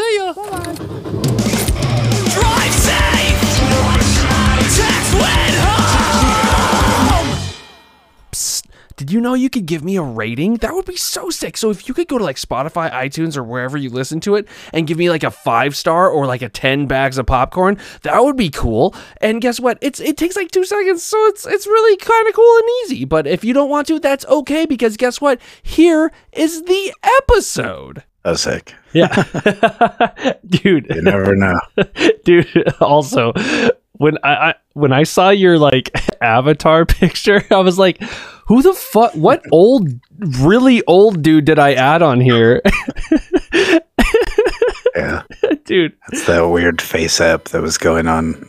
See 0.00 0.16
ya. 0.16 0.32
Drive 2.32 2.72
safe. 2.72 3.40
Text 4.74 5.12
when 5.12 5.52
home. 5.60 7.28
Psst. 8.32 8.64
Did 8.96 9.12
you 9.12 9.20
know 9.20 9.34
you 9.34 9.50
could 9.50 9.66
give 9.66 9.84
me 9.84 9.96
a 9.96 10.02
rating? 10.02 10.54
That 10.54 10.72
would 10.72 10.86
be 10.86 10.96
so 10.96 11.28
sick. 11.28 11.58
So 11.58 11.68
if 11.68 11.86
you 11.86 11.92
could 11.92 12.08
go 12.08 12.16
to 12.16 12.24
like 12.24 12.36
Spotify, 12.36 12.90
iTunes, 12.90 13.36
or 13.36 13.44
wherever 13.44 13.76
you 13.76 13.90
listen 13.90 14.20
to 14.20 14.36
it 14.36 14.48
and 14.72 14.86
give 14.86 14.96
me 14.96 15.10
like 15.10 15.22
a 15.22 15.30
five 15.30 15.76
star 15.76 16.08
or 16.08 16.24
like 16.24 16.40
a 16.40 16.48
10 16.48 16.86
bags 16.86 17.18
of 17.18 17.26
popcorn, 17.26 17.76
that 18.02 18.24
would 18.24 18.38
be 18.38 18.48
cool. 18.48 18.94
And 19.20 19.42
guess 19.42 19.60
what? 19.60 19.76
It's 19.82 20.00
it 20.00 20.16
takes 20.16 20.34
like 20.34 20.50
two 20.50 20.64
seconds, 20.64 21.02
so 21.02 21.18
it's 21.26 21.46
it's 21.46 21.66
really 21.66 21.98
kind 21.98 22.26
of 22.26 22.32
cool 22.34 22.56
and 22.56 22.68
easy. 22.84 23.04
But 23.04 23.26
if 23.26 23.44
you 23.44 23.52
don't 23.52 23.68
want 23.68 23.86
to, 23.88 24.00
that's 24.00 24.24
okay 24.26 24.64
because 24.64 24.96
guess 24.96 25.20
what? 25.20 25.42
Here 25.62 26.10
is 26.32 26.62
the 26.62 26.94
episode. 27.02 28.04
Oh, 28.24 28.34
sick. 28.34 28.74
Yeah. 28.92 29.08
Dude. 30.46 30.86
You 30.90 31.02
never 31.02 31.34
know. 31.36 31.58
dude 32.24 32.46
also 32.80 33.32
when 33.94 34.16
I, 34.22 34.34
I 34.50 34.54
when 34.74 34.92
i 34.92 35.02
saw 35.04 35.30
your 35.30 35.58
like 35.58 35.90
avatar 36.22 36.84
picture 36.86 37.42
i 37.50 37.56
was 37.58 37.78
like 37.78 38.00
who 38.46 38.62
the 38.62 38.72
fuck 38.74 39.12
what 39.14 39.42
old 39.52 39.88
really 40.40 40.82
old 40.86 41.22
dude 41.22 41.44
did 41.46 41.58
i 41.58 41.72
add 41.74 42.02
on 42.02 42.20
here 42.20 42.60
Yeah. 44.96 45.22
dude 45.64 45.94
It's 46.12 46.26
that 46.26 46.46
weird 46.48 46.80
face 46.82 47.20
app 47.20 47.44
that 47.46 47.62
was 47.62 47.78
going 47.78 48.06
on 48.06 48.48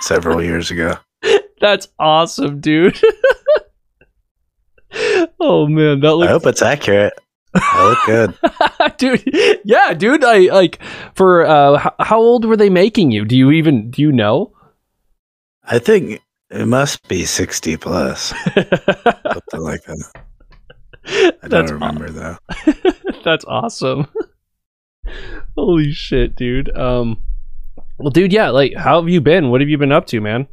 several 0.00 0.42
years 0.42 0.70
ago. 0.70 0.96
that's 1.60 1.88
awesome 1.98 2.60
dude 2.60 2.98
oh 5.40 5.66
man 5.66 6.00
that 6.00 6.14
looks 6.14 6.28
I 6.28 6.32
hope 6.32 6.46
it's 6.46 6.62
accurate. 6.62 7.12
I 7.54 7.88
look 7.88 7.98
good. 8.06 8.34
dude 8.98 9.60
yeah 9.64 9.92
dude 9.94 10.24
i 10.24 10.38
like 10.52 10.80
for 11.14 11.46
uh 11.46 11.78
how, 11.78 11.94
how 12.00 12.18
old 12.18 12.44
were 12.44 12.56
they 12.56 12.70
making 12.70 13.10
you 13.10 13.24
do 13.24 13.36
you 13.36 13.50
even 13.50 13.90
do 13.90 14.02
you 14.02 14.10
know 14.12 14.52
I 15.70 15.78
think 15.78 16.22
it 16.50 16.66
must 16.66 17.06
be 17.08 17.26
60 17.26 17.76
plus. 17.76 18.28
Something 18.54 19.60
like 19.60 19.82
that. 19.84 20.12
I 21.42 21.48
don't 21.48 21.70
remember 21.70 22.08
though. 22.08 22.38
That's 23.24 23.44
awesome. 23.44 24.06
Holy 25.56 25.92
shit, 25.92 26.36
dude. 26.36 26.74
Um 26.74 27.20
well 27.98 28.10
dude, 28.10 28.32
yeah, 28.32 28.48
like 28.48 28.74
how 28.74 28.98
have 28.98 29.10
you 29.10 29.20
been? 29.20 29.50
What 29.50 29.60
have 29.60 29.68
you 29.68 29.76
been 29.76 29.92
up 29.92 30.06
to, 30.06 30.22
man? 30.22 30.48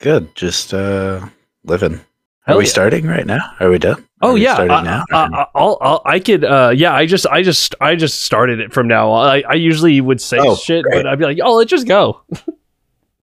Good. 0.00 0.34
Just 0.34 0.72
uh 0.72 1.28
living. 1.64 2.00
Are 2.46 2.52
Hell 2.52 2.58
we 2.58 2.64
yeah. 2.64 2.70
starting 2.70 3.06
right 3.06 3.26
now? 3.26 3.40
Are 3.58 3.68
we 3.70 3.78
done? 3.78 4.06
Oh 4.22 4.34
we 4.34 4.42
yeah, 4.44 4.54
starting 4.54 4.72
I, 4.76 4.82
now? 4.84 5.04
I, 5.12 5.24
I, 5.24 5.46
I'll, 5.54 5.78
I'll, 5.80 6.02
I 6.04 6.20
could. 6.20 6.44
Uh, 6.44 6.72
yeah, 6.74 6.94
I 6.94 7.04
just, 7.06 7.26
I 7.26 7.42
just, 7.42 7.74
I 7.80 7.96
just 7.96 8.22
started 8.22 8.60
it 8.60 8.72
from 8.72 8.86
now. 8.86 9.10
I, 9.12 9.40
I 9.48 9.54
usually 9.54 10.00
would 10.00 10.20
say 10.20 10.38
Oh, 10.40 10.54
shit, 10.54 10.84
great. 10.84 11.02
but 11.02 11.06
I'd 11.06 11.18
be 11.18 11.24
like, 11.24 11.38
oh, 11.42 11.54
let's 11.56 11.70
just 11.70 11.88
go. 11.88 12.20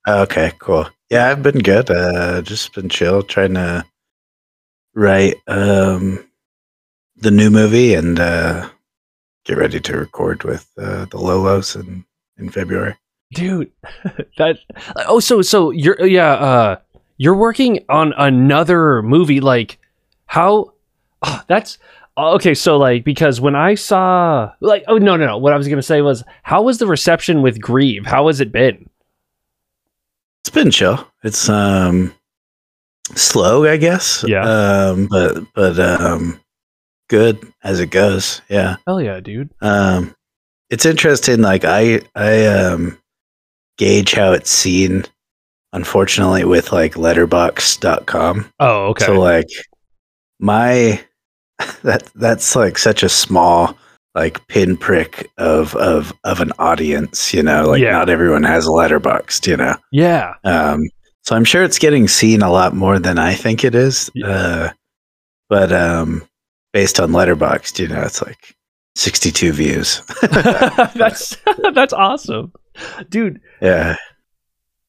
Okay, 0.07 0.51
cool. 0.59 0.87
Yeah, 1.09 1.29
I've 1.29 1.41
been 1.41 1.59
good. 1.59 1.89
Uh 1.89 2.41
just 2.41 2.73
been 2.73 2.89
chill, 2.89 3.23
trying 3.23 3.53
to 3.53 3.85
write 4.93 5.35
um 5.47 6.27
the 7.15 7.31
new 7.31 7.49
movie 7.49 7.93
and 7.93 8.19
uh 8.19 8.69
get 9.45 9.57
ready 9.57 9.79
to 9.79 9.97
record 9.97 10.43
with 10.43 10.69
uh 10.77 11.05
the 11.05 11.17
Low 11.17 11.41
Lows 11.41 11.75
in 11.77 12.03
in 12.37 12.49
February. 12.49 12.95
dude 13.33 13.71
that 14.37 14.57
oh 15.07 15.19
so 15.21 15.41
so 15.41 15.71
you're 15.71 16.05
yeah 16.05 16.33
uh 16.33 16.75
you're 17.17 17.35
working 17.35 17.79
on 17.89 18.13
another 18.17 19.01
movie 19.01 19.39
like 19.39 19.77
how 20.25 20.73
oh, 21.21 21.41
that's 21.47 21.77
okay 22.17 22.53
so 22.53 22.77
like 22.77 23.03
because 23.03 23.39
when 23.41 23.55
i 23.55 23.73
saw 23.75 24.51
like 24.59 24.83
oh 24.87 24.97
no 24.97 25.15
no 25.15 25.25
no 25.25 25.37
what 25.37 25.53
i 25.53 25.57
was 25.57 25.67
gonna 25.67 25.81
say 25.81 26.01
was 26.01 26.23
how 26.43 26.61
was 26.61 26.77
the 26.77 26.87
reception 26.87 27.41
with 27.41 27.59
grieve 27.61 28.05
how 28.05 28.27
has 28.27 28.39
it 28.41 28.51
been 28.51 28.89
It's 30.41 30.49
been 30.49 30.71
chill. 30.71 31.07
It's 31.23 31.47
um 31.49 32.13
slow, 33.15 33.65
I 33.65 33.77
guess. 33.77 34.23
Yeah. 34.27 34.43
Um 34.43 35.07
but 35.09 35.37
but 35.53 35.79
um 35.79 36.39
good 37.09 37.37
as 37.63 37.79
it 37.79 37.87
goes. 37.91 38.41
Yeah. 38.49 38.75
hell 38.85 39.01
yeah 39.01 39.19
dude 39.19 39.49
Um 39.61 40.15
it's 40.69 40.85
interesting 40.85 41.41
like 41.41 41.63
I 41.65 42.01
I 42.15 42.45
um 42.45 42.97
gauge 43.77 44.13
how 44.13 44.33
it's 44.33 44.49
seen 44.51 45.05
unfortunately 45.73 46.45
with 46.45 46.71
like 46.71 46.93
letterboxd.com. 46.93 48.49
oh 48.59 48.85
okay 48.87 49.05
So 49.05 49.19
like 49.19 49.49
my 50.39 51.03
that 51.83 52.03
that's 52.15 52.55
like 52.55 52.77
such 52.77 53.03
a 53.03 53.09
small 53.09 53.77
like 54.15 54.45
pinprick 54.47 55.29
of 55.37 55.75
of 55.75 56.13
of 56.23 56.39
an 56.39 56.51
audience, 56.59 57.33
you 57.33 57.41
know, 57.43 57.69
like 57.69 57.81
Yeah. 57.81 57.91
not 57.93 58.09
everyone 58.09 58.43
has 58.43 58.65
a 58.67 58.69
letterboxd, 58.69 59.47
you 59.47 59.57
know. 59.57 59.75
yeah 59.91 60.33
Um 60.43 60.83
so 61.23 61.35
I'm 61.35 61.45
sure 61.45 61.63
it's 61.63 61.79
getting 61.79 62.07
seen 62.07 62.41
a 62.41 62.51
lot 62.51 62.73
more 62.75 62.99
than 62.99 63.17
I 63.17 63.33
think 63.33 63.63
it 63.63 63.75
is. 63.75 64.11
Yeah. 64.13 64.27
Uh 64.27 64.69
but 65.49 65.71
um 65.71 66.23
based 66.73 66.99
on 66.99 67.11
letterboxd, 67.11 67.79
you 67.79 67.87
know, 67.87 68.01
it's 68.01 68.21
like 68.21 68.55
62 68.95 69.51
views. 69.53 70.01
that's 70.21 71.37
that's 71.73 71.93
awesome 71.93 72.51
dude 73.09 73.39
yeah. 73.61 73.95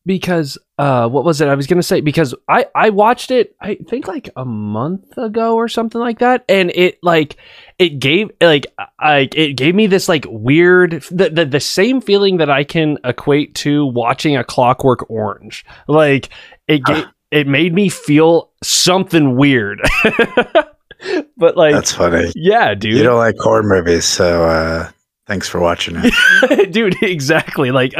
Because 0.06 0.58
uh 0.78 1.08
what 1.08 1.24
was 1.24 1.40
it 1.40 1.48
i 1.48 1.54
was 1.54 1.66
gonna 1.66 1.82
say? 1.82 2.00
Because 2.00 2.34
i 2.48 2.66
i 2.74 2.90
watched 2.90 3.30
it 3.30 3.56
i 3.60 3.76
think 3.88 4.06
like 4.06 4.28
a 4.36 4.44
month 4.44 5.16
ago 5.16 5.54
or 5.54 5.68
something 5.68 6.00
like 6.00 6.18
that 6.18 6.44
and 6.48 6.70
it 6.74 6.98
like 7.02 7.36
it 7.78 7.98
gave 8.00 8.30
like 8.40 8.66
i 8.98 9.28
it 9.34 9.54
gave 9.56 9.74
me 9.74 9.86
this 9.86 10.08
like 10.08 10.26
weird 10.28 11.02
the, 11.10 11.30
the 11.30 11.44
the 11.46 11.60
same 11.60 12.00
feeling 12.00 12.36
that 12.38 12.50
i 12.50 12.64
can 12.64 12.98
equate 13.04 13.54
to 13.54 13.86
watching 13.86 14.36
a 14.36 14.44
clockwork 14.44 15.08
orange. 15.10 15.64
Like 15.88 16.28
it 16.68 16.84
gave 16.84 17.04
it 17.30 17.46
made 17.46 17.74
me 17.74 17.88
feel 17.88 18.50
something 18.62 19.36
weird. 19.36 19.80
But 21.36 21.56
like 21.56 21.74
That's 21.74 21.92
funny. 21.92 22.32
yeah 22.34 22.74
dude. 22.74 22.96
You 22.96 23.02
don't 23.02 23.18
like 23.18 23.34
horror 23.38 23.62
movies, 23.62 24.06
so 24.06 24.44
uh 24.44 24.90
thanks 25.26 25.48
for 25.48 25.60
watching 25.60 25.96
it. 25.98 26.70
dude 26.72 26.96
exactly. 27.02 27.70
Like 27.72 27.92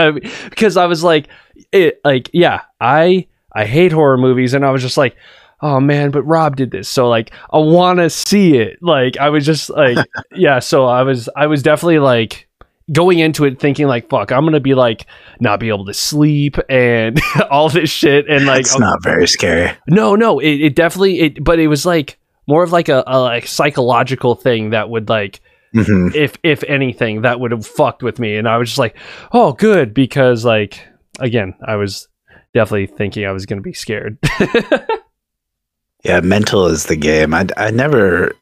because 0.49 0.77
i 0.77 0.87
was 0.87 1.03
like 1.05 1.29
it 1.73 2.01
like 2.05 2.31
yeah 2.33 2.63
i 2.81 3.27
i 3.53 3.65
hate 3.65 3.93
horror 3.93 4.19
movies 4.19 4.55
and 4.55 4.65
i 4.65 4.71
was 4.71 4.83
just 4.83 4.97
like 4.97 5.17
oh 5.63 5.81
man 5.81 6.11
but 6.11 6.23
rob 6.25 6.57
did 6.57 6.71
this. 6.71 6.89
So 6.89 7.09
like 7.09 7.33
i 7.53 7.59
want 7.59 7.99
to 7.99 8.11
see 8.11 8.59
it. 8.59 8.79
Like 8.83 9.17
i 9.17 9.31
was 9.31 9.47
just 9.47 9.71
like 9.71 9.99
yeah 10.35 10.59
so 10.59 10.87
i 10.87 11.03
was 11.03 11.29
i 11.37 11.47
was 11.47 11.63
definitely 11.63 12.01
like 12.01 12.49
going 12.93 13.19
into 13.19 13.45
it 13.45 13.59
thinking 13.59 13.87
like 13.87 14.11
fuck 14.11 14.31
i'm 14.31 14.45
gonna 14.45 14.61
be 14.61 14.75
like 14.75 15.07
not 15.41 15.59
be 15.59 15.69
able 15.69 15.87
to 15.87 15.95
sleep 15.95 16.59
and 16.69 17.19
all 17.51 17.71
this 17.71 17.89
shit 17.89 18.29
and 18.29 18.45
like 18.45 18.61
it's 18.61 18.79
not 18.79 19.03
very 19.03 19.27
scary. 19.27 19.75
no, 19.89 20.15
no, 20.15 20.39
it, 20.39 20.61
it 20.61 20.77
definitely 20.77 21.21
it 21.21 21.43
but 21.43 21.59
it 21.59 21.69
was 21.69 21.87
like 21.87 22.19
more 22.47 22.63
of 22.63 22.73
like 22.73 22.91
a, 22.91 23.03
a 23.07 23.19
like 23.19 23.47
psychological 23.47 24.35
thing 24.35 24.71
that 24.71 24.91
would 24.91 25.09
like 25.09 25.41
hmm 25.73 26.09
if 26.15 26.37
if 26.43 26.63
anything 26.65 27.23
that 27.23 27.41
would 27.41 27.53
have 27.53 27.67
fucked 27.67 28.03
with 28.03 28.19
me 28.19 28.37
and 28.37 28.47
I 28.47 28.59
was 28.59 28.69
just 28.69 28.79
like, 28.79 28.97
"Oh, 29.33 29.53
good" 29.53 29.93
because 29.95 30.45
like 30.45 30.87
again, 31.21 31.55
I 31.67 31.77
was 31.77 32.09
definitely 32.55 32.87
thinking 32.87 33.27
I 33.27 33.33
was 33.33 33.47
going 33.47 33.59
to 33.59 33.63
be 33.63 33.73
scared. 33.75 34.19
Yeah, 36.05 36.21
mental 36.21 36.67
is 36.67 36.85
the 36.85 36.97
game. 36.97 37.33
I 37.33 37.47
I 37.57 37.71
never 37.71 38.33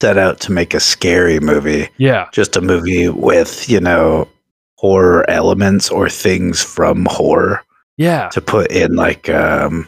set 0.00 0.16
out 0.16 0.40
to 0.40 0.52
make 0.52 0.72
a 0.72 0.80
scary 0.80 1.38
movie. 1.38 1.88
yeah. 1.98 2.28
Just 2.32 2.56
a 2.56 2.62
movie 2.62 3.10
with, 3.10 3.68
you 3.68 3.78
know, 3.80 4.26
horror 4.78 5.28
elements 5.28 5.90
or 5.90 6.08
things 6.08 6.62
from 6.62 7.06
horror 7.10 7.62
Yeah. 7.98 8.30
to 8.30 8.40
put 8.40 8.72
in 8.72 8.96
like 8.96 9.28
um 9.28 9.86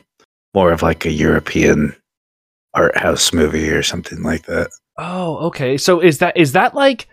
more 0.55 0.73
of 0.73 0.83
like 0.83 1.07
a 1.07 1.11
European 1.11 1.97
art 2.75 2.97
house 2.99 3.33
movie 3.33 3.71
or 3.71 3.83
something 3.83 4.23
like 4.23 4.45
that. 4.45 4.69
Oh, 4.99 5.39
okay. 5.47 5.79
So 5.79 6.01
is 6.01 6.19
that 6.19 6.37
is 6.37 6.53
that 6.53 6.75
like 6.75 7.09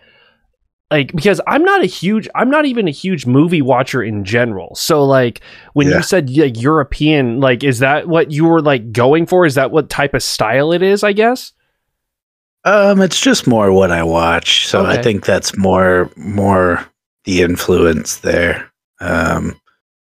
like 0.90 1.12
because 1.14 1.40
I'm 1.46 1.62
not 1.64 1.82
a 1.82 1.86
huge 1.86 2.28
I'm 2.34 2.50
not 2.50 2.66
even 2.66 2.88
a 2.88 2.92
huge 2.92 3.26
movie 3.26 3.62
watcher 3.62 4.02
in 4.02 4.24
general. 4.24 4.74
So 4.74 5.04
like 5.04 5.40
when 5.74 5.88
Yeah. 5.88 5.98
you 5.98 6.02
said 6.02 6.30
like 6.36 6.60
European, 6.60 7.40
like 7.40 7.62
is 7.62 7.78
that 7.78 8.08
what 8.08 8.30
you 8.32 8.44
were 8.44 8.60
like 8.60 8.92
going 8.92 9.26
for? 9.26 9.46
Is 9.46 9.54
that 9.54 9.70
what 9.70 9.88
type 9.88 10.14
of 10.14 10.22
style 10.22 10.72
it 10.72 10.82
is, 10.82 11.04
I 11.04 11.12
guess? 11.12 11.52
Um, 12.64 13.00
it's 13.00 13.20
just 13.20 13.46
more 13.46 13.72
what 13.72 13.90
I 13.90 14.02
watch, 14.02 14.66
so 14.66 14.84
I 14.84 15.00
think 15.00 15.24
that's 15.24 15.56
more 15.56 16.10
more 16.16 16.84
the 17.24 17.40
influence 17.40 18.18
there. 18.18 18.70
Um, 19.00 19.58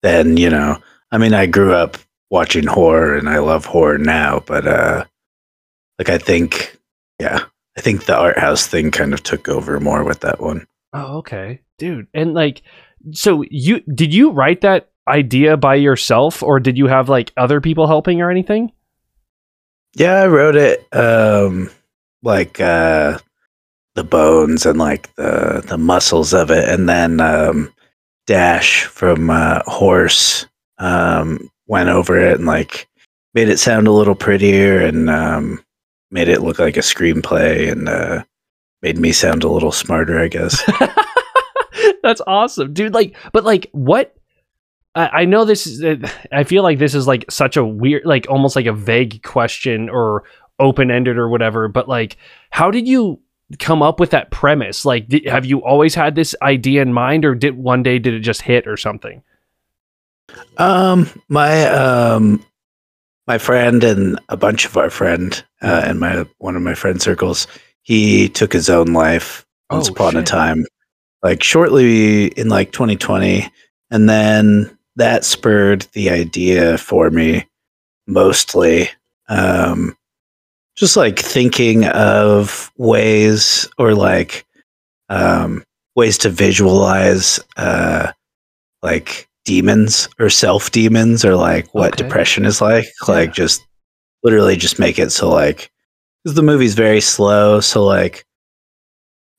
than 0.04 0.38
you 0.38 0.52
know, 0.52 0.78
I 1.12 1.18
mean, 1.18 1.34
I 1.34 1.48
grew 1.48 1.74
up 1.74 1.98
watching 2.30 2.68
horror, 2.68 3.16
and 3.18 3.28
I 3.28 3.40
love 3.40 3.66
horror 3.66 3.98
now, 3.98 4.44
but 4.46 4.68
uh, 4.68 5.06
like 5.98 6.10
I 6.10 6.20
think, 6.20 6.78
yeah, 7.20 7.40
I 7.76 7.82
think 7.82 8.06
the 8.06 8.16
art 8.16 8.38
house 8.38 8.68
thing 8.68 8.92
kind 8.92 9.14
of 9.16 9.24
took 9.24 9.50
over 9.50 9.80
more 9.80 10.04
with 10.04 10.20
that 10.20 10.40
one. 10.40 10.68
Oh, 10.94 11.18
okay. 11.18 11.62
Dude. 11.78 12.08
And 12.14 12.34
like 12.34 12.62
so 13.12 13.44
you 13.50 13.82
did 13.82 14.14
you 14.14 14.32
write 14.32 14.62
that 14.62 14.92
idea 15.08 15.58
by 15.58 15.76
yourself 15.76 16.42
or 16.42 16.60
did 16.60 16.78
you 16.78 16.88
have 16.88 17.10
like 17.10 17.34
other 17.36 17.60
people 17.60 17.88
helping 17.88 18.22
or 18.22 18.32
anything? 18.32 18.72
Yeah, 19.96 20.22
I 20.22 20.28
wrote 20.28 20.56
it 20.56 20.88
um 20.94 21.70
like 22.22 22.60
uh 22.60 23.18
the 23.96 24.04
bones 24.04 24.66
and 24.66 24.80
like 24.80 25.14
the 25.16 25.64
the 25.68 25.78
muscles 25.78 26.34
of 26.34 26.52
it, 26.52 26.68
and 26.68 26.90
then 26.90 27.20
um, 27.20 27.74
Dash 28.26 28.86
from 28.86 29.30
uh, 29.30 29.62
Horse 29.66 30.48
um, 30.78 31.50
went 31.68 31.90
over 31.90 32.20
it 32.20 32.38
and 32.38 32.48
like 32.48 32.88
made 33.34 33.50
it 33.50 33.60
sound 33.60 33.88
a 33.88 33.92
little 33.92 34.16
prettier 34.16 34.80
and 34.80 35.10
um, 35.10 35.64
made 36.12 36.30
it 36.30 36.42
look 36.42 36.60
like 36.60 36.78
a 36.78 36.82
screenplay 36.82 37.72
and 37.72 37.90
uh, 37.90 38.24
made 38.84 39.00
me 39.00 39.12
sound 39.14 39.44
a 39.44 39.50
little 39.50 39.72
smarter, 39.72 40.20
I 40.20 40.28
guess. 40.28 40.62
That's 42.04 42.22
awesome, 42.28 42.74
dude. 42.74 42.94
Like, 42.94 43.16
but 43.32 43.46
like, 43.46 43.70
what? 43.72 44.16
I, 44.94 45.08
I 45.08 45.26
know 45.26 45.46
this 45.46 45.66
is. 45.66 45.84
uh, 45.84 46.08
I 46.32 46.44
feel 46.44 46.62
like 46.62 46.78
this 46.78 46.94
is 46.94 47.08
like 47.08 47.26
such 47.32 47.58
a 47.58 47.66
weird, 47.66 48.06
like 48.06 48.28
almost 48.30 48.56
like 48.56 48.66
a 48.68 48.74
vague 48.74 49.24
question 49.24 49.90
or 49.90 50.26
open 50.60 50.92
ended 50.92 51.18
or 51.18 51.30
whatever. 51.30 51.68
But 51.68 51.88
like, 51.90 52.18
how 52.52 52.70
did 52.70 52.88
you 52.88 53.20
come 53.58 53.82
up 53.82 54.00
with 54.00 54.12
that 54.12 54.32
premise? 54.32 54.86
Like, 54.86 55.08
did, 55.08 55.26
have 55.26 55.46
you 55.46 55.64
always 55.64 55.96
had 55.96 56.16
this 56.16 56.36
idea 56.42 56.82
in 56.82 56.94
mind, 56.94 57.26
or 57.26 57.34
did 57.34 57.58
one 57.58 57.84
day 57.84 58.00
did 58.00 58.14
it 58.14 58.20
just 58.20 58.42
hit 58.42 58.68
or 58.68 58.78
something? 58.78 59.24
Um, 60.58 61.10
my 61.30 61.66
um, 61.68 62.46
my 63.28 63.38
friend 63.38 63.84
and 63.84 64.20
a 64.28 64.36
bunch 64.36 64.66
of 64.66 64.76
our 64.78 64.90
friend 64.90 65.44
uh, 65.62 65.84
and 65.86 66.00
my 66.02 66.26
one 66.40 66.58
of 66.58 66.62
my 66.62 66.74
friend 66.74 67.02
circles, 67.02 67.48
he 67.84 68.30
took 68.30 68.54
his 68.54 68.70
own 68.70 68.88
life 68.94 69.46
once 69.72 69.88
Oh, 69.88 69.92
upon 69.92 70.16
a 70.18 70.24
time, 70.24 70.66
like 71.24 71.44
shortly 71.44 72.28
in 72.28 72.50
like 72.50 72.72
2020, 72.72 73.50
and 73.92 74.10
then 74.10 74.78
that 74.96 75.26
spurred 75.26 75.82
the 75.94 76.10
idea 76.10 76.78
for 76.78 77.10
me, 77.10 77.46
mostly, 78.08 78.90
um, 79.30 79.96
just 80.76 80.98
like 80.98 81.20
thinking 81.20 81.86
of 81.88 82.72
ways 82.78 83.68
or 83.78 83.94
like 83.94 84.46
um, 85.10 85.64
ways 85.96 86.18
to 86.20 86.30
visualize 86.30 87.40
uh, 87.58 88.12
like 88.82 89.28
demons 89.46 90.10
or 90.20 90.30
self 90.30 90.72
demons 90.72 91.26
or 91.26 91.36
like 91.36 91.74
what 91.74 91.94
Okay. 91.94 92.04
depression 92.04 92.46
is 92.46 92.62
like 92.62 92.86
Yeah. 93.08 93.16
like 93.16 93.34
just 93.34 93.66
literally 94.24 94.56
just 94.56 94.80
make 94.80 94.98
it 95.00 95.12
so 95.12 95.30
like 95.30 95.70
because 96.24 96.36
the 96.36 96.42
movie's 96.44 96.76
very 96.76 97.02
slow 97.02 97.60
so 97.60 97.84
like 97.84 98.26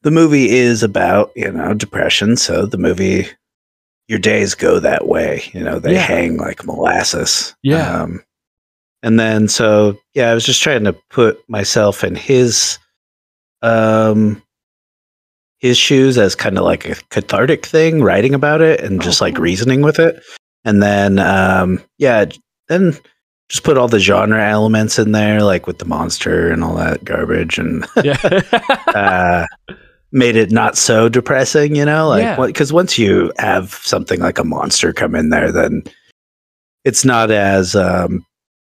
the 0.02 0.10
movie 0.10 0.50
is 0.50 0.82
about 0.82 1.30
you 1.34 1.50
know 1.50 1.74
depression 1.74 2.36
so 2.36 2.66
the 2.66 2.78
movie 2.78 3.26
your 4.08 4.18
days 4.18 4.54
go 4.54 4.78
that 4.80 5.06
way 5.08 5.42
you 5.52 5.60
know 5.62 5.78
they 5.78 5.94
Yeah. 5.94 6.00
hang 6.00 6.36
like 6.36 6.64
molasses 6.66 7.54
Yeah. 7.62 8.02
um, 8.02 8.22
and 9.02 9.18
then 9.18 9.48
so 9.48 9.98
yeah 10.14 10.30
i 10.30 10.34
was 10.34 10.44
just 10.44 10.62
trying 10.62 10.84
to 10.84 10.92
put 11.10 11.38
myself 11.48 12.04
in 12.04 12.14
his 12.14 12.78
um 13.62 14.42
his 15.58 15.78
shoes 15.78 16.18
as 16.18 16.34
kind 16.34 16.58
of 16.58 16.64
like 16.64 16.84
a 16.86 16.94
cathartic 17.08 17.64
thing 17.64 18.02
writing 18.02 18.34
about 18.34 18.60
it 18.60 18.80
and 18.80 19.00
Oh, 19.00 19.04
just 19.04 19.20
like 19.22 19.36
cool. 19.36 19.44
reasoning 19.44 19.80
with 19.80 19.98
it 19.98 20.22
and 20.66 20.82
then 20.82 21.18
um 21.18 21.82
yeah 21.98 22.26
then 22.68 22.94
just 23.50 23.62
put 23.64 23.76
all 23.78 23.88
the 23.88 23.98
genre 24.00 24.42
elements 24.42 24.98
in 24.98 25.12
there 25.12 25.42
like 25.42 25.66
with 25.66 25.78
the 25.78 25.84
monster 25.84 26.50
and 26.50 26.64
all 26.64 26.74
that 26.74 27.04
garbage 27.04 27.58
and 27.58 27.86
Yeah. 28.04 28.16
uh 28.94 29.46
made 30.12 30.36
it 30.36 30.50
not 30.52 30.76
so 30.76 31.08
depressing 31.08 31.74
you 31.74 31.84
know 31.84 32.08
like 32.08 32.36
because 32.46 32.72
once 32.72 32.98
you 32.98 33.32
have 33.38 33.74
something 33.82 34.20
like 34.20 34.38
a 34.38 34.44
monster 34.44 34.92
come 34.92 35.14
in 35.14 35.30
there 35.30 35.50
then 35.50 35.82
it's 36.84 37.04
not 37.04 37.30
as 37.30 37.74
um 37.74 38.24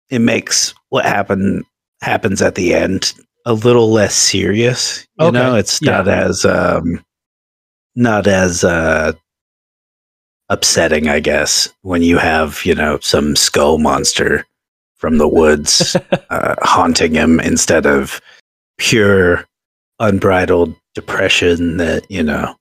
it 0.10 0.20
makes 0.20 0.74
what 0.90 1.06
happen 1.06 1.64
happens 2.02 2.42
at 2.42 2.56
the 2.56 2.74
end 2.74 3.14
a 3.46 3.54
little 3.54 3.92
less 3.92 4.16
serious 4.16 5.08
you 5.20 5.28
Okay. 5.28 5.38
know 5.38 5.56
it's 5.56 5.82
Yeah. 5.82 5.92
not 5.92 6.08
as 6.10 6.44
um 6.46 7.04
not 7.96 8.28
as 8.28 8.64
uh 8.66 9.14
upsetting 10.50 11.08
i 11.08 11.20
guess 11.20 11.70
when 11.84 12.02
you 12.02 12.18
have 12.18 12.66
you 12.66 12.74
know 12.76 13.00
some 13.02 13.36
skull 13.36 13.78
monster 13.78 14.46
from 15.00 15.18
the 15.18 15.28
woods 15.28 15.96
uh, 16.30 16.56
haunting 16.62 17.16
him 17.16 17.40
instead 17.40 17.86
of 17.86 18.22
pure 18.78 19.46
unbridled 20.00 20.76
depression 20.94 21.78
that 21.78 22.10
you 22.10 22.24
know 22.24 22.56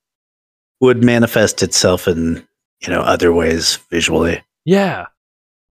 would 0.80 1.04
manifest 1.04 1.62
itself 1.62 2.08
in 2.08 2.44
you 2.80 2.88
know 2.88 3.00
other 3.00 3.32
ways 3.32 3.76
visually 3.90 4.42
Yeah. 4.64 5.06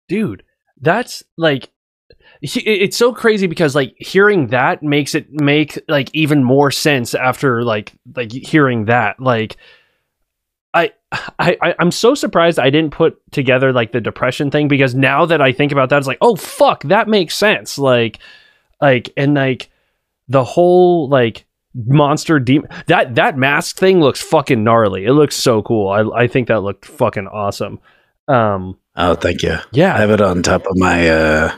Dude, 0.07 0.43
that's 0.81 1.23
like 1.37 1.69
it's 2.41 2.97
so 2.97 3.13
crazy 3.13 3.47
because 3.47 3.75
like 3.75 3.95
hearing 3.97 4.47
that 4.47 4.81
makes 4.83 5.13
it 5.15 5.31
make 5.31 5.79
like 5.87 6.09
even 6.13 6.43
more 6.43 6.71
sense 6.71 7.13
after 7.13 7.63
like 7.63 7.93
like 8.15 8.31
hearing 8.31 8.85
that 8.85 9.19
like 9.19 9.57
I, 10.73 10.91
I 11.39 11.75
I'm 11.79 11.91
so 11.91 12.15
surprised 12.15 12.59
I 12.59 12.69
didn't 12.69 12.91
put 12.91 13.19
together 13.31 13.71
like 13.73 13.91
the 13.91 14.01
depression 14.01 14.51
thing 14.51 14.67
because 14.67 14.93
now 14.95 15.25
that 15.25 15.41
I 15.41 15.51
think 15.51 15.71
about 15.71 15.89
that 15.89 15.97
it's 15.97 16.07
like 16.07 16.17
oh 16.21 16.35
fuck 16.35 16.83
that 16.83 17.07
makes 17.07 17.35
sense. 17.35 17.77
Like 17.77 18.19
like 18.81 19.11
and 19.17 19.33
like 19.33 19.69
the 20.27 20.43
whole 20.43 21.07
like 21.09 21.45
monster 21.73 22.39
demon 22.39 22.69
that 22.87 23.15
that 23.15 23.37
mask 23.37 23.77
thing 23.77 23.99
looks 23.99 24.21
fucking 24.21 24.63
gnarly. 24.63 25.05
It 25.05 25.13
looks 25.13 25.35
so 25.35 25.61
cool. 25.61 25.89
I 25.89 26.23
I 26.23 26.27
think 26.27 26.47
that 26.47 26.61
looked 26.61 26.85
fucking 26.85 27.27
awesome. 27.27 27.79
Um 28.27 28.77
oh 28.95 29.15
thank 29.15 29.43
you. 29.43 29.57
yeah. 29.71 29.95
I 29.95 29.99
have 29.99 30.09
it 30.11 30.21
on 30.21 30.43
top 30.43 30.65
of 30.65 30.77
my 30.77 31.09
uh 31.09 31.57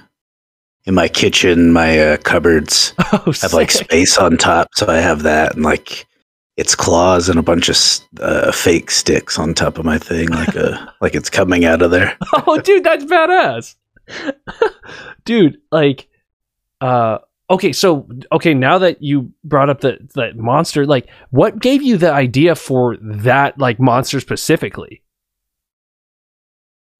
in 0.86 0.94
my 0.94 1.08
kitchen 1.08 1.74
my 1.74 2.00
uh 2.00 2.18
cupboards. 2.18 2.94
Oh, 3.12 3.34
I 3.34 3.38
have 3.42 3.54
like 3.54 3.72
space 3.72 4.20
on 4.20 4.38
top 4.38 4.68
so 4.76 4.86
i 4.88 4.98
have 4.98 5.24
that 5.24 5.56
and 5.56 5.64
like 5.66 6.06
its 6.60 6.76
claws 6.76 7.30
and 7.30 7.40
a 7.40 7.42
bunch 7.42 7.70
of 7.70 7.78
uh, 8.20 8.52
fake 8.52 8.92
sticks 8.92 9.40
on 9.40 9.54
top 9.54 9.78
of 9.78 9.86
my 9.86 9.98
thing 9.98 10.28
like 10.28 10.56
a 10.56 10.94
like 11.02 11.16
it's 11.16 11.30
coming 11.30 11.64
out 11.64 11.82
of 11.82 11.90
there 11.90 12.18
oh, 12.48 12.60
dude, 12.60 12.84
that's 12.84 13.06
badass. 13.06 13.76
dude, 15.26 15.58
like, 15.72 16.08
uh, 16.82 17.20
okay, 17.50 17.72
so 17.72 18.08
okay, 18.32 18.54
now 18.54 18.78
that 18.78 19.02
you 19.02 19.32
brought 19.44 19.70
up 19.70 19.82
the 19.82 19.98
that 20.16 20.36
monster, 20.36 20.86
like, 20.86 21.08
what 21.30 21.60
gave 21.60 21.82
you 21.82 21.98
the 21.98 22.12
idea 22.12 22.56
for 22.56 22.98
that 23.02 23.58
like 23.58 23.80
monster 23.80 24.20
specifically? 24.20 25.02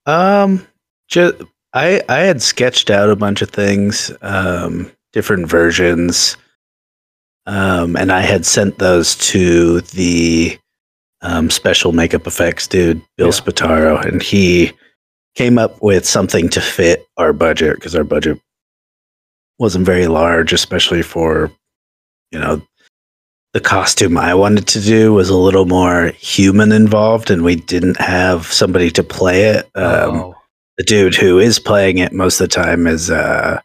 Um, 0.06 0.66
just 1.08 1.36
I 1.74 2.02
I 2.08 2.20
had 2.20 2.42
sketched 2.42 2.90
out 2.90 3.10
a 3.10 3.16
bunch 3.16 3.42
of 3.42 3.50
things, 3.50 4.12
um, 4.22 4.92
different 5.12 5.48
versions, 5.48 6.38
um, 7.46 7.96
and 7.96 8.12
I 8.12 8.22
had 8.22 8.46
sent 8.46 8.78
those 8.80 9.16
to 9.16 9.82
the 9.82 10.58
um, 11.22 11.50
special 11.50 11.92
makeup 11.92 12.28
effects 12.28 12.68
dude, 12.68 13.02
Bill 13.18 13.28
Yeah. 13.28 13.34
Spataro, 13.34 14.06
and 14.06 14.22
he 14.22 14.72
came 15.36 15.58
up 15.58 15.82
with 15.82 16.06
something 16.08 16.50
to 16.50 16.62
fit 16.62 17.06
our 17.18 17.34
budget 17.34 17.76
because 17.76 17.96
our 17.96 18.04
budget 18.04 18.40
wasn't 19.58 19.86
very 19.86 20.08
large, 20.08 20.54
especially 20.54 21.02
for 21.02 21.52
you 22.32 22.40
know 22.40 22.62
the 23.54 23.60
costume 23.60 24.18
I 24.18 24.34
wanted 24.36 24.68
to 24.68 24.80
do 24.80 25.14
was 25.14 25.30
a 25.30 25.36
little 25.36 25.66
more 25.66 26.08
human 26.18 26.72
involved, 26.72 27.32
and 27.32 27.44
we 27.44 27.56
didn't 27.56 28.00
have 28.00 28.46
somebody 28.46 28.92
to 28.92 29.04
play 29.04 29.46
it. 29.46 29.66
Um, 29.76 30.16
oh, 30.16 30.36
the 30.78 30.84
dude 30.84 31.16
who 31.16 31.40
is 31.40 31.60
playing 31.60 31.98
it 31.98 32.14
most 32.14 32.40
of 32.40 32.48
the 32.48 32.56
time 32.56 32.88
is 32.88 33.10
uh, 33.10 33.60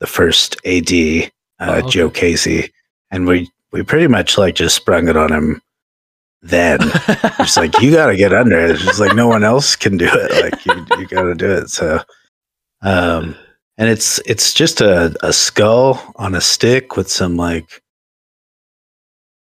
the 0.00 0.06
first 0.06 0.56
AD, 0.64 0.90
uh, 0.92 1.28
Oh, 1.60 1.78
okay. 1.80 1.88
Joe 1.90 2.08
Casey, 2.10 2.70
and 3.10 3.26
we 3.26 3.50
we 3.72 3.82
pretty 3.82 4.06
much 4.08 4.38
like 4.38 4.54
just 4.54 4.76
sprung 4.76 5.08
it 5.08 5.16
on 5.16 5.32
him. 5.32 5.62
Then 6.42 6.78
it's 7.40 7.56
like 7.56 7.80
you 7.80 7.90
got 7.90 8.06
to 8.06 8.16
get 8.16 8.32
under 8.32 8.58
it. 8.58 8.72
It's 8.82 9.00
like 9.00 9.16
no 9.16 9.26
one 9.26 9.42
else 9.44 9.74
can 9.76 9.96
do 9.96 10.08
it. 10.10 10.44
Like 10.44 10.66
you 10.66 10.86
you 10.98 11.06
got 11.08 11.22
to 11.22 11.34
do 11.34 11.50
it. 11.50 11.68
So, 11.70 12.00
um, 12.82 13.34
and 13.78 13.88
it's 13.88 14.18
it's 14.26 14.54
just 14.54 14.80
a 14.80 15.14
a 15.22 15.32
skull 15.32 16.12
on 16.16 16.34
a 16.34 16.40
stick 16.40 16.96
with 16.96 17.10
some 17.10 17.36
like 17.36 17.82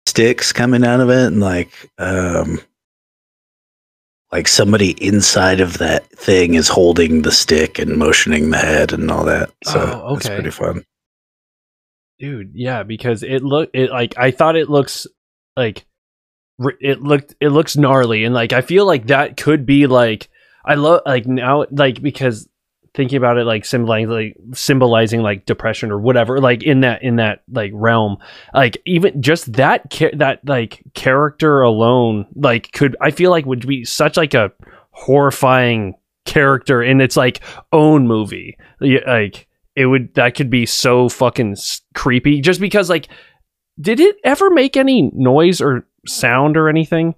sticks 0.08 0.52
coming 0.52 0.84
out 0.84 1.00
of 1.00 1.10
it, 1.10 1.28
and 1.28 1.40
like 1.40 1.72
um 1.98 2.60
like 4.32 4.48
somebody 4.48 4.92
inside 5.06 5.60
of 5.60 5.80
that 5.80 6.08
thing 6.12 6.54
is 6.54 6.68
holding 6.68 7.24
the 7.24 7.32
stick 7.32 7.80
and 7.80 7.98
motioning 7.98 8.52
the 8.52 8.58
head 8.58 8.94
and 8.94 9.10
all 9.10 9.26
that. 9.26 9.50
So 9.64 10.02
Oh, 10.04 10.16
it's 10.16 10.26
okay. 10.28 10.36
pretty 10.36 10.52
fun. 10.52 10.84
Dude, 12.20 12.52
yeah, 12.54 12.84
because 12.84 13.24
it 13.24 13.44
look 13.44 13.70
it 13.74 13.90
like 13.90 14.18
I 14.18 14.32
thought 14.32 14.56
it 14.56 14.70
looks 14.70 15.08
like 15.58 15.86
it 16.80 17.02
looked 17.02 17.36
it 17.40 17.50
looks 17.50 17.78
gnarly 17.78 18.26
and 18.26 18.34
like 18.34 18.54
I 18.54 18.62
feel 18.62 18.86
like 18.86 19.08
that 19.08 19.38
could 19.38 19.66
be 19.66 19.88
like 19.88 20.30
I 20.66 20.76
love 20.76 21.02
like 21.06 21.26
now 21.26 21.66
like 21.72 22.02
because 22.02 22.50
thinking 22.94 23.18
about 23.18 23.38
it 23.38 23.46
like 23.46 23.64
symbolizing 23.66 24.10
like 24.10 24.36
symbolizing 24.54 25.22
like 25.22 25.46
depression 25.46 25.92
or 25.92 26.00
whatever 26.00 26.40
like 26.40 26.64
in 26.64 26.82
that 26.82 27.02
in 27.04 27.18
that 27.18 27.44
like 27.50 27.72
realm 27.74 28.18
like 28.54 28.78
even 28.86 29.22
just 29.22 29.54
that 29.54 29.90
cha- 29.90 30.16
that 30.16 30.46
like 30.46 30.84
character 30.96 31.62
alone 31.62 32.26
like 32.36 32.72
could 32.74 32.98
I 33.00 33.12
feel 33.12 33.32
like 33.32 33.46
would 33.46 33.66
be 33.66 33.86
such 33.86 34.18
like 34.18 34.34
a 34.34 34.52
horrifying 34.92 35.96
character 36.26 36.84
in 36.84 37.00
its 37.00 37.16
like 37.16 37.42
own 37.72 38.08
movie 38.08 38.58
like 38.82 39.48
it 39.80 39.86
would 39.86 40.14
that 40.16 40.36
could 40.36 40.50
be 40.50 40.66
so 40.66 41.08
fucking 41.10 41.56
creepy 41.96 42.42
just 42.42 42.60
because 42.60 42.90
like 42.90 43.08
did 43.80 44.00
it 44.00 44.18
ever 44.24 44.50
make 44.50 44.76
any 44.76 45.10
noise 45.14 45.62
or 45.62 45.86
sound 46.06 46.58
or 46.58 46.68
anything? 46.68 47.16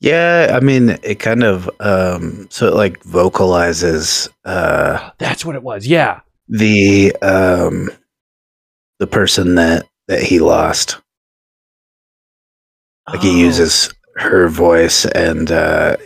Yeah, 0.00 0.52
I 0.56 0.60
mean, 0.60 0.90
it 1.02 1.16
kind 1.16 1.42
of 1.44 1.68
um 1.80 2.46
so 2.50 2.68
it 2.68 2.74
like 2.74 3.02
vocalizes 3.04 4.28
uh 4.44 5.10
That's 5.18 5.44
what 5.44 5.56
it 5.56 5.62
was. 5.62 5.86
Yeah. 5.86 6.20
the 6.48 7.14
um 7.22 7.90
the 8.98 9.06
person 9.06 9.54
that 9.56 9.86
that 10.08 10.22
he 10.22 10.40
lost. 10.40 11.00
Like 13.08 13.18
Oh. 13.18 13.22
he 13.22 13.40
uses 13.40 13.92
her 14.16 14.48
voice 14.48 15.04
and 15.06 15.50
uh 15.52 15.96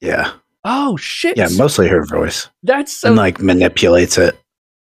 yeah. 0.00 0.32
Oh 0.64 0.96
shit. 0.96 1.36
Yeah, 1.36 1.48
mostly 1.56 1.88
her 1.88 2.04
voice. 2.04 2.48
That's 2.62 2.92
so 2.96 3.08
and 3.08 3.16
like 3.16 3.40
manipulates 3.40 4.18
it. 4.18 4.36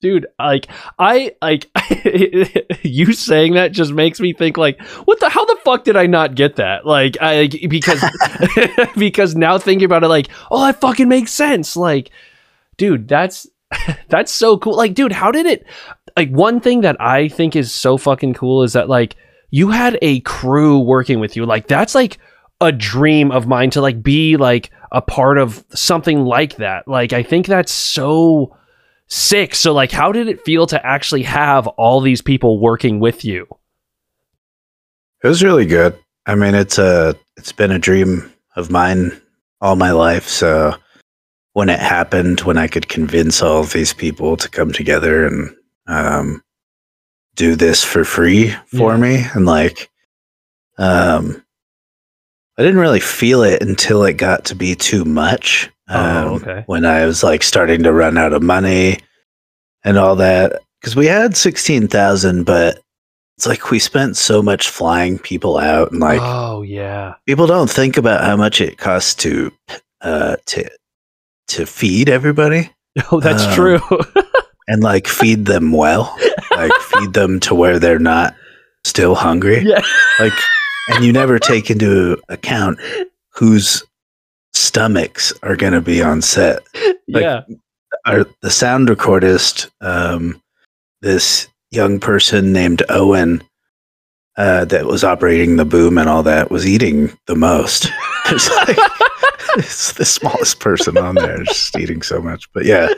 Dude 0.01 0.27
like 0.39 0.69
i 0.99 1.35
like 1.43 1.67
you 2.83 3.13
saying 3.13 3.55
that 3.55 3.73
just 3.73 3.93
makes 3.93 4.21
me 4.21 4.33
think 4.33 4.57
like 4.57 4.81
what 5.05 5.19
the 5.21 5.29
how 5.29 5.45
the 5.45 5.57
fuck 5.65 5.85
did 5.85 5.97
i 5.97 6.07
not 6.07 6.35
get 6.35 6.57
that? 6.57 6.87
Like 6.87 7.17
i 7.21 7.47
because 7.69 8.03
because 8.97 9.35
now 9.37 9.59
thinking 9.59 9.85
about 9.85 10.05
it 10.05 10.09
like 10.09 10.29
oh 10.51 10.65
that 10.65 10.81
fucking 10.81 11.09
makes 11.09 11.33
sense. 11.33 11.77
Like 11.77 12.11
dude 12.77 13.09
that's 13.09 13.47
that's 14.09 14.33
so 14.33 14.57
cool. 14.57 14.77
Like 14.77 14.95
dude 14.95 15.13
how 15.13 15.31
did 15.31 15.47
it 15.47 15.67
like 16.17 16.31
one 16.31 16.59
thing 16.61 16.81
that 16.81 17.01
i 17.01 17.29
think 17.29 17.55
is 17.55 17.71
so 17.71 17.97
fucking 17.97 18.35
cool 18.35 18.63
is 18.63 18.73
that 18.73 18.89
like 18.89 19.17
you 19.51 19.71
had 19.71 19.99
a 20.03 20.21
crew 20.21 20.79
working 20.79 21.21
with 21.21 21.37
you. 21.37 21.47
Like 21.47 21.69
that's 21.69 21.95
like 21.95 22.19
a 22.61 22.73
dream 22.73 23.31
of 23.31 23.47
mine 23.47 23.71
to 23.71 23.81
like 23.81 24.03
be 24.03 24.37
like 24.37 24.71
a 24.91 25.01
part 25.01 25.39
of 25.39 25.65
something 25.75 26.25
like 26.25 26.57
that. 26.57 26.89
Like 26.89 27.13
i 27.13 27.23
think 27.23 27.47
that's 27.47 27.73
so 27.73 28.57
sick. 29.09 29.55
So 29.55 29.73
like 29.73 29.91
how 29.91 30.13
did 30.13 30.29
it 30.29 30.45
feel 30.45 30.67
to 30.69 30.87
actually 30.87 31.23
have 31.25 31.67
all 31.67 32.01
these 32.01 32.23
people 32.23 32.59
working 32.59 33.01
with 33.01 33.25
you? 33.25 33.47
It 35.23 35.29
was 35.29 35.43
really 35.43 35.67
good. 35.67 35.99
I 36.27 36.35
mean, 36.35 36.55
it's 36.55 36.79
a 36.79 37.15
it's 37.37 37.53
been 37.53 37.71
a 37.73 37.79
dream 37.79 38.33
of 38.57 38.71
mine 38.71 39.21
all 39.61 39.77
my 39.77 39.91
life. 39.91 40.29
So 40.29 40.75
when 41.55 41.69
it 41.69 41.81
happened, 41.81 42.41
when 42.43 42.59
I 42.59 42.69
could 42.69 42.89
convince 42.89 43.43
all 43.43 43.61
of 43.61 43.73
these 43.73 43.93
people 43.93 44.37
to 44.37 44.49
come 44.49 44.73
together 44.73 45.27
and 45.27 45.55
um, 45.89 46.43
do 47.35 47.57
this 47.57 47.83
for 47.83 48.05
free 48.05 48.51
for 48.77 48.93
Yeah. 48.93 48.97
me, 48.99 49.25
and 49.35 49.47
like, 49.47 49.91
um, 50.77 51.43
I 52.57 52.63
didn't 52.63 52.79
really 52.81 53.01
feel 53.01 53.43
it 53.43 53.63
until 53.63 54.05
it 54.05 54.15
got 54.15 54.45
to 54.47 54.55
be 54.55 54.75
too 54.75 55.05
much. 55.05 55.71
Oh, 55.89 56.27
Um, 56.29 56.33
okay. 56.35 56.63
When 56.67 56.85
I 56.85 57.07
was 57.07 57.23
like 57.23 57.43
starting 57.43 57.83
to 57.85 57.93
run 57.93 58.19
out 58.19 58.33
of 58.33 58.43
money 58.43 58.99
and 59.85 59.97
all 59.97 60.17
that, 60.17 60.61
because 60.81 60.95
we 60.97 61.07
had 61.07 61.37
sixteen 61.37 61.89
thousand, 61.89 62.45
but 62.45 62.81
it's 63.37 63.47
like 63.47 63.71
we 63.71 63.79
spent 63.79 64.17
so 64.17 64.43
much 64.43 64.69
flying 64.69 65.19
people 65.19 65.59
out 65.59 65.93
and 65.93 66.01
like 66.01 66.21
oh 66.21 66.63
yeah. 66.63 67.15
people 67.27 67.47
don't 67.47 67.71
think 67.71 67.97
about 67.97 68.25
how 68.25 68.37
much 68.37 68.61
it 68.61 68.79
costs 68.79 69.15
to 69.15 69.53
uh 70.01 70.37
to 70.47 70.69
to 71.47 71.65
feed 71.65 72.09
everybody 72.09 72.69
Oh, 73.13 73.21
that's 73.21 73.45
Um, 73.45 73.55
true. 73.55 73.81
and 74.69 74.83
like 74.83 75.07
feed 75.07 75.47
them 75.47 75.71
well 75.71 76.17
like 76.51 76.73
feed 76.81 77.13
them 77.13 77.39
to 77.41 77.55
where 77.55 77.79
they're 77.79 78.01
not 78.01 78.35
still 78.85 79.15
hungry 79.15 79.63
yeah. 79.63 79.83
like 80.19 80.33
and 80.89 81.05
you 81.05 81.13
never 81.13 81.39
take 81.39 81.71
into 81.71 82.21
account 82.29 82.79
whose 83.35 83.85
stomachs 84.55 85.33
are 85.43 85.57
going 85.57 85.73
to 85.73 85.81
be 85.81 86.03
on 86.03 86.23
set. 86.23 86.61
Like- 87.09 87.23
yeah. 87.23 87.43
our 88.07 88.27
the 88.43 88.51
sound 88.51 88.89
recordist 88.89 89.71
um 89.81 90.41
this 91.01 91.49
young 91.71 91.99
person 91.99 92.53
named 92.53 92.83
owen 92.91 93.43
uh 94.37 94.65
that 94.67 94.85
was 94.87 95.05
operating 95.05 95.57
the 95.57 95.65
boom 95.65 95.97
and 95.99 96.09
all 96.09 96.23
that 96.23 96.51
was 96.51 96.67
eating 96.67 97.17
the 97.27 97.37
most. 97.37 97.89
It's 98.31 98.51
like 98.51 98.77
it's 99.57 99.93
the 99.93 100.05
smallest 100.05 100.61
person 100.61 100.99
on 100.99 101.15
there 101.15 101.43
just 101.45 101.79
eating 101.79 102.03
so 102.03 102.21
much. 102.21 102.47
But 102.53 102.67
yeah 102.67 102.93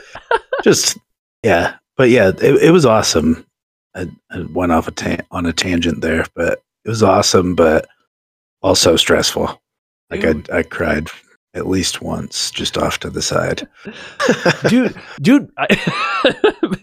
just 0.65 0.99
yeah. 1.45 1.77
But 1.97 2.11
yeah 2.11 2.31
it, 2.31 2.57
it 2.65 2.71
was 2.73 2.85
awesome. 2.85 3.47
I, 3.95 4.09
I 4.33 4.41
went 4.53 4.73
off 4.73 4.89
a 4.89 4.91
ta- 4.91 5.25
on 5.31 5.47
a 5.47 5.53
tangent 5.53 6.01
there 6.01 6.27
but 6.35 6.63
it 6.85 6.89
was 6.89 7.05
awesome 7.05 7.55
but 7.55 7.87
also 8.61 8.97
stressful. 8.97 9.61
Like 10.11 10.25
I, 10.25 10.59
I 10.59 10.63
cried 10.65 11.07
at 11.55 11.67
least 11.67 12.01
once 12.01 12.51
just 12.51 12.79
off 12.79 13.01
to 13.01 13.11
the 13.11 13.23
side. 13.23 13.69
Dude 14.69 14.95
dude 15.21 15.51
I, 15.59 16.27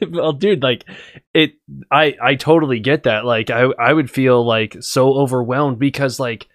well 0.09 0.33
dude 0.33 0.61
like 0.61 0.83
it 1.33 1.53
i 1.89 2.15
i 2.21 2.35
totally 2.35 2.79
get 2.79 3.03
that. 3.03 3.25
Like 3.25 3.49
i 3.49 3.61
i 3.79 3.93
would 3.93 4.11
feel 4.11 4.45
like 4.45 4.77
so 4.81 5.13
overwhelmed 5.13 5.79
because 5.79 6.19
like 6.19 6.47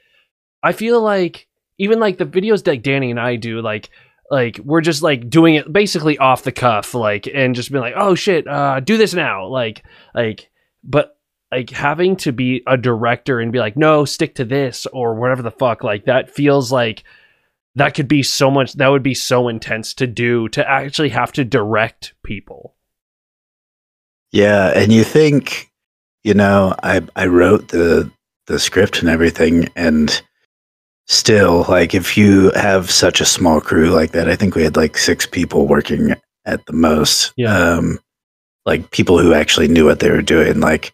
i 0.63 0.73
feel 0.73 1.01
like 1.01 1.49
even 1.79 2.01
like 2.01 2.19
the 2.19 2.27
videos 2.27 2.65
that 2.65 2.83
danny 2.83 3.11
and 3.11 3.19
i 3.19 3.37
do 3.37 3.61
like 3.61 3.91
like 4.31 4.59
we're 4.65 4.81
just 4.81 5.03
like 5.03 5.29
doing 5.29 5.55
it 5.55 5.73
basically 5.73 6.19
off 6.19 6.43
the 6.43 6.53
cuff 6.53 6.95
like 6.95 7.29
and 7.33 7.55
just 7.55 7.71
being 7.71 7.83
like 7.83 7.95
oh 7.97 8.15
shit 8.15 8.47
uh 8.47 8.81
do 8.81 8.97
this 8.97 9.15
now 9.15 9.47
like 9.47 9.83
like 10.15 10.51
but 10.85 11.17
like 11.51 11.71
having 11.71 12.17
to 12.17 12.33
be 12.33 12.63
a 12.67 12.77
director 12.77 13.41
and 13.41 13.53
be 13.53 13.59
like 13.59 13.77
no 13.77 14.05
stick 14.05 14.35
to 14.35 14.45
this 14.45 14.87
or 14.87 15.15
whatever 15.15 15.43
the 15.43 15.51
fuck 15.51 15.85
like 15.85 16.07
that 16.07 16.31
feels 16.31 16.73
like 16.73 17.05
that 17.77 17.95
could 17.95 18.09
be 18.09 18.23
so 18.23 18.51
much 18.51 18.75
that 18.75 18.89
would 18.89 19.03
be 19.03 19.15
so 19.15 19.49
intense 19.49 19.95
to 19.95 20.07
do 20.07 20.49
to 20.51 20.69
actually 20.69 21.11
have 21.11 21.33
to 21.33 21.45
direct 21.45 22.15
people 22.25 22.75
Yeah, 24.33 24.73
and 24.75 24.93
you 24.93 25.05
think, 25.05 25.71
you 26.25 26.35
know, 26.35 26.75
I 26.83 27.03
I 27.15 27.27
wrote 27.27 27.69
the 27.69 28.11
the 28.47 28.59
script 28.59 29.01
and 29.01 29.09
everything, 29.09 29.69
and 29.77 30.23
still, 31.07 31.67
like, 31.69 31.95
if 31.95 32.17
you 32.17 32.51
have 32.53 32.91
such 32.91 33.21
a 33.21 33.27
small 33.27 33.61
crew 33.61 33.91
like 33.91 34.13
that, 34.13 34.29
I 34.29 34.37
think 34.37 34.55
we 34.55 34.65
had 34.65 34.77
like 34.77 34.97
six 34.99 35.27
people 35.27 35.67
working 35.67 36.15
at 36.47 36.65
the 36.67 36.73
most. 36.73 37.33
Yeah. 37.37 37.57
Um, 37.57 38.01
like 38.65 38.91
people 38.91 39.19
who 39.19 39.35
actually 39.35 39.69
knew 39.69 39.85
what 39.85 40.01
they 40.01 40.11
were 40.11 40.23
doing. 40.23 40.61
Like, 40.61 40.93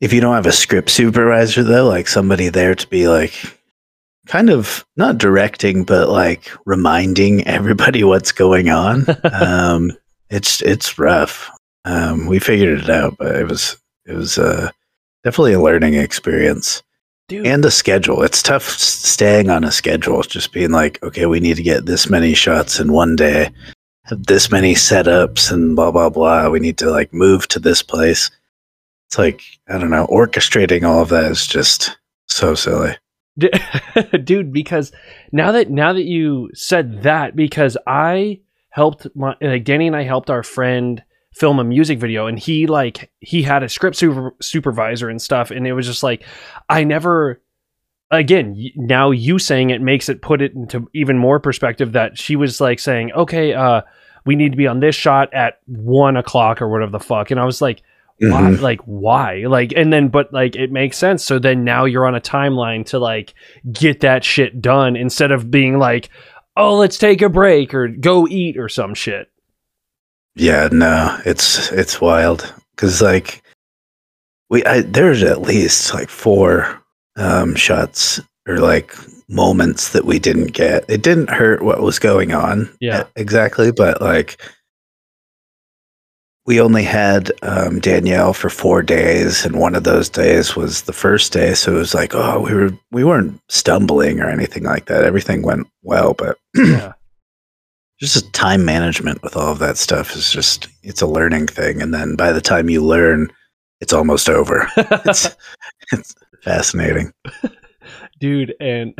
if 0.00 0.12
you 0.12 0.20
don't 0.20 0.34
have 0.34 0.46
a 0.46 0.52
script 0.52 0.90
supervisor 0.90 1.62
though, 1.62 1.88
like 1.88 2.08
somebody 2.08 2.48
there 2.48 2.74
to 2.74 2.88
be 2.88 3.08
like 3.08 3.55
kind 4.26 4.50
of 4.50 4.84
not 4.96 5.18
directing 5.18 5.84
but 5.84 6.08
like 6.08 6.50
reminding 6.66 7.46
everybody 7.46 8.04
what's 8.04 8.32
going 8.32 8.68
on 8.68 9.04
um 9.32 9.90
it's 10.30 10.60
it's 10.62 10.98
rough 10.98 11.50
um, 11.86 12.26
we 12.26 12.40
figured 12.40 12.80
it 12.80 12.90
out, 12.90 13.16
but 13.16 13.36
it 13.36 13.48
was 13.48 13.76
it 14.06 14.14
was 14.14 14.38
uh, 14.38 14.70
definitely 15.22 15.52
a 15.52 15.62
learning 15.62 15.94
experience 15.94 16.82
dude 17.28 17.46
and 17.46 17.64
a 17.64 17.70
schedule. 17.70 18.22
It's 18.22 18.42
tough 18.42 18.64
staying 18.64 19.50
on 19.50 19.62
a 19.62 19.70
schedule. 19.70 20.18
It's 20.18 20.28
just 20.28 20.52
being 20.52 20.72
like, 20.72 21.00
okay, 21.04 21.26
we 21.26 21.38
need 21.38 21.56
to 21.56 21.62
get 21.62 21.86
this 21.86 22.10
many 22.10 22.34
shots 22.34 22.80
in 22.80 22.92
one 22.92 23.14
day, 23.14 23.50
have 24.02 24.26
this 24.26 24.50
many 24.50 24.74
setups, 24.74 25.52
and 25.52 25.76
blah 25.76 25.92
blah 25.92 26.10
blah. 26.10 26.48
We 26.48 26.58
need 26.58 26.76
to 26.78 26.90
like 26.90 27.14
move 27.14 27.46
to 27.48 27.60
this 27.60 27.82
place. 27.82 28.32
It's 29.08 29.18
like 29.18 29.42
I 29.68 29.78
don't 29.78 29.90
know, 29.90 30.08
orchestrating 30.08 30.82
all 30.82 31.02
of 31.02 31.10
that 31.10 31.30
is 31.30 31.46
just 31.46 31.96
so 32.26 32.56
silly. 32.56 32.96
Dude 34.24 34.52
because 34.52 34.92
now 35.32 35.52
that 35.52 35.70
now 35.70 35.92
that 35.92 36.04
you 36.04 36.50
said 36.54 37.02
that 37.02 37.36
because 37.36 37.76
i 37.86 38.40
helped 38.70 39.06
my 39.14 39.36
like 39.40 39.64
danny 39.64 39.86
and 39.86 39.96
i 39.96 40.04
helped 40.04 40.30
our 40.30 40.42
friend 40.42 41.02
film 41.34 41.58
a 41.58 41.64
music 41.64 41.98
video 41.98 42.26
and 42.26 42.38
he 42.38 42.66
like 42.66 43.10
he 43.20 43.42
had 43.42 43.62
a 43.62 43.68
script 43.68 43.96
super, 43.96 44.34
supervisor 44.40 45.10
and 45.10 45.20
stuff 45.20 45.50
and 45.50 45.66
it 45.66 45.74
was 45.74 45.84
just 45.84 46.02
like 46.02 46.24
i 46.70 46.82
never 46.82 47.42
again 48.10 48.56
now 48.74 49.10
you 49.10 49.38
saying 49.38 49.68
it 49.68 49.82
makes 49.82 50.08
it 50.08 50.22
put 50.22 50.40
it 50.40 50.54
into 50.54 50.88
even 50.94 51.18
more 51.18 51.38
perspective 51.38 51.92
that 51.92 52.16
she 52.16 52.36
was 52.36 52.58
like 52.58 52.78
saying 52.78 53.12
okay 53.12 53.52
uh 53.52 53.82
we 54.24 54.34
need 54.34 54.50
to 54.50 54.56
be 54.56 54.66
on 54.66 54.80
this 54.80 54.94
shot 54.94 55.32
at 55.34 55.60
one 55.66 56.16
o'clock 56.16 56.62
or 56.62 56.68
whatever 56.70 56.90
the 56.90 56.98
fuck 56.98 57.30
and 57.30 57.38
i 57.38 57.44
was 57.44 57.60
like 57.60 57.82
why 58.18 58.40
Mhm. 58.42 58.60
like 58.60 58.80
why 58.86 59.44
like 59.46 59.72
and 59.76 59.92
then 59.92 60.08
but 60.08 60.32
like 60.32 60.56
it 60.56 60.72
makes 60.72 60.96
sense 60.96 61.22
so 61.22 61.38
then 61.38 61.64
now 61.64 61.84
you're 61.84 62.06
on 62.06 62.14
a 62.14 62.20
timeline 62.20 62.84
to 62.86 62.98
like 62.98 63.34
get 63.72 64.00
that 64.00 64.24
shit 64.24 64.62
done 64.62 64.96
instead 64.96 65.30
of 65.32 65.50
being 65.50 65.78
like 65.78 66.08
oh 66.56 66.76
let's 66.76 66.96
take 66.96 67.20
a 67.20 67.28
break 67.28 67.74
or 67.74 67.88
go 67.88 68.26
eat 68.26 68.56
or 68.56 68.68
some 68.68 68.94
shit 68.94 69.28
Yeah, 70.34 70.68
no, 70.72 71.18
it's 71.26 71.70
it's 71.72 72.00
wild 72.00 72.52
because 72.74 73.00
like 73.02 73.42
we 74.50 74.64
I, 74.64 74.80
there's 74.82 75.22
at 75.22 75.42
least 75.42 75.92
like 75.94 76.08
four 76.08 76.82
um, 77.16 77.54
shots 77.54 78.20
or 78.46 78.58
like 78.58 78.94
moments 79.28 79.90
that 79.90 80.04
we 80.04 80.18
didn't 80.18 80.52
get. 80.52 80.84
It 80.88 81.02
didn't 81.02 81.30
hurt 81.30 81.62
what 81.62 81.80
was 81.82 81.98
going 81.98 82.32
on, 82.32 82.68
Yeah. 82.80 83.04
exactly, 83.16 83.72
but 83.72 84.00
like 84.00 84.40
we 86.46 86.60
only 86.60 86.84
had 86.84 87.32
um, 87.42 87.80
Danielle 87.80 88.32
for 88.32 88.48
four 88.48 88.82
days, 88.82 89.44
and 89.44 89.58
one 89.58 89.74
of 89.74 89.84
those 89.84 90.08
days 90.08 90.56
was 90.56 90.82
the 90.82 90.92
first 90.92 91.32
day. 91.32 91.54
So 91.54 91.74
it 91.74 91.78
was 91.78 91.94
like, 91.94 92.14
oh, 92.14 92.40
we 92.40 92.54
were 92.54 92.70
we 92.90 93.04
weren't 93.04 93.40
stumbling 93.48 94.20
or 94.20 94.28
anything 94.28 94.64
like 94.64 94.86
that. 94.86 95.04
Everything 95.04 95.42
went 95.42 95.66
well, 95.82 96.14
but 96.14 96.38
yeah 96.54 96.92
just 97.98 98.30
time 98.34 98.64
management 98.64 99.22
with 99.22 99.36
all 99.36 99.50
of 99.52 99.58
that 99.58 99.78
stuff 99.78 100.14
is 100.14 100.30
just 100.30 100.68
it's 100.82 101.00
a 101.00 101.06
learning 101.06 101.46
thing 101.46 101.80
and 101.80 101.94
then 101.94 102.14
by 102.14 102.30
the 102.30 102.40
time 102.40 102.68
you 102.68 102.84
learn 102.84 103.30
it's 103.80 103.92
almost 103.92 104.28
over. 104.28 104.68
It's 105.06 105.36
it's 105.92 106.14
fascinating. 106.42 107.12
dude 108.18 108.54
and 108.60 108.94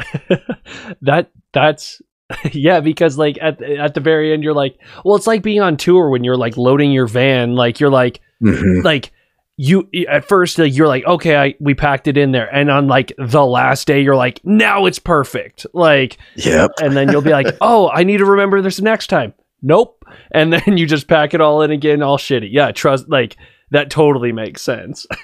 that 1.02 1.30
that's 1.52 2.00
yeah 2.52 2.80
because 2.80 3.16
like 3.16 3.38
at 3.40 3.62
at 3.62 3.94
the 3.94 4.00
very 4.00 4.32
end 4.32 4.42
you're 4.42 4.54
like 4.54 4.76
well 5.04 5.14
it's 5.16 5.26
like 5.26 5.42
being 5.42 5.60
on 5.60 5.76
tour 5.76 6.10
when 6.10 6.24
you're 6.24 6.36
like 6.36 6.56
loading 6.56 6.90
your 6.92 7.06
van 7.06 7.54
like 7.54 7.78
you're 7.80 7.90
like 7.90 8.20
Mhm. 8.42 8.84
like 8.84 9.12
you 9.56 9.88
at 10.08 10.26
first 10.28 10.58
like, 10.58 10.76
you're 10.76 10.88
like 10.88 11.04
okay 11.06 11.36
I 11.36 11.54
we 11.60 11.72
packed 11.74 12.06
it 12.08 12.18
in 12.18 12.32
there 12.32 12.52
and 12.54 12.70
on 12.70 12.88
like 12.88 13.12
the 13.16 13.44
last 13.46 13.86
day 13.86 14.02
you're 14.02 14.16
like 14.16 14.40
now 14.44 14.84
it's 14.86 14.98
perfect 14.98 15.64
like 15.72 16.18
Yep. 16.34 16.72
and 16.82 16.94
then 16.96 17.10
you'll 17.10 17.22
be 17.22 17.30
like 17.30 17.46
oh 17.60 17.88
I 17.88 18.04
need 18.04 18.18
to 18.18 18.26
remember 18.26 18.60
this 18.60 18.80
next 18.80 19.06
time 19.06 19.32
nope 19.62 20.04
and 20.32 20.52
then 20.52 20.76
you 20.76 20.86
just 20.86 21.08
pack 21.08 21.32
it 21.32 21.40
all 21.40 21.62
in 21.62 21.70
again 21.70 22.02
all 22.02 22.18
shitty 22.18 22.48
yeah 22.50 22.72
trust 22.72 23.08
like 23.08 23.36
that 23.70 23.88
totally 23.88 24.32
makes 24.32 24.60
sense 24.62 25.06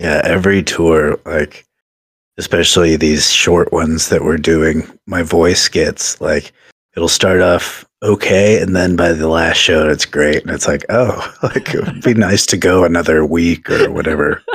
Yeah, 0.00 0.20
every 0.22 0.62
tour, 0.62 1.18
like 1.26 1.66
especially 2.38 2.96
these 2.96 3.30
short 3.30 3.72
ones 3.72 4.08
that 4.08 4.24
we're 4.24 4.38
doing, 4.38 4.88
my 5.06 5.22
voice 5.22 5.68
gets 5.68 6.20
like 6.20 6.52
it'll 6.96 7.08
start 7.08 7.40
off 7.40 7.84
okay, 8.02 8.62
and 8.62 8.74
then 8.76 8.94
by 8.96 9.12
the 9.12 9.28
last 9.28 9.56
show, 9.56 9.88
it's 9.88 10.06
great, 10.06 10.40
and 10.42 10.50
it's 10.52 10.68
like, 10.68 10.84
oh, 10.88 11.34
like 11.42 11.74
it 11.74 11.84
would 11.84 12.02
be 12.02 12.14
nice 12.28 12.46
to 12.46 12.56
go 12.56 12.84
another 12.84 13.24
week 13.26 13.68
or 13.70 13.90
whatever. 13.90 14.42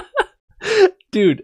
dude 1.12 1.44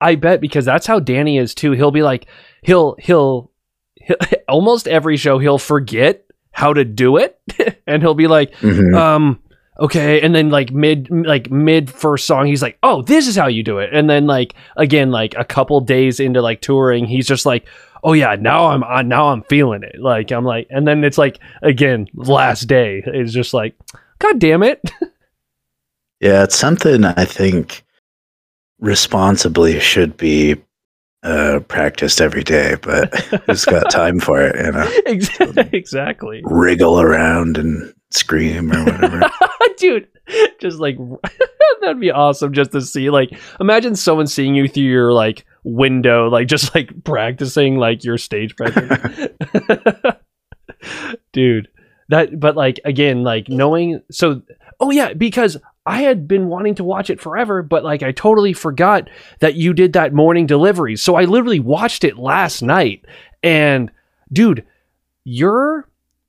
I- 0.00 0.14
bet 0.14 0.40
because 0.40 0.64
that's 0.64 0.86
how 0.86 1.00
danny 1.00 1.38
is 1.38 1.54
too 1.56 1.72
he'll 1.72 1.90
be 1.90 2.02
like 2.02 2.26
he'll 2.62 2.94
he'll, 3.00 3.50
he'll 3.96 4.16
almost 4.48 4.86
every 4.86 5.16
show 5.16 5.38
he'll 5.40 5.58
forget 5.58 6.24
how 6.52 6.72
to 6.72 6.84
do 6.84 7.16
it 7.16 7.40
and 7.88 8.00
he'll 8.02 8.14
be 8.14 8.28
like 8.28 8.52
Mhm. 8.58 8.94
um 8.94 9.40
okay 9.80 10.20
and 10.20 10.34
then 10.34 10.50
like 10.50 10.70
mid 10.72 11.08
like 11.10 11.50
mid 11.50 11.90
first 11.90 12.26
song 12.26 12.46
he's 12.46 12.62
like 12.62 12.78
oh 12.82 13.02
this 13.02 13.26
is 13.26 13.34
how 13.36 13.46
you 13.46 13.62
do 13.62 13.78
it. 13.78 13.90
And 13.92 14.08
then 14.08 14.26
like 14.26 14.54
again 14.76 15.10
like 15.10 15.34
a 15.36 15.44
couple 15.44 15.80
days 15.80 16.20
into 16.20 16.42
like 16.42 16.60
touring 16.60 17.06
he's 17.06 17.26
just 17.26 17.46
like 17.46 17.66
oh 18.04 18.12
yeah 18.12 18.36
now 18.38 18.66
i'm 18.68 18.82
on 18.84 19.08
now 19.08 19.28
i'm 19.28 19.42
feeling 19.44 19.82
it. 19.82 19.96
Like 19.98 20.30
i'm 20.30 20.44
like 20.44 20.66
and 20.70 20.86
then 20.86 21.02
it's 21.04 21.18
like 21.18 21.38
again 21.62 22.06
last 22.14 22.62
day 22.62 23.02
it's 23.06 23.32
just 23.32 23.54
like 23.54 23.74
god 24.18 24.38
damn 24.38 24.62
it. 24.62 24.80
Yeah, 26.20 26.44
it's 26.44 26.56
something 26.56 27.04
I 27.04 27.24
think 27.24 27.82
responsibly 28.78 29.80
should 29.80 30.16
be 30.16 30.56
uh, 31.22 31.60
practiced 31.68 32.20
every 32.20 32.42
day, 32.42 32.76
but 32.80 33.14
who's 33.46 33.64
got 33.64 33.90
time 33.90 34.20
for 34.20 34.40
it? 34.40 34.56
You 34.56 34.72
know, 34.72 34.92
Ex- 35.06 35.72
exactly 35.72 36.42
wriggle 36.44 37.00
around 37.00 37.58
and 37.58 37.92
scream 38.10 38.72
or 38.72 38.84
whatever. 38.84 39.20
dude 39.76 40.08
just 40.60 40.78
like 40.78 40.96
that'd 41.80 41.98
be 42.00 42.10
awesome 42.10 42.52
just 42.52 42.70
to 42.72 42.80
see 42.80 43.08
like 43.10 43.30
imagine 43.60 43.96
someone 43.96 44.26
seeing 44.26 44.54
you 44.54 44.68
through 44.68 44.82
your 44.84 45.12
like 45.12 45.44
window 45.64 46.28
like 46.28 46.46
just 46.46 46.74
like 46.74 46.92
practicing 47.04 47.76
like 47.78 48.04
your 48.04 48.18
stage 48.18 48.54
presence 48.56 49.28
dude 51.32 51.68
that 52.10 52.38
but 52.38 52.56
like 52.56 52.78
again 52.84 53.22
like 53.22 53.48
knowing 53.48 54.00
so 54.10 54.42
oh 54.80 54.90
yeah 54.90 55.12
because 55.14 55.56
i 55.90 56.02
had 56.02 56.28
been 56.28 56.48
wanting 56.48 56.74
to 56.74 56.84
watch 56.84 57.10
it 57.10 57.20
forever 57.20 57.62
but 57.62 57.84
like 57.84 58.02
i 58.02 58.12
totally 58.12 58.52
forgot 58.52 59.08
that 59.40 59.54
you 59.54 59.72
did 59.72 59.92
that 59.92 60.14
morning 60.14 60.46
delivery. 60.46 60.96
So 60.96 61.16
i 61.16 61.24
literally 61.24 61.60
watched 61.60 62.04
it 62.04 62.16
last 62.16 62.62
night. 62.62 63.04
And 63.42 63.90
dude 64.32 64.64
you're 65.24 65.88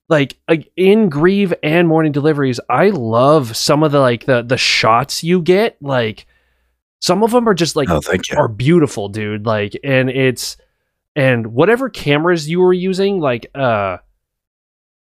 like 0.10 0.38
in 0.76 1.10
grieve 1.10 1.54
and 1.64 1.88
morning 1.88 2.12
deliveries 2.12 2.60
i 2.70 2.90
love 2.90 3.56
some 3.56 3.84
of 3.84 3.92
the 3.92 4.00
like 4.00 4.26
the 4.26 4.42
the 4.42 4.58
shots 4.58 5.24
you 5.24 5.42
get. 5.42 5.78
Like 5.82 6.26
some 7.00 7.24
of 7.24 7.32
them 7.32 7.50
are 7.50 7.54
just 7.54 7.76
like 7.76 7.90
oh, 7.90 8.00
thank 8.00 8.30
you. 8.30 8.38
are 8.38 8.48
beautiful 8.48 9.10
dude. 9.10 9.46
Like 9.46 9.78
and 9.84 10.10
it's 10.10 10.58
and 11.16 11.48
whatever 11.48 11.90
cameras 11.90 12.50
you 12.50 12.60
were 12.60 12.74
using 12.74 13.20
like 13.20 13.48
uh 13.56 13.98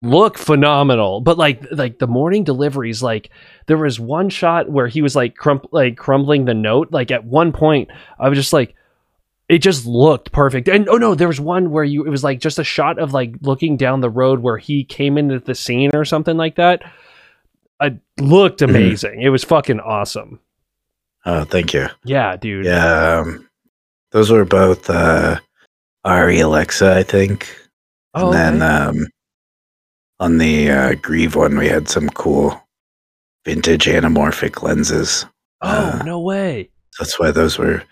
look 0.04 0.38
phenomenal 0.38 1.22
but 1.22 1.38
like 1.40 1.64
like 1.72 1.98
the 1.98 2.06
morning 2.08 2.44
deliveries 2.44 3.02
like 3.02 3.32
there 3.66 3.78
was 3.78 4.00
one 4.00 4.30
shot 4.30 4.70
where 4.70 4.88
he 4.88 5.02
was 5.02 5.16
like 5.16 5.36
crump 5.36 5.66
like 5.72 5.98
crumbling 5.98 6.46
the 6.46 6.54
note 6.54 6.88
like 6.92 7.10
at 7.10 7.26
one 7.26 7.52
point 7.52 7.90
i 8.20 8.30
was 8.30 8.38
just 8.38 8.54
like 8.54 8.76
it 9.50 9.58
just 9.58 9.88
looked 9.88 10.32
perfect 10.32 10.68
and 10.68 10.88
oh 10.88 10.98
no 10.98 11.16
there 11.16 11.28
was 11.28 11.40
one 11.42 11.72
where 11.72 11.84
you 11.84 12.06
it 12.06 12.10
was 12.12 12.24
like 12.24 12.40
just 12.40 12.60
a 12.60 12.64
shot 12.64 13.00
of 13.00 13.12
like 13.12 13.34
looking 13.42 13.76
down 13.76 14.00
the 14.02 14.10
road 14.10 14.40
where 14.42 14.60
he 14.60 14.84
came 14.84 15.18
into 15.18 15.40
the 15.40 15.56
scene 15.56 15.90
or 15.96 16.06
something 16.06 16.38
like 16.38 16.58
that 16.58 16.84
it 17.82 17.98
looked 18.20 18.60
Mhm. 18.60 18.70
amazing 18.70 19.22
it 19.24 19.30
was 19.30 19.44
fucking 19.44 19.80
awesome 19.80 20.40
Oh, 21.26 21.44
thank 21.44 21.74
you. 21.74 21.88
yeah 22.06 22.38
dude 22.38 22.66
Yeah, 22.66 23.20
um, 23.22 23.50
those 24.12 24.30
were 24.32 24.46
both 24.46 24.90
uh, 24.90 25.40
Arri 26.06 26.42
Alexa, 26.42 26.96
I 26.96 27.04
think. 27.04 27.54
oh, 28.14 28.32
and 28.32 28.62
then 28.62 28.62
okay. 28.64 29.00
um, 29.02 29.08
on 30.20 30.38
the 30.38 30.70
uh, 30.72 30.96
Grieve 31.02 31.36
one, 31.36 31.58
we 31.58 31.68
had 31.68 31.88
some 31.90 32.10
cool 32.10 32.60
vintage 33.46 33.86
anamorphic 33.86 34.62
lenses. 34.64 35.26
oh 35.62 36.00
uh, 36.00 36.04
no 36.04 36.20
way 36.20 36.70
That's 37.00 37.18
why 37.20 37.32
those 37.32 37.58
were 37.58 37.84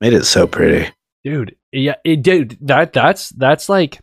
made 0.00 0.12
it 0.12 0.24
so 0.24 0.46
pretty. 0.46 0.90
dude 1.24 1.54
yeah 1.72 1.94
it 2.04 2.22
dude 2.22 2.56
that 2.60 2.92
that's 2.92 3.30
that's 3.30 3.68
like 3.68 4.00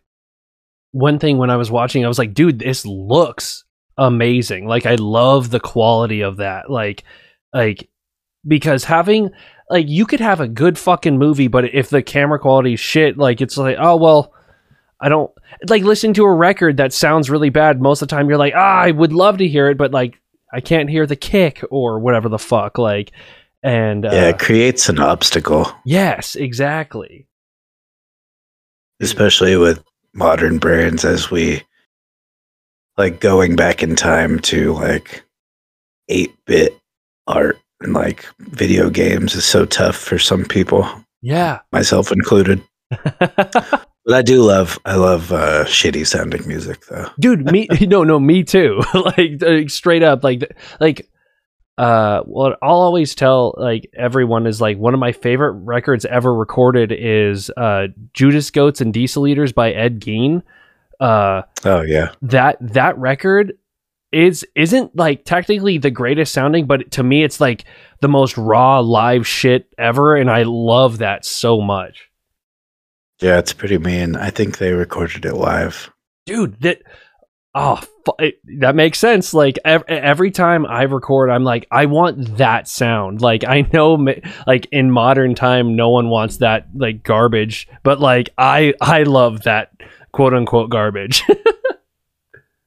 one 0.92 1.20
thing 1.20 1.38
when 1.38 1.50
i 1.50 1.56
was 1.58 1.70
watching 1.70 2.04
i 2.04 2.08
was 2.08 2.18
like 2.18 2.34
dude 2.34 2.60
this 2.60 2.86
looks 2.86 3.64
amazing 3.98 4.66
like 4.68 4.86
i 4.86 4.96
love 4.96 5.50
the 5.50 5.60
quality 5.60 6.22
of 6.22 6.38
that 6.38 6.70
like 6.70 7.04
like 7.54 7.90
because 8.48 8.84
having 8.86 9.30
like 9.70 9.88
you 9.88 10.06
could 10.06 10.20
have 10.22 10.40
a 10.40 10.48
good 10.48 10.78
fucking 10.80 11.18
movie 11.18 11.48
but 11.48 11.66
if 11.74 11.90
the 11.90 12.02
camera 12.02 12.40
quality 12.40 12.76
shit 12.76 13.18
like 13.18 13.42
it's 13.42 13.58
like 13.58 13.76
oh 13.80 13.96
well 13.98 14.34
i 15.00 15.10
don't 15.10 15.32
like 15.70 15.84
listening 15.84 16.14
to 16.14 16.24
a 16.24 16.34
record 16.34 16.78
that 16.78 16.94
sounds 16.94 17.30
really 17.30 17.50
bad 17.50 17.82
most 17.82 18.02
of 18.02 18.08
the 18.08 18.16
time 18.16 18.30
you're 18.30 18.38
like 18.38 18.54
ah 18.56 18.82
i 18.82 18.92
would 18.92 19.14
love 19.14 19.38
to 19.38 19.48
hear 19.48 19.70
it 19.70 19.78
but 19.78 19.92
like 19.92 20.20
i 20.54 20.60
can't 20.60 20.90
hear 20.90 21.06
the 21.06 21.16
kick 21.16 21.64
or 21.70 22.00
whatever 22.00 22.30
the 22.30 22.40
fuck 22.40 22.78
like 22.78 23.12
and 23.64 24.06
uh, 24.06 24.12
yeah, 24.12 24.30
it 24.30 24.40
creates 24.40 24.88
an 24.88 25.00
obstacle, 25.00 25.72
yes 25.84 26.36
exactly. 26.36 27.28
Especially 29.00 29.58
with 29.58 29.84
modern 30.14 30.58
brands 30.58 31.06
as 31.06 31.30
we 31.30 31.64
like 32.98 33.20
going 33.20 33.56
back 33.56 33.84
in 33.84 33.96
time 33.96 34.40
to 34.40 34.74
like 34.74 35.24
8 36.10 36.34
bit 36.46 36.80
art 37.28 37.60
and 37.82 37.94
like 37.94 38.26
video 38.40 38.90
games 38.90 39.36
is 39.36 39.46
so 39.46 39.66
tough 39.66 39.96
for 39.96 40.18
some 40.18 40.46
people, 40.46 40.88
yeah. 41.22 41.60
myself 41.72 42.12
included. 42.12 42.62
But 44.08 44.16
I 44.16 44.22
do 44.24 44.42
love, 44.42 44.80
I 44.86 44.96
love 44.96 45.32
uh, 45.34 45.66
shitty 45.66 46.08
sounding 46.08 46.48
music 46.48 46.86
though. 46.88 47.10
dude 47.20 47.46
me 47.52 47.68
no 47.82 48.04
no 48.04 48.20
me 48.20 48.44
too 48.44 48.82
like 48.94 49.44
uh, 49.44 49.68
straight 49.68 50.02
up 50.02 50.24
like 50.24 50.50
like 50.80 51.10
uh 51.78 52.22
what 52.22 52.58
i'll 52.64 52.72
always 52.82 53.14
tell 53.14 53.54
like 53.58 53.88
everyone 53.96 54.48
is 54.48 54.60
like 54.60 54.78
one 54.80 54.96
of 54.96 55.00
my 55.00 55.12
favorite 55.12 55.52
records 55.52 56.06
ever 56.06 56.34
recorded 56.34 56.92
is 56.92 57.52
uh 57.56 57.86
judas 58.16 58.50
goats 58.50 58.82
and 58.82 58.94
diesel 58.96 59.28
eaters 59.28 59.52
by 59.54 59.72
ed 59.74 60.00
gein 60.00 60.42
uh 61.00 61.44
Oh 61.66 61.82
yeah. 61.84 62.14
that 62.24 62.58
that 62.62 62.98
record 62.98 63.54
is 64.12 64.44
isn't 64.56 64.96
like 64.96 65.24
technically 65.26 65.78
the 65.78 65.92
greatest 65.92 66.34
sounding 66.34 66.66
but 66.66 66.90
to 66.92 67.04
me 67.04 67.24
it's 67.24 67.40
like 67.40 67.66
the 68.02 68.08
most 68.08 68.36
raw 68.40 68.80
live 68.80 69.28
shit 69.28 69.68
ever 69.78 70.16
and 70.16 70.32
i 70.32 70.42
love 70.48 70.98
that 70.98 71.26
so 71.26 71.62
much 71.62 72.07
Yeah, 73.22 73.40
it's 73.40 73.54
pretty 73.54 73.78
mean. 73.78 74.16
I 74.16 74.30
think 74.30 74.58
they 74.58 74.72
recorded 74.74 75.26
it 75.26 75.34
live. 75.34 75.92
dude 76.26 76.60
that 76.62 76.82
oh 77.56 77.82
it, 78.20 78.40
that 78.60 78.76
makes 78.76 79.00
sense 79.00 79.34
like 79.34 79.58
ev- 79.66 79.84
every 79.88 80.30
time 80.30 80.66
i 80.66 80.84
record 80.84 81.30
i'm 81.30 81.44
like 81.44 81.66
i 81.72 81.86
want 81.86 82.38
that 82.38 82.68
sound 82.68 83.22
like 83.22 83.44
i 83.46 83.62
know 83.74 83.98
like 84.46 84.68
in 84.72 84.92
modern 84.92 85.34
time 85.34 85.76
no 85.76 85.90
one 85.90 86.10
wants 86.10 86.38
that 86.38 86.68
like 86.76 87.04
garbage 87.04 87.68
but 87.84 88.00
like 88.00 88.30
i 88.38 88.74
i 88.82 89.04
love 89.04 89.44
that 89.44 89.72
quote 90.12 90.34
unquote 90.34 90.70
garbage 90.70 91.24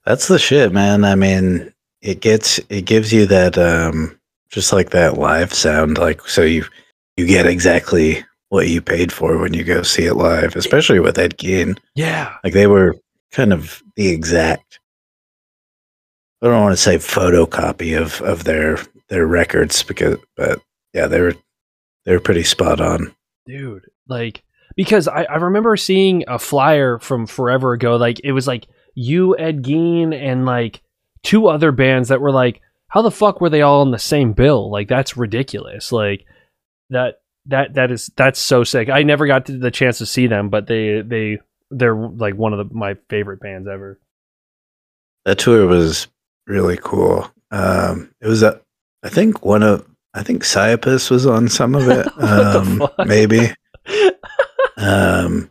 That's 0.06 0.28
the 0.28 0.38
shit, 0.38 0.72
man. 0.72 1.04
I 1.04 1.14
mean, 1.14 1.72
it 2.00 2.20
gets 2.20 2.58
it 2.70 2.86
gives 2.86 3.12
you 3.12 3.26
that 3.26 3.58
um 3.58 4.18
just 4.50 4.72
like 4.72 4.90
that 4.90 5.18
live 5.18 5.52
sound 5.54 5.98
like 5.98 6.22
so 6.26 6.42
you 6.42 6.64
you 7.16 7.26
get 7.26 7.46
exactly 7.46 8.24
what 8.50 8.68
you 8.68 8.82
paid 8.82 9.12
for 9.12 9.38
when 9.38 9.54
you 9.54 9.64
go 9.64 9.82
see 9.82 10.04
it 10.04 10.14
live, 10.14 10.54
especially 10.56 11.00
with 11.00 11.18
Ed 11.18 11.38
Gein. 11.38 11.78
yeah 11.94 12.36
Like 12.44 12.52
they 12.52 12.66
were 12.66 12.96
kind 13.32 13.52
of 13.52 13.82
the 13.96 14.08
exact 14.08 14.78
I 16.42 16.46
don't 16.46 16.62
want 16.62 16.72
to 16.72 16.82
say 16.82 16.96
photocopy 16.96 18.00
of 18.00 18.20
of 18.22 18.44
their 18.44 18.78
their 19.08 19.26
records 19.26 19.82
because 19.82 20.18
but 20.36 20.60
yeah, 20.92 21.06
they 21.06 21.20
were 21.20 21.34
they 22.04 22.12
were 22.12 22.20
pretty 22.20 22.44
spot 22.44 22.80
on. 22.80 23.14
dude 23.46 23.86
like 24.08 24.42
because 24.76 25.08
I, 25.08 25.24
I 25.24 25.36
remember 25.36 25.76
seeing 25.76 26.24
a 26.28 26.38
flyer 26.38 26.98
from 26.98 27.26
forever 27.26 27.72
ago 27.72 27.96
like 27.96 28.20
it 28.24 28.32
was 28.32 28.46
like 28.46 28.66
you 28.94 29.36
ed 29.38 29.62
gein 29.62 30.14
and 30.14 30.44
like 30.44 30.82
two 31.22 31.46
other 31.48 31.72
bands 31.72 32.08
that 32.08 32.20
were 32.20 32.32
like 32.32 32.60
how 32.90 33.02
the 33.02 33.10
fuck 33.10 33.40
were 33.40 33.48
they 33.50 33.62
all 33.62 33.82
on 33.82 33.92
the 33.92 33.98
same 33.98 34.32
bill? 34.32 34.70
Like 34.70 34.88
that's 34.88 35.16
ridiculous. 35.16 35.92
Like 35.92 36.26
that 36.90 37.19
that 37.46 37.74
that 37.74 37.90
is 37.90 38.10
that's 38.16 38.40
so 38.40 38.64
sick. 38.64 38.88
I 38.88 39.02
never 39.02 39.26
got 39.26 39.46
the 39.46 39.70
chance 39.70 39.98
to 39.98 40.06
see 40.06 40.26
them, 40.26 40.48
but 40.48 40.66
they 40.66 41.02
they 41.02 41.38
they're 41.70 41.94
like 41.94 42.34
one 42.34 42.52
of 42.52 42.58
the, 42.58 42.74
my 42.74 42.96
favorite 43.08 43.40
bands 43.40 43.68
ever. 43.68 43.98
That 45.24 45.38
tour 45.38 45.66
was 45.66 46.08
really 46.46 46.78
cool. 46.82 47.30
Um, 47.50 48.12
it 48.20 48.26
was 48.26 48.42
a, 48.42 48.60
I 49.02 49.08
think 49.08 49.44
one 49.44 49.62
of, 49.62 49.86
I 50.14 50.22
think 50.22 50.42
Siapus 50.42 51.10
was 51.10 51.26
on 51.26 51.48
some 51.48 51.74
of 51.74 51.88
it. 51.88 52.06
Um, 52.20 52.86
maybe. 53.06 53.52
um, 54.76 55.50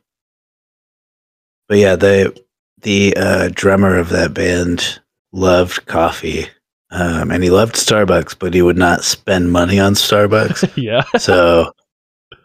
but 1.68 1.78
yeah, 1.78 1.96
the 1.96 2.38
the 2.82 3.16
uh, 3.16 3.50
drummer 3.54 3.98
of 3.98 4.10
that 4.10 4.34
band 4.34 5.00
loved 5.32 5.86
coffee, 5.86 6.48
um, 6.92 7.32
and 7.32 7.44
he 7.44 7.50
loved 7.50 7.76
Starbucks, 7.76 8.38
but 8.38 8.54
he 8.54 8.62
would 8.62 8.78
not 8.78 9.04
spend 9.04 9.52
money 9.52 9.80
on 9.80 9.94
Starbucks. 9.94 10.72
yeah. 10.82 11.04
so 11.18 11.72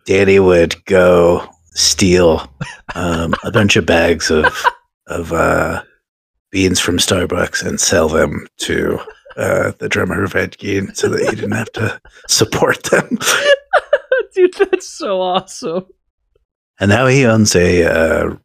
Danny 0.07 0.39
would 0.39 0.83
go 0.85 1.49
steal 1.73 2.49
um, 2.95 3.35
a 3.45 3.51
bunch 3.51 3.77
of 3.77 3.87
bags 3.87 4.31
of 4.31 4.65
of 5.07 5.33
uh, 5.33 5.83
beans 6.51 6.81
from 6.81 6.99
Starbucks 6.99 7.67
and 7.67 7.81
sell 7.81 8.09
them 8.09 8.47
to 8.59 8.99
uh, 9.37 9.73
the 9.79 9.89
drummer 9.89 10.23
of 10.23 10.35
Ed 10.35 10.53
Gein 10.53 10.97
so 10.97 11.09
that 11.09 11.21
he 11.21 11.35
didn't 11.35 11.53
have 11.53 11.73
to 11.73 12.01
support 12.29 12.85
them. 12.85 13.19
Dude, 14.35 14.55
that's 14.55 14.89
so 14.89 15.21
awesome. 15.21 15.87
And 16.81 16.91
now 16.91 17.07
he 17.07 17.27
owns 17.27 17.55
a 17.55 17.85
uh, 17.85 18.37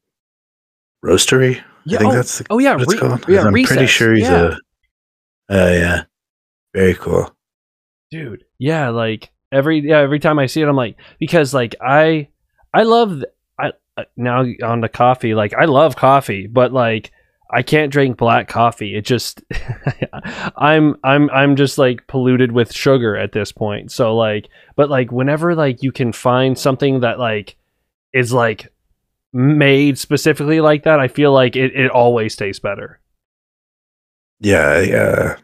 roastery. 1.03 1.63
Yeah, 1.85 1.97
I 1.97 1.99
think 1.99 2.11
oh, 2.11 2.15
that's 2.15 2.37
the, 2.39 2.45
oh 2.49 2.59
yeah, 2.59 2.73
what 2.73 2.81
it's 2.83 2.93
re- 2.93 2.99
called. 2.99 3.25
yeah, 3.27 3.43
I'm 3.43 3.53
pretty 3.53 3.87
sure 3.87 4.13
he's 4.13 4.23
yeah. 4.23 4.57
a. 5.49 5.51
Uh, 5.51 5.71
yeah, 5.71 6.03
very 6.73 6.93
cool. 6.93 7.35
dude 8.11 8.43
yeah 8.59 8.89
like 8.89 9.31
every 9.51 9.79
yeah 9.79 9.99
every 9.99 10.19
time 10.19 10.39
i 10.39 10.45
see 10.45 10.61
it 10.61 10.67
i'm 10.67 10.75
like 10.75 10.95
because 11.19 11.53
like 11.53 11.75
i 11.81 12.27
i 12.73 12.83
love 12.83 13.23
i 13.59 13.71
now 14.15 14.45
on 14.63 14.81
the 14.81 14.89
coffee 14.89 15.33
like 15.33 15.53
i 15.53 15.65
love 15.65 15.95
coffee 15.95 16.47
but 16.47 16.71
like 16.71 17.11
i 17.51 17.63
can't 17.63 17.91
drink 17.91 18.17
black 18.17 18.47
coffee. 18.47 18.95
It 18.95 19.05
just 19.05 19.41
i'm 20.55 20.95
i'm 21.03 21.29
i'm 21.31 21.55
just 21.55 21.77
like 21.77 22.05
polluted 22.07 22.51
with 22.51 22.73
sugar 22.73 23.17
at 23.17 23.31
this 23.31 23.51
point. 23.51 23.91
So 23.91 24.15
like 24.15 24.49
but 24.75 24.89
like 24.89 25.11
whenever 25.11 25.55
like 25.55 25.81
you 25.83 25.91
can 25.91 26.13
find 26.13 26.57
something 26.57 26.99
that 27.01 27.19
like 27.19 27.57
is 28.13 28.31
like 28.31 28.71
made 29.31 29.97
specifically 29.99 30.59
like 30.59 30.83
that 30.83 30.99
i 30.99 31.07
feel 31.07 31.31
like 31.31 31.55
it, 31.55 31.75
it 31.75 31.91
always 31.91 32.35
tastes 32.35 32.59
better. 32.59 32.99
Yeah, 34.39 35.35
uh, 35.37 35.41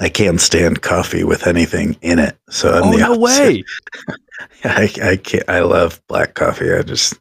I 0.00 0.08
can't 0.08 0.40
stand 0.40 0.82
coffee 0.82 1.24
with 1.24 1.46
anything 1.46 1.96
in 2.02 2.18
it. 2.18 2.36
So 2.50 2.72
I'm 2.72 2.84
oh 2.84 2.92
the 2.92 2.98
no 2.98 3.12
opposite. 3.14 3.20
way 3.42 3.64
I, 4.64 4.90
I 5.02 5.16
can't. 5.16 5.48
I 5.48 5.60
love 5.60 6.00
black 6.08 6.34
coffee. 6.34 6.72
I 6.72 6.82
just 6.82 7.14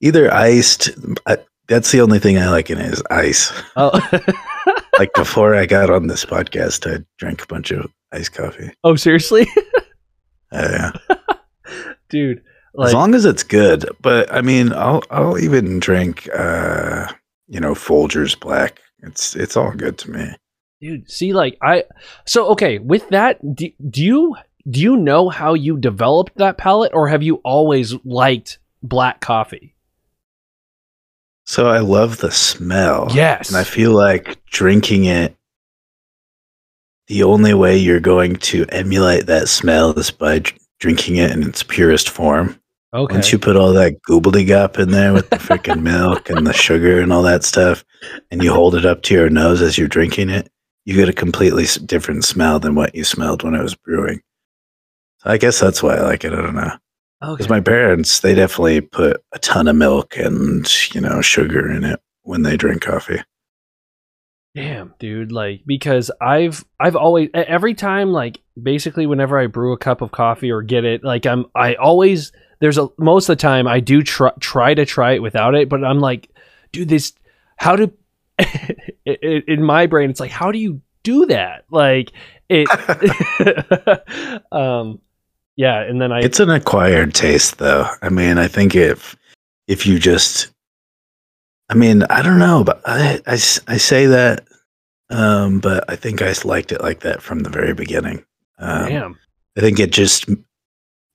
either 0.00 0.32
iced. 0.32 0.90
I, 1.26 1.38
that's 1.68 1.90
the 1.92 2.00
only 2.00 2.18
thing 2.18 2.38
I 2.38 2.48
like 2.50 2.70
in 2.70 2.78
it 2.78 2.92
is 2.92 3.02
ice. 3.10 3.52
oh 3.76 3.92
Like 4.98 5.12
before 5.14 5.54
I 5.54 5.66
got 5.66 5.90
on 5.90 6.08
this 6.08 6.24
podcast, 6.24 6.92
I 6.92 7.04
drank 7.18 7.42
a 7.42 7.46
bunch 7.46 7.70
of 7.70 7.90
iced 8.12 8.32
coffee. 8.34 8.70
oh 8.84 8.96
seriously 8.96 9.46
Uh, 10.52 10.92
dude 12.08 12.42
as 12.82 12.94
long 12.94 13.14
as 13.14 13.24
it's 13.24 13.42
good. 13.42 13.88
But 14.00 14.32
I 14.32 14.40
mean, 14.40 14.72
I'll 14.72 15.02
I'll 15.10 15.38
even 15.38 15.78
drink, 15.80 16.28
uh, 16.34 17.08
you 17.48 17.60
know, 17.60 17.74
Folgers 17.74 18.38
Black. 18.38 18.80
It's 19.00 19.34
it's 19.36 19.56
all 19.56 19.72
good 19.72 19.98
to 19.98 20.10
me. 20.10 20.34
Dude 20.80 21.10
see 21.10 21.32
like 21.32 21.56
i 21.62 21.84
so 22.24 22.46
okay 22.48 22.78
with 22.78 23.08
that 23.08 23.38
do, 23.54 23.70
do 23.90 24.02
you 24.04 24.36
do 24.70 24.80
you 24.80 24.96
know 24.96 25.28
how 25.28 25.54
you 25.54 25.76
developed 25.78 26.36
that 26.36 26.56
palate 26.58 26.92
or 26.94 27.08
have 27.08 27.22
you 27.22 27.36
always 27.44 27.94
liked 28.04 28.58
black 28.82 29.20
coffee 29.20 29.74
So 31.46 31.66
I 31.68 31.78
love 31.78 32.18
the 32.18 32.30
smell. 32.30 33.08
yes 33.12 33.48
And 33.48 33.56
I 33.56 33.64
feel 33.64 33.92
like 33.92 34.44
drinking 34.46 35.06
it, 35.06 35.34
the 37.06 37.22
only 37.22 37.54
way 37.54 37.76
you're 37.78 38.00
going 38.00 38.36
to 38.36 38.66
emulate 38.68 39.26
that 39.26 39.48
smell 39.48 39.98
is 39.98 40.10
by 40.10 40.42
drinking 40.78 41.16
it 41.16 41.30
in 41.32 41.42
its 41.42 41.62
purest 41.62 42.10
form. 42.10 42.60
okay 42.92 43.14
Once 43.14 43.32
you 43.32 43.38
put 43.38 43.56
all 43.56 43.72
that 43.72 43.96
gobbledygook 44.08 44.78
in 44.78 44.90
there 44.90 45.12
with 45.14 45.30
the 45.30 45.36
freaking 45.48 45.82
milk 45.82 46.28
and 46.30 46.46
the 46.46 46.52
sugar 46.52 47.00
and 47.00 47.12
all 47.12 47.22
that 47.22 47.44
stuff, 47.44 47.82
and 48.30 48.42
you 48.42 48.52
hold 48.52 48.74
it 48.74 48.84
up 48.84 49.02
to 49.04 49.14
your 49.14 49.30
nose 49.30 49.62
as 49.62 49.78
you're 49.78 49.88
drinking 49.88 50.28
it, 50.28 50.50
you 50.88 50.94
get 50.94 51.06
a 51.10 51.12
completely 51.12 51.66
different 51.84 52.24
smell 52.24 52.58
than 52.58 52.74
what 52.74 52.94
you 52.94 53.04
smelled 53.04 53.42
when 53.42 53.54
it 53.54 53.62
was 53.62 53.74
brewing. 53.74 54.22
So 55.18 55.28
I 55.28 55.36
guess 55.36 55.60
that's 55.60 55.82
why 55.82 55.96
I 55.96 56.00
like 56.00 56.24
it. 56.24 56.32
I 56.32 56.36
don't 56.40 56.54
know. 56.54 56.72
okay. 57.22 57.32
Because 57.34 57.50
my 57.50 57.60
parents, 57.60 58.20
they 58.20 58.34
definitely 58.34 58.80
put 58.80 59.22
a 59.34 59.38
ton 59.38 59.68
of 59.68 59.76
milk 59.76 60.16
and, 60.16 60.66
you 60.94 61.02
know, 61.02 61.20
sugar 61.20 61.70
in 61.70 61.84
it 61.84 62.00
when 62.22 62.40
they 62.40 62.56
drink 62.56 62.80
coffee. 62.80 63.20
damn 64.54 64.94
dude 64.98 65.30
like 65.30 65.60
because 65.66 66.10
i've 66.22 66.64
i've 66.80 66.96
always 66.96 67.28
every 67.34 67.74
time 67.74 68.10
like 68.10 68.40
basically 68.60 69.06
whenever 69.06 69.38
i 69.38 69.46
brew 69.46 69.74
a 69.74 69.78
cup 69.78 70.00
of 70.00 70.10
coffee 70.10 70.50
or 70.50 70.62
get 70.62 70.84
it 70.86 71.04
like 71.04 71.26
i'm 71.26 71.44
i 71.54 71.74
always 71.74 72.32
there's 72.60 72.78
a 72.78 72.88
most 72.96 73.28
of 73.28 73.36
the 73.36 73.40
time 73.40 73.68
i 73.68 73.78
do 73.78 74.02
try 74.02 74.30
try 74.40 74.72
to 74.72 74.86
try 74.86 75.12
it 75.12 75.22
without 75.22 75.54
it 75.54 75.68
but 75.68 75.84
i'm 75.84 76.00
like 76.00 76.30
dude 76.72 76.88
this 76.88 77.12
how 77.58 77.76
do 77.76 77.92
in 79.04 79.62
my 79.62 79.86
brain 79.86 80.10
it's 80.10 80.20
like 80.20 80.30
how 80.30 80.52
do 80.52 80.58
you 80.58 80.80
do 81.02 81.26
that 81.26 81.64
like 81.70 82.12
it 82.48 82.68
um 84.52 85.00
yeah 85.56 85.80
and 85.80 86.00
then 86.00 86.12
i 86.12 86.20
It's 86.20 86.40
an 86.40 86.50
acquired 86.50 87.14
taste, 87.14 87.58
though. 87.58 87.86
I 88.02 88.08
mean, 88.10 88.38
I 88.38 88.46
think 88.48 88.74
if 88.74 89.16
if 89.66 89.86
you 89.86 89.98
just, 89.98 90.50
I 91.68 91.74
mean, 91.74 92.04
I 92.04 92.22
don't 92.22 92.38
know, 92.38 92.62
but 92.64 92.80
I 92.86 93.20
I 93.26 93.36
say 93.36 94.06
that, 94.06 94.46
um, 95.10 95.58
but 95.60 95.84
I 95.90 95.96
think 95.96 96.22
I 96.22 96.32
liked 96.44 96.72
it 96.72 96.80
like 96.80 97.00
that 97.00 97.22
from 97.22 97.40
the 97.40 97.50
very 97.50 97.74
beginning. 97.74 98.24
Um, 98.58 98.88
damn 98.88 99.18
I 99.58 99.60
think 99.60 99.80
it 99.80 99.90
just, 99.90 100.26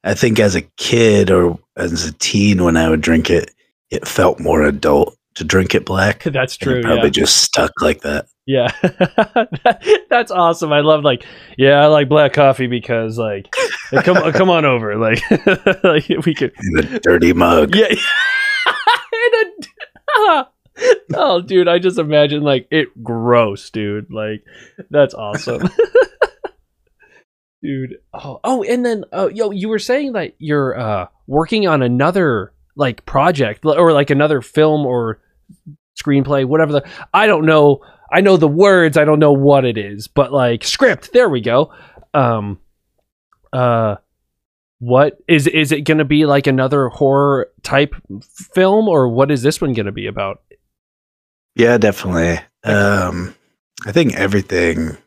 I 0.03 0.13
think 0.13 0.37
as 0.37 0.53
a 0.53 0.63
kid 0.75 1.31
or 1.31 1.57
as 1.77 2.05
a 2.05 2.11
teen 2.13 2.61
when 2.61 2.75
I 2.75 2.89
would 2.89 2.99
drink 2.99 3.29
it, 3.29 3.51
it 3.89 4.05
felt 4.05 4.39
more 4.39 4.63
adult 4.63 5.15
to 5.35 5.43
drink 5.43 5.73
it 5.75 5.85
black. 5.85 6.23
that's 6.23 6.55
true 6.57 6.81
probably 6.81 7.03
yeah 7.05 7.09
just 7.09 7.37
stuck 7.37 7.71
like 7.81 8.01
that. 8.01 8.27
yeah 8.45 8.71
that's 10.09 10.31
awesome 10.31 10.71
i 10.73 10.81
love 10.81 11.03
like 11.03 11.25
yeah 11.57 11.81
i 11.81 11.85
like 11.87 12.09
black 12.09 12.33
coffee 12.33 12.67
because 12.67 13.17
like 13.17 13.47
like, 13.91 14.05
come 14.05 14.31
come 14.33 14.49
on 14.49 14.65
over 14.65 14.95
like 14.97 15.19
like 15.83 16.07
we 16.25 16.33
could 16.35 16.51
In 16.59 16.77
a 16.79 16.99
dirty 16.99 17.33
mug. 17.33 17.75
yeah 17.75 17.87
a- 20.17 20.45
oh 21.15 21.41
dude 21.41 21.67
i 21.67 21.79
just 21.79 21.99
imagine 21.99 22.41
like 22.41 22.67
it 22.71 22.87
gross 23.03 23.69
dude 23.69 24.11
like 24.11 24.43
that's 24.89 25.13
awesome 25.13 25.69
dude 27.61 27.95
oh 28.13 28.39
oh 28.43 28.63
and 28.63 28.85
then 28.85 29.03
oh 29.13 29.27
yo 29.29 29.51
you 29.51 29.69
were 29.69 29.79
saying 29.79 30.13
that 30.13 30.33
you're 30.39 30.77
uh 30.79 31.07
working 31.27 31.67
on 31.67 31.81
another 31.81 32.52
like 32.75 33.05
project 33.05 33.65
or 33.65 33.93
like 33.93 34.09
another 34.09 34.41
film 34.41 34.85
or 34.85 35.21
screenplay 36.01 36.45
whatever 36.45 36.71
the 36.71 36.89
i 37.13 37.27
don't 37.27 37.45
know 37.45 37.79
i 38.11 38.19
know 38.19 38.35
the 38.35 38.47
words 38.47 38.97
i 38.97 39.05
don't 39.05 39.19
know 39.19 39.31
what 39.31 39.63
it 39.63 39.77
is 39.77 40.07
but 40.07 40.33
like 40.33 40.63
script 40.63 41.13
there 41.13 41.29
we 41.29 41.41
go. 41.41 41.71
Um 42.13 42.59
uh 43.51 43.97
what 44.83 45.17
is 45.29 45.47
is 45.47 45.71
it 45.71 45.81
going 45.85 45.99
to 45.99 46.05
be 46.05 46.25
like 46.25 46.45
another 46.45 46.89
horror 46.89 47.49
type 47.61 47.95
film 48.53 48.89
or 48.89 49.07
what 49.07 49.31
is 49.31 49.41
this 49.41 49.61
one 49.61 49.71
going 49.71 49.85
to 49.85 49.93
be 49.93 50.07
about? 50.07 50.41
Yeah, 51.55 51.77
definitely. 51.77 52.39
Um, 52.65 53.33
I 53.85 53.93
think 53.93 54.15
everything 54.15 54.97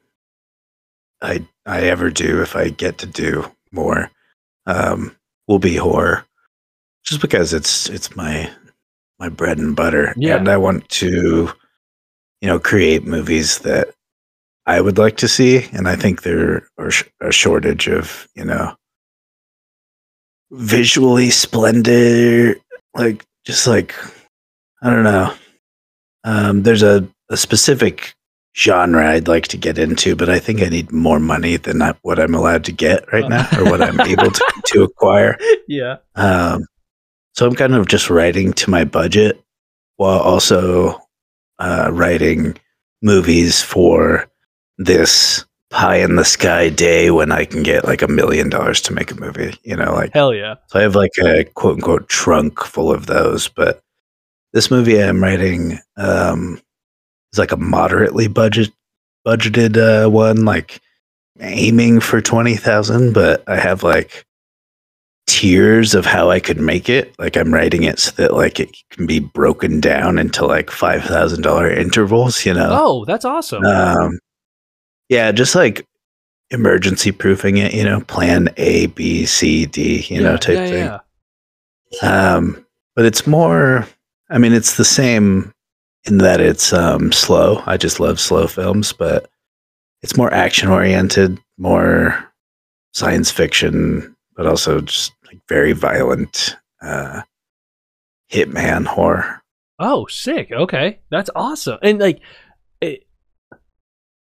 I 1.21 1.47
I 1.67 1.83
ever 1.83 2.11
do, 2.11 2.41
if 2.41 2.57
I 2.57 2.71
get 2.71 2.99
to 2.99 3.07
do 3.07 3.51
more, 3.71 4.11
um, 4.65 5.15
will 5.47 5.59
be 5.59 5.77
horror, 5.77 6.25
just 7.07 7.21
because 7.21 7.53
it's 7.55 7.89
it's 7.89 8.15
my 8.17 8.51
my 9.19 9.29
bread 9.31 9.59
and 9.59 9.75
butter, 9.75 10.13
Yeah. 10.19 10.37
and 10.37 10.49
I 10.49 10.59
want 10.59 10.87
to, 10.91 11.51
you 12.43 12.49
know, 12.49 12.59
create 12.59 13.07
movies 13.07 13.61
that 13.61 13.89
I 14.67 14.81
would 14.81 14.99
like 14.99 15.17
to 15.19 15.29
see, 15.29 15.67
and 15.73 15.89
I 15.89 15.97
think 15.97 16.23
there 16.23 16.69
are 16.77 16.91
sh- 16.91 17.05
a 17.23 17.33
shortage 17.33 17.89
of 17.89 18.29
you 18.35 18.45
know 18.45 18.75
visually 20.51 21.31
splendid, 21.31 22.61
like 22.95 23.25
just 23.45 23.67
like 23.67 23.95
I 24.83 24.91
don't 24.91 25.05
know. 25.05 25.35
Um, 26.25 26.63
there's 26.65 26.83
a, 26.83 27.09
a 27.31 27.37
specific 27.37 28.15
genre 28.57 29.09
I'd 29.11 29.29
like 29.29 29.49
to 29.49 29.57
get 29.57 29.79
into, 29.79 30.17
but 30.17 30.29
I 30.29 30.39
think 30.39 30.61
I 30.63 30.69
need 30.69 30.91
more 30.91 31.21
money 31.21 31.57
than 31.57 31.81
I, 31.83 31.95
what 32.03 32.19
I'm 32.19 32.35
allowed 32.35 32.65
to 32.65 32.73
get 32.73 33.11
right 33.13 33.29
now, 33.29 33.47
or 33.59 33.65
what 33.71 33.81
I'm 33.83 34.01
able 34.01 34.31
to, 34.31 34.63
to 34.67 34.83
acquire. 34.83 35.39
yeah 35.69 35.97
Um, 36.17 36.67
so 37.37 37.47
I'm 37.47 37.55
kind 37.55 37.75
of 37.75 37.87
just 37.87 38.09
writing 38.09 38.53
to 38.55 38.71
my 38.71 38.85
budget 38.85 39.41
while 39.97 40.19
also 40.21 41.01
uh, 41.59 41.91
writing 41.93 42.57
movies 43.03 43.63
for 43.63 44.29
this 44.79 45.45
pie 45.71 45.97
in 45.97 46.17
the 46.17 46.25
sky 46.25 46.71
day 46.71 47.11
when 47.11 47.33
I 47.33 47.45
can 47.45 47.63
get 47.63 47.85
like 47.85 48.01
a 48.03 48.09
million 48.09 48.49
dollars 48.49 48.81
to 48.83 48.95
make 48.95 49.11
a 49.11 49.21
movie. 49.21 49.55
You 49.65 49.77
know, 49.77 49.93
like 49.93 50.13
Hell 50.13 50.35
yeah. 50.35 50.55
so 50.69 50.79
I 50.79 50.83
have 50.83 50.95
like 50.95 51.13
a 51.23 51.45
quote 51.45 51.77
unquote 51.77 52.09
trunk 52.09 52.65
full 52.65 52.91
of 52.91 53.07
those. 53.07 53.49
But 53.49 53.83
this 54.53 54.71
movie 54.71 55.03
I'm 55.03 55.23
writing 55.23 55.79
um, 55.97 56.61
is 57.33 57.39
like 57.39 57.53
a 57.53 57.59
moderately 57.59 58.29
budget 58.29 58.71
budgeted 59.27 59.77
uh, 59.77 60.09
one, 60.09 60.45
like 60.45 60.81
aiming 61.41 62.01
for 62.01 62.23
twenty 62.23 62.57
thousand. 62.57 63.13
But 63.13 63.47
I 63.47 63.57
have 63.57 63.83
like 63.83 64.25
tiers 65.27 65.95
of 65.95 66.07
how 66.07 66.31
I 66.31 66.41
could 66.41 66.61
make 66.61 66.89
it. 66.89 67.15
Like 67.19 67.37
I'm 67.37 67.53
writing 67.53 67.83
it 67.83 67.99
so 67.99 68.13
that 68.13 68.35
like 68.35 68.61
it 68.61 68.77
can 68.91 69.07
be 69.07 69.19
broken 69.19 69.81
down 69.81 70.19
into 70.19 70.47
like 70.47 70.71
five 70.71 71.03
thousand 71.05 71.43
dollar 71.43 71.71
intervals. 71.71 72.45
You 72.45 72.55
know. 72.55 72.71
Oh, 72.71 73.05
that's 73.05 73.25
awesome. 73.25 73.65
Um, 73.65 74.19
yeah, 75.09 75.33
just 75.33 75.55
like 75.55 75.87
emergency 76.51 77.13
proofing 77.13 77.57
it, 77.57 77.75
you 77.75 77.85
know, 77.85 78.01
plan 78.03 78.49
A, 78.57 78.87
B, 78.87 79.27
C, 79.27 79.67
D, 79.67 80.07
you 80.09 80.21
know, 80.21 80.37
type 80.37 80.57
yeah, 80.57 80.67
thing. 80.67 81.01
yeah. 82.03 82.35
Um, 82.35 82.65
but 82.95 83.05
it's 83.05 83.27
more, 83.27 83.87
I 84.31 84.39
mean, 84.39 84.53
it's 84.53 84.77
the 84.77 84.85
same 84.85 85.53
in 86.05 86.19
that 86.19 86.41
it's 86.41 86.73
um, 86.73 87.13
slow. 87.13 87.63
I 87.67 87.77
just 87.77 88.01
love 88.01 88.21
slow 88.21 88.47
films, 88.47 88.93
but 88.93 89.29
it's 90.03 90.17
more 90.17 90.33
action 90.33 90.69
oriented, 90.69 91.39
more 91.59 92.33
science 92.93 93.31
fiction, 93.31 94.17
but 94.37 94.47
also 94.47 94.81
just 94.81 95.13
very 95.49 95.73
violent 95.73 96.57
uh, 96.83 97.23
hitman 98.31 98.87
horror. 98.87 99.43
Oh, 99.79 100.07
sick. 100.07 100.51
Okay, 100.53 101.01
that's 101.11 101.31
awesome. 101.35 101.79
And 101.83 101.99
like, 101.99 102.21
it, 102.81 103.07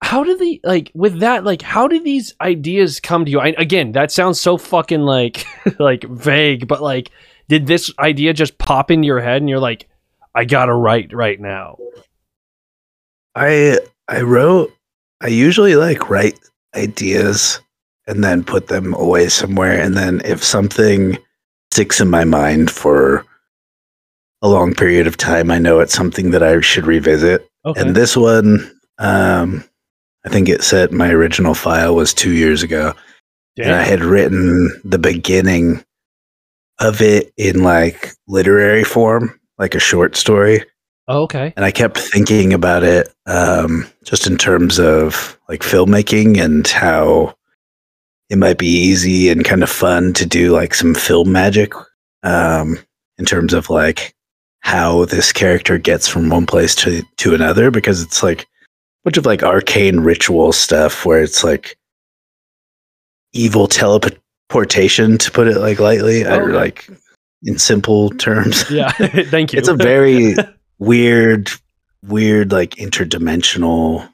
how 0.02 0.24
did 0.24 0.40
the 0.40 0.60
like 0.64 0.92
with 0.94 1.20
that? 1.20 1.44
Like, 1.44 1.62
how 1.62 1.88
did 1.88 2.04
these 2.04 2.34
ideas 2.42 3.00
come 3.00 3.26
to 3.26 3.32
you? 3.32 3.40
I, 3.40 3.54
again, 3.58 3.94
that 3.94 4.12
sounds 4.12 4.40
so 4.40 4.58
fucking 4.58 5.02
like 5.02 5.46
like 5.80 6.04
vague, 6.04 6.68
but 6.68 6.82
like, 6.82 7.12
did 7.50 7.68
this 7.68 7.92
idea 8.00 8.34
just 8.34 8.58
pop 8.58 8.92
into 8.92 9.06
your 9.06 9.22
head 9.22 9.42
and 9.42 9.50
you're 9.50 9.60
like, 9.60 9.90
I 10.36 10.46
gotta 10.46 10.74
write 10.74 11.14
right 11.14 11.40
now? 11.40 11.78
I 13.36 13.80
I 14.08 14.22
wrote 14.22 14.74
I 15.22 15.28
usually 15.28 15.76
like 15.76 16.10
write 16.10 16.40
ideas 16.76 17.60
and 18.08 18.24
then 18.24 18.44
put 18.44 18.68
them 18.68 18.94
away 18.96 19.30
somewhere 19.30 19.80
and 19.82 19.96
then 19.96 20.22
if 20.26 20.44
something 20.44 21.18
sticks 21.72 22.00
in 22.02 22.10
my 22.10 22.24
mind 22.24 22.70
for 22.70 23.26
a 24.42 24.48
long 24.50 24.74
period 24.74 25.08
of 25.08 25.18
time 25.18 25.50
I 25.52 25.58
know 25.60 25.80
it's 25.80 25.94
something 25.94 26.32
that 26.32 26.44
I 26.44 26.60
should 26.62 26.86
revisit. 26.86 27.48
Okay. 27.66 27.80
And 27.82 27.96
this 27.96 28.16
one 28.18 28.70
um 29.00 29.64
I 30.26 30.30
think 30.30 30.50
it 30.50 30.64
said 30.64 30.92
my 30.92 31.10
original 31.10 31.54
file 31.54 31.96
was 31.96 32.14
2 32.14 32.32
years 32.32 32.64
ago 32.64 32.94
and 33.58 33.72
I 33.76 33.84
had 33.84 34.02
written 34.02 34.70
the 34.84 34.98
beginning 35.00 35.84
of 36.80 37.02
it 37.02 37.32
in 37.38 37.62
like 37.64 38.12
literary 38.28 38.84
form, 38.84 39.40
like 39.58 39.76
a 39.76 39.80
short 39.80 40.16
story 40.16 40.64
Oh, 41.08 41.24
okay. 41.24 41.54
and 41.56 41.66
I 41.66 41.72
kept 41.72 41.98
thinking 41.98 42.54
about 42.54 42.84
it 42.84 43.14
um, 43.26 43.86
just 44.06 44.26
in 44.26 44.38
terms 44.38 44.80
of 44.80 45.38
like 45.50 45.62
filmmaking 45.62 46.42
and 46.42 46.66
how 46.68 47.36
it 48.30 48.38
might 48.38 48.58
be 48.58 48.68
easy 48.68 49.30
and 49.30 49.46
kind 49.46 49.64
of 49.64 49.70
fun 49.70 50.14
to 50.14 50.26
do 50.26 50.52
like 50.52 50.74
some 50.74 50.96
film 50.96 51.32
magic 51.32 51.74
um, 52.24 52.78
in 53.18 53.26
terms 53.26 53.54
of 53.54 53.70
like 53.70 54.16
how 54.62 55.06
this 55.06 55.32
character 55.34 55.78
gets 55.78 56.08
from 56.08 56.30
one 56.30 56.46
place 56.46 56.74
to 56.76 57.04
to 57.18 57.36
another 57.36 57.70
because 57.70 58.02
it's 58.02 58.24
like 58.24 58.44
a 58.44 58.46
bunch 59.06 59.18
of 59.18 59.26
like 59.26 59.44
arcane 59.44 60.00
ritual 60.00 60.52
stuff 60.54 61.06
where 61.06 61.22
it's 61.22 61.44
like 61.44 61.78
evil 63.34 63.68
teleportation 63.68 65.18
to 65.18 65.32
put 65.32 65.48
it 65.48 65.58
like 65.58 65.80
lightly 65.80 66.24
or 66.24 66.54
like 66.54 66.88
in 67.44 67.58
simple 67.58 68.10
terms 68.12 68.64
Yeah. 68.72 68.92
Thank 68.92 69.54
you. 69.54 69.60
it's 69.60 69.68
a 69.68 69.74
very 69.76 70.36
weird, 70.80 71.50
weird, 72.04 72.52
like 72.52 72.72
interdimensional 72.76 74.08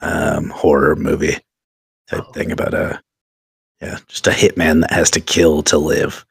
um, 0.00 0.50
horror 0.50 0.96
movie 0.96 1.38
type 2.10 2.24
Oh. 2.28 2.32
thing 2.32 2.52
about 2.52 2.74
a 2.74 3.00
yeah, 3.80 3.98
just 4.08 4.26
a 4.26 4.30
hitman 4.30 4.80
that 4.82 4.92
has 4.92 5.10
to 5.12 5.20
kill 5.20 5.62
to 5.64 5.78
live. 5.78 6.24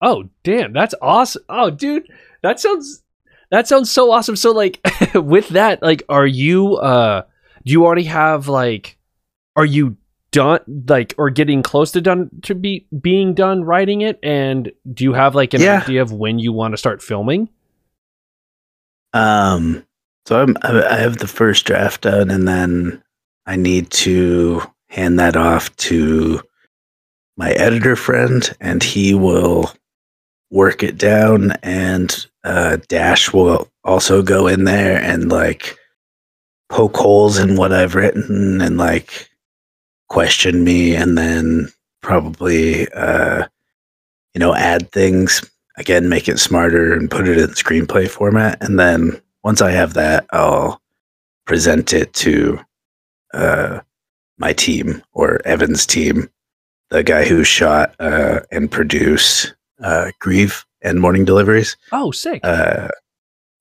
Oh, 0.00 0.24
damn, 0.42 0.72
that's 0.72 0.94
awesome. 1.00 1.44
Oh, 1.48 1.70
dude, 1.70 2.06
that 2.42 2.58
sounds 2.60 3.02
that 3.50 3.68
sounds 3.68 3.90
so 3.90 4.10
awesome. 4.10 4.36
So 4.36 4.50
like 4.52 4.80
with 5.14 5.48
that, 5.50 5.82
like 5.82 6.02
are 6.08 6.26
you 6.26 6.76
uh 6.76 7.22
do 7.64 7.72
you 7.72 7.84
already 7.84 8.04
have 8.04 8.48
like 8.48 8.96
are 9.56 9.64
you 9.66 9.96
done 10.32 10.60
like 10.88 11.14
or 11.18 11.28
getting 11.28 11.62
close 11.62 11.92
to 11.92 12.00
done 12.00 12.30
to 12.42 12.54
be 12.54 12.86
being 13.02 13.34
done 13.34 13.62
writing 13.64 14.00
it 14.00 14.18
and 14.22 14.72
do 14.94 15.04
you 15.04 15.12
have 15.12 15.34
like 15.34 15.52
an 15.52 15.60
Yeah. 15.60 15.82
idea 15.82 16.00
of 16.00 16.10
when 16.10 16.38
you 16.38 16.52
want 16.52 16.72
to 16.72 16.78
start 16.78 17.02
filming? 17.02 17.48
Um, 19.12 19.84
so 20.26 20.40
I'm 20.40 20.56
I 20.62 20.82
I 20.86 20.96
have 20.96 21.18
the 21.18 21.26
first 21.28 21.66
draft 21.66 22.02
done, 22.02 22.30
and 22.30 22.48
then 22.48 23.02
I 23.46 23.56
need 23.56 23.90
to 23.90 24.62
hand 24.88 25.18
that 25.18 25.36
off 25.36 25.74
to 25.76 26.40
my 27.36 27.52
editor 27.52 27.96
friend, 27.96 28.50
and 28.60 28.82
he 28.82 29.14
will 29.14 29.72
work 30.50 30.82
it 30.82 30.98
down, 30.98 31.52
and 31.62 32.26
uh, 32.44 32.78
Dash 32.88 33.32
will 33.32 33.68
also 33.84 34.22
go 34.22 34.46
in 34.46 34.64
there 34.64 35.02
and 35.02 35.30
like 35.30 35.76
poke 36.68 36.96
holes 36.96 37.38
in 37.38 37.56
what 37.56 37.72
I've 37.72 37.94
written, 37.94 38.60
and 38.60 38.76
like 38.78 39.28
question 40.08 40.64
me, 40.64 40.94
and 40.94 41.16
then 41.16 41.68
probably 42.02 42.88
uh, 42.92 43.46
you 44.34 44.38
know 44.38 44.54
add 44.54 44.90
things. 44.92 45.48
Again 45.78 46.08
make 46.10 46.28
it 46.28 46.38
smarter 46.38 46.92
and 46.92 47.10
put 47.10 47.26
it 47.26 47.38
in 47.38 47.48
screenplay 47.48 48.06
format. 48.08 48.62
And 48.62 48.78
then 48.78 49.22
once 49.42 49.60
i 49.60 49.70
have 49.70 49.94
that 49.94 50.26
i'll 50.32 50.80
present 51.44 51.92
it 51.92 52.12
to 52.14 52.58
uh, 53.34 53.80
my 54.38 54.52
team 54.52 55.02
or 55.12 55.40
evan's 55.44 55.86
team 55.86 56.28
the 56.92 57.02
guy 57.02 57.24
who 57.24 57.42
shot 57.42 57.94
uh, 57.98 58.40
and 58.50 58.70
produced 58.70 59.54
uh, 59.82 60.10
grieve 60.20 60.64
and 60.82 61.00
morning 61.00 61.24
deliveries. 61.24 61.76
Oh, 61.90 62.10
sick. 62.10 62.40
uh, 62.44 62.88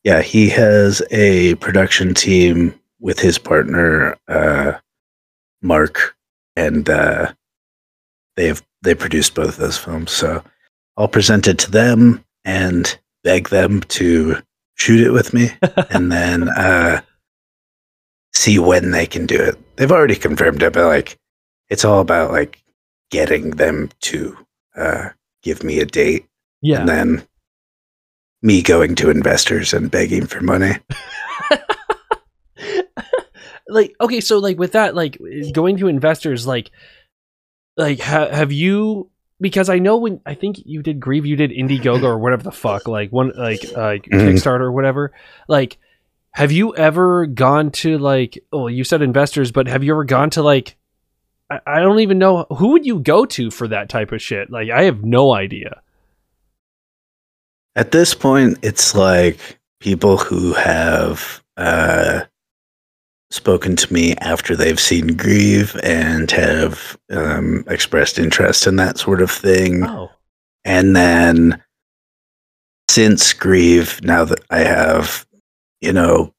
yeah 0.04 0.22
he 0.22 0.50
has 0.50 1.02
a 1.12 1.56
production 1.56 2.14
team 2.14 2.78
with 3.00 3.20
his 3.20 3.38
partner 3.38 4.18
uh, 4.28 4.74
mark 5.62 6.16
and 6.56 6.90
uh, 6.90 7.32
they've 8.36 8.62
they 8.84 8.94
produced 8.96 9.34
both 9.34 9.56
those 9.58 9.78
films. 9.78 10.12
So 10.12 10.44
i'll 10.98 11.08
present 11.08 11.48
it 11.48 11.58
to 11.60 11.72
them 11.72 12.24
and 12.44 13.00
beg 13.24 13.48
them 13.50 13.80
to 13.82 14.38
shoot 14.76 15.00
it 15.08 15.12
with 15.12 15.34
me 15.34 15.52
and 15.90 16.12
then 16.12 16.50
uh, 16.50 17.00
see 18.34 18.60
when 18.60 18.92
they 18.92 19.06
can 19.06 19.26
do 19.26 19.40
it. 19.42 19.56
They've 19.78 19.92
already 19.92 20.16
confirmed 20.16 20.62
it 20.64 20.74
but 20.74 20.86
like 20.86 21.18
it's 21.70 21.86
all 21.86 22.02
about 22.02 22.32
like 22.32 22.61
getting 23.12 23.52
them 23.52 23.90
to 24.02 24.36
uh, 24.76 25.10
give 25.44 25.64
me 25.64 25.80
a 25.80 25.86
date 25.86 26.26
yeah. 26.62 26.80
and 26.80 26.90
then 26.90 27.28
me 28.42 28.62
going 28.64 28.96
to 28.96 29.10
investors 29.12 29.74
and 29.74 29.92
begging 29.92 30.26
for 30.26 30.42
money 30.42 30.72
like 33.68 33.96
okay 34.02 34.20
so 34.20 34.38
like 34.40 34.58
with 34.58 34.74
that 34.74 34.96
like 34.96 35.18
going 35.54 35.78
to 35.78 35.88
investors 35.88 36.46
like 36.46 36.72
like 37.78 38.00
ha- 38.00 38.30
have 38.30 38.52
you 38.52 39.10
because 39.40 39.70
i 39.70 39.80
know 39.80 39.98
when 39.98 40.20
i 40.26 40.34
think 40.34 40.58
you 40.66 40.82
did 40.82 41.00
grieve 41.00 41.26
you 41.26 41.36
did 41.36 41.52
indiegogo 41.52 42.04
or 42.04 42.20
whatever 42.20 42.44
the 42.44 42.52
fuck 42.52 42.88
like 42.88 43.12
one 43.12 43.32
like 43.38 43.64
uh, 43.76 43.96
Mhm. 43.96 44.04
kickstarter 44.10 44.62
or 44.62 44.72
whatever 44.72 45.14
like 45.48 45.78
have 46.32 46.52
you 46.52 46.76
ever 46.76 47.26
gone 47.28 47.72
to 47.72 47.98
like 47.98 48.38
oh 48.52 48.68
you 48.68 48.84
said 48.84 49.02
investors 49.02 49.52
but 49.52 49.68
have 49.68 49.84
you 49.84 49.94
ever 49.94 50.04
gone 50.04 50.30
to 50.32 50.42
like 50.42 50.76
I, 51.66 51.80
don't 51.80 52.00
even 52.00 52.18
know 52.18 52.46
who 52.50 52.70
would 52.70 52.86
you 52.86 53.00
go 53.00 53.26
to 53.26 53.52
for 53.52 53.68
that 53.68 53.90
type 53.90 54.12
of 54.12 54.22
shit? 54.22 54.50
Like 54.50 54.70
i 54.70 54.84
have 54.84 55.04
no 55.04 55.34
idea. 55.34 55.82
At 57.76 57.92
this 57.92 58.14
point, 58.14 58.60
it's 58.62 58.94
like 58.96 59.60
people 59.80 60.18
who 60.18 60.54
have 60.54 61.42
uh, 61.58 62.22
spoken 63.30 63.76
to 63.78 63.94
me 63.94 64.16
after 64.18 64.56
they've 64.56 64.80
seen 64.80 65.16
Grieve 65.16 65.80
and 65.84 66.30
have 66.32 66.98
um, 67.10 67.64
expressed 67.68 68.20
interest 68.20 68.68
in 68.68 68.76
that 68.76 68.98
sort 68.98 69.22
of 69.22 69.32
thing. 69.32 69.86
oh. 69.86 70.12
And 70.64 70.96
then 70.96 71.64
since 72.90 73.34
Grieve, 73.34 74.02
now 74.04 74.26
that 74.26 74.44
I 74.50 74.60
have, 74.60 75.26
you 75.80 75.94
know, 75.94 76.34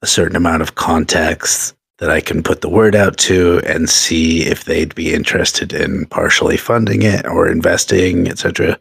a 0.00 0.06
certain 0.06 0.36
amount 0.36 0.62
of 0.62 0.76
contacts 0.76 1.74
that 1.98 2.10
I 2.10 2.20
can 2.20 2.42
put 2.42 2.60
the 2.60 2.68
word 2.68 2.94
out 2.94 3.16
to 3.18 3.60
and 3.66 3.88
see 3.90 4.46
if 4.46 4.64
they'd 4.64 4.94
be 4.94 5.12
interested 5.12 5.72
in 5.72 6.06
partially 6.06 6.56
funding 6.56 7.02
it 7.02 7.26
or 7.26 7.48
investing, 7.48 8.28
etc. 8.28 8.78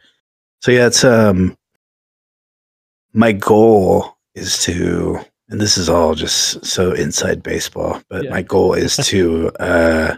So 0.61 0.71
yeah, 0.71 0.87
it's 0.87 1.03
um 1.03 1.57
my 3.13 3.31
goal 3.31 4.15
is 4.35 4.59
to 4.63 5.19
and 5.49 5.61
this 5.61 5.77
is 5.77 5.89
all 5.89 6.13
just 6.13 6.65
so 6.65 6.91
inside 6.91 7.41
baseball, 7.41 8.01
but 8.09 8.25
Yeah. 8.25 8.31
my 8.31 8.41
goal 8.41 8.73
is 8.73 8.97
to 9.07 9.49
uh, 9.59 10.17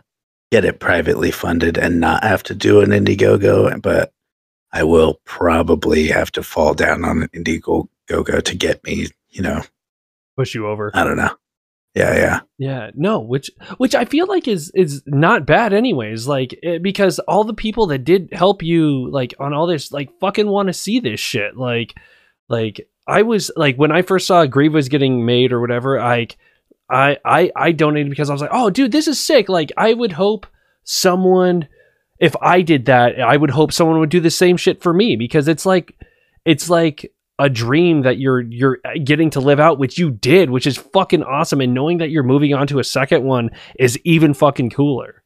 get 0.51 0.65
it 0.65 0.79
privately 0.79 1.31
funded 1.31 1.77
and 1.77 1.99
not 1.99 2.23
have 2.23 2.41
to 2.43 2.55
do 2.55 2.81
an 2.81 2.89
Indiegogo. 2.89 3.79
But 3.81 4.11
I 4.73 4.83
will 4.83 5.19
probably 5.25 6.07
have 6.07 6.31
to 6.33 6.43
fall 6.43 6.73
down 6.73 7.05
on 7.05 7.21
an 7.23 7.29
Indiegogo 7.35 8.43
to 8.43 8.55
get 8.57 8.83
me, 8.83 9.07
you 9.29 9.41
know, 9.41 9.61
Push 10.35 10.55
you 10.55 10.67
over. 10.67 10.89
I 10.93 11.03
don't 11.03 11.17
know. 11.17 11.35
Yeah, 11.95 12.15
yeah. 12.15 12.39
Yeah, 12.57 12.91
no, 12.93 13.19
which 13.19 13.49
which 13.77 13.95
I 13.95 14.05
feel 14.05 14.27
like 14.27 14.47
is 14.47 14.71
is 14.75 15.01
not 15.07 15.47
bad 15.47 15.73
anyways, 15.73 16.27
like 16.27 16.57
eh, 16.61 16.77
because 16.77 17.19
all 17.19 17.43
the 17.43 17.53
people 17.53 17.87
that 17.87 18.03
did 18.03 18.29
help 18.31 18.61
you 18.61 19.09
like 19.11 19.33
on 19.39 19.53
all 19.53 19.65
this 19.65 19.91
like 19.91 20.09
fucking 20.19 20.47
want 20.47 20.67
to 20.67 20.73
see 20.73 20.99
this 20.99 21.19
shit. 21.19 21.57
Like 21.57 21.95
like 22.47 22.87
I 23.07 23.23
was 23.23 23.51
like 23.55 23.75
when 23.77 23.91
I 23.91 24.03
first 24.03 24.27
saw 24.27 24.45
Grieve 24.45 24.73
was 24.73 24.87
getting 24.87 25.25
made 25.25 25.51
or 25.51 25.59
whatever, 25.59 25.99
like 25.99 26.37
I 26.89 27.17
I 27.25 27.51
I 27.55 27.71
donated 27.71 28.11
because 28.11 28.29
I 28.29 28.33
was 28.33 28.41
like, 28.41 28.51
"Oh, 28.53 28.69
dude, 28.69 28.91
this 28.91 29.07
is 29.07 29.19
sick." 29.19 29.49
Like 29.49 29.71
I 29.75 29.93
would 29.93 30.11
hope 30.11 30.45
someone 30.83 31.67
if 32.19 32.35
I 32.41 32.61
did 32.61 32.85
that, 32.85 33.19
I 33.19 33.37
would 33.37 33.51
hope 33.51 33.71
someone 33.71 33.99
would 33.99 34.09
do 34.09 34.19
the 34.19 34.29
same 34.29 34.57
shit 34.57 34.81
for 34.81 34.93
me 34.93 35.15
because 35.15 35.47
it's 35.47 35.65
like 35.65 35.95
it's 36.45 36.69
like 36.69 37.11
a 37.39 37.49
dream 37.49 38.01
that 38.03 38.19
you're 38.19 38.41
you're 38.41 38.79
getting 39.03 39.29
to 39.31 39.39
live 39.39 39.59
out 39.59 39.79
which 39.79 39.97
you 39.97 40.11
did 40.11 40.49
which 40.49 40.67
is 40.67 40.77
fucking 40.77 41.23
awesome 41.23 41.61
and 41.61 41.73
knowing 41.73 41.97
that 41.97 42.09
you're 42.09 42.21
moving 42.23 42.53
on 42.53 42.67
to 42.67 42.79
a 42.79 42.83
second 42.83 43.23
one 43.23 43.49
is 43.79 43.97
even 44.03 44.33
fucking 44.33 44.69
cooler 44.69 45.23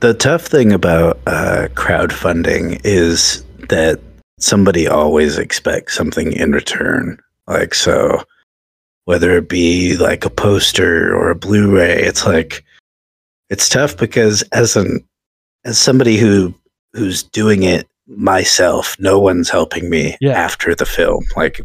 The 0.00 0.14
tough 0.14 0.46
thing 0.46 0.72
about 0.72 1.18
uh, 1.26 1.68
crowdfunding 1.74 2.80
is 2.84 3.44
that 3.68 4.00
somebody 4.42 4.88
always 4.88 5.38
expects 5.38 5.94
something 5.94 6.32
in 6.32 6.50
return. 6.52 7.18
Like, 7.46 7.72
so 7.74 8.24
whether 9.04 9.36
it 9.36 9.48
be 9.48 9.96
like 9.96 10.24
a 10.24 10.30
poster 10.30 11.14
or 11.14 11.30
a 11.30 11.36
Blu 11.36 11.70
ray, 11.74 12.02
it's 12.02 12.26
like, 12.26 12.64
it's 13.48 13.68
tough 13.68 13.96
because 13.96 14.42
as 14.52 14.74
an, 14.74 15.06
as 15.64 15.78
somebody 15.78 16.16
who, 16.16 16.52
who's 16.92 17.22
doing 17.22 17.62
it 17.62 17.86
myself, 18.16 18.96
no 18.98 19.18
one's 19.18 19.48
helping 19.50 19.88
me 19.90 20.16
Yeah. 20.20 20.32
after 20.32 20.74
the 20.74 20.86
film. 20.86 21.24
Like, 21.36 21.60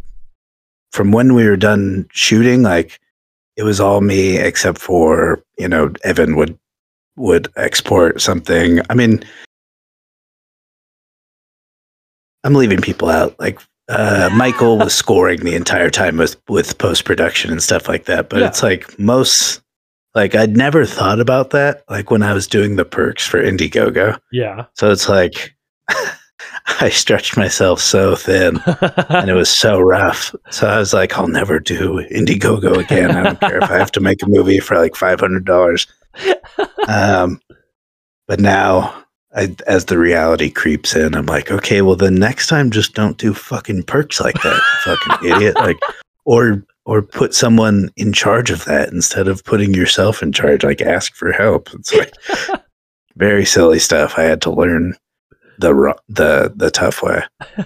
from 0.92 1.12
when 1.12 1.34
we 1.34 1.46
were 1.46 1.56
done 1.56 2.06
shooting, 2.12 2.62
like, 2.62 2.98
it 3.56 3.62
was 3.64 3.80
all 3.80 4.00
me 4.00 4.36
except 4.38 4.78
for, 4.78 5.42
you 5.58 5.68
know, 5.68 5.92
Evan 6.04 6.36
would 6.36 6.58
would 7.16 7.48
export 7.56 8.20
something. 8.20 8.80
I 8.88 8.94
mean, 8.94 9.24
I'm 12.44 12.54
leaving 12.54 12.80
people 12.80 13.08
out. 13.08 13.38
Like 13.40 13.60
uh, 13.88 14.30
Michael 14.36 14.78
was 14.78 14.94
scoring 14.94 15.40
the 15.40 15.54
entire 15.56 15.90
time 15.90 16.16
with 16.16 16.36
with 16.48 16.78
post 16.78 17.04
production 17.04 17.50
and 17.50 17.62
stuff 17.62 17.88
like 17.88 18.04
that. 18.04 18.28
But 18.28 18.40
Yeah. 18.40 18.46
it's 18.46 18.62
like 18.62 18.96
most 18.98 19.60
like 20.14 20.34
I'd 20.34 20.56
never 20.56 20.86
thought 20.86 21.20
about 21.20 21.50
that. 21.50 21.82
Like 21.90 22.10
when 22.10 22.22
I 22.22 22.32
was 22.32 22.46
doing 22.46 22.76
the 22.76 22.84
perks 22.84 23.26
for 23.26 23.42
Indiegogo. 23.42 24.18
yeah 24.32 24.66
So 24.74 24.90
it's 24.92 25.08
like 25.08 25.54
I 26.80 26.90
stretched 26.90 27.36
myself 27.36 27.80
so 27.80 28.14
thin 28.14 28.60
and 29.08 29.30
it 29.30 29.34
was 29.34 29.48
so 29.48 29.80
rough. 29.80 30.34
So 30.50 30.68
I 30.68 30.78
was 30.78 30.92
like, 30.92 31.16
I'll 31.16 31.28
never 31.28 31.58
do 31.58 32.04
Indiegogo 32.10 32.76
again. 32.76 33.10
I 33.10 33.22
don't 33.22 33.40
care 33.40 33.58
if 33.58 33.70
I 33.70 33.78
have 33.78 33.92
to 33.92 34.00
make 34.00 34.22
a 34.22 34.28
movie 34.28 34.60
for 34.60 34.76
like 34.76 34.94
five 34.94 35.20
hundred 35.20 35.44
dollars. 35.44 35.86
Um, 36.86 37.40
but 38.26 38.40
now, 38.40 39.04
I, 39.34 39.54
as 39.66 39.86
the 39.86 39.98
reality 39.98 40.50
creeps 40.50 40.94
in, 40.94 41.14
I'm 41.14 41.26
like, 41.26 41.50
okay, 41.50 41.82
well, 41.82 41.96
then 41.96 42.14
next 42.16 42.48
time, 42.48 42.70
just 42.70 42.94
don't 42.94 43.18
do 43.18 43.34
fucking 43.34 43.84
perks 43.84 44.20
like 44.20 44.40
that, 44.42 44.62
fucking 44.84 45.30
idiot. 45.30 45.54
Like, 45.56 45.78
or 46.24 46.64
or 46.84 47.02
put 47.02 47.34
someone 47.34 47.90
in 47.96 48.12
charge 48.12 48.50
of 48.50 48.64
that 48.64 48.90
instead 48.90 49.28
of 49.28 49.44
putting 49.44 49.74
yourself 49.74 50.22
in 50.22 50.32
charge. 50.32 50.64
Like, 50.64 50.80
ask 50.80 51.14
for 51.14 51.32
help. 51.32 51.70
It's 51.74 51.94
like 51.94 52.14
very 53.16 53.44
silly 53.44 53.78
stuff. 53.78 54.18
I 54.18 54.22
had 54.22 54.40
to 54.42 54.50
learn 54.50 54.94
the 55.58 55.94
the 56.08 56.52
the 56.54 56.70
tough 56.70 57.02
way. 57.02 57.22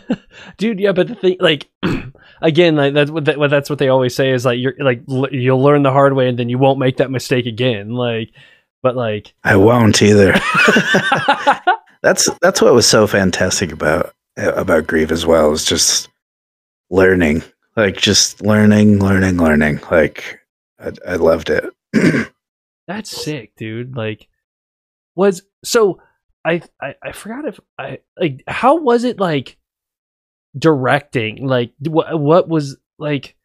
dude 0.57 0.81
yeah 0.81 0.93
but 0.93 1.09
the 1.09 1.15
thing 1.15 1.37
like 1.41 1.69
again 2.43 2.77
like 2.77 2.95
that's 2.95 3.11
what, 3.11 3.25
that, 3.25 3.39
that's 3.51 3.71
what 3.71 3.79
they 3.79 3.89
always 3.89 4.15
say 4.15 4.31
is 4.31 4.45
like 4.45 4.59
you're 4.59 4.75
like 4.79 5.03
l- 5.09 5.33
you'll 5.33 5.63
learn 5.63 5.83
the 5.83 5.93
hard 5.93 6.15
way 6.15 6.29
and 6.29 6.39
then 6.39 6.49
you 6.49 6.59
won't 6.59 6.79
make 6.79 6.97
that 6.97 7.11
mistake 7.11 7.47
again 7.47 7.91
like 7.91 8.31
but 8.83 8.97
like 8.97 9.35
I 9.45 9.57
won't 9.57 10.03
either. 10.03 10.33
that's 12.03 12.29
that's 12.41 12.61
what 12.61 12.75
was 12.75 12.87
so 12.87 13.07
fantastic 13.07 13.73
about 13.73 14.15
uh, 14.39 14.53
about 14.53 14.87
Grieve 14.87 15.13
as 15.13 15.25
well 15.25 15.53
is 15.53 15.65
just 15.65 16.09
learning 16.91 17.43
like 17.77 17.97
just 17.97 18.43
learning 18.43 18.99
learning 18.99 19.39
learning 19.39 19.81
like 19.91 20.41
i, 20.79 20.93
I 21.09 21.15
loved 21.15 21.49
it 21.49 21.65
That's 22.87 23.25
sick, 23.25 23.55
dude. 23.57 23.97
Like, 23.97 24.29
was 25.15 25.43
so 25.65 26.01
I, 26.45 26.63
I 26.81 26.95
I 27.03 27.13
forgot 27.13 27.47
if 27.47 27.61
I 27.79 27.99
like 28.19 28.43
how 28.47 28.77
was 28.77 29.05
it 29.05 29.21
like 29.21 29.57
directing? 30.59 31.47
Like, 31.47 31.73
what 31.81 32.19
what 32.19 32.49
was 32.49 32.77
like? 32.99 33.37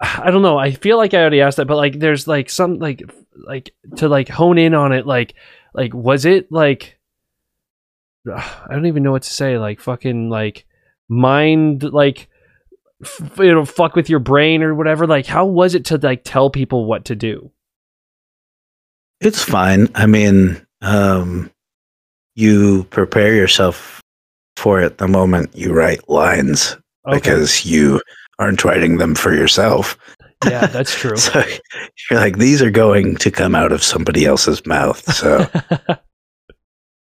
I 0.00 0.30
don't 0.30 0.42
know. 0.42 0.56
I 0.58 0.72
feel 0.72 0.96
like 0.96 1.12
I 1.12 1.20
already 1.20 1.42
asked 1.42 1.58
that, 1.58 1.66
but 1.66 1.76
like, 1.76 1.98
there's 1.98 2.26
like 2.26 2.48
some 2.48 2.78
like 2.78 3.02
like 3.34 3.74
to 3.96 4.08
like 4.08 4.28
hone 4.28 4.56
in 4.56 4.74
on 4.74 4.92
it. 4.92 5.06
Like, 5.06 5.34
like 5.74 5.92
was 5.92 6.24
it 6.24 6.50
like? 6.50 6.98
I 8.26 8.68
don't 8.70 8.86
even 8.86 9.02
know 9.02 9.12
what 9.12 9.22
to 9.22 9.32
say. 9.32 9.58
Like 9.58 9.80
fucking 9.80 10.30
like 10.30 10.66
mind 11.08 11.82
like 11.82 12.28
f- 13.02 13.38
you 13.38 13.54
know 13.54 13.64
fuck 13.64 13.94
with 13.94 14.08
your 14.08 14.20
brain 14.20 14.62
or 14.62 14.74
whatever. 14.74 15.06
Like, 15.06 15.26
how 15.26 15.46
was 15.46 15.74
it 15.74 15.86
to 15.86 15.98
like 15.98 16.22
tell 16.24 16.50
people 16.50 16.86
what 16.86 17.06
to 17.06 17.14
do? 17.14 17.50
it's 19.20 19.42
fine 19.42 19.86
i 19.94 20.06
mean 20.06 20.66
um 20.82 21.50
you 22.34 22.84
prepare 22.84 23.34
yourself 23.34 24.00
for 24.56 24.80
it 24.80 24.98
the 24.98 25.08
moment 25.08 25.54
you 25.56 25.72
write 25.72 26.08
lines 26.08 26.76
Okay. 27.06 27.16
because 27.18 27.64
you 27.64 28.00
aren't 28.38 28.62
writing 28.64 28.98
them 28.98 29.14
for 29.14 29.34
yourself 29.34 29.96
Yeah, 30.44 30.66
that's 30.66 30.94
true. 30.98 31.16
so 31.16 31.42
you're 32.10 32.20
like 32.20 32.38
these 32.38 32.60
are 32.62 32.70
going 32.70 33.16
to 33.16 33.30
come 33.30 33.54
out 33.54 33.72
of 33.72 33.82
somebody 33.82 34.24
else's 34.26 34.64
mouth 34.66 35.02
so 35.12 35.46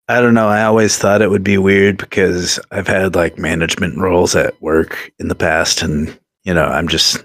I 0.10 0.20
don't 0.20 0.34
know. 0.34 0.50
I 0.50 0.64
always 0.64 0.98
thought 0.98 1.22
it 1.22 1.30
would 1.30 1.46
be 1.46 1.58
weird 1.58 1.98
because 1.98 2.60
I've 2.72 2.88
had 2.88 3.16
like 3.16 3.38
management 3.40 3.98
roles 3.98 4.36
at 4.36 4.62
work 4.62 5.12
in 5.18 5.30
the 5.30 5.34
past. 5.36 5.82
And, 5.82 6.20
you 6.44 6.54
know, 6.54 6.66
I'm 6.66 6.90
just, 6.90 7.24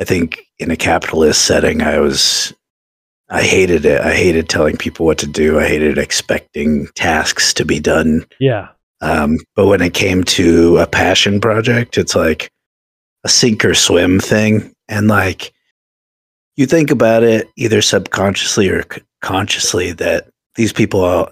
I 0.00 0.04
think 0.04 0.40
in 0.58 0.72
a 0.72 0.76
capitalist 0.76 1.42
setting, 1.42 1.82
I 1.82 2.00
was, 2.00 2.52
I 3.28 3.42
hated 3.42 3.84
it. 3.84 4.00
I 4.00 4.14
hated 4.14 4.48
telling 4.48 4.76
people 4.76 5.04
what 5.06 5.18
to 5.18 5.26
do. 5.26 5.58
I 5.58 5.66
hated 5.66 5.98
expecting 5.98 6.86
tasks 6.94 7.52
to 7.54 7.64
be 7.64 7.80
done. 7.80 8.24
yeah. 8.40 8.68
Um, 9.02 9.36
but 9.54 9.66
when 9.66 9.82
it 9.82 9.92
came 9.92 10.24
to 10.24 10.78
a 10.78 10.86
passion 10.86 11.38
project, 11.38 11.98
it's 11.98 12.16
like 12.16 12.50
a 13.24 13.28
sink 13.28 13.62
or 13.64 13.74
swim 13.74 14.20
thing. 14.20 14.72
And 14.88 15.06
like, 15.08 15.52
you 16.56 16.64
think 16.64 16.90
about 16.90 17.22
it 17.22 17.50
either 17.56 17.82
subconsciously 17.82 18.70
or 18.70 18.84
c- 18.90 19.02
consciously 19.20 19.92
that 19.92 20.28
these 20.54 20.72
people 20.72 21.04
all 21.04 21.28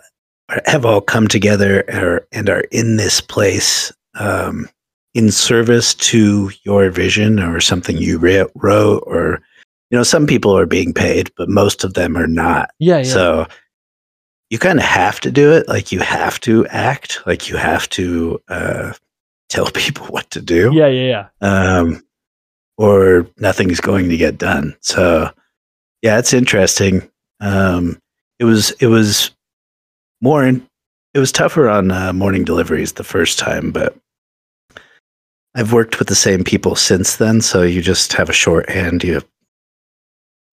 are- 0.50 0.62
have 0.66 0.84
all 0.84 1.00
come 1.00 1.26
together 1.26 1.84
or, 1.88 2.26
and 2.32 2.50
are 2.50 2.64
in 2.70 2.96
this 2.96 3.22
place 3.22 3.90
um, 4.18 4.68
in 5.14 5.30
service 5.30 5.94
to 5.94 6.50
your 6.64 6.90
vision 6.90 7.40
or 7.40 7.60
something 7.60 7.96
you 7.96 8.18
re- 8.18 8.44
wrote 8.56 9.02
or 9.06 9.40
you 9.94 9.98
know 10.00 10.02
some 10.02 10.26
people 10.26 10.58
are 10.58 10.66
being 10.66 10.92
paid 10.92 11.30
but 11.36 11.48
most 11.48 11.84
of 11.84 11.94
them 11.94 12.16
are 12.16 12.26
not 12.26 12.70
Yeah, 12.80 12.96
yeah. 12.98 13.02
so 13.04 13.46
you 14.50 14.58
kind 14.58 14.78
of 14.78 14.84
have 14.84 15.20
to 15.20 15.30
do 15.30 15.52
it. 15.52 15.68
Like 15.68 15.90
you 15.90 16.00
have 16.00 16.38
to 16.40 16.66
act. 16.66 17.20
Like 17.26 17.48
you 17.48 17.56
have 17.56 17.88
to 17.90 18.40
uh, 18.48 18.92
tell 19.48 19.70
people 19.74 20.06
what 20.06 20.30
to 20.30 20.40
do. 20.40 20.70
yeah, 20.72 20.86
yeah, 20.86 21.26
yeah. 21.40 21.78
Um, 21.78 22.04
or 22.76 23.26
nothing's 23.38 23.80
going 23.80 24.08
to 24.10 24.16
get 24.16 24.38
done. 24.38 24.76
So 24.80 25.30
yeah, 26.02 26.18
it's 26.18 26.32
interesting. 26.32 27.08
Um, 27.40 28.00
it 28.38 28.44
was 28.44 28.70
it 28.80 28.86
was 28.88 29.30
more 30.20 30.44
in, 30.44 30.66
it 31.14 31.18
was 31.20 31.32
tougher 31.32 31.68
on 31.68 31.90
uh, 31.90 32.12
morning 32.12 32.44
deliveries 32.44 32.92
the 32.92 33.04
first 33.04 33.38
time, 33.38 33.72
but 33.72 33.96
I've 35.54 35.72
worked 35.72 35.98
with 35.98 36.08
the 36.08 36.14
same 36.14 36.44
people 36.44 36.76
since 36.76 37.16
then. 37.16 37.40
So 37.40 37.62
you 37.62 37.80
just 37.80 38.12
have 38.14 38.28
a 38.28 38.32
shorthand. 38.34 39.04
You 39.04 39.20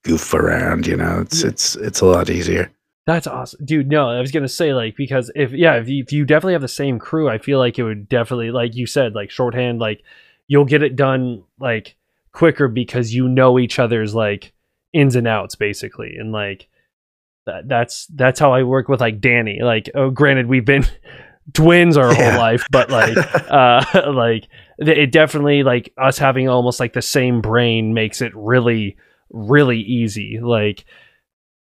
goof 0.04 0.34
around. 0.34 0.88
You 0.88 0.98
know, 0.98 1.20
it's 1.22 1.44
it's 1.44 1.76
it's 1.76 2.02
a 2.02 2.06
lot 2.06 2.30
easier. 2.30 2.72
That's 3.08 3.28
awesome, 3.28 3.66
dude. 3.66 3.88
No, 3.90 4.10
I 4.10 4.20
was 4.20 4.32
gonna 4.32 4.48
say 4.48 4.74
like 4.74 4.96
because 4.96 5.32
if 5.36 5.52
yeah, 5.52 5.76
if 5.76 5.90
you, 5.90 6.04
if 6.04 6.14
you 6.14 6.26
definitely 6.26 6.54
have 6.54 6.62
the 6.62 6.68
same 6.68 7.00
crew, 7.00 7.28
I 7.30 7.38
feel 7.40 7.58
like 7.60 7.80
it 7.80 7.84
would 7.84 8.08
definitely 8.08 8.52
like 8.52 8.76
you 8.76 8.86
said 8.86 9.16
like 9.16 9.32
shorthand 9.32 9.80
like 9.80 10.04
you'll 10.48 10.66
get 10.66 10.84
it 10.84 10.96
done 10.96 11.44
like 11.60 11.96
quicker 12.32 12.68
because 12.68 13.14
you 13.14 13.28
know 13.28 13.58
each 13.60 13.80
other's 13.80 14.14
like 14.14 14.54
ins 14.94 15.16
and 15.16 15.28
outs 15.28 15.56
basically, 15.56 16.16
and 16.18 16.32
like 16.32 16.68
that 17.48 17.68
that's 17.68 18.06
that's 18.14 18.40
how 18.40 18.54
I 18.54 18.64
work 18.64 18.88
with 18.88 19.02
like 19.02 19.20
Danny. 19.20 19.60
Like 19.64 19.90
oh, 19.96 20.12
granted 20.12 20.46
we've 20.48 20.64
been 20.66 20.86
twins 21.54 21.98
our 21.98 22.14
Yeah. 22.14 22.32
whole 22.32 22.40
life, 22.40 22.66
but 22.72 22.90
like 22.92 23.18
uh 23.50 23.84
like 24.14 24.48
it 24.78 25.12
definitely 25.12 25.64
like 25.64 25.92
us 25.98 26.20
having 26.20 26.48
almost 26.48 26.80
like 26.80 26.94
the 26.94 27.02
same 27.02 27.42
brain 27.42 27.94
makes 27.96 28.22
it 28.22 28.32
really 28.36 28.96
really 29.32 29.80
easy. 29.80 30.40
Like 30.42 30.86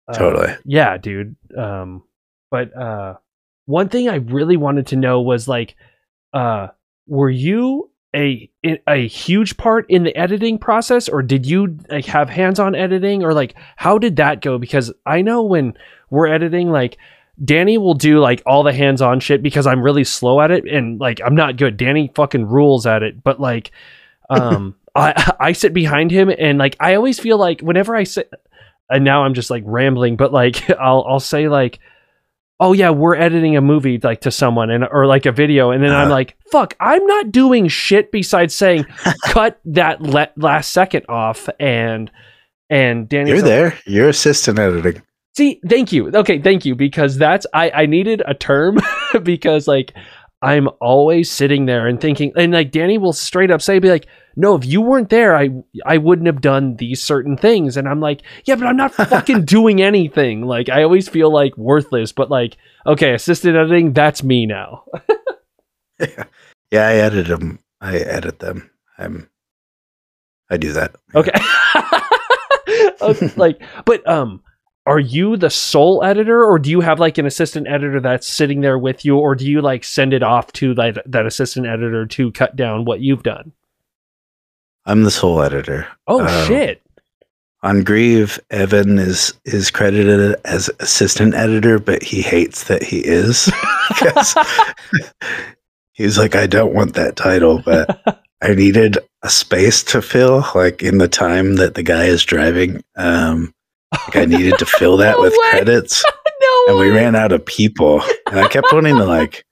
uh, 0.07 0.13
Totally. 0.13 0.55
yeah, 0.65 0.97
dude. 0.97 1.35
Um, 1.57 2.03
but 2.49 2.75
uh, 2.75 3.15
one 3.65 3.89
thing 3.89 4.09
I 4.09 4.15
really 4.15 4.57
wanted 4.57 4.87
to 4.87 4.95
know 4.95 5.21
was 5.21 5.47
like, 5.47 5.75
uh, 6.33 6.67
were 7.07 7.29
you 7.29 7.91
a 8.15 8.49
a 8.87 9.07
huge 9.07 9.57
part 9.57 9.85
in 9.89 10.03
the 10.03 10.15
editing 10.15 10.57
process, 10.57 11.09
or 11.09 11.21
did 11.21 11.45
you 11.45 11.77
like 11.89 12.05
have 12.05 12.29
hands 12.29 12.59
on 12.59 12.75
editing, 12.75 13.23
or 13.23 13.33
like 13.33 13.55
how 13.75 13.97
did 13.97 14.15
that 14.15 14.41
go? 14.41 14.57
Because 14.57 14.91
I 15.05 15.21
know 15.21 15.43
when 15.43 15.73
we're 16.09 16.27
editing, 16.27 16.71
like. 16.71 16.97
Danny 17.45 17.77
will 17.77 17.93
do 17.93 18.19
like 18.19 18.41
all 18.47 18.63
the 18.63 18.73
hands 18.73 18.99
on 18.99 19.19
shit 19.19 19.43
because 19.43 19.67
I'm 19.67 19.83
really 19.83 20.03
slow 20.03 20.41
at 20.41 20.49
it 20.49 20.65
and 20.67 20.99
like 20.99 21.21
I'm 21.23 21.35
not 21.35 21.55
good. 21.55 21.77
Danny 21.77 22.11
fucking 22.15 22.47
rules 22.47 22.87
at 22.87 23.03
it, 23.03 23.23
but 23.23 23.39
like 23.39 23.69
um 24.31 24.73
I 24.97 25.33
I 25.39 25.51
sit 25.53 25.73
behind 25.73 26.11
him 26.11 26.29
and 26.29 26.57
like 26.57 26.75
I 26.79 26.95
always 26.95 27.19
feel 27.19 27.37
like 27.37 27.61
whenever 27.61 27.95
I 27.95 28.03
sit 28.03 28.31
and 28.89 29.03
now 29.03 29.23
I'm 29.23 29.33
just 29.33 29.49
like 29.49 29.63
rambling, 29.65 30.15
but 30.17 30.33
like 30.33 30.69
I'll 30.79 31.05
I'll 31.07 31.19
say 31.19 31.47
like, 31.49 31.79
oh 32.59 32.73
yeah, 32.73 32.89
we're 32.89 33.15
editing 33.15 33.55
a 33.57 33.61
movie 33.61 33.99
like 34.01 34.21
to 34.21 34.31
someone 34.31 34.69
and 34.71 34.83
or 34.89 35.05
like 35.05 35.25
a 35.25 35.31
video, 35.31 35.71
and 35.71 35.83
then 35.83 35.91
I'm 35.91 36.07
Uh. 36.07 36.11
like, 36.11 36.35
fuck, 36.51 36.73
I'm 36.79 37.05
not 37.05 37.31
doing 37.31 37.67
shit 37.67 38.11
besides 38.11 38.55
saying 38.55 38.85
cut 39.25 39.59
that 39.65 40.01
le- 40.01 40.31
last 40.35 40.71
second 40.71 41.05
off 41.09 41.47
and 41.59 42.09
and 42.69 43.07
Danny. 43.07 43.29
You're 43.29 43.37
like, 43.39 43.45
there. 43.45 43.79
You're 43.85 44.09
assistant 44.09 44.57
editing. 44.59 45.01
See, 45.37 45.61
thank 45.69 45.91
you. 45.91 46.09
Okay, 46.11 46.41
thank 46.41 46.65
you 46.65 46.73
because 46.75 47.17
that's 47.17 47.45
I 47.53 47.69
I 47.69 47.85
needed 47.85 48.23
a 48.25 48.33
term 48.33 48.79
because 49.23 49.67
like 49.67 49.93
I'm 50.41 50.67
always 50.81 51.31
sitting 51.31 51.65
there 51.67 51.87
and 51.87 51.99
thinking 52.01 52.31
and 52.35 52.51
like 52.53 52.71
Danny 52.71 52.97
will 52.97 53.13
straight 53.13 53.51
up 53.51 53.61
say 53.61 53.77
be 53.79 53.89
like, 53.89 54.07
"No, 54.37 54.55
if 54.55 54.65
you 54.65 54.79
weren't 54.79 55.09
there, 55.09 55.35
I 55.35 55.49
I 55.85 55.97
wouldn't 55.97 56.27
have 56.27 56.39
done 56.39 56.77
these 56.77 57.01
certain 57.01 57.35
things." 57.35 57.75
And 57.75 57.89
I'm 57.89 57.99
like, 57.99 58.21
"Yeah, 58.45 58.55
but 58.55 58.67
I'm 58.67 58.77
not 58.77 58.93
fucking 58.93 59.43
doing 59.45 59.81
anything." 59.81 60.43
Like 60.43 60.69
I 60.69 60.83
always 60.83 61.09
feel 61.09 61.31
like 61.31 61.57
worthless, 61.57 62.13
but 62.13 62.29
like, 62.29 62.55
okay, 62.85 63.13
assisted 63.13 63.55
editing, 63.55 63.93
that's 63.93 64.23
me 64.23 64.45
now. 64.45 64.83
Yeah, 65.99 66.25
yeah, 66.69 66.87
I 66.87 66.93
edit 66.93 67.25
them. 67.25 67.57
I 67.81 67.97
edit 67.97 68.37
them. 68.37 68.69
I'm. 68.99 69.27
I 70.47 70.57
do 70.57 70.73
that. 70.73 70.95
Okay. 71.15 71.31
Okay, 73.01 73.31
like 73.37 73.61
but 73.85 74.07
um 74.07 74.41
are 74.85 74.99
you 74.99 75.37
the 75.37 75.49
sole 75.49 76.03
editor 76.03 76.43
or 76.43 76.57
do 76.59 76.69
you 76.69 76.81
have 76.81 76.99
like 76.99 77.17
an 77.17 77.25
assistant 77.25 77.67
editor 77.67 77.99
that's 77.99 78.27
sitting 78.27 78.61
there 78.61 78.77
with 78.77 79.05
you 79.05 79.17
or 79.17 79.35
do 79.35 79.45
you 79.49 79.61
like 79.61 79.83
send 79.83 80.13
it 80.13 80.23
off 80.23 80.51
to 80.53 80.73
like 80.73 80.97
that 81.05 81.25
assistant 81.25 81.67
editor 81.67 82.05
to 82.05 82.31
cut 82.31 82.55
down 82.55 82.85
what 82.85 82.99
you've 83.01 83.23
done 83.23 83.51
I'm 84.87 85.03
the 85.03 85.11
sole 85.11 85.41
editor. 85.43 85.85
oh 86.07 86.21
Um, 86.25 86.47
shit 86.47 86.81
On 87.61 87.83
Grieve, 87.83 88.39
Evan 88.49 88.97
is 88.97 89.33
is 89.45 89.69
credited 89.69 90.35
as 90.45 90.69
assistant 90.79 91.35
editor, 91.35 91.77
but 91.77 92.01
he 92.01 92.21
hates 92.21 92.63
that 92.65 92.81
he 92.83 92.99
is. 92.99 93.51
because 93.89 94.35
he's 95.93 96.17
like, 96.17 96.35
I 96.35 96.47
don't 96.47 96.73
want 96.73 96.93
that 96.95 97.15
title, 97.15 97.61
but 97.63 98.01
I 98.41 98.53
needed 98.53 98.97
a 99.23 99.29
space 99.29 99.83
to 99.85 100.01
fill, 100.01 100.45
like 100.55 100.83
in 100.83 100.99
the 100.99 101.07
time 101.07 101.55
that 101.55 101.73
the 101.75 101.83
guy 101.83 102.05
is 102.05 102.23
driving. 102.23 102.83
Um, 102.95 103.53
like 103.91 104.15
I 104.17 104.25
needed 104.25 104.57
to 104.59 104.65
fill 104.65 104.97
that 104.97 105.15
No 105.17 105.21
with 105.21 105.33
way. 105.33 105.49
credits, 105.51 106.03
no 106.41 106.65
and 106.67 106.79
we 106.79 106.91
ran 106.91 107.15
out 107.15 107.31
of 107.31 107.45
people. 107.45 108.01
And 108.29 108.39
I 108.39 108.47
kept 108.47 108.71
wanting 108.71 108.95
to 108.97 109.05
like 109.05 109.43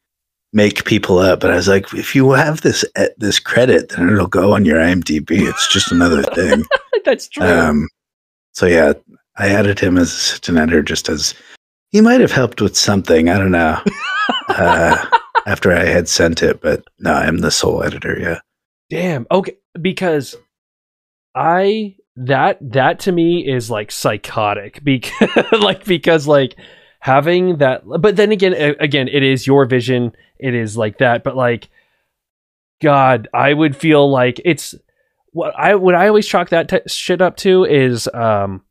make 0.55 0.85
people 0.85 1.19
up, 1.19 1.41
but 1.41 1.51
I 1.51 1.55
was 1.55 1.67
like, 1.67 1.93
if 1.93 2.15
you 2.15 2.31
have 2.31 2.61
this 2.61 2.83
eh, 2.95 3.09
this 3.17 3.39
credit, 3.39 3.89
then 3.89 4.09
it'll 4.09 4.25
go 4.25 4.53
on 4.53 4.65
your 4.65 4.79
IMDb. 4.79 5.47
It's 5.47 5.71
just 5.71 5.91
another 5.91 6.23
thing. 6.23 6.63
that's 7.05 7.27
true 7.27 7.45
Um, 7.45 7.89
so 8.53 8.65
yeah, 8.65 8.93
I 9.37 9.49
added 9.49 9.79
him 9.79 9.97
as 9.97 10.07
assistant 10.07 10.57
editor 10.57 10.81
just 10.81 11.09
as 11.09 11.35
he 11.91 12.01
might 12.01 12.21
have 12.21 12.31
helped 12.31 12.61
with 12.61 12.75
something. 12.75 13.29
I 13.29 13.37
don't 13.37 13.51
know. 13.51 13.79
uh, 14.47 15.05
after 15.45 15.71
I 15.71 15.85
had 15.85 16.07
sent 16.07 16.41
it, 16.41 16.61
but 16.61 16.83
no, 16.99 17.13
I'm 17.13 17.39
the 17.39 17.51
sole 17.51 17.83
editor. 17.83 18.17
Yeah. 18.19 18.39
damn 18.89 19.25
okay 19.31 19.57
because 19.81 20.35
i 21.33 21.95
that 22.15 22.57
that 22.61 22.99
to 22.99 23.11
me 23.11 23.45
is 23.45 23.69
like 23.69 23.91
psychotic 23.91 24.81
because 24.91 25.51
like 25.59 25.83
because 25.85 26.27
like 26.27 26.55
having 26.99 27.57
that 27.57 27.81
but 27.99 28.15
then 28.15 28.31
again 28.31 28.53
again 28.79 29.07
it 29.07 29.21
is 29.21 29.45
your 29.45 29.65
vision 29.65 30.11
it 30.39 30.53
is 30.53 30.77
like 30.77 30.97
that 30.97 31.23
but 31.23 31.35
like 31.35 31.69
god 32.81 33.27
i 33.33 33.53
would 33.53 33.75
feel 33.75 34.09
like 34.09 34.39
it's 34.43 34.75
what 35.31 35.57
i 35.57 35.75
what 35.75 35.95
i 35.95 36.07
always 36.07 36.27
chalk 36.27 36.49
that 36.49 36.69
t- 36.69 36.79
shit 36.87 37.21
up 37.21 37.35
to 37.37 37.63
is 37.63 38.07
um 38.13 38.61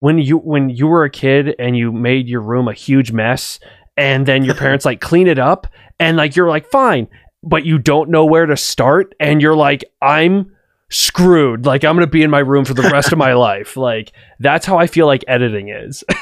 when 0.00 0.18
you 0.18 0.38
when 0.38 0.68
you 0.68 0.86
were 0.86 1.04
a 1.04 1.10
kid 1.10 1.54
and 1.58 1.76
you 1.76 1.92
made 1.92 2.28
your 2.28 2.40
room 2.40 2.68
a 2.68 2.74
huge 2.74 3.12
mess 3.12 3.58
and 3.96 4.26
then 4.26 4.44
your 4.44 4.54
parents 4.64 4.84
like 4.84 5.00
clean 5.00 5.26
it 5.26 5.38
up 5.38 5.66
and 5.98 6.16
like 6.16 6.36
you're 6.36 6.48
like 6.48 6.70
fine 6.70 7.08
but 7.42 7.64
you 7.64 7.78
don't 7.78 8.10
know 8.10 8.24
where 8.24 8.46
to 8.46 8.56
start 8.56 9.14
and 9.20 9.40
you're 9.40 9.56
like 9.56 9.84
i'm 10.02 10.50
screwed. 10.90 11.66
Like 11.66 11.84
i'm 11.84 11.96
gonna 11.96 12.06
be 12.06 12.22
in 12.22 12.30
my 12.30 12.38
room 12.40 12.64
for 12.64 12.74
the 12.74 12.82
rest 12.82 13.12
of 13.12 13.18
my 13.18 13.32
life. 13.48 13.76
Like 13.76 14.12
that's 14.38 14.64
how 14.66 14.78
i 14.78 14.86
feel 14.86 15.06
like 15.06 15.24
editing 15.28 15.68
is. 15.68 16.04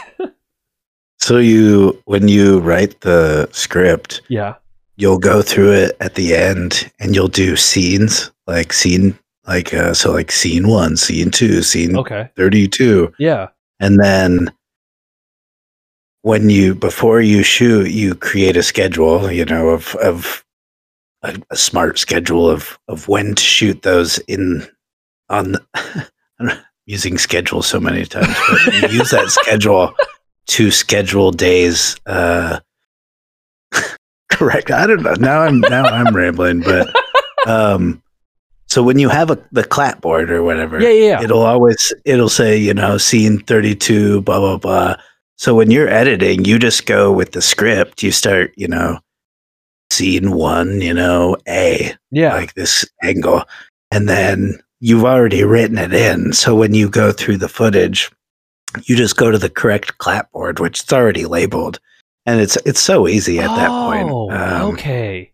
So 1.18 1.38
you, 1.38 2.03
when 2.07 2.26
you 2.26 2.59
write 2.59 3.03
the 3.03 3.49
script, 3.53 4.22
yeah 4.28 4.55
you'll 5.03 5.18
go 5.18 5.42
through 5.42 5.72
it 5.72 5.96
at 6.00 6.14
the 6.14 6.34
end, 6.34 6.90
and 7.00 7.14
you'll 7.14 7.26
do 7.26 7.57
scenes, 7.57 8.30
like 8.46 8.72
scene, 8.72 9.18
like 9.46 9.74
uh, 9.74 9.92
so, 9.92 10.12
like 10.12 10.30
scene 10.30 10.68
one, 10.68 10.96
scene 10.96 11.30
two, 11.30 11.62
scene 11.62 11.96
okay. 11.96 12.30
thirty-two, 12.36 13.12
yeah. 13.18 13.48
And 13.80 13.98
then 13.98 14.53
when 16.22 16.48
you 16.48 16.74
before 16.74 17.20
you 17.20 17.42
shoot 17.42 17.90
you 17.90 18.14
create 18.14 18.57
a 18.57 18.62
schedule 18.62 19.30
you 19.30 19.44
know 19.44 19.70
of 19.70 19.94
of 19.96 20.44
a, 21.22 21.36
a 21.50 21.57
smart 21.57 21.98
schedule 21.98 22.48
of 22.48 22.78
of 22.88 23.09
when 23.09 23.34
to 23.34 23.42
shoot 23.42 23.82
those 23.82 24.18
in 24.28 24.64
on 25.28 25.57
I'm 26.38 26.53
using 26.86 27.18
schedule 27.18 27.62
so 27.62 27.80
many 27.80 28.05
times 28.05 28.36
but 28.48 28.74
you 28.74 28.98
use 28.98 29.11
that 29.11 29.30
schedule 29.42 29.94
to 30.46 30.70
schedule 30.70 31.32
days 31.32 31.96
uh 32.07 32.61
correct. 34.33 34.70
I 34.70 34.87
don't 34.87 35.03
know. 35.03 35.14
Now 35.14 35.43
i'm 35.43 35.61
now 35.61 35.85
i'm 35.85 36.14
rambling 36.14 36.61
but 36.61 36.95
um 37.47 38.03
so 38.66 38.83
when 38.83 38.99
you 38.99 39.09
have 39.09 39.30
a 39.30 39.39
the 39.53 39.64
clapboard 39.64 40.30
or 40.30 40.43
whatever 40.43 40.80
yeah 40.80 40.89
yeah, 40.89 41.09
yeah. 41.11 41.22
it'll 41.22 41.43
always 41.43 41.93
it'll 42.05 42.28
say 42.28 42.57
you 42.57 42.74
know 42.74 42.99
scene 42.99 43.39
32 43.39 44.22
blah 44.22 44.39
blah 44.41 44.59
blah. 44.59 44.97
So 45.37 45.55
when 45.55 45.70
you're 45.70 45.89
editing 45.89 46.45
you 46.45 46.59
just 46.59 46.87
go 46.87 47.12
with 47.12 47.33
the 47.33 47.43
script. 47.43 48.03
You 48.03 48.12
start 48.12 48.53
you 48.57 48.68
know 48.68 48.99
scene 49.91 50.33
one 50.33 50.80
you 50.80 50.95
know 50.95 51.37
a 51.49 51.95
yeah. 52.11 52.35
like 52.35 52.55
this 52.55 52.87
angle 53.03 53.45
and 53.91 54.09
then 54.09 54.59
you've 54.80 55.05
already 55.05 55.45
written 55.45 55.78
it 55.78 55.93
in. 55.93 56.33
So 56.33 56.57
when 56.57 56.74
you 56.74 56.89
go 56.89 57.12
through 57.12 57.37
the 57.39 57.49
footage 57.49 58.11
you 58.85 58.97
just 58.97 59.16
go 59.16 59.30
to 59.30 59.39
the 59.39 59.51
correct 59.51 59.99
clapboard 59.99 60.59
which 60.59 60.83
is 60.83 60.93
already 60.93 61.26
labeled 61.26 61.78
and 62.27 62.41
it's 62.41 62.57
it's 62.64 62.81
so 62.81 63.07
easy 63.09 63.39
at 63.41 63.55
that 63.57 63.68
point. 63.68 64.09
Oh 64.11 64.31
Um, 64.31 64.73
okay. 64.75 65.33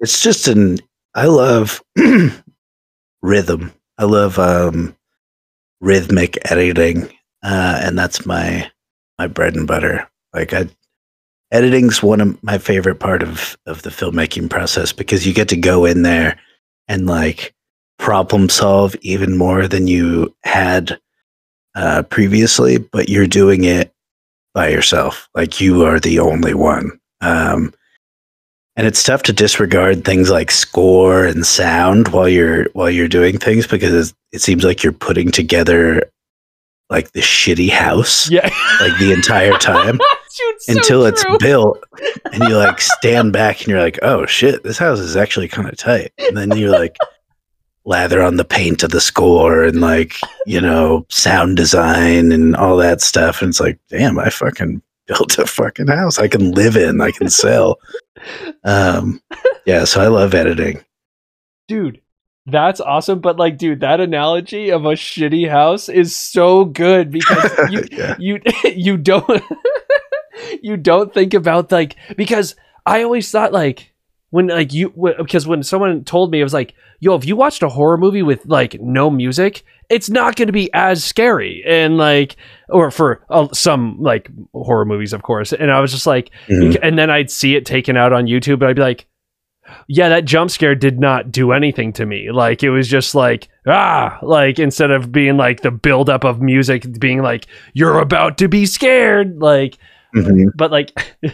it's 0.00 0.22
just 0.22 0.48
an 0.48 0.78
i 1.14 1.26
love 1.26 1.82
rhythm. 3.22 3.72
I 3.98 4.04
love 4.04 4.38
um 4.38 4.96
rhythmic 5.80 6.38
editing 6.50 7.04
uh 7.42 7.80
and 7.82 7.98
that's 7.98 8.26
my 8.26 8.70
my 9.18 9.26
bread 9.26 9.56
and 9.56 9.66
butter. 9.66 10.08
Like 10.32 10.52
i 10.52 10.68
editing's 11.52 12.02
one 12.02 12.20
of 12.20 12.42
my 12.42 12.58
favorite 12.58 13.00
part 13.00 13.22
of 13.22 13.56
of 13.66 13.82
the 13.82 13.90
filmmaking 13.90 14.48
process 14.48 14.92
because 14.92 15.26
you 15.26 15.34
get 15.34 15.48
to 15.48 15.56
go 15.56 15.84
in 15.84 16.02
there 16.02 16.38
and 16.88 17.06
like 17.06 17.54
problem 17.98 18.48
solve 18.48 18.94
even 19.02 19.36
more 19.36 19.66
than 19.68 19.86
you 19.86 20.34
had 20.44 20.98
uh 21.74 22.02
previously 22.04 22.78
but 22.78 23.08
you're 23.08 23.26
doing 23.26 23.64
it 23.64 23.92
by 24.54 24.68
yourself. 24.68 25.28
Like 25.34 25.60
you 25.60 25.84
are 25.84 26.00
the 26.00 26.18
only 26.18 26.54
one. 26.54 26.98
Um 27.20 27.72
and 28.76 28.86
it's 28.86 29.02
tough 29.02 29.22
to 29.24 29.32
disregard 29.32 30.04
things 30.04 30.30
like 30.30 30.50
score 30.50 31.26
and 31.26 31.44
sound 31.44 32.08
while 32.08 32.28
you're 32.28 32.66
while 32.72 32.90
you're 32.90 33.08
doing 33.08 33.38
things 33.38 33.66
because 33.66 34.14
it 34.32 34.40
seems 34.40 34.64
like 34.64 34.82
you're 34.82 34.92
putting 34.92 35.30
together 35.30 36.10
like 36.88 37.12
the 37.12 37.20
shitty 37.20 37.70
house 37.70 38.30
yeah. 38.30 38.48
like 38.80 38.98
the 38.98 39.12
entire 39.12 39.52
time 39.58 39.98
Dude, 40.38 40.62
so 40.62 40.72
until 40.72 41.04
it's 41.06 41.24
built. 41.40 41.84
And 42.32 42.44
you 42.44 42.56
like 42.56 42.80
stand 42.80 43.32
back 43.32 43.60
and 43.60 43.68
you're 43.68 43.82
like 43.82 43.98
oh 44.02 44.24
shit 44.26 44.62
this 44.62 44.78
house 44.78 45.00
is 45.00 45.16
actually 45.16 45.48
kind 45.48 45.68
of 45.68 45.76
tight. 45.76 46.12
And 46.18 46.36
then 46.36 46.56
you're 46.56 46.70
like 46.70 46.96
lather 47.90 48.22
on 48.22 48.36
the 48.36 48.44
paint 48.44 48.82
of 48.82 48.90
the 48.90 49.00
score 49.00 49.64
and 49.64 49.80
like 49.80 50.14
you 50.46 50.60
know 50.60 51.04
sound 51.08 51.56
design 51.56 52.30
and 52.32 52.54
all 52.56 52.76
that 52.76 53.00
stuff 53.00 53.42
and 53.42 53.50
it's 53.50 53.60
like 53.60 53.78
damn 53.88 54.18
i 54.18 54.30
fucking 54.30 54.80
built 55.06 55.38
a 55.38 55.46
fucking 55.46 55.88
house 55.88 56.20
I 56.20 56.28
can 56.28 56.52
live 56.52 56.76
in, 56.76 57.00
I 57.00 57.10
can 57.10 57.28
sell. 57.28 57.80
Um, 58.62 59.20
yeah, 59.66 59.82
so 59.84 60.00
I 60.00 60.06
love 60.06 60.34
editing. 60.34 60.84
dude 61.66 62.00
that's 62.46 62.80
awesome 62.80 63.20
but 63.20 63.36
like 63.36 63.58
dude 63.58 63.80
that 63.80 64.00
analogy 64.00 64.70
of 64.70 64.84
a 64.84 64.92
shitty 64.94 65.48
house 65.48 65.88
is 65.88 66.16
so 66.16 66.64
good 66.64 67.10
because 67.10 67.50
you 67.70 67.84
yeah. 67.92 68.16
you 68.18 68.40
you 68.74 68.96
don't 68.96 69.42
you 70.62 70.76
don't 70.76 71.12
think 71.12 71.34
about 71.34 71.70
like 71.70 71.96
because 72.16 72.56
i 72.86 73.02
always 73.02 73.30
thought 73.30 73.52
like 73.52 73.89
when 74.30 74.46
like 74.48 74.72
you 74.72 74.90
because 75.18 75.46
when 75.46 75.62
someone 75.62 76.04
told 76.04 76.30
me 76.30 76.40
it 76.40 76.44
was 76.44 76.54
like 76.54 76.74
yo 77.00 77.14
if 77.14 77.24
you 77.24 77.36
watched 77.36 77.62
a 77.62 77.68
horror 77.68 77.96
movie 77.98 78.22
with 78.22 78.44
like 78.46 78.80
no 78.80 79.10
music 79.10 79.62
it's 79.88 80.08
not 80.08 80.36
going 80.36 80.46
to 80.46 80.52
be 80.52 80.72
as 80.72 81.02
scary 81.02 81.64
and 81.66 81.96
like 81.96 82.36
or 82.68 82.90
for 82.90 83.24
uh, 83.30 83.48
some 83.52 83.96
like 84.00 84.30
horror 84.54 84.84
movies 84.84 85.12
of 85.12 85.22
course 85.22 85.52
and 85.52 85.70
i 85.70 85.80
was 85.80 85.90
just 85.90 86.06
like 86.06 86.30
Mhm. 86.48 86.78
and 86.82 86.98
then 86.98 87.10
I'd 87.10 87.30
see 87.30 87.56
it 87.56 87.66
taken 87.66 87.96
out 87.96 88.12
on 88.12 88.26
YouTube, 88.26 88.54
and 88.60 88.64
I'd 88.66 88.76
be 88.76 88.82
like, 88.82 89.06
"Yeah, 89.88 90.08
that 90.10 90.24
jump 90.24 90.50
scare 90.50 90.74
did 90.74 90.98
not 91.00 91.30
do 91.32 91.52
anything 91.52 91.92
to 91.94 92.06
me. 92.06 92.30
Like 92.30 92.62
it 92.62 92.70
was 92.70 92.88
just 92.88 93.14
like 93.14 93.48
ah, 93.66 94.18
like 94.22 94.58
instead 94.58 94.90
of 94.90 95.10
being 95.12 95.36
like 95.36 95.60
the 95.62 95.70
buildup 95.70 96.24
of 96.24 96.40
music, 96.40 96.86
being 97.00 97.22
like 97.22 97.46
you're 97.74 97.98
about 97.98 98.38
to 98.38 98.48
be 98.48 98.66
scared, 98.66 99.38
like 99.40 99.76
Mhm. 100.14 100.50
but 100.56 100.70
like 100.70 100.90
a 101.22 101.28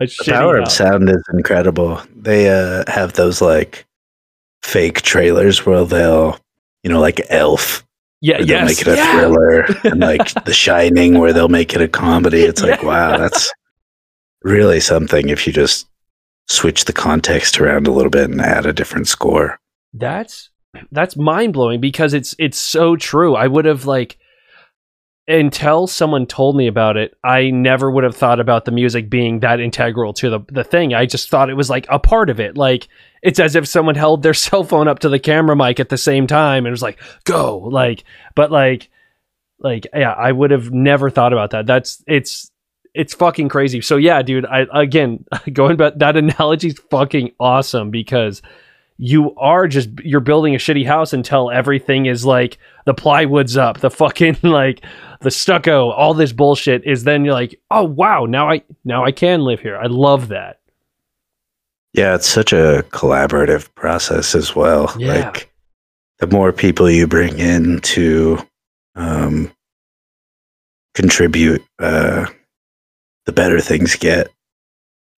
The 0.00 0.24
power 0.26 0.56
of 0.58 0.70
sound 0.70 1.08
is 1.08 1.22
incredible. 1.32 2.00
They 2.16 2.48
uh, 2.48 2.84
have 2.90 3.12
those 3.14 3.40
like 3.42 3.86
fake 4.62 5.02
trailers 5.02 5.66
where 5.66 5.84
they'll, 5.84 6.38
you 6.82 6.90
know, 6.90 7.00
like 7.00 7.20
Elf, 7.30 7.84
Yeah, 8.20 8.38
yes, 8.40 8.66
make 8.68 8.80
it 8.80 8.88
a 8.88 8.96
yeah. 8.96 9.12
thriller, 9.12 9.66
and 9.84 10.00
like 10.10 10.32
The 10.44 10.54
Shining, 10.54 11.18
where 11.18 11.32
they'll 11.32 11.48
make 11.48 11.74
it 11.74 11.82
a 11.82 11.88
comedy. 11.88 12.42
It's 12.42 12.62
like, 12.62 12.80
Yeah. 12.80 12.88
wow, 12.88 13.18
that's 13.18 13.52
really 14.42 14.80
something 14.80 15.28
if 15.28 15.46
you 15.46 15.52
just 15.52 15.86
switch 16.48 16.84
the 16.84 16.92
context 16.92 17.60
around 17.60 17.86
a 17.86 17.90
little 17.92 18.10
bit 18.10 18.30
and 18.30 18.40
add 18.40 18.66
a 18.66 18.72
different 18.72 19.08
score. 19.08 19.58
That's 19.92 20.50
that's 20.90 21.16
mind 21.16 21.52
blowing 21.52 21.80
because 21.80 22.14
it's 22.14 22.34
it's 22.38 22.58
so 22.58 22.96
true. 22.96 23.34
I 23.36 23.46
would 23.46 23.64
have 23.64 23.86
like 23.86 24.18
until 25.26 25.86
someone 25.86 26.26
told 26.26 26.54
me 26.54 26.66
about 26.66 26.96
it, 26.96 27.16
I 27.24 27.50
never 27.50 27.90
would 27.90 28.04
have 28.04 28.16
thought 28.16 28.40
about 28.40 28.66
the 28.66 28.70
music 28.70 29.08
being 29.08 29.40
that 29.40 29.58
integral 29.58 30.12
to 30.14 30.30
the 30.30 30.40
the 30.48 30.64
thing. 30.64 30.92
I 30.92 31.06
just 31.06 31.30
thought 31.30 31.48
it 31.48 31.54
was 31.54 31.70
like 31.70 31.86
a 31.88 31.98
part 31.98 32.28
of 32.28 32.40
it. 32.40 32.56
Like 32.56 32.88
it's 33.22 33.40
as 33.40 33.56
if 33.56 33.66
someone 33.66 33.94
held 33.94 34.22
their 34.22 34.34
cell 34.34 34.64
phone 34.64 34.88
up 34.88 34.98
to 35.00 35.08
the 35.08 35.18
camera 35.18 35.56
mic 35.56 35.80
at 35.80 35.88
the 35.88 35.98
same 35.98 36.26
time 36.26 36.66
and 36.66 36.72
was 36.72 36.82
like, 36.82 37.00
"Go!" 37.24 37.58
Like, 37.58 38.04
but 38.34 38.50
like, 38.50 38.90
like 39.58 39.86
yeah, 39.94 40.12
I 40.12 40.30
would 40.30 40.50
have 40.50 40.70
never 40.72 41.08
thought 41.08 41.32
about 41.32 41.50
that. 41.50 41.66
That's 41.66 42.02
it's 42.06 42.50
it's 42.92 43.14
fucking 43.14 43.48
crazy. 43.48 43.80
So 43.80 43.96
yeah, 43.96 44.20
dude. 44.20 44.46
I 44.46 44.66
again 44.72 45.24
going 45.52 45.76
back 45.78 45.94
that 45.96 46.16
analogy's 46.16 46.78
fucking 46.90 47.32
awesome 47.40 47.90
because 47.90 48.42
you 48.96 49.34
are 49.36 49.66
just 49.66 49.88
you're 50.04 50.20
building 50.20 50.54
a 50.54 50.58
shitty 50.58 50.86
house 50.86 51.12
until 51.12 51.50
everything 51.50 52.06
is 52.06 52.24
like 52.24 52.58
the 52.86 52.94
plywood's 52.94 53.56
up, 53.56 53.80
the 53.80 53.90
fucking 53.90 54.36
like 54.42 54.84
the 55.20 55.30
stucco, 55.30 55.90
all 55.90 56.14
this 56.14 56.32
bullshit 56.32 56.84
is 56.84 57.04
then 57.04 57.24
you're 57.24 57.34
like, 57.34 57.58
oh 57.70 57.84
wow, 57.84 58.24
now 58.26 58.50
I 58.50 58.62
now 58.84 59.04
I 59.04 59.12
can 59.12 59.42
live 59.42 59.60
here. 59.60 59.76
I 59.76 59.86
love 59.86 60.28
that. 60.28 60.60
Yeah, 61.92 62.14
it's 62.14 62.28
such 62.28 62.52
a 62.52 62.84
collaborative 62.90 63.72
process 63.74 64.34
as 64.34 64.54
well. 64.54 64.92
Yeah. 64.98 65.14
Like 65.14 65.52
the 66.18 66.26
more 66.26 66.52
people 66.52 66.90
you 66.90 67.06
bring 67.06 67.38
in 67.38 67.80
to 67.80 68.38
um, 68.96 69.52
contribute, 70.94 71.62
uh, 71.78 72.26
the 73.26 73.32
better 73.32 73.60
things 73.60 73.96
get. 73.96 74.28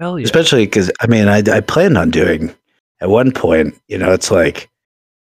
Hell 0.00 0.18
yeah. 0.18 0.24
Especially 0.24 0.66
because 0.66 0.90
I 1.00 1.06
mean, 1.06 1.28
I, 1.28 1.42
I 1.50 1.60
planned 1.60 1.98
on 1.98 2.10
doing 2.10 2.54
at 3.00 3.08
one 3.10 3.32
point. 3.32 3.74
You 3.88 3.98
know, 3.98 4.12
it's 4.12 4.30
like 4.30 4.68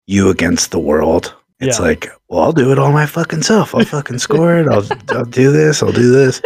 you 0.07 0.29
against 0.29 0.71
the 0.71 0.79
world. 0.79 1.33
It's 1.59 1.79
Yeah. 1.79 1.85
like, 1.85 2.09
well, 2.29 2.41
I'll 2.43 2.51
do 2.53 2.71
it 2.71 2.79
all 2.79 2.91
my 2.91 3.05
fucking 3.05 3.43
self. 3.43 3.73
I'll 3.73 3.85
fucking 3.85 4.19
score 4.27 4.57
it. 4.57 4.67
I'll 4.67 4.85
I'll 5.09 5.25
do 5.25 5.51
this. 5.51 5.81
I'll 5.81 5.91
do 5.91 6.11
this. 6.11 6.41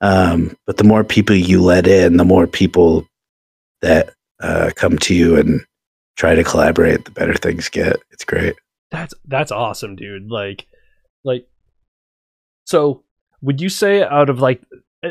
Um, 0.00 0.56
but 0.66 0.76
the 0.78 0.84
more 0.84 1.04
people 1.04 1.36
you 1.36 1.62
let 1.62 1.86
in, 1.86 2.16
the 2.16 2.24
more 2.24 2.46
people 2.46 3.06
that 3.82 4.10
uh, 4.40 4.70
come 4.76 4.98
to 4.98 5.14
you 5.14 5.36
and 5.36 5.60
try 6.16 6.34
to 6.34 6.42
collaborate, 6.44 7.04
the 7.04 7.10
better 7.12 7.34
things 7.34 7.68
get. 7.68 7.96
It's 8.10 8.24
great. 8.24 8.56
That's 8.90 9.14
that's 9.26 9.52
awesome, 9.52 9.96
dude. 9.96 10.28
Like 10.30 10.66
like 11.24 11.46
so 12.66 13.04
would 13.40 13.60
you 13.60 13.68
say 13.68 14.02
out 14.02 14.28
of 14.28 14.40
like 14.40 14.62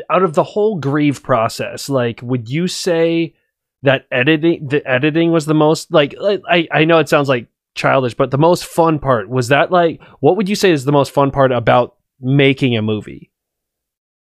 out 0.09 0.23
of 0.23 0.35
the 0.35 0.43
whole 0.43 0.75
grieve 0.77 1.23
process, 1.23 1.89
like 1.89 2.21
would 2.21 2.49
you 2.49 2.67
say 2.67 3.33
that 3.83 4.05
editing 4.11 4.67
the 4.67 4.85
editing 4.87 5.31
was 5.31 5.45
the 5.45 5.53
most 5.53 5.91
like 5.91 6.13
I 6.49 6.67
I 6.71 6.85
know 6.85 6.99
it 6.99 7.09
sounds 7.09 7.29
like 7.29 7.47
childish, 7.75 8.13
but 8.13 8.31
the 8.31 8.37
most 8.37 8.65
fun 8.65 8.99
part 8.99 9.29
was 9.29 9.47
that 9.47 9.71
like 9.71 10.01
what 10.19 10.37
would 10.37 10.47
you 10.49 10.55
say 10.55 10.71
is 10.71 10.85
the 10.85 10.91
most 10.91 11.11
fun 11.11 11.31
part 11.31 11.51
about 11.51 11.95
making 12.19 12.75
a 12.77 12.81
movie? 12.81 13.31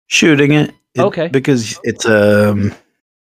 Shooting 0.09 0.53
it, 0.53 0.71
it- 0.95 1.01
Okay. 1.01 1.29
because 1.29 1.79
it's 1.83 2.07
um, 2.07 2.73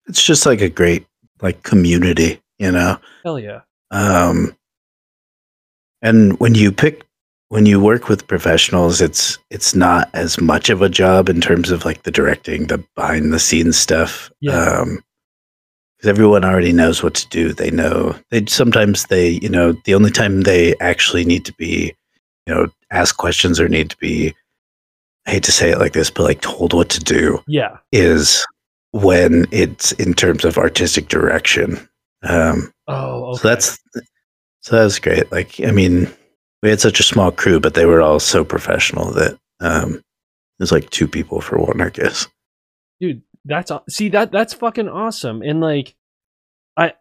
it's 0.07 0.23
just 0.23 0.45
like 0.45 0.61
a 0.61 0.69
great 0.69 1.05
like 1.41 1.63
community, 1.63 2.41
you 2.57 2.71
know. 2.71 2.97
Hell 3.23 3.39
yeah. 3.39 3.61
um 3.91 4.55
and 6.01 6.39
when 6.39 6.55
you 6.55 6.71
pick 6.71 7.05
when 7.49 7.65
you 7.65 7.79
work 7.79 8.07
with 8.07 8.27
professionals 8.27 9.01
it's 9.01 9.37
it's 9.49 9.73
not 9.75 10.09
as 10.13 10.39
much 10.39 10.69
of 10.69 10.81
a 10.81 10.89
job 10.89 11.27
in 11.29 11.41
terms 11.41 11.71
of 11.71 11.83
like 11.85 12.03
the 12.03 12.11
directing 12.11 12.67
the 12.67 12.77
behind 12.95 13.33
the 13.33 13.39
scenes 13.39 13.77
stuff 13.77 14.31
Yeah. 14.41 14.53
um 14.79 15.03
because 15.99 16.09
everyone 16.09 16.45
already 16.45 16.71
knows 16.71 17.03
what 17.03 17.13
to 17.13 17.27
do 17.29 17.51
they 17.53 17.69
know 17.71 18.15
they 18.31 18.45
sometimes 18.45 19.05
they 19.07 19.29
you 19.29 19.49
know 19.49 19.73
the 19.85 19.93
only 19.93 20.09
time 20.11 20.41
they 20.41 20.75
actually 20.79 21.25
need 21.25 21.43
to 21.45 21.53
be 21.53 21.93
you 22.47 22.53
know 22.53 22.67
ask 22.91 23.17
questions 23.17 23.59
or 23.59 23.67
need 23.67 23.89
to 23.89 23.97
be 23.97 24.33
i 25.27 25.31
hate 25.31 25.43
to 25.43 25.51
say 25.51 25.69
it 25.71 25.77
like 25.79 25.93
this 25.93 26.09
but 26.09 26.23
like 26.23 26.41
told 26.41 26.73
what 26.73 26.89
to 26.89 26.99
do 26.99 27.43
Yeah. 27.47 27.77
is 27.91 28.45
when 28.91 29.45
it's 29.51 29.91
in 29.93 30.13
terms 30.13 30.45
of 30.45 30.57
artistic 30.57 31.09
direction 31.09 31.77
um 32.23 32.71
Oh, 32.87 33.25
okay. 33.33 33.41
so 33.41 33.47
that's 33.47 33.79
so 34.61 34.75
that 34.75 34.83
was 34.83 34.97
great. 34.99 35.31
Like, 35.31 35.61
I 35.61 35.69
mean, 35.71 36.09
we 36.63 36.69
had 36.69 36.81
such 36.81 36.99
a 36.99 37.03
small 37.03 37.31
crew, 37.31 37.59
but 37.61 37.75
they 37.75 37.85
were 37.85 38.01
all 38.01 38.19
so 38.19 38.43
professional 38.43 39.11
that 39.13 39.37
um, 39.61 40.01
there's 40.57 40.71
like 40.73 40.89
two 40.89 41.07
people 41.07 41.39
for 41.39 41.57
one, 41.59 41.79
I 41.81 41.89
guess. 41.89 42.27
dude 42.99 43.21
that's 43.45 43.71
see 43.89 44.09
that 44.09 44.31
that's 44.31 44.53
fucking 44.53 44.89
awesome 44.89 45.41
and 45.41 45.61
like 45.61 45.95
i 46.77 46.93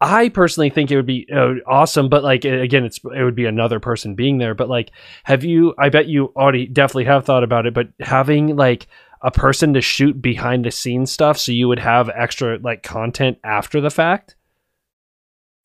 i 0.00 0.28
personally 0.28 0.70
think 0.70 0.90
it 0.90 0.96
would 0.96 1.06
be 1.06 1.26
uh, 1.32 1.54
awesome 1.66 2.08
but 2.08 2.24
like 2.24 2.44
again 2.44 2.84
it's 2.84 2.98
it 3.16 3.22
would 3.22 3.36
be 3.36 3.46
another 3.46 3.78
person 3.78 4.14
being 4.14 4.38
there 4.38 4.54
but 4.54 4.68
like 4.68 4.90
have 5.24 5.44
you 5.44 5.74
i 5.78 5.88
bet 5.88 6.06
you 6.06 6.32
already 6.36 6.66
definitely 6.66 7.04
have 7.04 7.24
thought 7.24 7.44
about 7.44 7.66
it 7.66 7.74
but 7.74 7.88
having 8.00 8.56
like 8.56 8.86
a 9.22 9.30
person 9.30 9.74
to 9.74 9.80
shoot 9.80 10.20
behind 10.20 10.64
the 10.64 10.70
scenes 10.70 11.12
stuff 11.12 11.38
so 11.38 11.52
you 11.52 11.68
would 11.68 11.78
have 11.78 12.10
extra 12.10 12.58
like 12.58 12.82
content 12.82 13.38
after 13.44 13.80
the 13.80 13.90
fact? 13.90 14.34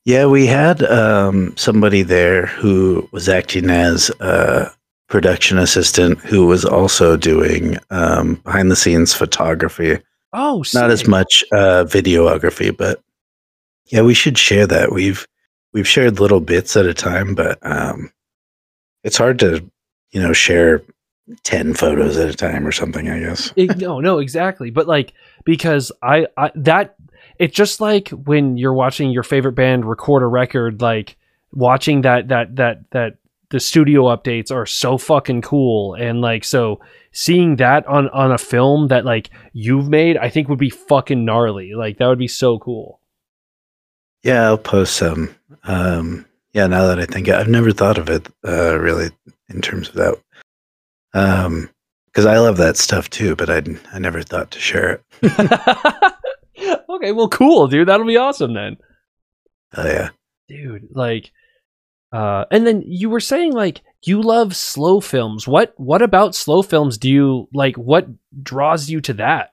Yeah, 0.05 0.27
we 0.27 0.45
had 0.45 0.83
um, 0.83 1.57
somebody 1.57 2.01
there 2.01 2.45
who 2.45 3.09
was 3.11 3.27
acting 3.27 3.69
as 3.69 4.09
a 4.21 4.71
production 5.07 5.57
assistant 5.57 6.19
who 6.19 6.45
was 6.45 6.65
also 6.65 7.15
doing 7.17 7.77
um, 7.89 8.35
behind 8.43 8.69
the 8.69 8.75
scenes 8.75 9.13
photography. 9.13 9.99
oh 10.33 10.63
Not 10.73 10.91
as 10.91 11.07
much 11.07 11.43
uh, 11.51 11.85
videography, 11.85 12.75
but 12.75 13.01
yeah, 13.87 14.01
we 14.01 14.13
should 14.13 14.37
share 14.37 14.67
that. 14.67 14.91
We've 14.91 15.25
we've 15.73 15.87
shared 15.87 16.19
little 16.19 16.41
bits 16.41 16.75
at 16.75 16.85
a 16.85 16.93
time, 16.93 17.35
but 17.35 17.57
um, 17.61 18.11
it's 19.03 19.17
hard 19.17 19.39
to 19.39 19.63
you 20.11 20.21
know 20.21 20.33
share 20.33 20.83
ten 21.43 21.73
photos 21.73 22.17
at 22.17 22.29
a 22.29 22.35
time 22.35 22.67
or 22.67 22.71
something. 22.71 23.09
I 23.09 23.19
guess. 23.19 23.53
It- 23.55 23.77
no, 23.77 23.99
no, 23.99 24.19
exactly. 24.19 24.71
But 24.71 24.87
like 24.87 25.13
because 25.45 25.91
I, 26.01 26.27
I 26.35 26.51
that 26.55 26.95
it's 27.39 27.55
just 27.55 27.79
like 27.79 28.09
when 28.09 28.57
you're 28.57 28.73
watching 28.73 29.11
your 29.11 29.23
favorite 29.23 29.53
band 29.53 29.85
record 29.85 30.23
a 30.23 30.27
record, 30.27 30.81
like 30.81 31.15
watching 31.53 32.01
that 32.01 32.27
that 32.27 32.57
that 32.57 32.91
that 32.91 33.15
the 33.49 33.59
studio 33.59 34.03
updates 34.03 34.51
are 34.51 34.65
so 34.65 34.97
fucking 34.97 35.41
cool 35.41 35.93
and 35.93 36.21
like 36.21 36.43
so 36.43 36.79
seeing 37.13 37.55
that 37.55 37.85
on 37.87 38.09
on 38.09 38.31
a 38.31 38.37
film 38.37 38.87
that 38.89 39.05
like 39.05 39.29
you've 39.53 39.87
made 39.89 40.17
i 40.17 40.29
think 40.29 40.49
would 40.49 40.59
be 40.59 40.69
fucking 40.69 41.23
gnarly 41.25 41.73
like 41.73 41.97
that 41.97 42.07
would 42.07 42.19
be 42.19 42.27
so 42.27 42.59
cool 42.59 42.99
Yeah, 44.23 44.43
I'll 44.47 44.57
post 44.57 44.95
some. 44.97 45.29
Um, 45.63 46.25
yeah, 46.51 46.67
now 46.67 46.87
that 46.87 46.99
I 46.99 47.05
think, 47.05 47.29
I've 47.29 47.47
never 47.47 47.71
thought 47.71 47.97
of 47.99 48.09
it 48.09 48.27
uh, 48.45 48.77
really 48.79 49.09
in 49.47 49.61
terms 49.61 49.89
of 49.89 49.95
that. 49.95 50.15
Um, 51.13 51.69
because 52.07 52.25
I 52.25 52.39
love 52.39 52.57
that 52.57 52.77
stuff 52.77 53.09
too, 53.09 53.35
but 53.35 53.49
I 53.49 53.61
I 53.93 53.99
never 53.99 54.23
thought 54.23 54.51
to 54.51 54.59
share 54.59 54.89
it. 54.91 55.01
okay 56.89 57.11
well 57.11 57.29
cool 57.29 57.67
dude 57.67 57.87
that'll 57.87 58.07
be 58.07 58.17
awesome 58.17 58.53
then 58.55 58.75
Oh 59.77 59.85
yeah, 59.85 60.09
dude 60.49 60.87
like 60.91 61.31
Uh, 62.11 62.45
and 62.51 62.65
then 62.65 62.81
you 62.85 63.09
were 63.09 63.19
saying 63.19 63.53
like 63.53 63.81
you 64.03 64.21
love 64.21 64.55
slow 64.55 64.99
films. 64.99 65.47
What 65.47 65.73
what 65.77 66.01
about 66.01 66.35
slow 66.35 66.61
films 66.61 66.97
do 66.97 67.09
you 67.09 67.47
like? 67.53 67.75
What 67.75 68.07
draws 68.43 68.89
you 68.89 69.01
to 69.01 69.13
that? 69.15 69.51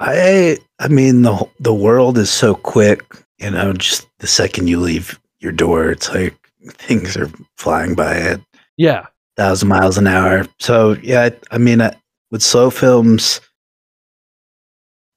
I 0.00 0.58
I 0.78 0.88
mean 0.88 1.22
the 1.22 1.48
the 1.60 1.74
world 1.74 2.18
is 2.18 2.30
so 2.30 2.54
quick, 2.54 3.02
you 3.38 3.50
know, 3.50 3.72
just 3.72 4.06
the 4.18 4.26
second 4.26 4.68
you 4.68 4.80
leave 4.80 5.18
your 5.40 5.52
door, 5.52 5.90
it's 5.90 6.08
like 6.10 6.34
things 6.72 7.16
are 7.16 7.30
flying 7.56 7.94
by 7.94 8.16
at 8.18 8.40
Yeah, 8.76 9.06
thousand 9.36 9.68
miles 9.68 9.98
an 9.98 10.06
hour. 10.06 10.46
So 10.58 10.96
yeah, 11.02 11.30
I, 11.30 11.54
I 11.54 11.58
mean, 11.58 11.80
uh, 11.80 11.94
with 12.30 12.42
slow 12.42 12.70
films, 12.70 13.40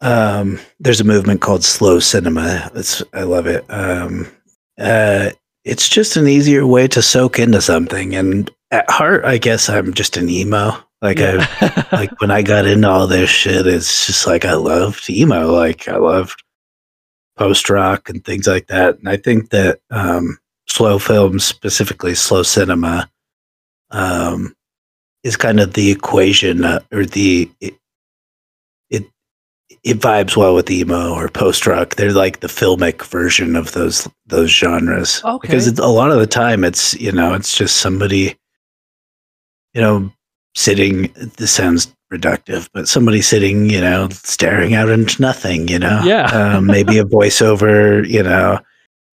um, 0.02 0.60
there's 0.80 1.02
a 1.02 1.06
movement 1.06 1.42
called 1.42 1.64
slow 1.64 2.00
cinema. 2.00 2.72
It's 2.76 3.04
I 3.14 3.24
love 3.24 3.48
it. 3.48 3.66
Um, 3.70 4.28
uh, 4.82 5.32
it's 5.64 5.88
just 5.88 6.18
an 6.18 6.28
easier 6.28 6.66
way 6.66 6.88
to 6.90 7.02
soak 7.02 7.40
into 7.40 7.62
something, 7.62 8.16
and 8.16 8.50
at 8.72 8.90
heart, 8.90 9.26
I 9.26 9.38
guess 9.38 9.70
I'm 9.70 9.94
just 9.94 10.18
an 10.18 10.30
emo. 10.30 10.72
Like 11.02 11.20
I 11.20 11.88
like 11.92 12.20
when 12.22 12.32
I 12.32 12.42
got 12.42 12.66
into 12.66 12.90
all 12.90 13.08
this 13.08 13.30
shit, 13.30 13.68
it's 13.68 14.08
just 14.08 14.28
like 14.28 14.46
I 14.46 14.54
loved 14.54 15.10
emo. 15.10 15.52
Like 15.52 15.88
I 15.88 15.98
loved 15.98 16.44
post 17.38 17.70
rock 17.70 18.10
and 18.10 18.24
things 18.24 18.48
like 18.48 18.68
that. 18.68 19.00
And 19.00 19.10
I 19.10 19.18
think 19.18 19.50
that 19.50 19.80
um, 19.90 20.38
slow 20.68 21.00
films, 21.00 21.44
specifically 21.44 22.16
slow 22.16 22.44
cinema, 22.44 23.10
um, 23.90 24.56
is 25.24 25.38
kind 25.38 25.60
of 25.60 25.74
the 25.74 25.92
equation 25.92 26.64
uh, 26.64 26.80
or 26.92 27.06
the 27.06 27.52
it 29.84 29.98
vibes 29.98 30.38
well 30.38 30.54
with 30.54 30.70
emo 30.70 31.14
or 31.14 31.28
post 31.28 31.66
rock. 31.66 31.96
They're 31.96 32.12
like 32.12 32.40
the 32.40 32.48
filmic 32.48 33.04
version 33.06 33.56
of 33.56 33.72
those 33.72 34.08
those 34.28 34.52
genres. 34.52 35.22
Okay. 35.24 35.48
Because 35.48 35.68
a 35.80 35.88
lot 35.88 36.12
of 36.12 36.20
the 36.20 36.28
time, 36.28 36.64
it's 36.64 36.94
you 36.96 37.12
know, 37.12 37.34
it's 37.34 37.56
just 37.56 37.78
somebody, 37.78 38.36
you 39.74 39.82
know, 39.82 40.12
sitting. 40.56 41.12
This 41.38 41.52
sounds 41.52 41.94
reductive, 42.14 42.70
but 42.74 42.88
somebody 42.88 43.22
sitting, 43.22 43.70
you 43.70 43.82
know, 43.82 44.10
staring 44.12 44.76
out 44.76 44.90
into 44.90 45.22
nothing. 45.22 45.68
You 45.68 45.80
know, 45.80 46.02
Yeah. 46.04 46.26
um, 46.58 46.68
maybe 46.68 46.98
a 47.00 47.04
voiceover. 47.04 48.08
You 48.08 48.24
know. 48.24 48.60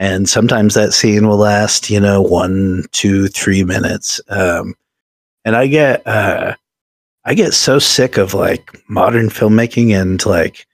And 0.00 0.28
sometimes 0.28 0.74
that 0.74 0.92
scene 0.92 1.26
will 1.26 1.38
last, 1.38 1.90
you 1.90 1.98
know, 1.98 2.22
one, 2.22 2.84
two, 2.92 3.26
three 3.26 3.64
minutes. 3.64 4.20
Um, 4.28 4.76
and 5.44 5.56
I 5.56 5.66
get, 5.66 6.06
uh, 6.06 6.54
I 7.28 7.34
get 7.34 7.52
so 7.52 7.78
sick 7.78 8.16
of 8.16 8.32
like 8.32 8.74
modern 8.88 9.28
filmmaking 9.28 9.90
and 9.94 10.24
like 10.24 10.66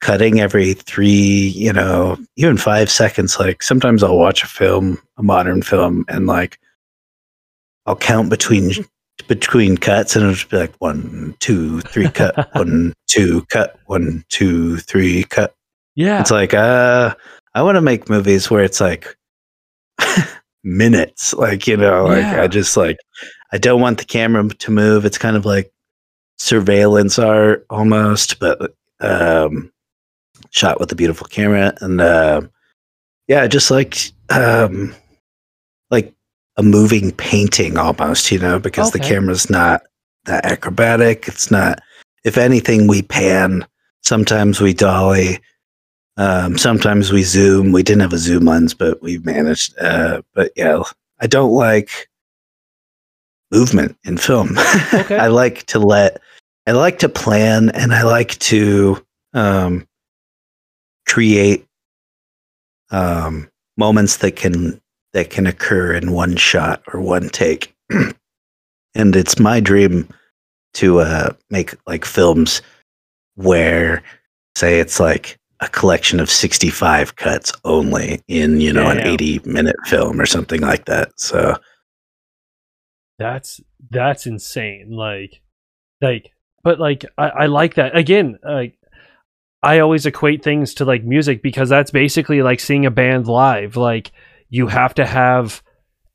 cutting 0.00 0.40
every 0.40 0.72
three, 0.72 1.52
you 1.54 1.70
know, 1.70 2.16
even 2.36 2.56
five 2.56 2.90
seconds. 2.90 3.38
Like 3.38 3.62
sometimes 3.62 4.02
I'll 4.02 4.16
watch 4.16 4.42
a 4.42 4.46
film, 4.46 4.98
a 5.18 5.22
modern 5.22 5.60
film, 5.60 6.06
and 6.08 6.26
like 6.26 6.58
I'll 7.84 7.94
count 7.94 8.30
between 8.30 8.70
between 9.26 9.76
cuts, 9.76 10.16
and 10.16 10.22
it'll 10.22 10.34
just 10.34 10.48
be 10.48 10.56
like 10.56 10.74
one, 10.78 11.36
two, 11.40 11.82
three, 11.82 12.08
cut, 12.08 12.48
one, 12.54 12.94
two, 13.06 13.44
cut, 13.50 13.78
one, 13.84 14.24
two, 14.30 14.78
three, 14.78 15.24
cut. 15.24 15.54
yeah. 15.94 16.22
It's 16.22 16.30
like, 16.30 16.54
uh, 16.54 17.14
I 17.54 17.62
want 17.62 17.76
to 17.76 17.82
make 17.82 18.08
movies 18.08 18.50
where 18.50 18.64
it's 18.64 18.80
like 18.80 19.14
minutes, 20.64 21.34
like 21.34 21.66
you 21.66 21.76
know, 21.76 22.06
like 22.06 22.22
Yeah. 22.22 22.42
I 22.44 22.46
just 22.46 22.78
like 22.78 22.96
I 23.52 23.58
don't 23.58 23.82
want 23.82 23.98
the 23.98 24.06
camera 24.06 24.48
to 24.48 24.70
move. 24.70 25.04
It's 25.04 25.18
kind 25.18 25.36
of 25.36 25.44
like 25.44 25.70
surveillance 26.38 27.18
art 27.18 27.66
almost, 27.70 28.38
but 28.38 28.74
um, 29.00 29.72
shot 30.50 30.80
with 30.80 30.90
a 30.92 30.96
beautiful 30.96 31.26
camera, 31.26 31.74
and 31.80 32.00
uh, 32.00 32.40
yeah, 33.26 33.46
just 33.46 33.70
like 33.70 33.96
um, 34.30 34.94
like 35.90 36.14
a 36.56 36.62
moving 36.62 37.12
painting 37.12 37.76
almost, 37.76 38.30
you 38.30 38.38
know, 38.38 38.58
because 38.58 38.90
the 38.90 38.98
Okay. 38.98 39.08
camera's 39.08 39.50
not 39.50 39.82
that 40.24 40.44
acrobatic. 40.44 41.28
It's 41.28 41.50
not. 41.50 41.80
If 42.24 42.36
anything, 42.36 42.86
we 42.86 43.02
pan. 43.02 43.66
Sometimes 44.02 44.60
we 44.60 44.72
dolly. 44.74 45.40
Um, 46.16 46.58
sometimes 46.58 47.12
we 47.12 47.22
zoom. 47.22 47.70
We 47.72 47.82
didn't 47.82 48.00
have 48.02 48.12
a 48.12 48.18
zoom 48.18 48.44
lens, 48.44 48.74
but 48.74 49.00
we 49.00 49.18
managed. 49.18 49.78
Uh, 49.78 50.22
but 50.34 50.50
yeah, 50.56 50.82
I 51.20 51.26
don't 51.26 51.52
like 51.52 52.08
movement 53.50 53.96
in 54.04 54.16
film. 54.18 54.50
Okay. 54.94 55.18
I 55.18 55.28
like 55.28 55.64
to 55.66 55.78
let. 55.78 56.20
I 56.66 56.72
like 56.72 56.98
to 57.00 57.08
plan, 57.08 57.70
and 57.70 57.94
I 57.94 58.02
like 58.02 58.38
to 58.40 59.02
um, 59.32 59.86
create 61.06 61.66
um, 62.90 63.48
moments 63.76 64.18
that 64.18 64.36
can 64.36 64.80
that 65.12 65.30
can 65.30 65.46
occur 65.46 65.92
in 65.94 66.12
one 66.12 66.36
shot 66.36 66.82
or 66.92 67.00
one 67.00 67.28
take. 67.30 67.74
and 67.90 69.16
it's 69.16 69.38
my 69.38 69.60
dream 69.60 70.08
to 70.74 71.00
uh, 71.00 71.32
make 71.50 71.74
like 71.86 72.04
films 72.04 72.60
where, 73.36 74.02
say, 74.56 74.80
it's 74.80 75.00
like 75.00 75.38
a 75.60 75.68
collection 75.68 76.20
of 76.20 76.30
65 76.30 77.16
cuts 77.16 77.52
only 77.64 78.20
in 78.28 78.60
you 78.60 78.72
know 78.72 78.82
Yeah, 78.84 78.92
an 78.92 78.98
yeah. 78.98 79.12
80 79.12 79.40
minute 79.44 79.76
film 79.86 80.20
or 80.20 80.26
something 80.26 80.60
like 80.60 80.84
that. 80.84 81.18
So 81.18 81.56
That's 83.18 83.60
that's 83.90 84.26
insane. 84.26 84.90
Like, 84.90 85.40
like, 86.00 86.32
but 86.62 86.78
like, 86.78 87.04
I, 87.16 87.28
I 87.28 87.46
like 87.46 87.74
that. 87.74 87.96
Again, 87.96 88.38
like, 88.44 88.78
I 89.62 89.80
always 89.80 90.06
equate 90.06 90.44
things 90.44 90.74
to 90.74 90.84
like 90.84 91.02
music 91.04 91.42
because 91.42 91.68
that's 91.68 91.90
basically 91.90 92.42
like 92.42 92.60
seeing 92.60 92.86
a 92.86 92.90
band 92.90 93.26
live. 93.26 93.76
Like, 93.76 94.12
you 94.48 94.68
have 94.68 94.94
to 94.94 95.06
have 95.06 95.62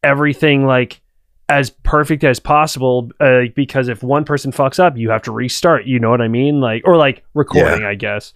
everything 0.02 0.66
like 0.66 1.02
as 1.50 1.70
perfect 1.70 2.24
as 2.24 2.40
possible. 2.40 3.12
Uh, 3.20 3.42
because 3.56 3.90
if 3.90 4.02
one 4.02 4.24
person 4.24 4.52
fucks 4.52 4.80
up, 4.80 4.98
you 4.98 5.10
have 5.10 5.24
to 5.24 5.32
restart. 5.32 5.86
You 5.86 6.00
know 6.00 6.10
what 6.10 6.22
I 6.22 6.30
mean? 6.30 6.62
Like, 6.62 6.84
or 6.86 6.96
like 6.96 7.24
recording, 7.34 7.84
I 7.84 7.96
guess. 7.96 8.34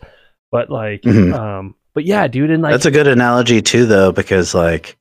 But 0.51 0.69
like, 0.69 1.01
Mhm. 1.03 1.33
um, 1.33 1.75
but 1.93 2.05
yeah, 2.05 2.27
dude, 2.27 2.51
and 2.51 2.61
like, 2.61 2.71
That's 2.73 2.85
a 2.85 2.91
good 2.91 3.07
analogy 3.07 3.61
too, 3.61 3.85
though, 3.85 4.11
because 4.11 4.53
like 4.53 4.97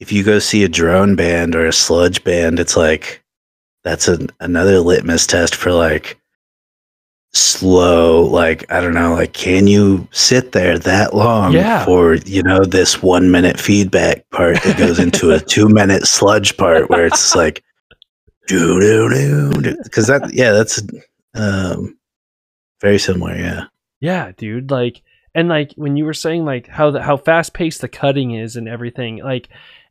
if 0.00 0.12
you 0.12 0.22
go 0.22 0.38
see 0.38 0.62
a 0.64 0.68
drone 0.68 1.16
band 1.16 1.54
or 1.54 1.66
a 1.66 1.72
sludge 1.72 2.22
band, 2.24 2.58
it's 2.60 2.76
like 2.76 3.22
that's 3.84 4.08
an, 4.08 4.28
another 4.40 4.80
litmus 4.80 5.26
test 5.26 5.54
for 5.54 5.72
like 5.72 6.18
slow. 7.32 8.22
Like 8.24 8.70
I 8.72 8.80
don't 8.80 8.94
know, 8.94 9.14
like 9.14 9.32
can 9.32 9.66
you 9.66 10.06
sit 10.12 10.52
there 10.52 10.78
that 10.78 11.14
long 11.14 11.52
Yeah. 11.52 11.84
for 11.84 12.14
you 12.14 12.42
know 12.42 12.64
this 12.64 13.02
one 13.02 13.30
minute 13.30 13.58
feedback 13.60 14.28
part 14.30 14.62
that 14.62 14.78
goes 14.78 14.98
into 14.98 15.30
a 15.30 15.40
two 15.54 15.68
minute 15.68 16.06
sludge 16.06 16.56
part 16.56 16.88
where 16.90 17.06
it's 17.06 17.34
like 17.34 17.62
do 18.46 18.80
do 18.80 19.08
do 19.62 19.76
because 19.82 20.06
that 20.06 20.32
yeah 20.32 20.52
that's 20.52 20.82
um 21.34 21.96
very 22.80 22.98
similar 22.98 23.34
yeah 23.36 23.64
Yeah, 24.00 24.32
dude. 24.36 24.70
Like, 24.70 25.02
and 25.34 25.48
like 25.48 25.72
when 25.76 25.96
you 25.96 26.04
were 26.04 26.14
saying 26.14 26.44
like 26.44 26.66
how 26.68 26.90
the, 26.92 27.02
how 27.02 27.16
fast 27.16 27.52
paced 27.52 27.80
the 27.82 27.88
cutting 27.88 28.30
is 28.32 28.56
and 28.56 28.68
everything, 28.68 29.18
like 29.22 29.48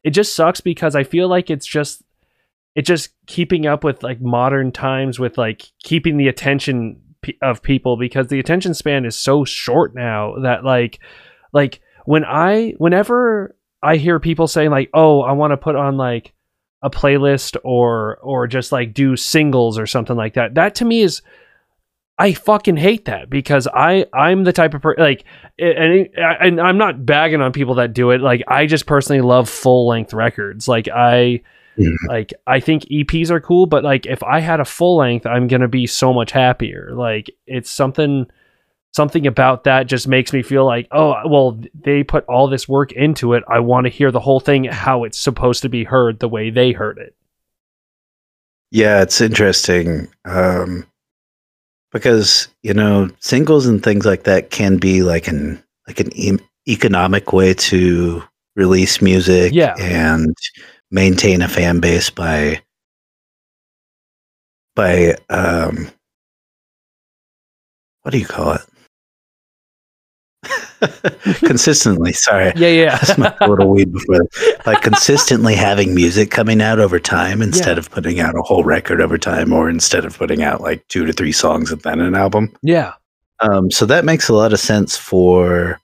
it 0.07 0.11
just 0.11 0.37
sucks 0.37 0.61
because 0.61 0.95
I 0.95 1.03
feel 1.03 1.27
like 1.27 1.49
it's 1.49 1.65
just 1.65 2.01
it 2.75 2.83
just 2.83 3.09
keeping 3.25 3.67
up 3.67 3.83
with 3.83 4.03
like 4.03 4.21
modern 4.21 4.71
times 4.71 5.19
with 5.19 5.37
like 5.37 5.69
keeping 5.83 6.15
the 6.15 6.29
attention 6.29 7.01
of 7.41 7.61
people 7.61 7.97
because 7.97 8.27
the 8.27 8.39
attention 8.39 8.73
span 8.73 9.03
is 9.03 9.17
so 9.17 9.43
short 9.43 9.93
now 9.93 10.35
that 10.43 10.63
like 10.63 10.99
like 11.51 11.81
when 12.05 12.23
I 12.23 12.73
whenever 12.77 13.53
I 13.83 13.97
hear 13.97 14.17
people 14.17 14.47
saying 14.47 14.71
like, 14.71 14.89
"Oh, 14.93 15.23
I 15.23 15.33
want 15.33 15.51
to 15.51 15.57
put 15.57 15.75
on 15.75 15.97
like 15.97 16.33
a 16.81 16.89
playlist 16.89 17.57
or 17.65 18.15
or 18.23 18.47
just 18.47 18.71
like 18.71 18.93
do 18.93 19.17
singles 19.17 19.77
or 19.77 19.87
something 19.87 20.15
like 20.15 20.35
that." 20.35 20.55
That 20.55 20.75
to 20.75 20.85
me 20.85 21.01
is 21.01 21.21
I 22.19 22.33
fucking 22.33 22.77
hate 22.77 23.05
that 23.05 23.29
because 23.29 23.67
I 23.67 24.05
I'm 24.13 24.43
the 24.43 24.53
type 24.53 24.73
of 24.73 24.81
person 24.81 25.03
like 25.03 25.23
and 25.59 26.09
and 26.17 26.59
I'm 26.59 26.77
not 26.77 27.05
bagging 27.05 27.41
on 27.41 27.51
people 27.51 27.75
that 27.75 27.93
do 27.93 28.09
it. 28.11 28.21
Like 28.21 28.41
I 28.47 28.65
just 28.65 28.85
personally 28.87 29.21
love 29.21 29.47
full 29.49 29.87
length 29.87 30.13
records. 30.13 30.67
Like 30.67 30.87
I 30.87 31.41
Mhm. 31.77 31.93
like 32.07 32.33
I 32.47 32.59
think 32.59 32.85
EPs 32.85 33.29
are 33.29 33.39
cool, 33.39 33.67
but 33.67 33.83
like 33.83 34.07
if 34.07 34.23
I 34.23 34.39
had 34.39 34.59
a 34.59 34.65
full 34.65 34.97
length, 34.97 35.27
I'm 35.27 35.47
gonna 35.47 35.67
be 35.67 35.85
so 35.85 36.11
much 36.11 36.31
happier. 36.31 36.89
Like 36.93 37.29
it's 37.45 37.69
something 37.69 38.25
something 38.93 39.27
about 39.27 39.65
that 39.65 39.85
just 39.85 40.07
makes 40.07 40.33
me 40.33 40.41
feel 40.41 40.65
like 40.65 40.87
oh 40.91 41.13
well 41.29 41.61
they 41.79 42.03
put 42.03 42.25
all 42.25 42.47
this 42.47 42.67
work 42.67 42.93
into 42.93 43.33
it. 43.33 43.43
I 43.47 43.59
want 43.59 43.85
to 43.85 43.91
hear 43.91 44.09
the 44.11 44.19
whole 44.19 44.39
thing 44.39 44.63
how 44.63 45.03
it's 45.03 45.19
supposed 45.19 45.61
to 45.61 45.69
be 45.69 45.83
heard 45.83 46.17
the 46.19 46.27
way 46.29 46.49
they 46.49 46.71
heard 46.71 46.97
it. 46.97 47.13
Yeah, 48.71 49.03
it's 49.03 49.21
interesting 49.21 50.07
um, 50.25 50.85
because 51.97 52.47
you 52.63 52.73
know 52.73 53.09
singles 53.19 53.65
and 53.65 53.83
things 53.83 54.05
like 54.05 54.23
that 54.23 54.49
can 54.51 54.77
be 54.77 55.03
like 55.03 55.27
an 55.27 55.61
like 55.87 55.99
an 55.99 56.09
e- 56.15 56.37
economic 56.67 57.33
way 57.33 57.53
to 57.53 58.23
release 58.55 59.01
music 59.01 59.53
Yeah. 59.53 59.75
and 59.79 60.35
maintain 60.91 61.41
a 61.41 61.47
fan 61.47 61.79
base 61.79 62.09
by 62.09 62.61
by 64.75 65.15
um, 65.29 65.89
what 68.01 68.11
do 68.11 68.19
you 68.19 68.25
call 68.25 68.53
it? 68.53 68.61
consistently. 71.39 72.13
Sorry, 72.13 72.51
Yeah, 72.55 72.67
yeah. 72.67 72.99
I 73.01 73.05
smoked 73.05 73.41
a 73.41 73.47
little 73.47 73.69
weed 73.69 73.91
before. 73.91 74.27
Like 74.65 74.81
consistently 74.81 75.55
having 75.55 75.95
music 75.95 76.31
coming 76.31 76.61
out 76.61 76.79
over 76.79 76.99
time 76.99 77.41
instead 77.41 77.77
of 77.77 77.89
putting 77.89 78.19
out 78.19 78.35
a 78.37 78.41
whole 78.41 78.63
record 78.63 79.01
over 79.01 79.17
time, 79.17 79.53
or 79.53 79.69
instead 79.69 80.05
of 80.05 80.17
putting 80.17 80.43
out 80.43 80.61
like 80.61 80.87
two 80.87 81.05
to 81.05 81.13
three 81.13 81.31
songs 81.31 81.71
and 81.71 81.81
then 81.81 81.99
an 81.99 82.15
album. 82.15 82.51
yeah, 82.61 82.93
Um, 83.39 83.71
so 83.71 83.85
that 83.85 84.05
makes 84.05 84.29
a 84.29 84.33
lot 84.33 84.53
of 84.53 84.59
sense 84.59 84.97
for 84.97 85.79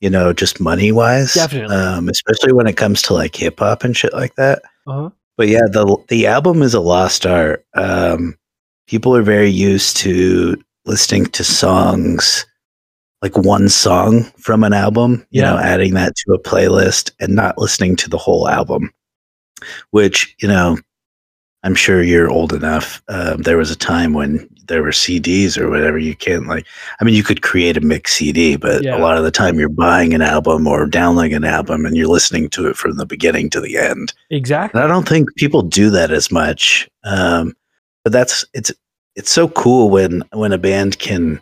you 0.00 0.08
know 0.10 0.32
just 0.32 0.60
money 0.60 0.92
wise, 0.92 1.34
Definitely. 1.34 1.74
Um, 1.76 2.08
especially 2.08 2.52
when 2.52 2.66
it 2.66 2.76
comes 2.76 3.02
to 3.02 3.14
like 3.14 3.34
hip 3.34 3.58
hop 3.58 3.84
and 3.84 3.96
shit 3.96 4.12
like 4.12 4.34
that. 4.36 4.62
uh-huh. 4.86 5.10
But 5.36 5.48
yeah, 5.48 5.62
the 5.70 5.96
the 6.08 6.26
album 6.26 6.62
is 6.62 6.74
a 6.74 6.80
lost 6.80 7.24
art. 7.26 7.64
Um, 7.74 8.36
people 8.88 9.14
are 9.14 9.22
very 9.22 9.50
used 9.50 9.96
to 9.98 10.56
listening 10.86 11.26
to 11.26 11.44
songs 11.44 12.46
like 13.22 13.36
one 13.36 13.68
song 13.68 14.24
from 14.38 14.62
an 14.64 14.72
album, 14.72 15.26
you 15.30 15.42
Yeah. 15.42 15.50
know, 15.52 15.58
adding 15.58 15.94
that 15.94 16.14
to 16.16 16.32
a 16.34 16.38
playlist 16.42 17.10
and 17.20 17.34
not 17.34 17.58
listening 17.58 17.96
to 17.96 18.08
the 18.10 18.18
whole 18.18 18.48
album. 18.48 18.92
Which 19.90 20.34
you 20.40 20.46
know, 20.48 20.78
I'm 21.64 21.74
sure 21.74 22.02
you're 22.02 22.30
old 22.30 22.52
enough. 22.52 23.02
Um, 23.08 23.42
there 23.42 23.56
was 23.56 23.70
a 23.72 23.76
time 23.76 24.12
when 24.12 24.48
there 24.68 24.82
were 24.82 24.92
CDs 24.92 25.58
or 25.58 25.68
whatever. 25.68 25.98
You 25.98 26.14
can't 26.14 26.46
like, 26.46 26.66
I 27.00 27.04
mean, 27.04 27.14
you 27.14 27.24
could 27.24 27.42
create 27.42 27.76
a 27.76 27.80
mix 27.80 28.12
CD, 28.14 28.54
but 28.56 28.84
Yeah. 28.84 28.96
a 28.96 29.00
lot 29.00 29.16
of 29.16 29.24
the 29.24 29.30
time 29.32 29.58
you're 29.58 29.68
buying 29.70 30.14
an 30.14 30.22
album 30.22 30.66
or 30.68 30.86
downloading 30.86 31.34
an 31.34 31.44
album 31.44 31.86
and 31.86 31.96
you're 31.96 32.06
listening 32.06 32.50
to 32.50 32.68
it 32.68 32.76
from 32.76 32.96
the 32.98 33.06
beginning 33.06 33.50
to 33.50 33.60
the 33.60 33.78
end. 33.78 34.12
exactly. 34.30 34.78
And 34.80 34.88
I 34.88 34.92
don't 34.92 35.08
think 35.08 35.34
people 35.36 35.62
do 35.62 35.90
that 35.90 36.12
as 36.12 36.30
much. 36.30 36.88
Um, 37.04 37.56
but 38.04 38.12
that's 38.12 38.44
it's 38.54 38.70
it's 39.16 39.32
so 39.32 39.48
cool 39.48 39.90
when 39.90 40.22
when 40.32 40.52
a 40.52 40.58
band 40.58 40.98
can 41.00 41.40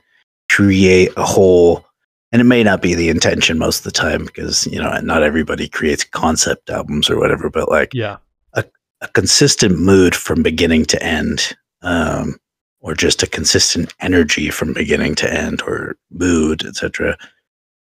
create 0.50 1.10
a 1.16 1.24
whole 1.24 1.84
and 2.32 2.40
it 2.40 2.44
may 2.44 2.62
not 2.62 2.82
be 2.82 2.94
the 2.94 3.08
intention 3.08 3.58
most 3.58 3.78
of 3.78 3.84
the 3.84 3.90
time 3.90 4.24
because 4.24 4.66
you 4.66 4.78
know 4.80 4.98
not 5.00 5.22
everybody 5.22 5.68
creates 5.68 6.04
concept 6.04 6.70
albums 6.70 7.08
or 7.10 7.18
whatever 7.18 7.48
but 7.50 7.68
like 7.70 7.92
Yeah, 7.94 8.18
a 8.54 8.64
a 9.00 9.08
consistent 9.08 9.78
mood 9.78 10.14
from 10.14 10.42
beginning 10.42 10.84
to 10.86 11.02
end 11.02 11.54
um, 11.82 12.36
or 12.80 12.94
just 12.94 13.22
a 13.22 13.26
consistent 13.26 13.94
energy 14.00 14.50
from 14.50 14.72
beginning 14.72 15.14
to 15.16 15.32
end 15.32 15.62
or 15.62 15.96
mood 16.10 16.64
etc 16.64 17.16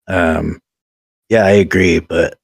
um, 0.08 0.60
yeah 1.30 1.46
i 1.46 1.52
agree 1.52 2.00
but 2.00 2.38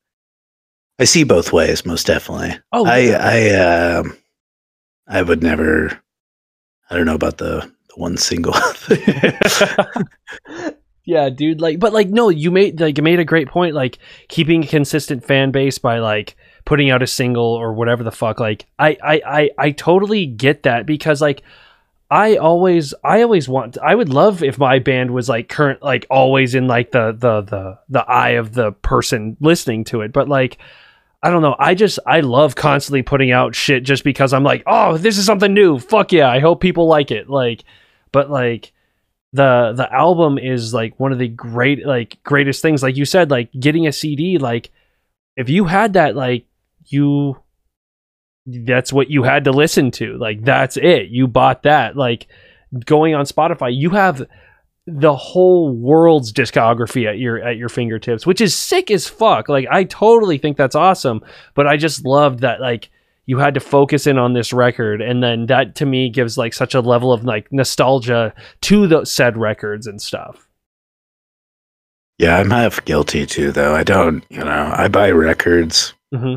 i 0.99 1.03
see 1.03 1.23
both 1.23 1.51
ways 1.53 1.85
most 1.85 2.07
definitely 2.07 2.57
Oh, 2.71 2.85
I 2.85 2.97
yeah. 2.99 3.17
I 3.21 3.99
um 3.99 4.17
I 5.09 5.21
would 5.21 5.41
never. 5.41 5.97
I 6.89 6.95
don't 6.95 7.05
know 7.05 7.15
about 7.15 7.37
the 7.37 7.71
one 7.97 8.17
single. 8.17 8.53
yeah, 11.05 11.29
dude. 11.29 11.61
Like, 11.61 11.79
but 11.79 11.93
like, 11.93 12.09
no, 12.09 12.29
you 12.29 12.51
made 12.51 12.79
like 12.79 12.97
you 12.97 13.03
made 13.03 13.19
a 13.19 13.25
great 13.25 13.47
point. 13.47 13.75
Like 13.75 13.97
keeping 14.27 14.63
a 14.63 14.67
consistent 14.67 15.25
fan 15.25 15.51
base 15.51 15.77
by 15.77 15.99
like 15.99 16.35
putting 16.65 16.89
out 16.89 17.01
a 17.01 17.07
single 17.07 17.45
or 17.45 17.73
whatever 17.73 18.03
the 18.03 18.11
fuck. 18.11 18.39
Like, 18.39 18.65
I, 18.77 18.97
I, 19.03 19.21
I, 19.25 19.49
I 19.57 19.71
totally 19.71 20.25
get 20.25 20.63
that 20.63 20.85
because 20.85 21.21
like. 21.21 21.43
I 22.09 22.37
always, 22.37 22.93
I 23.03 23.21
always 23.21 23.49
want. 23.49 23.77
I 23.79 23.93
would 23.93 24.07
love 24.07 24.41
if 24.41 24.57
my 24.57 24.79
band 24.79 25.11
was 25.11 25.27
like 25.27 25.49
current, 25.49 25.83
like 25.83 26.05
always 26.09 26.55
in 26.55 26.65
like 26.65 26.91
the 26.91 27.11
the 27.11 27.41
the 27.41 27.79
the 27.89 27.99
eye 28.09 28.37
of 28.39 28.53
the 28.53 28.71
person 28.71 29.35
listening 29.41 29.83
to 29.83 29.99
it. 29.99 30.13
But 30.13 30.29
like, 30.29 30.57
I 31.21 31.29
don't 31.31 31.41
know. 31.41 31.55
I 31.57 31.73
just 31.73 31.99
I 32.05 32.19
love 32.19 32.55
constantly 32.55 33.01
putting 33.01 33.31
out 33.31 33.55
shit 33.55 33.83
just 33.83 34.03
because 34.03 34.33
I'm 34.33 34.43
like, 34.43 34.63
oh, 34.67 34.97
this 34.97 35.17
is 35.17 35.25
something 35.25 35.53
new. 35.53 35.79
Fuck 35.79 36.11
yeah! 36.11 36.29
I 36.29 36.39
hope 36.39 36.61
people 36.61 36.87
like 36.87 37.11
it. 37.11 37.29
Like, 37.29 37.63
but 38.11 38.29
like 38.29 38.73
the 39.33 39.73
the 39.75 39.91
album 39.93 40.37
is 40.37 40.73
like 40.73 40.99
one 40.99 41.11
of 41.11 41.19
the 41.19 41.27
great 41.27 41.85
like 41.85 42.21
greatest 42.23 42.61
things. 42.61 42.83
Like 42.83 42.97
you 42.97 43.05
said, 43.05 43.31
like 43.31 43.51
getting 43.57 43.87
a 43.87 43.91
CD. 43.91 44.37
Like 44.37 44.71
if 45.35 45.49
you 45.49 45.65
had 45.65 45.93
that, 45.93 46.15
like 46.15 46.45
you, 46.85 47.37
that's 48.45 48.93
what 48.93 49.09
you 49.09 49.23
had 49.23 49.43
to 49.45 49.51
listen 49.51 49.91
to. 49.91 50.17
Like 50.17 50.43
that's 50.43 50.77
it. 50.77 51.09
You 51.09 51.27
bought 51.27 51.63
that. 51.63 51.95
Like 51.95 52.27
going 52.85 53.15
on 53.15 53.25
Spotify, 53.25 53.75
you 53.75 53.91
have 53.91 54.27
the 54.85 55.15
whole 55.15 55.73
world's 55.73 56.31
discography 56.31 57.07
at 57.07 57.19
your 57.19 57.41
at 57.41 57.57
your 57.57 57.69
fingertips, 57.69 58.25
which 58.25 58.39
is 58.39 58.55
sick 58.55 58.89
as 58.89 59.07
fuck. 59.07 59.49
Like 59.49 59.67
I 59.69 59.83
totally 59.83 60.37
think 60.37 60.55
that's 60.55 60.75
awesome, 60.75 61.21
but 61.53 61.67
I 61.67 61.75
just 61.75 62.05
loved 62.05 62.39
that 62.39 62.61
like 62.61 62.89
you 63.27 63.37
had 63.37 63.53
to 63.53 63.59
focus 63.59 64.07
in 64.07 64.17
on 64.17 64.33
this 64.33 64.51
record 64.51 65.01
and 65.01 65.21
then 65.21 65.45
that 65.45 65.75
to 65.75 65.85
me 65.85 66.09
gives 66.09 66.37
like 66.37 66.53
such 66.53 66.73
a 66.73 66.79
level 66.81 67.13
of 67.13 67.23
like 67.23 67.47
nostalgia 67.51 68.33
to 68.61 68.87
the 68.87 69.05
said 69.05 69.37
records 69.37 69.85
and 69.85 70.01
stuff. 70.01 70.47
yeah, 72.17 72.37
I'm 72.37 72.49
half 72.49 72.83
guilty 72.85 73.25
too, 73.27 73.51
though. 73.51 73.75
I 73.75 73.83
don't, 73.83 74.23
you 74.29 74.39
know, 74.43 74.71
I 74.75 74.87
buy 74.87 75.11
records 75.11 75.93
hmm 76.13 76.35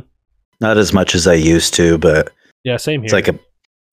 not 0.60 0.76
as 0.76 0.92
much 0.92 1.14
as 1.14 1.26
I 1.26 1.32
used 1.34 1.72
to, 1.74 1.96
but 1.96 2.30
Yeah, 2.64 2.76
same 2.76 3.00
here. 3.00 3.06
it's 3.06 3.14
like 3.14 3.28
a, 3.28 3.38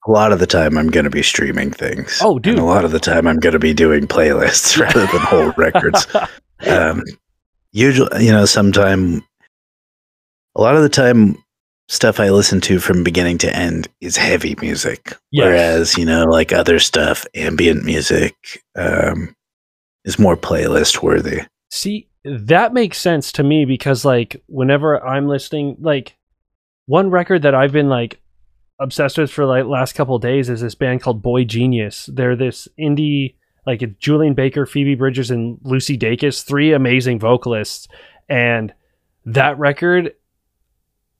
a 0.06 0.12
lot 0.12 0.34
of 0.34 0.40
the 0.40 0.48
time 0.48 0.78
I'm 0.78 0.90
going 0.90 1.06
to 1.06 1.10
be 1.10 1.24
streaming 1.24 1.72
things. 1.72 2.20
Oh, 2.22 2.40
dude. 2.40 2.56
And 2.56 2.62
a 2.62 2.66
lot 2.66 2.84
of 2.84 2.92
the 2.92 3.00
time 3.00 3.26
I'm 3.26 3.40
going 3.40 3.54
to 3.54 3.60
be 3.60 3.74
doing 3.74 4.06
playlists 4.06 4.78
rather 4.82 5.06
than 5.06 5.22
whole 5.22 5.54
records. 5.56 6.08
um, 6.68 7.04
usually, 7.72 8.26
you 8.26 8.32
know, 8.34 8.44
sometime, 8.46 9.24
a 10.56 10.62
lot 10.62 10.76
of 10.76 10.82
the 10.82 10.90
time, 10.90 11.38
stuff 11.88 12.20
I 12.20 12.30
listen 12.30 12.62
to 12.62 12.80
from 12.80 13.04
beginning 13.04 13.38
to 13.40 13.56
end 13.56 13.88
is 14.02 14.18
heavy 14.18 14.56
music. 14.62 15.16
Yes. 15.32 15.46
Whereas, 15.46 15.98
you 15.98 16.06
know, 16.06 16.26
like 16.26 16.52
other 16.52 16.80
stuff, 16.80 17.26
ambient 17.34 17.84
music, 17.86 18.36
um, 18.76 19.36
is 20.04 20.20
more 20.20 20.38
playlist 20.38 21.02
worthy. 21.02 21.42
See, 21.70 22.10
that 22.24 22.74
makes 22.74 22.98
sense 22.98 23.32
to 23.34 23.44
me 23.44 23.66
because 23.66 24.04
like 24.04 24.42
whenever 24.48 25.04
I'm 25.06 25.28
listening, 25.28 25.78
like 25.80 26.16
one 26.86 27.10
record 27.10 27.42
that 27.44 27.56
I've 27.56 27.72
been 27.72 27.90
like 27.90 28.20
obsessed 28.80 29.18
with 29.18 29.32
for 29.32 29.46
like 29.46 29.66
last 29.66 29.94
couple 29.94 30.16
of 30.16 30.22
days 30.22 30.50
is 30.50 30.62
this 30.62 30.76
band 30.76 31.02
called 31.02 31.24
boygenius. 31.24 32.14
They're 32.14 32.36
this 32.36 32.68
indie 32.80 33.36
like 33.66 33.82
it's 33.82 33.98
Julien 34.00 34.34
Baker, 34.34 34.66
Phoebe 34.66 34.96
Bridgers, 34.96 35.30
and 35.30 35.60
Lucy 35.62 35.98
Dacus, 35.98 36.44
three 36.44 36.72
amazing 36.72 37.20
vocalists, 37.20 37.88
and 38.30 38.74
that 39.26 39.60
record. 39.60 40.14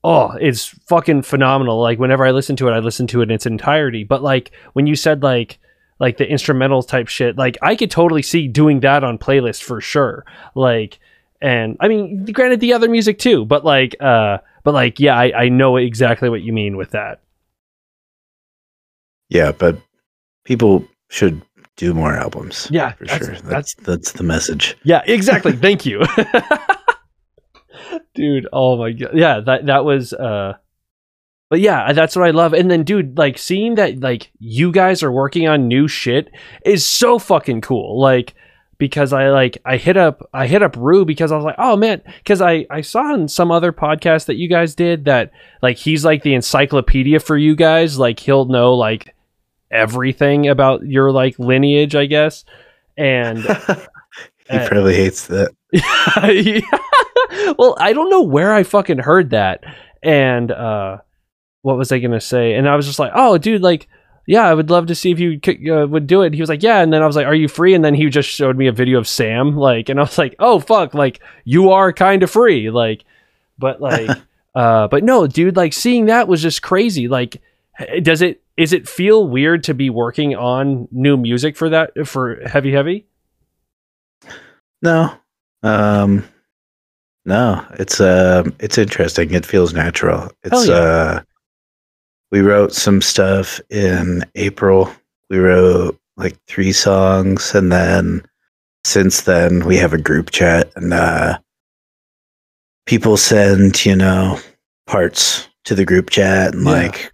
Oh, 0.04 0.30
it's 0.40 0.66
fucking 0.86 1.22
phenomenal. 1.22 1.80
Like 1.80 1.98
whenever 1.98 2.24
I 2.24 2.30
listen 2.30 2.54
to 2.56 2.68
it, 2.68 2.72
I 2.72 2.78
listen 2.78 3.06
to 3.08 3.20
it 3.20 3.24
in 3.24 3.30
its 3.32 3.46
entirety. 3.46 4.04
But 4.04 4.22
like 4.22 4.52
when 4.74 4.86
you 4.86 4.94
said 4.94 5.22
like 5.22 5.58
like 5.98 6.16
the 6.18 6.28
instrumental 6.30 6.82
type 6.84 7.08
shit, 7.08 7.36
like 7.36 7.58
I 7.62 7.74
could 7.74 7.90
totally 7.90 8.22
see 8.22 8.46
doing 8.46 8.80
that 8.80 9.02
on 9.02 9.18
playlist 9.18 9.62
for 9.64 9.80
sure. 9.80 10.24
Like 10.54 11.00
and 11.40 11.76
I 11.80 11.88
mean 11.88 12.24
granted 12.26 12.60
the 12.60 12.72
other 12.74 12.88
music 12.88 13.18
too, 13.18 13.44
but 13.44 13.64
like 13.64 13.96
uh 14.00 14.38
but 14.62 14.72
like 14.74 15.00
yeah, 15.00 15.16
I, 15.18 15.32
I 15.44 15.48
know 15.48 15.76
exactly 15.76 16.28
what 16.28 16.42
you 16.42 16.52
mean 16.52 16.76
with 16.76 16.90
that. 16.92 17.20
Yeah, 19.28 19.52
but 19.52 19.76
people 20.44 20.86
should 21.10 21.42
do 21.76 21.92
more 21.92 22.14
albums. 22.14 22.68
Yeah, 22.70 22.92
for 22.92 23.04
that's- 23.04 23.18
sure. 23.26 23.34
that's- 23.34 23.50
That's 23.50 23.74
that's 23.74 24.12
the 24.12 24.22
message. 24.24 24.76
Yeah, 24.84 25.02
exactly. 25.06 25.52
Thank 25.52 25.84
you. 25.84 26.04
dude, 28.14 28.46
oh 28.52 28.76
my 28.76 28.92
god. 28.92 29.10
Yeah, 29.14 29.40
that 29.40 29.66
that 29.66 29.84
was 29.84 30.12
uh 30.12 30.54
but 31.50 31.60
yeah, 31.60 31.92
that's 31.94 32.14
what 32.14 32.26
I 32.26 32.30
love. 32.32 32.52
And 32.52 32.70
then 32.70 32.84
dude, 32.84 33.16
like 33.16 33.38
seeing 33.38 33.76
that 33.76 34.00
like 34.00 34.30
you 34.38 34.70
guys 34.70 35.02
are 35.02 35.10
working 35.12 35.48
on 35.48 35.66
new 35.68 35.88
shit 35.88 36.30
is 36.64 36.84
so 36.86 37.18
fucking 37.18 37.62
cool. 37.62 37.98
Like 38.00 38.34
because 38.76 39.12
I 39.12 39.30
like 39.30 39.58
I 39.64 39.76
hit 39.76 39.96
up 39.96 40.28
I 40.34 40.46
hit 40.46 40.62
up 40.62 40.76
Rue 40.76 41.04
because 41.04 41.32
I 41.32 41.36
was 41.36 41.44
like, 41.44 41.56
"Oh 41.58 41.74
man, 41.76 42.02
cuz 42.26 42.40
I 42.42 42.66
I 42.70 42.82
saw 42.82 43.14
in 43.14 43.28
some 43.28 43.50
other 43.50 43.72
podcast 43.72 44.26
that 44.26 44.36
you 44.36 44.48
guys 44.48 44.74
did 44.74 45.06
that 45.06 45.32
like 45.62 45.78
he's 45.78 46.04
like 46.04 46.22
the 46.22 46.34
encyclopedia 46.34 47.18
for 47.18 47.36
you 47.36 47.56
guys, 47.56 47.98
like 47.98 48.20
he'll 48.20 48.44
know 48.44 48.74
like 48.74 49.14
everything 49.70 50.48
about 50.48 50.86
your 50.86 51.10
like 51.12 51.38
lineage, 51.38 51.94
I 51.96 52.06
guess." 52.06 52.44
And 52.96 53.38
he 54.50 54.56
Uh, 54.56 54.68
probably 54.68 54.94
hates 54.96 55.26
that. 55.28 55.50
yeah. 55.72 56.78
Well, 57.58 57.76
I 57.78 57.92
don't 57.92 58.10
know 58.10 58.22
where 58.22 58.54
I 58.54 58.62
fucking 58.62 58.98
heard 58.98 59.30
that. 59.30 59.64
And 60.02 60.50
uh 60.50 60.98
what 61.62 61.76
was 61.76 61.90
I 61.92 61.98
going 61.98 62.12
to 62.12 62.20
say? 62.20 62.54
And 62.54 62.68
I 62.68 62.76
was 62.76 62.86
just 62.86 62.98
like, 62.98 63.12
"Oh, 63.14 63.36
dude, 63.36 63.62
like 63.62 63.88
yeah, 64.26 64.46
I 64.46 64.54
would 64.54 64.70
love 64.70 64.86
to 64.86 64.94
see 64.94 65.10
if 65.10 65.18
you 65.18 65.40
could, 65.40 65.56
uh, 65.68 65.86
would 65.88 66.06
do 66.06 66.22
it." 66.22 66.26
And 66.26 66.34
he 66.34 66.40
was 66.40 66.48
like, 66.48 66.62
"Yeah." 66.62 66.80
And 66.80 66.92
then 66.92 67.02
I 67.02 67.06
was 67.06 67.16
like, 67.16 67.26
"Are 67.26 67.34
you 67.34 67.48
free?" 67.48 67.74
And 67.74 67.84
then 67.84 67.94
he 67.94 68.08
just 68.08 68.28
showed 68.28 68.56
me 68.56 68.66
a 68.68 68.72
video 68.72 68.98
of 68.98 69.08
Sam 69.08 69.56
like 69.56 69.88
and 69.88 69.98
I 69.98 70.02
was 70.04 70.18
like, 70.18 70.36
"Oh, 70.38 70.60
fuck, 70.60 70.94
like 70.94 71.20
you 71.44 71.70
are 71.70 71.92
kind 71.92 72.22
of 72.22 72.30
free." 72.30 72.70
Like 72.70 73.04
but 73.58 73.80
like 73.80 74.08
uh 74.54 74.88
but 74.88 75.04
no, 75.04 75.26
dude, 75.26 75.56
like 75.56 75.72
seeing 75.72 76.06
that 76.06 76.28
was 76.28 76.42
just 76.42 76.62
crazy. 76.62 77.08
Like 77.08 77.42
does 78.02 78.22
it 78.22 78.42
is 78.56 78.72
it 78.72 78.88
feel 78.88 79.26
weird 79.26 79.64
to 79.64 79.74
be 79.74 79.90
working 79.90 80.34
on 80.34 80.88
new 80.90 81.16
music 81.16 81.56
for 81.56 81.68
that 81.70 82.06
for 82.06 82.40
Heavy 82.46 82.72
Heavy? 82.72 83.06
No. 84.82 85.12
Um 85.62 86.24
no, 87.28 87.64
it's 87.78 88.00
um 88.00 88.54
it's 88.58 88.78
interesting. 88.78 89.32
It 89.32 89.46
feels 89.46 89.72
natural. 89.74 90.30
It's 90.42 90.66
Hell 90.66 90.66
yeah. 90.66 90.74
uh 90.74 91.22
we 92.32 92.40
wrote 92.40 92.72
some 92.72 93.00
stuff 93.00 93.60
in 93.70 94.24
April. 94.34 94.90
We 95.30 95.38
wrote 95.38 95.98
like 96.16 96.36
three 96.46 96.72
songs 96.72 97.54
and 97.54 97.70
then 97.70 98.22
since 98.84 99.22
then 99.22 99.64
we 99.66 99.76
have 99.76 99.92
a 99.92 99.98
group 100.00 100.30
chat 100.30 100.72
and 100.76 100.92
uh 100.92 101.38
people 102.86 103.16
send, 103.16 103.84
you 103.84 103.94
know, 103.94 104.38
parts 104.86 105.48
to 105.64 105.74
the 105.74 105.84
group 105.84 106.10
chat 106.10 106.54
and 106.54 106.64
Yeah. 106.64 106.72
like 106.72 107.12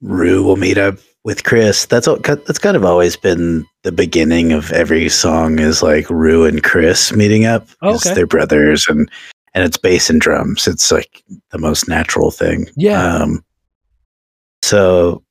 Rue 0.00 0.44
will 0.44 0.56
meet 0.56 0.78
up 0.78 0.94
with 1.24 1.42
Chris. 1.42 1.84
That's 1.86 2.06
all 2.06 2.18
that's 2.18 2.58
kind 2.60 2.76
of 2.76 2.84
always 2.84 3.16
been 3.16 3.66
the 3.82 3.90
beginning 3.92 4.52
of 4.52 4.70
every 4.72 5.08
song 5.08 5.58
is 5.58 5.82
like 5.82 6.08
Rue 6.08 6.44
and 6.46 6.62
Chris 6.62 7.12
meeting 7.12 7.44
up. 7.44 7.66
Oh, 7.82 7.96
okay. 7.96 8.14
They're 8.14 8.26
brothers 8.26 8.86
and 8.88 9.10
and 9.54 9.64
it's 9.64 9.78
bass 9.78 10.10
and 10.10 10.20
drums. 10.20 10.66
It's 10.66 10.90
like 10.90 11.22
the 11.50 11.58
most 11.58 11.88
natural 11.88 12.30
thing. 12.30 12.66
Yeah. 12.76 13.16
Um 13.16 13.44
so 14.62 15.22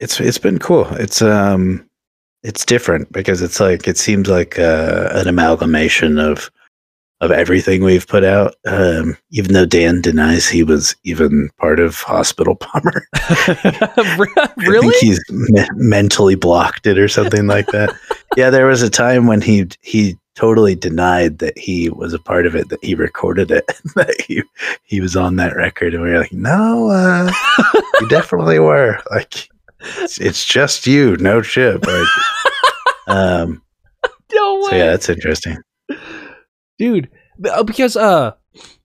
it's 0.00 0.20
it's 0.20 0.38
been 0.38 0.58
cool. 0.58 0.86
It's 0.96 1.22
um 1.22 1.86
it's 2.42 2.64
different 2.64 3.12
because 3.12 3.42
it's 3.42 3.60
like 3.60 3.86
it 3.86 3.98
seems 3.98 4.28
like 4.28 4.58
uh, 4.58 5.10
an 5.12 5.28
amalgamation 5.28 6.18
of 6.18 6.50
of 7.20 7.30
everything 7.30 7.84
we've 7.84 8.06
put 8.08 8.24
out. 8.24 8.54
Um, 8.66 9.16
even 9.30 9.52
though 9.52 9.66
Dan 9.66 10.00
denies 10.00 10.48
he 10.48 10.62
was 10.62 10.96
even 11.04 11.50
part 11.58 11.78
of 11.78 11.96
Hospital 11.96 12.54
Bomber, 12.54 13.06
I 13.14 14.52
really? 14.56 14.88
think 14.88 14.94
he's 14.94 15.20
me- 15.30 15.68
mentally 15.74 16.34
blocked 16.34 16.86
it 16.86 16.98
or 16.98 17.08
something 17.08 17.46
like 17.46 17.66
that. 17.68 17.94
yeah, 18.36 18.48
there 18.48 18.66
was 18.66 18.82
a 18.82 18.90
time 18.90 19.26
when 19.26 19.42
he 19.42 19.68
he 19.82 20.16
totally 20.36 20.74
denied 20.74 21.38
that 21.40 21.56
he 21.58 21.90
was 21.90 22.12
a 22.14 22.18
part 22.18 22.46
of 22.46 22.54
it, 22.54 22.68
that 22.70 22.82
he 22.82 22.94
recorded 22.94 23.50
it, 23.50 23.64
that 23.96 24.20
he 24.26 24.42
he 24.84 25.00
was 25.00 25.16
on 25.16 25.36
that 25.36 25.56
record, 25.56 25.94
and 25.94 26.02
we 26.02 26.10
were 26.10 26.18
like, 26.20 26.32
no, 26.32 26.88
uh, 26.90 27.30
you 28.00 28.08
definitely 28.08 28.58
were. 28.58 29.00
Like, 29.10 29.48
it's, 29.98 30.18
it's 30.20 30.44
just 30.44 30.86
you, 30.86 31.16
no 31.18 31.42
chip. 31.42 31.84
Like, 31.86 32.08
um, 33.08 33.62
no 34.32 34.60
way. 34.60 34.68
so 34.70 34.76
yeah, 34.76 34.86
that's 34.86 35.08
interesting. 35.08 35.56
dude 36.78 37.08
uh, 37.50 37.62
because 37.62 37.96
uh 37.96 38.32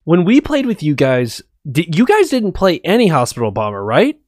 when 0.04 0.24
we 0.24 0.40
played 0.40 0.66
with 0.66 0.82
you 0.82 0.94
guys 0.94 1.42
di- 1.70 1.88
you 1.94 2.04
guys 2.06 2.28
didn't 2.30 2.52
play 2.52 2.80
any 2.84 3.06
hospital 3.06 3.50
bomber 3.50 3.84
right 3.84 4.18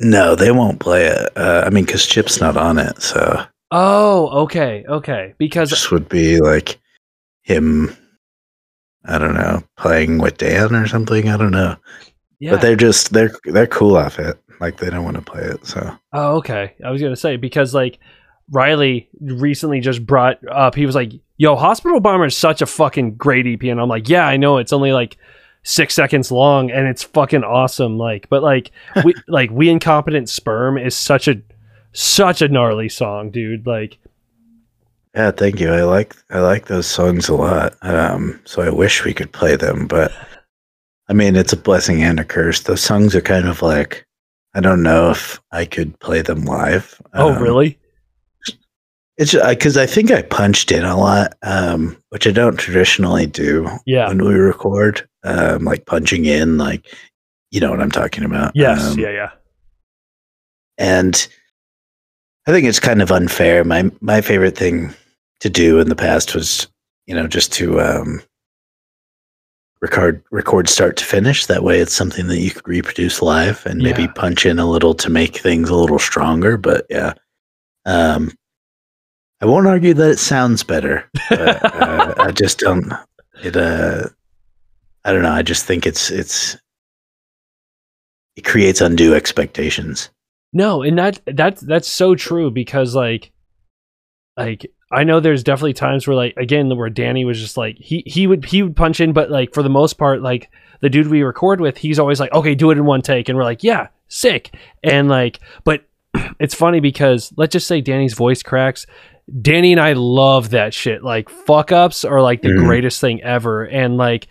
No, 0.00 0.34
they 0.34 0.50
won't 0.50 0.80
play 0.80 1.06
it. 1.06 1.36
Uh, 1.36 1.62
I 1.66 1.70
mean, 1.70 1.84
because 1.84 2.06
Chip's 2.06 2.40
not 2.40 2.56
on 2.56 2.78
it, 2.78 3.00
so 3.00 3.44
oh 3.72 4.28
okay 4.42 4.84
okay 4.88 5.34
because 5.38 5.70
this 5.70 5.90
would 5.90 6.08
be 6.08 6.38
like 6.38 6.78
him. 7.42 7.96
I 9.04 9.18
don't 9.18 9.34
know, 9.34 9.64
playing 9.76 10.18
with 10.18 10.38
Dan 10.38 10.76
or 10.76 10.86
something. 10.86 11.28
I 11.28 11.36
don't 11.36 11.50
know, 11.50 11.76
yeah 12.38 12.52
but 12.52 12.60
they're 12.60 12.76
just 12.76 13.12
they're 13.12 13.32
they're 13.46 13.66
cool 13.66 13.96
off 13.96 14.20
it. 14.20 14.38
Like 14.60 14.76
they 14.76 14.90
don't 14.90 15.04
want 15.04 15.16
to 15.16 15.22
play 15.22 15.42
it. 15.42 15.66
So 15.66 15.98
oh 16.12 16.36
okay 16.36 16.74
i 16.84 16.90
was 16.90 17.00
gonna 17.00 17.16
say 17.16 17.36
because 17.36 17.74
like 17.74 17.98
riley 18.50 19.08
recently 19.20 19.80
just 19.80 20.04
brought 20.06 20.38
up 20.48 20.74
he 20.74 20.86
was 20.86 20.94
like 20.94 21.12
yo 21.36 21.56
hospital 21.56 22.00
bomber 22.00 22.26
is 22.26 22.36
such 22.36 22.60
a 22.60 22.66
fucking 22.66 23.14
great 23.14 23.46
ep 23.46 23.62
and 23.62 23.80
i'm 23.80 23.88
like 23.88 24.08
yeah 24.08 24.26
i 24.26 24.36
know 24.36 24.58
it's 24.58 24.72
only 24.72 24.92
like 24.92 25.16
six 25.62 25.94
seconds 25.94 26.30
long 26.30 26.70
and 26.70 26.86
it's 26.88 27.02
fucking 27.02 27.44
awesome 27.44 27.96
like 27.96 28.28
but 28.28 28.42
like 28.42 28.72
we 29.04 29.14
like 29.28 29.50
we 29.50 29.70
incompetent 29.70 30.28
sperm 30.28 30.76
is 30.76 30.94
such 30.94 31.28
a 31.28 31.40
such 31.92 32.42
a 32.42 32.48
gnarly 32.48 32.88
song 32.88 33.30
dude 33.30 33.66
like 33.66 33.98
yeah, 35.14 35.30
thank 35.30 35.60
you. 35.60 35.70
I 35.70 35.82
like 35.82 36.16
I 36.30 36.40
like 36.40 36.66
those 36.66 36.86
songs 36.86 37.28
a 37.28 37.34
lot. 37.34 37.74
Um, 37.82 38.40
so 38.46 38.62
I 38.62 38.70
wish 38.70 39.04
we 39.04 39.12
could 39.12 39.30
play 39.30 39.56
them, 39.56 39.86
but 39.86 40.10
I 41.08 41.12
mean, 41.12 41.36
it's 41.36 41.52
a 41.52 41.56
blessing 41.58 42.02
and 42.02 42.18
a 42.18 42.24
curse. 42.24 42.62
Those 42.62 42.80
songs 42.80 43.14
are 43.14 43.20
kind 43.20 43.46
of 43.46 43.60
like 43.60 44.06
I 44.54 44.60
don't 44.60 44.82
know 44.82 45.10
if 45.10 45.38
I 45.50 45.66
could 45.66 45.98
play 46.00 46.22
them 46.22 46.44
live. 46.44 46.98
oh 47.12 47.34
Um, 47.34 47.42
really 47.42 47.78
It's 49.18 49.34
because 49.34 49.76
I 49.76 49.84
think 49.84 50.10
I 50.10 50.22
punched 50.22 50.72
in 50.72 50.84
a 50.84 50.96
lot, 50.96 51.34
um, 51.42 51.96
which 52.08 52.26
I 52.26 52.30
don't 52.30 52.56
traditionally 52.58 53.26
do 53.26 53.68
yeah 53.84 54.08
when 54.08 54.24
we 54.24 54.32
record. 54.34 55.06
Um, 55.24 55.64
like 55.64 55.84
punching 55.84 56.24
in, 56.24 56.56
like 56.56 56.86
you 57.50 57.60
know 57.60 57.70
what 57.70 57.82
I'm 57.82 57.90
talking 57.90 58.24
about. 58.24 58.52
yes 58.54 58.92
Um, 58.92 58.98
yeah 58.98 59.10
yeah 59.10 59.30
and 60.78 61.28
I 62.46 62.50
think 62.52 62.66
it's 62.66 62.80
kind 62.80 63.02
of 63.02 63.12
unfair. 63.12 63.64
My 63.64 63.90
my 64.00 64.20
favorite 64.20 64.56
thing 64.56 64.92
to 65.40 65.48
do 65.50 65.78
in 65.80 65.88
the 65.88 65.96
past 65.96 66.34
was, 66.34 66.68
you 67.06 67.14
know, 67.14 67.26
just 67.26 67.52
to 67.54 67.80
um, 67.80 68.20
record 69.80 70.22
record 70.30 70.68
start 70.68 70.96
to 70.98 71.04
finish. 71.04 71.46
That 71.46 71.62
way, 71.62 71.80
it's 71.80 71.94
something 71.94 72.26
that 72.28 72.38
you 72.40 72.50
could 72.50 72.66
reproduce 72.66 73.22
live 73.22 73.64
and 73.66 73.80
maybe 73.80 74.02
Yeah. 74.02 74.12
punch 74.14 74.44
in 74.46 74.58
a 74.58 74.66
little 74.68 74.94
to 74.94 75.10
make 75.10 75.36
things 75.36 75.68
a 75.68 75.74
little 75.76 75.98
stronger. 75.98 76.56
But 76.56 76.86
yeah, 76.90 77.12
um, 77.84 78.32
I 79.40 79.46
won't 79.46 79.66
argue 79.68 79.94
that 79.94 80.10
it 80.10 80.18
sounds 80.18 80.62
better. 80.64 81.08
But, 81.28 81.64
uh, 81.74 82.14
I 82.18 82.30
just 82.32 82.58
don't. 82.58 82.92
It. 83.42 83.56
Uh, 83.56 84.08
I 85.04 85.12
don't 85.12 85.22
know. 85.22 85.32
I 85.32 85.42
just 85.42 85.64
think 85.64 85.86
it's 85.86 86.10
it's. 86.10 86.56
It 88.34 88.44
creates 88.44 88.80
undue 88.80 89.14
expectations. 89.14 90.08
No, 90.52 90.82
and 90.82 90.98
that 90.98 91.20
that's 91.26 91.60
that's 91.62 91.88
so 91.88 92.14
true 92.14 92.50
because 92.50 92.94
like 92.94 93.32
like 94.36 94.66
I 94.90 95.04
know 95.04 95.20
there's 95.20 95.42
definitely 95.44 95.72
times 95.74 96.06
where 96.06 96.16
like 96.16 96.34
again 96.36 96.74
where 96.76 96.90
Danny 96.90 97.24
was 97.24 97.40
just 97.40 97.56
like 97.56 97.76
he 97.78 98.02
he 98.06 98.26
would 98.26 98.44
he 98.44 98.62
would 98.62 98.76
punch 98.76 99.00
in 99.00 99.12
but 99.12 99.30
like 99.30 99.54
for 99.54 99.62
the 99.62 99.70
most 99.70 99.94
part 99.94 100.22
like 100.22 100.50
the 100.80 100.90
dude 100.90 101.08
we 101.08 101.22
record 101.22 101.60
with 101.60 101.78
he's 101.78 101.98
always 101.98 102.20
like 102.20 102.32
okay 102.32 102.54
do 102.54 102.70
it 102.70 102.78
in 102.78 102.84
one 102.84 103.02
take 103.02 103.28
and 103.28 103.38
we're 103.38 103.44
like 103.44 103.62
yeah 103.62 103.88
sick 104.08 104.54
and 104.82 105.08
like 105.08 105.38
but 105.64 105.84
it's 106.40 106.54
funny 106.54 106.80
because 106.80 107.32
let's 107.36 107.52
just 107.52 107.66
say 107.66 107.80
Danny's 107.80 108.14
voice 108.14 108.42
cracks 108.42 108.86
Danny 109.40 109.72
and 109.72 109.80
I 109.80 109.92
love 109.94 110.50
that 110.50 110.74
shit 110.74 111.02
like 111.02 111.28
fuck 111.30 111.72
ups 111.72 112.04
are 112.04 112.20
like 112.20 112.42
the 112.42 112.48
Mhm. 112.48 112.66
greatest 112.66 113.00
thing 113.00 113.22
ever 113.22 113.64
and 113.64 113.96
like 113.96 114.26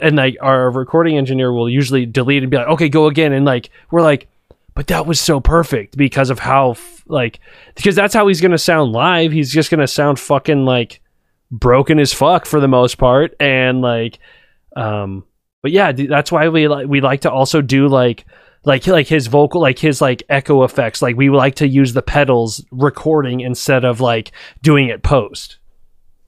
and 0.00 0.16
like 0.16 0.36
our 0.40 0.70
recording 0.70 1.16
engineer 1.18 1.52
will 1.52 1.68
usually 1.68 2.06
delete 2.06 2.42
and 2.42 2.50
be 2.50 2.56
like 2.56 2.68
okay 2.68 2.88
go 2.88 3.06
again 3.08 3.32
and 3.32 3.44
like 3.44 3.68
we're 3.90 4.02
like 4.02 4.28
but 4.78 4.86
that 4.86 5.06
was 5.08 5.20
so 5.20 5.40
perfect 5.40 5.96
because 5.96 6.30
of 6.30 6.38
how 6.38 6.76
like 7.08 7.40
because 7.74 7.96
that's 7.96 8.14
how 8.14 8.28
he's 8.28 8.40
gonna 8.40 8.56
sound 8.56 8.92
live. 8.92 9.32
He's 9.32 9.52
just 9.52 9.72
gonna 9.72 9.88
sound 9.88 10.20
fucking 10.20 10.64
like 10.64 11.00
broken 11.50 11.98
as 11.98 12.12
fuck 12.12 12.46
for 12.46 12.60
the 12.60 12.68
most 12.68 12.94
part. 12.94 13.34
And 13.40 13.80
like 13.80 14.20
um 14.76 15.24
but 15.64 15.72
yeah 15.72 15.90
that's 15.90 16.30
why 16.30 16.48
we 16.48 16.68
like 16.68 16.86
we 16.86 17.00
like 17.00 17.22
to 17.22 17.32
also 17.32 17.60
do 17.60 17.88
like 17.88 18.24
like 18.62 18.86
like 18.86 19.08
his 19.08 19.26
vocal 19.26 19.60
like 19.60 19.80
his 19.80 20.00
like 20.00 20.22
echo 20.28 20.62
effects. 20.62 21.02
Like 21.02 21.16
we 21.16 21.28
like 21.28 21.56
to 21.56 21.66
use 21.66 21.92
the 21.92 22.00
pedals 22.00 22.64
recording 22.70 23.40
instead 23.40 23.84
of 23.84 24.00
like 24.00 24.30
doing 24.62 24.90
it 24.90 25.02
post. 25.02 25.58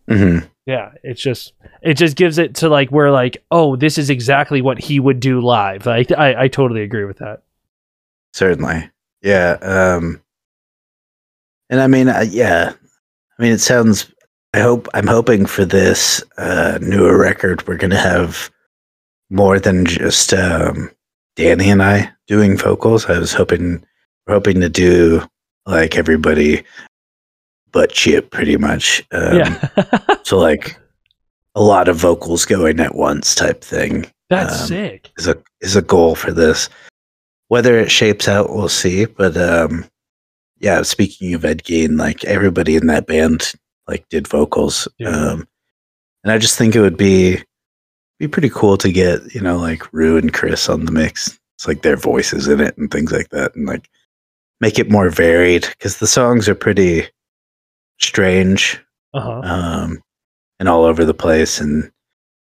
Mm-hmm. 0.08 0.44
yeah 0.66 0.90
it's 1.04 1.22
just 1.22 1.52
it 1.82 1.94
just 1.94 2.16
gives 2.16 2.38
it 2.38 2.56
to 2.56 2.68
like 2.68 2.90
where 2.90 3.12
like 3.12 3.44
oh 3.52 3.76
this 3.76 3.96
is 3.96 4.10
exactly 4.10 4.60
what 4.60 4.80
he 4.80 4.98
would 4.98 5.20
do 5.20 5.40
live. 5.40 5.86
Like 5.86 6.10
i 6.10 6.42
i 6.42 6.48
totally 6.48 6.82
agree 6.82 7.04
with 7.04 7.18
that 7.18 7.44
Certainly. 8.32 8.90
Yeah. 9.22 9.58
Um, 9.62 10.22
and 11.68 11.80
I 11.80 11.86
mean, 11.86 12.08
uh, 12.08 12.24
yeah, 12.28 12.72
I 13.38 13.42
mean, 13.42 13.52
it 13.52 13.60
sounds, 13.60 14.12
I 14.54 14.60
hope, 14.60 14.88
I'm 14.94 15.06
hoping 15.06 15.46
for 15.46 15.64
this 15.64 16.22
uh, 16.38 16.78
newer 16.80 17.18
record, 17.18 17.66
we're 17.66 17.76
going 17.76 17.90
to 17.90 17.98
have 17.98 18.50
more 19.30 19.60
than 19.60 19.84
just 19.84 20.32
um, 20.34 20.90
Danny 21.36 21.70
and 21.70 21.82
I 21.82 22.10
doing 22.26 22.56
vocals. 22.56 23.06
I 23.06 23.18
was 23.18 23.32
hoping, 23.32 23.84
we're 24.26 24.34
hoping 24.34 24.60
to 24.60 24.68
do 24.68 25.22
like 25.66 25.96
everybody 25.96 26.64
but 27.72 27.92
Chip 27.92 28.30
pretty 28.30 28.56
much. 28.56 29.02
Um, 29.12 29.36
yeah 29.36 29.68
So 30.24 30.38
like 30.38 30.78
a 31.54 31.62
lot 31.62 31.88
of 31.88 31.96
vocals 31.96 32.44
going 32.44 32.78
at 32.78 32.94
once 32.94 33.34
type 33.34 33.62
thing 33.62 34.06
that's 34.28 34.60
um, 34.62 34.66
sick 34.68 35.10
is 35.18 35.26
a 35.26 35.36
is 35.60 35.74
a 35.74 35.82
goal 35.82 36.14
for 36.14 36.30
this. 36.30 36.68
Whether 37.50 37.76
it 37.78 37.90
shapes 37.90 38.28
out, 38.28 38.54
we'll 38.54 38.68
see. 38.68 39.06
But 39.06 39.36
um, 39.36 39.84
yeah, 40.60 40.82
speaking 40.82 41.34
of 41.34 41.44
Ed 41.44 41.64
Gein, 41.64 41.98
like 41.98 42.24
everybody 42.24 42.76
in 42.76 42.86
that 42.86 43.06
band 43.08 43.52
like 43.88 44.08
did 44.08 44.28
vocals, 44.28 44.86
Yeah. 44.98 45.08
um, 45.08 45.48
and 46.22 46.32
I 46.32 46.38
just 46.38 46.56
think 46.56 46.76
it 46.76 46.80
would 46.80 46.96
be 46.96 47.42
be 48.20 48.28
pretty 48.28 48.50
cool 48.50 48.76
to 48.76 48.92
get 48.92 49.34
you 49.34 49.40
know 49.40 49.56
like 49.58 49.92
Rue 49.92 50.16
and 50.16 50.32
Chris 50.32 50.68
on 50.68 50.84
the 50.84 50.92
mix. 50.92 51.38
It's 51.56 51.66
like 51.66 51.82
their 51.82 51.96
voices 51.96 52.46
in 52.46 52.60
it 52.60 52.78
and 52.78 52.88
things 52.90 53.10
like 53.10 53.30
that, 53.30 53.56
and 53.56 53.66
like 53.66 53.88
make 54.60 54.78
it 54.78 54.90
more 54.90 55.10
varied 55.10 55.66
because 55.70 55.98
the 55.98 56.06
songs 56.06 56.48
are 56.48 56.54
pretty 56.54 57.08
strange 57.98 58.80
uh-huh 59.14 59.40
um, 59.42 60.02
and 60.60 60.68
all 60.68 60.84
over 60.84 61.04
the 61.04 61.14
place 61.14 61.60
and 61.60 61.90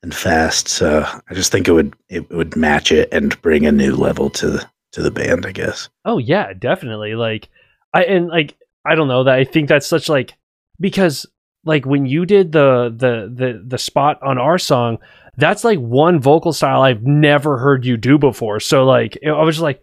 and 0.02 0.14
fast. 0.14 0.68
So 0.68 1.02
I 1.30 1.34
just 1.34 1.50
think 1.50 1.66
it 1.66 1.72
would 1.72 1.96
it 2.10 2.28
would 2.30 2.56
match 2.56 2.92
it 2.92 3.08
and 3.10 3.40
bring 3.40 3.64
a 3.66 3.72
new 3.72 3.96
level 3.96 4.28
to 4.30 4.50
the 4.50 4.66
to 4.92 5.02
the 5.02 5.10
band. 5.10 5.46
I 5.46 5.52
guess. 5.52 5.88
Oh 6.04 6.18
yeah, 6.18 6.52
definitely. 6.52 7.14
Like 7.14 7.48
I 7.94 8.04
and 8.04 8.28
like 8.28 8.56
I 8.84 8.94
don't 8.94 9.08
know 9.08 9.24
that 9.24 9.34
I 9.34 9.44
think 9.44 9.68
that's 9.68 9.86
such 9.86 10.08
like 10.08 10.34
because 10.80 11.26
like 11.64 11.84
when 11.84 12.06
you 12.06 12.24
did 12.24 12.52
the 12.52 12.92
the 12.94 13.30
the 13.32 13.62
the 13.66 13.78
spot 13.78 14.22
on 14.22 14.38
our 14.38 14.58
song, 14.58 14.98
that's 15.36 15.64
like 15.64 15.78
one 15.78 16.20
vocal 16.20 16.52
style 16.52 16.82
I've 16.82 17.02
never 17.02 17.58
heard 17.58 17.84
you 17.84 17.96
do 17.96 18.18
before. 18.18 18.60
So 18.60 18.84
like 18.84 19.18
I 19.26 19.42
was 19.42 19.56
just 19.56 19.62
like, 19.62 19.82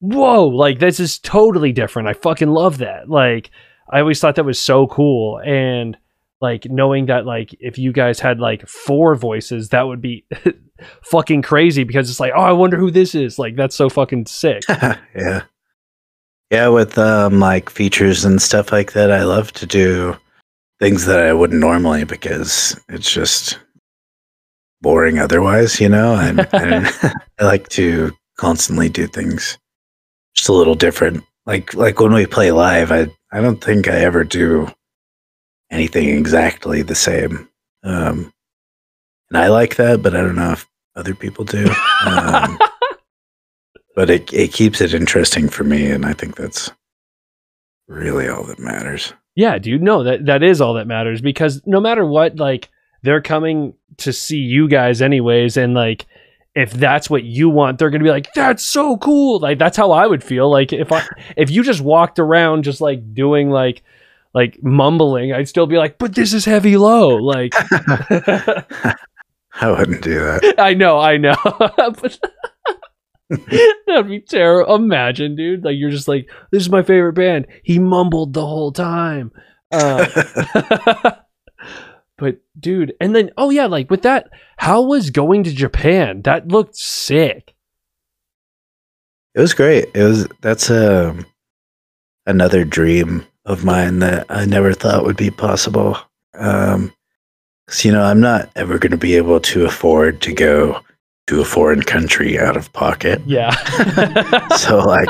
whoa, 0.00 0.46
like 0.46 0.78
this 0.78 1.00
is 1.00 1.18
totally 1.18 1.72
different. 1.72 2.08
I 2.08 2.14
fucking 2.14 2.50
love 2.50 2.78
that. 2.78 3.08
Like 3.08 3.50
I 3.90 4.00
always 4.00 4.20
thought 4.20 4.36
that 4.36 4.44
was 4.44 4.60
so 4.60 4.86
cool 4.86 5.40
and 5.44 5.96
like 6.42 6.66
knowing 6.68 7.06
that 7.06 7.24
like 7.24 7.54
if 7.60 7.78
you 7.78 7.92
guys 7.92 8.18
had 8.18 8.40
like 8.40 8.66
four 8.68 9.14
voices, 9.14 9.68
that 9.68 9.86
would 9.86 10.02
be 10.02 10.26
fucking 11.04 11.40
crazy 11.40 11.84
because 11.84 12.10
it's 12.10 12.20
like, 12.20 12.32
oh, 12.36 12.42
I 12.42 12.52
wonder 12.52 12.76
who 12.76 12.90
this 12.90 13.14
is. 13.14 13.38
Like 13.38 13.54
that's 13.54 13.76
so 13.76 13.88
fucking 13.88 14.26
sick. 14.26 14.64
yeah. 14.68 15.44
Yeah, 16.50 16.68
with 16.68 16.98
um 16.98 17.38
like 17.38 17.70
features 17.70 18.24
and 18.24 18.42
stuff 18.42 18.72
like 18.72 18.92
that, 18.92 19.10
I 19.10 19.22
love 19.22 19.52
to 19.52 19.66
do 19.66 20.16
things 20.80 21.06
that 21.06 21.20
I 21.20 21.32
wouldn't 21.32 21.60
normally 21.60 22.04
because 22.04 22.78
it's 22.88 23.10
just 23.10 23.58
boring 24.80 25.20
otherwise, 25.20 25.80
you 25.80 25.88
know? 25.88 26.16
And, 26.16 26.40
and 26.52 26.86
I 27.38 27.44
like 27.44 27.68
to 27.70 28.10
constantly 28.36 28.88
do 28.88 29.06
things 29.06 29.56
just 30.34 30.48
a 30.48 30.52
little 30.52 30.74
different. 30.74 31.22
Like 31.46 31.72
like 31.74 32.00
when 32.00 32.12
we 32.12 32.26
play 32.26 32.50
live, 32.50 32.90
I 32.90 33.06
I 33.30 33.40
don't 33.40 33.62
think 33.62 33.86
I 33.86 34.00
ever 34.00 34.24
do 34.24 34.68
anything 35.72 36.10
exactly 36.10 36.82
the 36.82 36.94
same. 36.94 37.48
Um 37.82 38.32
and 39.32 39.42
I 39.42 39.48
like 39.48 39.76
that, 39.76 40.02
but 40.02 40.14
I 40.14 40.20
don't 40.20 40.36
know 40.36 40.52
if 40.52 40.68
other 40.94 41.14
people 41.14 41.46
do. 41.46 41.66
Um, 42.06 42.58
but 43.96 44.10
it 44.10 44.30
it 44.30 44.52
keeps 44.52 44.82
it 44.82 44.92
interesting 44.92 45.48
for 45.48 45.64
me, 45.64 45.90
and 45.90 46.04
I 46.04 46.12
think 46.12 46.36
that's 46.36 46.70
really 47.88 48.28
all 48.28 48.44
that 48.44 48.58
matters. 48.58 49.14
Yeah, 49.34 49.58
dude. 49.58 49.82
No, 49.82 50.02
that 50.04 50.26
that 50.26 50.42
is 50.42 50.60
all 50.60 50.74
that 50.74 50.86
matters 50.86 51.22
because 51.22 51.62
no 51.64 51.80
matter 51.80 52.04
what, 52.04 52.36
like 52.36 52.68
they're 53.02 53.22
coming 53.22 53.72
to 53.98 54.12
see 54.12 54.36
you 54.36 54.68
guys 54.68 55.00
anyways, 55.00 55.56
and 55.56 55.72
like 55.72 56.04
if 56.54 56.70
that's 56.72 57.08
what 57.08 57.24
you 57.24 57.48
want, 57.48 57.78
they're 57.78 57.88
gonna 57.88 58.04
be 58.04 58.10
like, 58.10 58.34
"That's 58.34 58.62
so 58.62 58.98
cool!" 58.98 59.40
Like 59.40 59.58
that's 59.58 59.78
how 59.78 59.92
I 59.92 60.06
would 60.06 60.22
feel. 60.22 60.50
Like 60.50 60.74
if 60.74 60.92
I 60.92 61.06
if 61.38 61.50
you 61.50 61.62
just 61.62 61.80
walked 61.80 62.18
around 62.18 62.64
just 62.64 62.82
like 62.82 63.14
doing 63.14 63.48
like 63.48 63.82
like 64.34 64.58
mumbling, 64.62 65.32
I'd 65.32 65.48
still 65.48 65.66
be 65.66 65.76
like, 65.76 65.98
"But 65.98 66.14
this 66.14 66.32
is 66.32 66.44
heavy 66.44 66.76
low." 66.76 67.16
Like 67.16 67.52
I 69.54 69.70
wouldn't 69.70 70.02
do 70.02 70.14
that. 70.14 70.54
I 70.58 70.74
know, 70.74 70.98
I 70.98 71.16
know. 71.18 71.36
but 71.44 72.18
that'd 73.86 74.08
be 74.08 74.20
terrible. 74.20 74.74
Imagine, 74.74 75.36
dude. 75.36 75.64
Like 75.64 75.76
you're 75.76 75.90
just 75.90 76.08
like, 76.08 76.30
"This 76.50 76.62
is 76.62 76.70
my 76.70 76.82
favorite 76.82 77.14
band." 77.14 77.46
He 77.62 77.78
mumbled 77.78 78.32
the 78.32 78.46
whole 78.46 78.72
time. 78.72 79.32
Uh, 79.70 80.06
but 82.18 82.38
dude, 82.58 82.94
and 83.00 83.14
then 83.14 83.30
oh 83.36 83.50
yeah, 83.50 83.66
like 83.66 83.90
with 83.90 84.02
that, 84.02 84.30
how 84.56 84.82
was 84.82 85.10
going 85.10 85.44
to 85.44 85.52
Japan? 85.52 86.22
That 86.22 86.48
looked 86.48 86.76
sick. 86.76 87.54
It 89.34 89.40
was 89.40 89.54
great. 89.54 89.86
It 89.94 90.02
was 90.02 90.28
that's 90.40 90.70
um 90.70 91.26
another 92.26 92.64
dream 92.64 93.26
of 93.44 93.64
mine 93.64 93.98
that 94.00 94.26
I 94.28 94.44
never 94.46 94.72
thought 94.72 95.04
would 95.04 95.16
be 95.16 95.30
possible. 95.30 95.96
Um 96.34 96.92
'cause, 97.66 97.84
you 97.84 97.92
know, 97.92 98.02
I'm 98.02 98.20
not 98.20 98.50
ever 98.56 98.78
going 98.78 98.90
to 98.92 98.96
be 98.96 99.16
able 99.16 99.40
to 99.40 99.64
afford 99.64 100.20
to 100.22 100.32
go 100.32 100.80
to 101.28 101.40
a 101.40 101.44
foreign 101.44 101.82
country 101.82 102.38
out 102.38 102.56
of 102.56 102.72
pocket. 102.72 103.20
Yeah. 103.26 103.54
so 104.56 104.78
like 104.78 105.08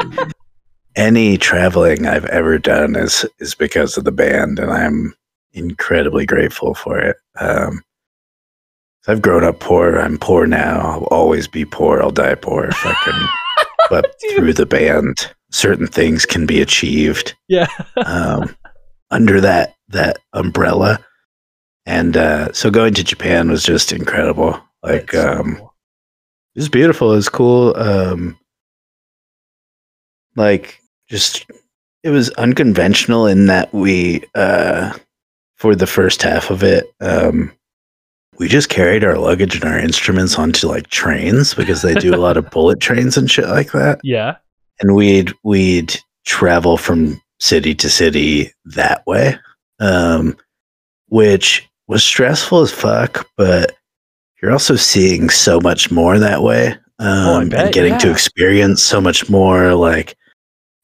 any 0.97 1.39
traveling 1.39 2.07
I've 2.07 2.26
ever 2.26 2.59
done 2.59 2.97
is 2.97 3.24
is 3.39 3.55
because 3.55 3.97
of 3.97 4.05
the 4.05 4.12
band 4.12 4.59
and 4.59 4.70
I'm 4.70 5.14
incredibly 5.53 6.26
grateful 6.26 6.74
for 6.74 6.99
it. 6.99 7.16
Um 7.41 7.83
I've 9.09 9.22
grown 9.22 9.43
up 9.43 9.59
poor. 9.59 9.99
I'm 9.99 10.16
poor 10.16 10.47
now. 10.47 10.78
I'll 10.80 11.05
always 11.11 11.49
be 11.49 11.64
poor. 11.64 12.01
I'll 12.01 12.12
die 12.12 12.37
poor 12.37 12.66
if 12.66 12.87
I 12.87 12.95
can. 13.05 13.28
but 13.91 14.14
Dude. 14.20 14.37
through 14.37 14.53
the 14.53 14.66
band, 14.66 15.33
certain 15.53 15.86
things 15.86 16.26
can 16.26 16.46
be 16.46 16.61
achieved 16.61 17.34
yeah. 17.48 17.68
um, 18.07 18.57
under 19.11 19.40
that 19.40 19.74
that 19.88 20.18
umbrella. 20.32 20.98
And 21.84 22.16
uh, 22.16 22.53
so 22.53 22.70
going 22.70 22.94
to 22.94 23.05
Japan 23.05 23.50
was 23.50 23.62
just 23.62 23.92
incredible. 23.92 24.61
Like 24.82 25.12
so 25.12 25.32
um, 25.32 25.57
cool. 25.57 25.74
it 26.55 26.61
was 26.61 26.68
beautiful. 26.68 27.12
It 27.12 27.16
was 27.16 27.28
cool. 27.28 27.76
Um, 27.76 28.38
like 30.36 30.80
just 31.09 31.46
it 32.03 32.11
was 32.11 32.30
unconventional 32.30 33.26
in 33.26 33.46
that 33.46 33.72
we 33.72 34.24
uh, 34.34 34.96
for 35.57 35.74
the 35.74 35.86
first 35.86 36.22
half 36.22 36.50
of 36.50 36.62
it, 36.62 36.92
um, 37.00 37.53
we 38.38 38.48
just 38.48 38.68
carried 38.68 39.05
our 39.05 39.18
luggage 39.18 39.55
and 39.57 39.64
our 39.64 39.78
instruments 39.78 40.38
onto 40.38 40.66
like 40.66 40.88
trains 40.88 41.55
because 41.55 41.82
they 41.82 41.94
do 41.94 42.14
a 42.14 42.16
lot 42.16 42.36
of 42.36 42.50
bullet 42.50 42.80
trains 42.80 43.16
and 43.16 43.30
shit 43.30 43.48
like 43.48 43.72
that. 43.72 44.00
yeah. 44.03 44.36
And 44.80 44.94
we'd 44.94 45.32
we'd 45.42 45.94
travel 46.24 46.76
from 46.76 47.20
city 47.40 47.74
to 47.76 47.88
city 47.90 48.52
that 48.64 49.06
way. 49.06 49.36
Um, 49.80 50.36
which 51.08 51.68
was 51.88 52.02
stressful 52.04 52.60
as 52.62 52.72
fuck, 52.72 53.28
but 53.36 53.74
you're 54.40 54.52
also 54.52 54.76
seeing 54.76 55.28
so 55.28 55.60
much 55.60 55.90
more 55.90 56.18
that 56.18 56.42
way. 56.42 56.68
Um, 56.98 57.26
Oh, 57.44 57.48
bet, 57.48 57.64
and 57.66 57.74
getting 57.74 57.98
to 57.98 58.10
experience 58.10 58.84
so 58.84 59.00
much 59.00 59.28
more 59.28 59.74
like 59.74 60.16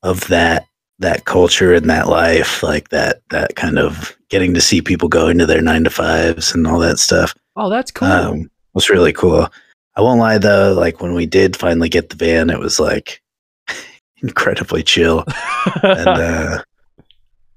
of 0.03 0.27
that 0.29 0.67
that 1.01 1.25
culture 1.27 1.73
and 1.73 1.89
that 1.89 2.09
life, 2.09 2.63
like 2.63 2.89
that 2.89 3.23
that 3.31 3.55
kind 3.57 3.79
of 3.79 4.17
getting 4.29 4.53
to 4.55 4.61
see 4.61 4.83
people 4.83 5.09
go 5.09 5.29
into 5.29 5.47
their 5.47 5.63
nine 5.63 5.85
to 5.85 5.91
fives 5.91 6.53
and 6.53 6.67
all 6.67 6.79
that 6.81 6.99
stuff 6.99 7.35
Oh, 7.57 7.71
that's 7.71 7.91
cool. 7.93 8.09
um, 8.09 8.51
was 8.75 8.91
really 8.91 9.13
cool. 9.13 9.49
I 9.97 10.01
won't 10.03 10.21
lie 10.21 10.39
though, 10.39 10.73
like 10.75 11.01
when 11.01 11.15
we 11.15 11.25
did 11.27 11.57
finally 11.57 11.89
get 11.89 12.11
the 12.11 12.17
van, 12.17 12.51
it 12.51 12.59
was 12.59 12.79
like 12.81 13.23
incredibly 14.23 14.83
chill 14.83 15.25
and 15.83 16.09
uh, 16.09 16.63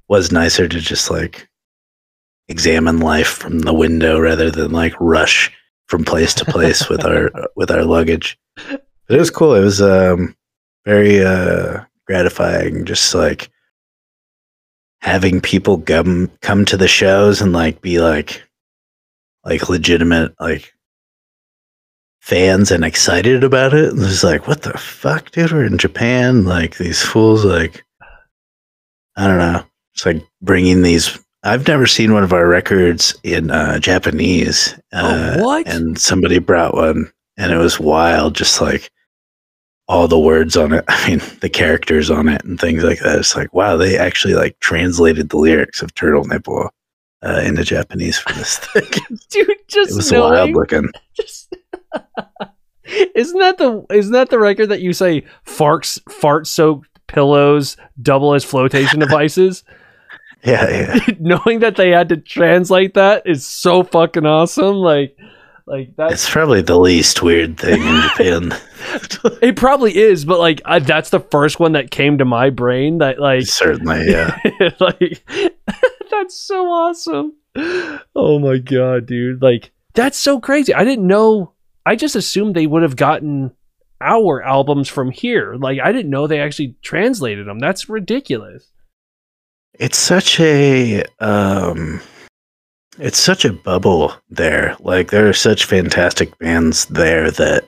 was 0.08 0.32
nicer 0.32 0.68
to 0.68 0.80
just 0.80 1.10
like 1.10 1.48
examine 2.48 3.00
life 3.00 3.28
from 3.30 3.60
the 3.60 3.74
window 3.74 4.20
rather 4.20 4.52
than 4.52 4.72
like 4.72 4.94
rush 5.00 5.52
from 5.88 6.04
place 6.06 6.34
to 6.34 6.46
place 6.46 6.90
with 6.90 7.06
our 7.06 7.32
with 7.56 7.72
our 7.72 7.84
luggage. 7.84 8.38
But 8.56 8.82
it 9.10 9.20
was 9.20 9.30
cool. 9.30 9.56
It 9.56 9.64
was 9.64 9.82
um, 9.82 10.36
very 10.86 11.24
uh, 11.24 11.82
gratifying, 12.06 12.86
just 12.86 13.14
like 13.14 13.50
having 15.02 15.42
people 15.42 15.80
come 15.82 16.32
come 16.42 16.66
to 16.66 16.78
the 16.78 16.88
shows 16.88 17.42
and 17.42 17.54
like 17.54 17.82
be 17.82 18.00
like 18.00 18.44
like 19.44 19.70
legitimate 19.70 20.34
like 20.40 20.74
fans 22.22 22.72
and 22.72 22.86
excited 22.86 23.44
about 23.44 23.74
it. 23.74 23.92
And 23.92 24.02
it's 24.02 24.24
like, 24.24 24.48
what 24.48 24.62
the 24.62 24.78
fuck, 24.78 25.32
dude? 25.32 25.52
We're 25.52 25.66
in 25.66 25.78
Japan. 25.78 26.46
Like 26.46 26.78
these 26.78 27.04
fools, 27.04 27.44
like 27.44 27.84
I 29.18 29.28
don't 29.28 29.40
know. 29.40 29.64
It's 29.94 30.06
like 30.06 30.24
bringing 30.42 30.82
these. 30.82 31.20
I've 31.44 31.68
never 31.68 31.88
seen 31.88 32.14
one 32.14 32.24
of 32.24 32.34
our 32.34 32.48
records 32.48 33.16
in 33.24 33.52
uh, 33.52 33.80
Japanese. 33.80 34.76
Uh, 34.94 35.38
Oh, 35.40 35.44
what? 35.44 35.68
And 35.68 35.98
somebody 36.00 36.40
brought 36.40 36.76
one, 36.76 37.12
and 37.38 37.52
it 37.52 37.58
was 37.58 37.80
wild. 37.80 38.36
Just 38.36 38.62
like 38.62 38.90
all 39.88 40.08
the 40.08 40.20
words 40.20 40.56
on 40.56 40.74
it. 40.74 40.86
I 40.88 41.10
mean, 41.10 41.22
the 41.42 41.50
characters 41.50 42.10
on 42.10 42.30
it 42.30 42.44
and 42.46 42.60
things 42.60 42.84
like 42.84 43.00
that. 43.00 43.20
It's 43.20 43.36
like, 43.36 43.54
wow, 43.54 43.76
they 43.76 43.98
actually 43.98 44.36
like 44.36 44.58
translated 44.60 45.30
the 45.30 45.38
lyrics 45.38 45.82
of 45.82 45.94
Turtle 45.96 46.24
Nipple 46.24 46.70
uh, 47.24 47.42
into 47.44 47.64
Japanese 47.64 48.18
for 48.18 48.34
this 48.34 48.60
thing. 48.60 48.84
dude, 49.30 49.58
just 49.68 49.92
it 49.92 49.96
was 49.96 50.12
knowing, 50.12 50.32
wild 50.34 50.52
looking. 50.52 50.90
just 51.16 51.54
isn't 53.16 53.40
that 53.40 53.58
the 53.58 53.86
isn't 53.92 54.14
that 54.14 54.30
the 54.30 54.40
record 54.40 54.68
that 54.68 54.82
you 54.82 54.94
say 54.94 55.24
farts 55.46 56.00
fart 56.12 56.48
soaked 56.48 56.90
pillows 57.08 57.78
double 58.02 58.34
as 58.34 58.44
flotation 58.44 59.00
devices? 59.02 59.64
Yeah, 60.44 60.70
yeah. 60.70 61.00
Knowing 61.20 61.60
that 61.60 61.76
they 61.76 61.90
had 61.90 62.10
to 62.10 62.18
translate 62.18 62.96
that 62.96 63.24
is 63.26 63.46
so 63.46 63.84
fucking 63.84 64.26
awesome. 64.26 64.78
Like, 64.78 65.16
like 65.68 65.96
that. 65.98 66.14
It's 66.14 66.30
probably 66.30 66.62
the 66.62 66.80
least 66.80 67.22
weird 67.22 67.60
thing 67.60 67.82
in 67.82 68.02
Japan. 68.02 68.54
It 69.42 69.56
probably 69.56 69.96
is, 69.96 70.26
but 70.26 70.40
like 70.40 70.62
I, 70.66 70.80
that's 70.80 71.12
the 71.12 71.20
first 71.20 71.60
one 71.60 71.74
that 71.74 71.92
came 71.92 72.18
to 72.18 72.26
my 72.26 72.50
brain. 72.50 72.98
That 72.98 73.20
like, 73.20 73.46
Certainly, 73.46 74.10
yeah. 74.10 74.38
like 74.80 75.24
that's 76.10 76.36
so 76.36 76.66
awesome. 76.66 77.34
Oh 78.16 78.40
my 78.40 78.58
god, 78.58 79.06
dude! 79.06 79.42
Like 79.42 79.72
that's 79.94 80.18
so 80.18 80.40
crazy. 80.40 80.74
I 80.74 80.84
didn't 80.84 81.06
know. 81.06 81.51
I 81.86 81.96
just 81.96 82.16
assumed 82.16 82.56
they 82.56 82.68
would 82.68 82.84
have 82.84 82.96
gotten 82.96 83.52
our 84.02 84.42
albums 84.42 84.90
from 84.90 85.12
here. 85.12 85.56
Like 85.56 85.80
I 85.80 85.92
didn't 85.92 86.12
know 86.12 86.28
they 86.28 86.42
actually 86.42 86.76
translated 86.82 87.48
them. 87.48 87.60
That's 87.60 87.90
ridiculous. 87.90 88.72
It's 89.74 89.98
such 89.98 90.40
a 90.40 91.04
um 91.20 92.02
it's 93.00 93.20
such 93.20 93.46
a 93.46 93.54
bubble 93.54 94.14
there. 94.30 94.76
Like 94.80 95.12
there 95.12 95.30
are 95.30 95.34
such 95.34 95.66
fantastic 95.66 96.38
bands 96.40 96.86
there 96.86 97.32
that 97.32 97.68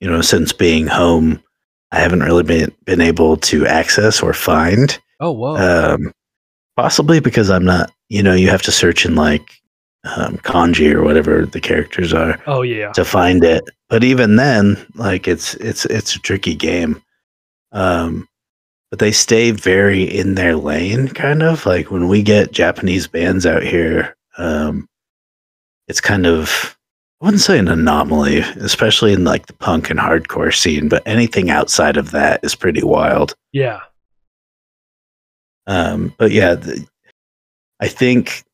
you 0.00 0.08
know, 0.08 0.20
since 0.20 0.52
being 0.52 0.86
home, 0.86 1.42
I 1.90 1.98
haven't 1.98 2.22
really 2.22 2.44
been 2.44 2.72
been 2.84 3.00
able 3.00 3.36
to 3.38 3.66
access 3.66 4.22
or 4.22 4.32
find. 4.32 4.98
Oh 5.20 5.32
whoa! 5.32 5.56
Um 5.94 6.12
possibly 6.76 7.18
because 7.18 7.50
I'm 7.50 7.64
not, 7.64 7.90
you 8.08 8.22
know, 8.22 8.34
you 8.34 8.50
have 8.50 8.62
to 8.62 8.72
search 8.72 9.04
in 9.04 9.14
like 9.16 9.50
um, 10.04 10.38
kanji 10.38 10.92
or 10.92 11.02
whatever 11.02 11.44
the 11.46 11.60
characters 11.60 12.12
are. 12.12 12.40
oh 12.46 12.62
yeah. 12.62 12.92
to 12.92 13.04
find 13.04 13.44
it. 13.44 13.64
But 13.88 14.04
even 14.04 14.36
then, 14.36 14.76
like 14.94 15.26
it's 15.26 15.54
it's 15.54 15.84
it's 15.86 16.14
a 16.14 16.20
tricky 16.20 16.54
game. 16.54 17.02
Um 17.72 18.28
but 18.90 19.00
they 19.00 19.12
stay 19.12 19.50
very 19.50 20.02
in 20.02 20.34
their 20.34 20.56
lane 20.56 21.08
kind 21.08 21.42
of 21.42 21.66
like 21.66 21.90
when 21.90 22.08
we 22.08 22.22
get 22.22 22.52
Japanese 22.52 23.06
bands 23.06 23.44
out 23.44 23.62
here 23.62 24.16
um, 24.38 24.88
it's 25.88 26.00
kind 26.00 26.26
of 26.26 26.76
I 27.20 27.24
wouldn't 27.24 27.42
say 27.42 27.58
an 27.58 27.66
anomaly, 27.66 28.38
especially 28.38 29.12
in 29.12 29.24
like 29.24 29.46
the 29.46 29.52
punk 29.54 29.90
and 29.90 29.98
hardcore 29.98 30.54
scene, 30.54 30.88
but 30.88 31.02
anything 31.04 31.50
outside 31.50 31.96
of 31.96 32.12
that 32.12 32.44
is 32.44 32.54
pretty 32.54 32.84
wild. 32.84 33.34
Yeah. 33.52 33.80
Um, 35.66 36.14
but 36.16 36.30
yeah, 36.30 36.54
the, 36.54 36.86
I 37.80 37.88
think 37.88 38.44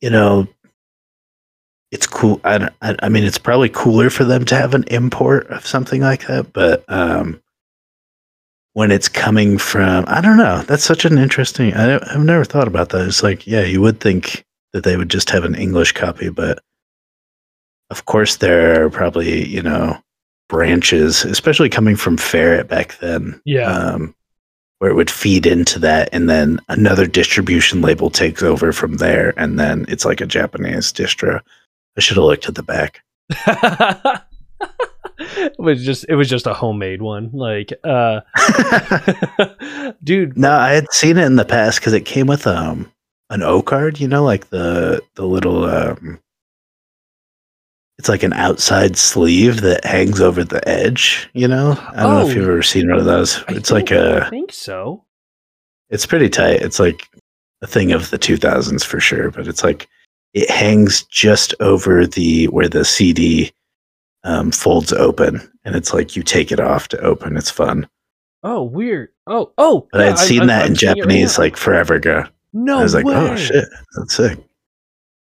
you 0.00 0.08
know 0.08 0.48
it's 1.90 2.06
cool. 2.06 2.40
I, 2.44 2.58
don't- 2.58 2.72
I 2.82 2.96
I 3.02 3.08
mean, 3.08 3.24
it's 3.24 3.38
probably 3.38 3.68
cooler 3.68 4.10
for 4.10 4.24
them 4.24 4.44
to 4.46 4.54
have 4.56 4.74
an 4.74 4.84
import 4.88 5.46
of 5.48 5.66
something 5.66 6.00
like 6.02 6.26
that, 6.26 6.52
but 6.52 6.84
um, 6.88 7.40
when 8.74 8.90
it's 8.92 9.08
coming 9.08 9.58
from, 9.58 10.04
I 10.06 10.20
don't 10.20 10.36
know. 10.36 10.62
That's 10.62 10.84
such 10.84 11.04
an 11.04 11.18
interesting. 11.18 11.74
I 11.74 11.96
I've 12.12 12.24
never 12.24 12.44
thought 12.44 12.68
about 12.68 12.90
that. 12.90 13.06
It's 13.06 13.22
like, 13.22 13.46
yeah, 13.46 13.62
you 13.62 13.80
would 13.80 14.00
think 14.00 14.44
that 14.72 14.84
they 14.84 14.96
would 14.96 15.10
just 15.10 15.30
have 15.30 15.44
an 15.44 15.54
English 15.56 15.92
copy, 15.92 16.28
but 16.28 16.60
of 17.90 18.04
course 18.06 18.36
there 18.36 18.84
are 18.84 18.90
probably 18.90 19.46
you 19.48 19.62
know 19.62 19.98
branches, 20.48 21.24
especially 21.24 21.68
coming 21.68 21.96
from 21.96 22.16
Ferret 22.16 22.68
back 22.68 22.96
then 22.98 23.40
Yeah. 23.44 23.70
um, 23.70 24.14
where 24.78 24.90
it 24.90 24.94
would 24.94 25.10
feed 25.10 25.44
into 25.46 25.78
that, 25.80 26.08
and 26.12 26.30
then 26.30 26.60
another 26.68 27.06
distribution 27.06 27.80
label 27.82 28.10
takes 28.10 28.42
over 28.44 28.72
from 28.72 28.98
there, 28.98 29.34
and 29.36 29.58
then 29.58 29.84
it's 29.88 30.04
like 30.04 30.20
a 30.20 30.26
Japanese 30.26 30.92
distro. 30.92 31.40
I 32.00 32.02
should 32.02 32.16
have 32.16 32.24
looked 32.24 32.48
at 32.48 32.54
the 32.54 32.62
back. 32.62 33.02
it 35.18 35.58
was 35.58 35.84
just 35.84 36.06
it 36.08 36.14
was 36.14 36.30
just 36.30 36.46
a 36.46 36.54
homemade 36.54 37.02
one. 37.02 37.28
Like 37.30 37.74
uh 37.84 38.20
dude, 40.02 40.38
no, 40.38 40.50
I 40.50 40.70
had 40.70 40.90
seen 40.92 41.18
it 41.18 41.26
in 41.26 41.36
the 41.36 41.44
past 41.44 41.78
because 41.78 41.92
it 41.92 42.06
came 42.06 42.26
with 42.26 42.46
um 42.46 42.90
an 43.28 43.42
O 43.42 43.60
card, 43.60 44.00
you 44.00 44.08
know, 44.08 44.24
like 44.24 44.48
the 44.48 45.02
the 45.16 45.26
little 45.26 45.64
um, 45.66 46.18
it's 47.98 48.08
like 48.08 48.22
an 48.22 48.32
outside 48.32 48.96
sleeve 48.96 49.60
that 49.60 49.84
hangs 49.84 50.22
over 50.22 50.42
the 50.42 50.66
edge. 50.66 51.28
You 51.34 51.48
know, 51.48 51.72
I 51.90 52.02
don't 52.04 52.14
know 52.14 52.22
Oh. 52.22 52.28
if 52.30 52.34
you've 52.34 52.48
ever 52.48 52.62
seen 52.62 52.88
one 52.88 52.98
of 52.98 53.04
those. 53.04 53.44
It's 53.50 53.70
like 53.70 53.90
a 53.90 54.24
I 54.24 54.30
think 54.30 54.54
so. 54.54 55.04
It's 55.90 56.06
pretty 56.06 56.30
tight. 56.30 56.62
It's 56.62 56.80
like 56.80 57.06
a 57.60 57.66
thing 57.66 57.92
of 57.92 58.08
the 58.08 58.18
2000s 58.18 58.86
for 58.86 59.00
sure, 59.00 59.30
but 59.30 59.46
it's 59.46 59.62
like 59.62 59.86
it 60.34 60.50
hangs 60.50 61.04
just 61.04 61.54
over 61.60 62.06
the 62.06 62.46
where 62.48 62.68
the 62.68 62.84
CD 62.84 63.52
um, 64.24 64.52
folds 64.52 64.92
open, 64.92 65.40
and 65.64 65.74
it's 65.74 65.92
like 65.94 66.14
you 66.16 66.22
take 66.22 66.52
it 66.52 66.60
off 66.60 66.88
to 66.88 67.00
open. 67.00 67.36
It's 67.36 67.50
fun. 67.50 67.88
Oh, 68.42 68.62
weird. 68.62 69.10
Oh, 69.26 69.52
oh. 69.58 69.88
But 69.92 69.98
yeah, 70.00 70.10
I'd 70.12 70.18
seen 70.18 70.38
I'm- 70.40 70.46
that 70.48 70.60
I'm 70.62 70.66
in 70.66 70.72
right 70.72 70.78
Japanese 70.78 71.38
now. 71.38 71.44
like 71.44 71.56
forever 71.56 71.94
ago. 71.94 72.24
no 72.52 72.78
I 72.78 72.82
was 72.82 72.94
like, 72.94 73.04
way. 73.04 73.14
oh 73.14 73.36
shit, 73.36 73.64
that's 73.96 74.14
sick. 74.14 74.38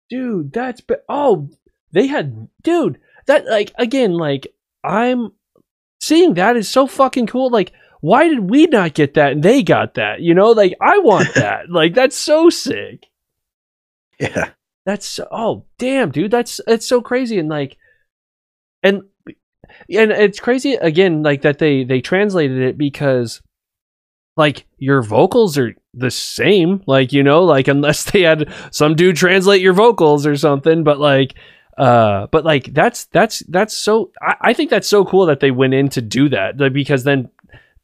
dude 0.09 0.51
that's 0.53 0.81
be- 0.81 0.95
oh 1.09 1.49
they 1.91 2.07
had 2.07 2.47
dude 2.63 2.99
that 3.27 3.45
like 3.45 3.71
again 3.77 4.13
like 4.13 4.47
i'm 4.83 5.31
seeing 6.01 6.33
that 6.35 6.55
is 6.55 6.69
so 6.69 6.87
fucking 6.87 7.27
cool 7.27 7.49
like 7.49 7.71
why 8.01 8.27
did 8.29 8.49
we 8.49 8.65
not 8.67 8.93
get 8.93 9.15
that 9.15 9.33
and 9.33 9.43
they 9.43 9.61
got 9.61 9.95
that 9.95 10.21
you 10.21 10.33
know 10.33 10.51
like 10.51 10.73
i 10.81 10.97
want 10.99 11.31
that 11.35 11.69
like 11.69 11.93
that's 11.93 12.15
so 12.15 12.49
sick 12.49 13.05
Yeah, 14.19 14.49
that's 14.89 15.19
oh 15.31 15.65
damn 15.77 16.09
dude 16.09 16.31
that's 16.31 16.59
it's 16.65 16.87
so 16.87 16.99
crazy 16.99 17.37
and 17.37 17.47
like 17.47 17.77
and 18.81 19.03
and 19.89 20.11
it's 20.11 20.39
crazy 20.39 20.73
again 20.73 21.21
like 21.21 21.43
that 21.43 21.59
they 21.59 21.83
they 21.83 22.01
translated 22.01 22.59
it 22.59 22.77
because 22.77 23.41
like 24.35 24.65
your 24.79 25.03
vocals 25.03 25.57
are 25.59 25.75
the 25.93 26.09
same 26.09 26.81
like 26.87 27.13
you 27.13 27.21
know 27.21 27.43
like 27.43 27.67
unless 27.75 28.05
they 28.05 28.21
had 28.21 28.51
some 28.71 28.95
dude 28.95 29.15
translate 29.15 29.61
your 29.61 29.73
vocals 29.73 30.25
or 30.25 30.35
something 30.35 30.83
but 30.83 30.99
like 30.99 31.35
uh 31.77 32.25
but 32.31 32.43
like 32.43 32.73
that's 32.73 33.05
that's 33.05 33.39
that's 33.49 33.75
so 33.75 34.11
I, 34.21 34.35
I 34.41 34.53
think 34.53 34.71
that's 34.71 34.87
so 34.87 35.05
cool 35.05 35.27
that 35.27 35.39
they 35.39 35.51
went 35.51 35.75
in 35.75 35.89
to 35.89 36.01
do 36.01 36.29
that 36.29 36.57
because 36.73 37.03
then 37.03 37.29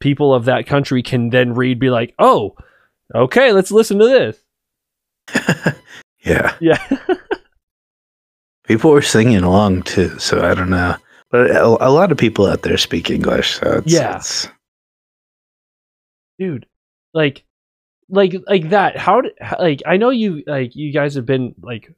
people 0.00 0.34
of 0.34 0.46
that 0.46 0.66
country 0.66 1.02
can 1.04 1.30
then 1.30 1.54
read 1.54 1.78
be 1.78 1.88
like 1.88 2.14
oh 2.18 2.56
okay 3.14 3.52
let's 3.52 3.70
listen 3.70 3.98
to 4.00 4.34
this 5.28 5.74
yeah. 6.26 6.54
yeah 6.60 6.86
People 8.66 8.90
were 8.90 9.02
singing 9.02 9.44
along 9.44 9.84
too, 9.84 10.18
so 10.18 10.44
I 10.44 10.52
don't 10.54 10.70
know. 10.70 10.96
But 11.30 11.50
a, 11.52 11.64
a 11.64 11.90
lot 11.90 12.10
of 12.10 12.18
people 12.18 12.46
out 12.46 12.62
there 12.62 12.76
speak 12.76 13.10
English, 13.10 13.54
so 13.60 13.74
it's, 13.78 13.92
Yeah. 13.92 14.16
it's 14.16 14.48
dude 16.38 16.66
like 17.14 17.44
like 18.10 18.34
like 18.46 18.68
that 18.68 18.96
how 18.98 19.22
did 19.22 19.32
like 19.58 19.80
i 19.86 19.96
know 19.96 20.10
you 20.10 20.42
like 20.46 20.76
you 20.76 20.92
guys 20.92 21.14
have 21.14 21.24
been 21.24 21.54
like 21.62 21.90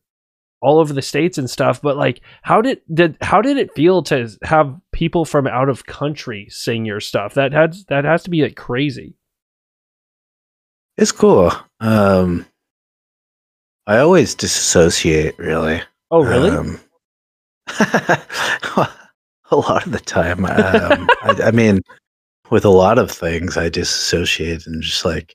all 0.61 0.79
over 0.79 0.93
the 0.93 1.03
states 1.03 1.39
and 1.39 1.51
stuff 1.51 1.83
but 1.83 1.97
like 1.97 2.21
how 2.43 2.63
did 2.63 2.81
did 2.95 3.17
how 3.21 3.43
did 3.43 3.57
it 3.57 3.75
feel 3.75 4.01
to 4.01 4.29
have 4.45 4.77
people 4.93 5.25
from 5.25 5.49
out 5.49 5.69
of 5.69 5.87
country 5.87 6.47
sing 6.51 6.85
your 6.85 7.01
stuff 7.01 7.35
that 7.35 7.53
has 7.53 7.85
that 7.87 8.05
has 8.05 8.23
to 8.23 8.31
be 8.31 8.43
like 8.43 8.55
crazy 8.57 9.17
it's 10.97 11.13
cool. 11.13 11.53
Um, 11.81 12.45
I 13.89 13.99
always 13.99 14.35
disassociate, 14.35 15.37
really. 15.39 15.83
oh 16.11 16.23
really 16.23 16.51
Um, 16.51 16.79
a 19.51 19.57
lot 19.57 19.87
of 19.87 19.93
the 19.93 20.01
time, 20.01 20.45
um, 20.45 21.09
I, 21.23 21.47
I 21.47 21.51
mean, 21.51 21.81
with 22.51 22.65
a 22.65 22.71
lot 22.71 22.99
of 22.99 23.11
things, 23.11 23.57
I 23.57 23.69
disassociate 23.69 24.67
and 24.67 24.83
just 24.83 25.05
like 25.05 25.35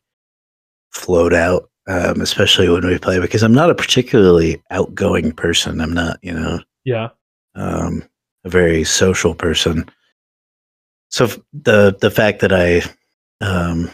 float 0.92 1.34
out. 1.34 1.70
Um, 1.86 2.22
especially 2.22 2.70
when 2.70 2.88
we 2.88 2.98
play, 2.98 3.20
because 3.20 3.44
I'm 3.44 3.54
not 3.54 3.70
a 3.70 3.76
particularly 3.76 4.64
outgoing 4.72 5.34
person. 5.34 5.82
I'm 5.82 5.92
not, 5.92 6.18
you 6.22 6.32
know, 6.32 6.62
yeah 6.86 7.10
um, 7.56 8.04
a 8.46 8.50
very 8.50 8.84
social 8.84 9.36
person. 9.36 9.90
So 11.10 11.28
the 11.54 11.96
the 12.00 12.12
fact 12.12 12.40
that 12.40 12.52
I 12.54 12.82
um, 13.46 13.90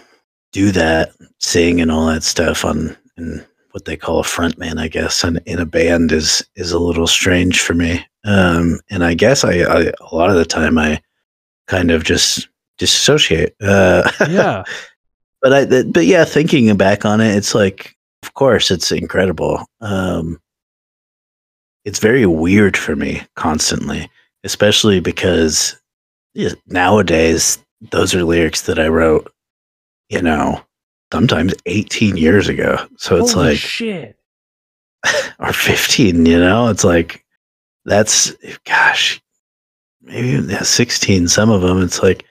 do 0.52 0.72
that, 0.72 1.14
sing 1.40 1.82
and 1.82 1.92
all 1.92 2.08
that 2.08 2.24
stuff 2.24 2.64
on 2.64 2.96
in 3.18 3.46
what 3.72 3.86
they 3.86 3.96
call 3.96 4.20
a 4.20 4.24
frontman, 4.24 4.80
I 4.80 4.88
guess, 4.88 5.24
and 5.24 5.40
in 5.46 5.60
a 5.60 5.66
band 5.66 6.12
is 6.12 6.46
is 6.56 6.72
a 6.72 6.80
little 6.80 7.08
strange 7.08 7.62
for 7.62 7.74
me. 7.74 8.06
Um, 8.26 8.80
and 8.90 9.04
I 9.04 9.14
guess 9.14 9.44
I, 9.44 9.60
I 9.62 9.92
a 10.02 10.16
lot 10.16 10.30
of 10.30 10.36
the 10.36 10.46
time 10.46 10.78
I 10.78 11.02
kind 11.68 11.92
of 11.92 12.04
just 12.04 12.50
disassociate. 12.78 13.56
Uh, 13.62 14.10
yeah 14.30 14.64
but 15.42 15.54
I, 15.54 15.84
but 15.84 16.06
yeah, 16.06 16.26
thinking 16.26 16.76
back 16.76 17.06
on 17.06 17.22
it, 17.22 17.36
it's 17.36 17.56
like, 17.56 17.96
of 18.24 18.34
course, 18.34 18.72
it's 18.72 18.92
incredible. 18.92 19.66
Um, 19.82 20.40
it's 21.86 22.00
very 22.00 22.26
weird 22.26 22.76
for 22.76 22.96
me 22.96 23.22
constantly, 23.36 24.10
especially 24.44 25.00
because 25.00 25.80
nowadays 26.68 27.58
those 27.92 28.14
are 28.14 28.24
lyrics 28.24 28.64
that 28.64 28.80
I 28.80 28.88
wrote, 28.88 29.32
you 30.10 30.22
know, 30.22 30.62
sometimes 31.12 31.54
18 31.66 32.18
years 32.18 32.48
ago. 32.48 32.78
So 32.98 33.18
it's 33.18 33.34
Holy 33.34 33.50
like, 33.50 33.58
shit 33.58 34.20
or 35.40 35.54
15, 35.54 36.26
you 36.26 36.40
know, 36.40 36.68
it's 36.68 36.84
like, 36.84 37.26
that's, 37.86 38.34
gosh, 38.66 39.22
maybe 40.02 40.46
yeah, 40.48 40.62
16, 40.62 41.28
some 41.28 41.50
of 41.50 41.62
them. 41.62 41.82
It's 41.82 42.02
like, 42.02 42.26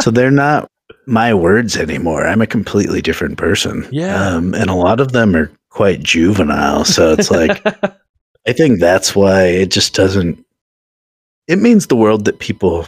so 0.00 0.10
they're 0.10 0.30
not 0.30 0.70
my 1.06 1.34
words 1.34 1.76
anymore. 1.76 2.26
I'm 2.26 2.42
a 2.42 2.46
completely 2.46 3.00
different 3.00 3.38
person. 3.38 3.86
Yeah. 3.90 4.28
Um, 4.28 4.54
and 4.54 4.70
a 4.70 4.74
lot 4.74 5.00
of 5.00 5.12
them 5.12 5.34
are 5.34 5.50
quite 5.70 6.02
juvenile. 6.02 6.84
So 6.84 7.12
it's 7.12 7.30
like, 7.30 7.64
I 8.46 8.52
think 8.52 8.80
that's 8.80 9.14
why 9.14 9.44
it 9.44 9.70
just 9.70 9.94
doesn't, 9.94 10.44
it 11.48 11.58
means 11.58 11.86
the 11.86 11.96
world 11.96 12.24
that 12.26 12.38
people, 12.38 12.86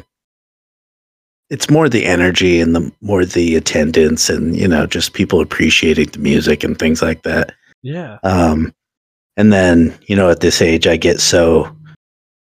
it's 1.51 1.71
more 1.71 1.89
the 1.89 2.07
energy 2.07 2.61
and 2.61 2.75
the 2.75 2.93
more 3.01 3.25
the 3.25 3.55
attendance 3.57 4.31
and, 4.31 4.57
you 4.57 4.67
know, 4.67 4.87
just 4.87 5.13
people 5.13 5.41
appreciating 5.41 6.09
the 6.09 6.19
music 6.19 6.65
and 6.65 6.79
things 6.79 7.03
like 7.03 7.23
that. 7.23 7.53
yeah 7.83 8.19
Um, 8.23 8.75
and 9.37 9.53
then, 9.53 9.97
you 10.07 10.17
know, 10.17 10.31
at 10.31 10.41
this 10.41 10.63
age, 10.63 10.87
I 10.87 10.97
get 10.97 11.21
so, 11.21 11.75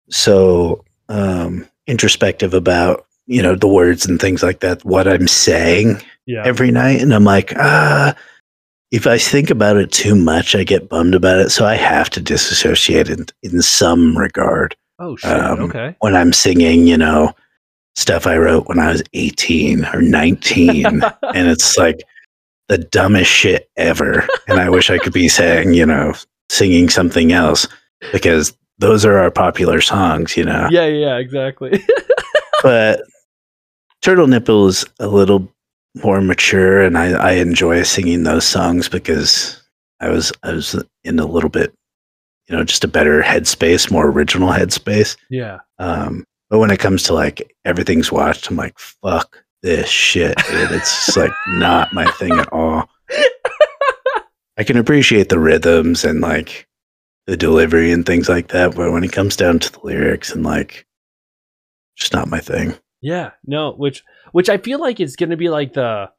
so 0.09 0.83
um, 1.09 1.67
introspective 1.87 2.53
about, 2.53 3.05
you 3.27 3.41
know, 3.41 3.55
the 3.55 3.67
words 3.67 4.05
and 4.05 4.19
things 4.19 4.43
like 4.43 4.59
that, 4.59 4.83
what 4.83 5.07
I'm 5.07 5.27
saying 5.27 6.01
yeah 6.25 6.43
every 6.45 6.71
night. 6.71 7.01
And 7.01 7.13
I'm 7.13 7.23
like, 7.23 7.53
ah, 7.57 8.15
if 8.91 9.07
I 9.07 9.17
think 9.17 9.49
about 9.49 9.77
it 9.77 9.91
too 9.91 10.15
much, 10.15 10.53
I 10.53 10.63
get 10.63 10.89
bummed 10.89 11.15
about 11.15 11.39
it. 11.39 11.49
So 11.49 11.65
I 11.65 11.75
have 11.75 12.09
to 12.11 12.21
disassociate 12.21 13.09
in, 13.09 13.25
in 13.41 13.61
some 13.61 14.17
regard 14.17 14.75
oh 14.99 15.15
shit 15.15 15.31
um, 15.31 15.61
okay 15.61 15.95
when 15.99 16.15
I'm 16.15 16.33
singing, 16.33 16.87
you 16.87 16.97
know, 16.97 17.33
stuff 17.95 18.27
I 18.27 18.37
wrote 18.37 18.67
when 18.67 18.79
I 18.79 18.91
was 18.91 19.03
18 19.13 19.85
or 19.85 20.01
19. 20.01 20.85
and 21.33 21.47
it's 21.47 21.77
like 21.77 22.01
the 22.67 22.77
dumbest 22.77 23.29
shit 23.29 23.69
ever. 23.77 24.27
And 24.47 24.59
I 24.59 24.69
wish 24.69 24.89
I 24.89 24.97
could 24.97 25.13
be 25.13 25.27
saying, 25.27 25.73
you 25.73 25.85
know, 25.85 26.13
singing 26.49 26.89
something 26.89 27.31
else 27.31 27.67
because 28.11 28.55
those 28.77 29.05
are 29.05 29.17
our 29.17 29.31
popular 29.31 29.79
songs, 29.79 30.35
you 30.35 30.43
know. 30.43 30.67
yeah 30.71 30.87
yeah 30.87 31.17
exactly 31.17 31.83
But 32.63 33.01
Turtle 34.01 34.27
Nipple 34.27 34.67
is 34.67 34.85
a 34.99 35.07
little 35.07 35.51
more 36.03 36.21
mature, 36.21 36.81
and 36.81 36.97
I, 36.97 37.11
I 37.11 37.31
enjoy 37.33 37.83
singing 37.83 38.23
those 38.23 38.45
songs 38.45 38.87
because 38.87 39.61
I 39.99 40.09
was 40.09 40.31
I 40.43 40.53
was 40.53 40.81
in 41.03 41.19
a 41.19 41.25
little 41.25 41.49
bit 41.49 41.73
you 42.47 42.57
know, 42.57 42.63
just 42.63 42.83
a 42.83 42.87
better 42.87 43.21
headspace, 43.21 43.89
more 43.89 44.09
original 44.09 44.49
headspace. 44.49 45.15
Yeah. 45.29 45.59
Um, 45.79 46.25
but 46.51 46.59
when 46.59 46.69
it 46.69 46.81
comes 46.81 47.03
to 47.03 47.13
like 47.13 47.55
Everywhere's 47.63 48.11
Watched, 48.11 48.51
I'm 48.51 48.57
like, 48.57 48.77
fuck 48.77 49.43
this 49.63 49.87
shit. 49.87 50.37
Dude. 50.49 50.71
It's 50.71 51.15
like 51.15 51.31
not 51.47 51.93
my 51.93 52.05
thing 52.11 52.33
at 52.33 52.51
all. 52.51 52.89
I 54.57 54.63
can 54.63 54.77
appreciate 54.77 55.29
the 55.29 55.39
rhythms 55.39 56.03
and 56.03 56.19
like 56.19 56.67
the 57.25 57.37
delivery 57.37 57.93
and 57.93 58.05
things 58.05 58.27
like 58.27 58.49
that, 58.49 58.75
but 58.75 58.91
when 58.91 59.05
it 59.05 59.13
comes 59.13 59.37
down 59.37 59.59
to 59.59 59.71
the 59.71 59.79
lyrics 59.81 60.33
and 60.33 60.43
like, 60.43 60.85
just 61.95 62.11
not 62.11 62.27
my 62.27 62.39
thing. 62.39 62.73
Yeah, 62.99 63.31
no, 63.45 63.71
which 63.71 64.03
which 64.33 64.49
I 64.49 64.57
feel 64.57 64.79
like 64.79 64.99
it's 64.99 65.15
going 65.15 65.29
to 65.29 65.37
be 65.37 65.49
like 65.49 65.71
the 65.71 66.11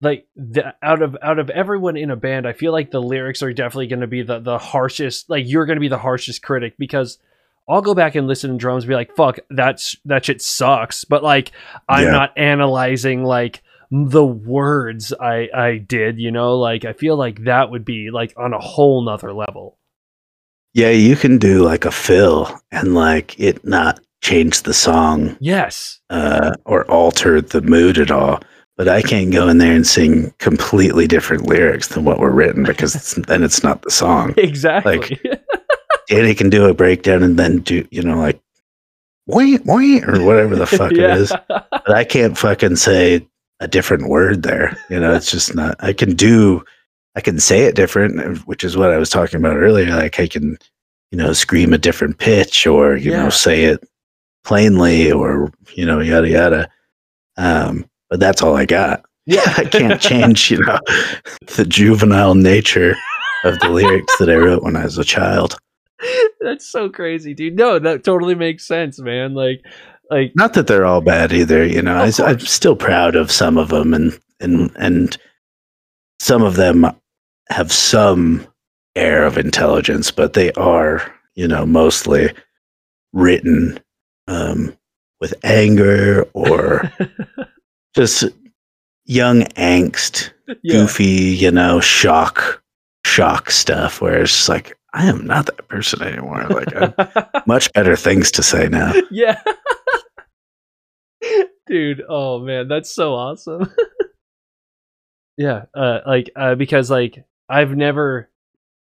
like 0.00 0.26
the 0.36 0.74
out 0.82 1.02
of 1.02 1.18
out 1.22 1.38
of 1.38 1.50
everyone 1.50 1.98
in 1.98 2.10
a 2.10 2.16
band, 2.16 2.48
I 2.48 2.54
feel 2.54 2.72
like 2.72 2.90
the 2.90 3.02
lyrics 3.02 3.42
are 3.42 3.52
definitely 3.52 3.88
going 3.88 4.00
to 4.00 4.06
be 4.06 4.22
the 4.22 4.40
the 4.40 4.58
harshest. 4.58 5.28
Like 5.28 5.44
you're 5.46 5.66
going 5.66 5.76
to 5.76 5.80
be 5.80 5.88
the 5.88 5.98
harshest 5.98 6.42
critic 6.42 6.76
because 6.78 7.18
I'll 7.68 7.82
go 7.82 7.94
back 7.94 8.14
and 8.14 8.26
listen 8.26 8.50
to 8.50 8.56
drums 8.56 8.84
and 8.84 8.88
be 8.88 8.94
like, 8.94 9.14
"Fuck, 9.16 9.38
that's 9.50 9.94
that 10.06 10.24
shit 10.24 10.40
sucks." 10.42 11.04
But 11.04 11.22
like 11.22 11.52
I'm 11.88 12.04
Yeah. 12.06 12.10
not 12.12 12.32
analyzing 12.38 13.24
like 13.24 13.62
the 13.90 14.24
words 14.24 15.12
I 15.20 15.48
I 15.54 15.78
did, 15.78 16.18
you 16.18 16.30
know? 16.30 16.56
Like 16.58 16.84
I 16.84 16.92
feel 16.92 17.16
like 17.16 17.44
that 17.44 17.70
would 17.70 17.84
be 17.84 18.10
like 18.10 18.34
on 18.36 18.52
a 18.52 18.58
whole 18.58 19.02
nother 19.02 19.32
level. 19.32 19.78
Yeah, 20.74 20.90
you 20.90 21.16
can 21.16 21.38
do 21.38 21.62
like 21.64 21.84
a 21.84 21.90
fill 21.90 22.60
and 22.70 22.94
like 22.94 23.38
it 23.40 23.64
not 23.64 24.00
change 24.22 24.62
the 24.62 24.74
song 24.74 25.36
Yes. 25.40 26.00
uh, 26.10 26.52
or 26.66 26.84
alter 26.90 27.40
the 27.40 27.62
mood 27.62 27.98
at 27.98 28.10
all. 28.10 28.40
But 28.76 28.86
I 28.88 29.02
can't 29.02 29.32
go 29.32 29.48
in 29.48 29.58
there 29.58 29.74
and 29.74 29.86
sing 29.86 30.32
completely 30.38 31.06
different 31.08 31.46
lyrics 31.48 31.88
than 31.88 32.04
what 32.04 32.20
were 32.20 32.30
written 32.30 32.62
because 32.64 32.94
it's, 32.94 33.14
then 33.26 33.42
it's 33.42 33.64
not 33.64 33.82
the 33.82 33.90
song. 33.90 34.34
Exactly. 34.36 35.18
Danny 36.08 36.34
can 36.34 36.50
do 36.50 36.66
a 36.66 36.74
breakdown 36.74 37.22
and 37.22 37.38
then 37.38 37.58
do, 37.60 37.86
you 37.90 38.02
know, 38.02 38.18
like, 38.18 38.40
wait, 39.26 39.60
wait, 39.66 40.04
or 40.08 40.22
whatever 40.24 40.56
the 40.56 40.66
fuck 40.66 40.92
Yeah. 40.92 41.14
it 41.14 41.20
is. 41.20 41.32
But 41.48 41.90
I 41.90 42.04
can't 42.04 42.36
fucking 42.36 42.76
say 42.76 43.26
a 43.60 43.68
different 43.68 44.08
word 44.08 44.42
there. 44.42 44.76
You 44.88 45.00
know, 45.00 45.14
it's 45.14 45.30
just 45.30 45.54
not, 45.54 45.76
I 45.80 45.92
can 45.92 46.14
do, 46.16 46.64
I 47.14 47.20
can 47.20 47.38
say 47.40 47.60
it 47.64 47.74
different, 47.74 48.38
which 48.46 48.64
is 48.64 48.76
what 48.76 48.90
I 48.90 48.96
was 48.98 49.10
talking 49.10 49.38
about 49.38 49.56
earlier. 49.56 49.90
Like, 49.94 50.18
I 50.18 50.26
can, 50.28 50.56
you 51.10 51.18
know, 51.18 51.32
scream 51.34 51.72
a 51.74 51.78
different 51.78 52.18
pitch 52.18 52.66
or, 52.66 52.96
you 52.96 53.10
Yeah. 53.10 53.24
know, 53.24 53.30
say 53.30 53.64
it 53.64 53.84
plainly 54.44 55.12
or, 55.12 55.52
you 55.74 55.84
know, 55.84 56.00
yada, 56.00 56.28
yada. 56.28 56.68
Um, 57.36 57.84
but 58.08 58.20
that's 58.20 58.42
all 58.42 58.56
I 58.56 58.64
got. 58.64 59.04
Yeah. 59.26 59.42
I 59.58 59.64
can't 59.64 60.00
change, 60.00 60.50
you 60.50 60.58
know, 60.64 60.78
the 61.56 61.66
juvenile 61.66 62.34
nature 62.34 62.96
of 63.44 63.58
the 63.60 63.68
lyrics 63.68 64.16
that 64.18 64.30
I 64.30 64.36
wrote 64.36 64.62
when 64.62 64.74
I 64.76 64.84
was 64.84 64.96
a 64.96 65.04
child. 65.04 65.58
That's 66.40 66.70
so 66.70 66.88
crazy, 66.88 67.34
dude. 67.34 67.56
No, 67.56 67.78
that 67.78 68.04
totally 68.04 68.34
makes 68.34 68.66
sense, 68.66 69.00
man. 69.00 69.34
Like, 69.34 69.62
like 70.10 70.32
Not 70.34 70.54
that 70.54 70.66
they're 70.66 70.86
all 70.86 71.00
bad 71.00 71.32
either, 71.32 71.64
you 71.64 71.82
know. 71.82 71.96
I, 71.96 72.12
I'm 72.24 72.40
still 72.40 72.76
proud 72.76 73.16
of 73.16 73.30
some 73.30 73.58
of 73.58 73.68
them, 73.68 73.94
and 73.94 74.18
and 74.40 74.70
and 74.76 75.16
some 76.20 76.42
of 76.42 76.56
them 76.56 76.86
have 77.50 77.72
some 77.72 78.46
air 78.96 79.24
of 79.24 79.38
intelligence, 79.38 80.10
but 80.10 80.32
they 80.34 80.52
are, 80.52 81.02
you 81.34 81.48
know, 81.48 81.64
mostly 81.66 82.32
written 83.12 83.78
um, 84.26 84.76
with 85.20 85.34
anger 85.44 86.28
or 86.34 86.92
just 87.94 88.24
young 89.06 89.42
angst, 89.56 90.30
yeah, 90.62 90.72
goofy, 90.72 91.04
you 91.04 91.50
know, 91.50 91.80
shock, 91.80 92.62
shock 93.04 93.50
stuff. 93.50 94.00
Where 94.00 94.22
it's 94.22 94.48
like, 94.48 94.77
I 94.92 95.06
am 95.06 95.26
not 95.26 95.46
that 95.46 95.68
person 95.68 96.02
anymore. 96.02 96.46
Like, 96.48 96.74
I 96.74 96.92
have 96.96 97.42
much 97.46 97.72
better 97.72 97.96
things 97.96 98.30
to 98.32 98.42
say 98.42 98.68
now. 98.68 98.92
yeah. 99.10 99.40
Dude, 101.66 102.02
oh 102.08 102.38
man, 102.38 102.68
that's 102.68 102.90
so 102.94 103.12
awesome. 103.14 103.70
yeah, 105.36 105.64
uh 105.74 105.98
like 106.06 106.30
uh 106.34 106.54
because 106.54 106.90
like 106.90 107.24
I've 107.48 107.76
never 107.76 108.30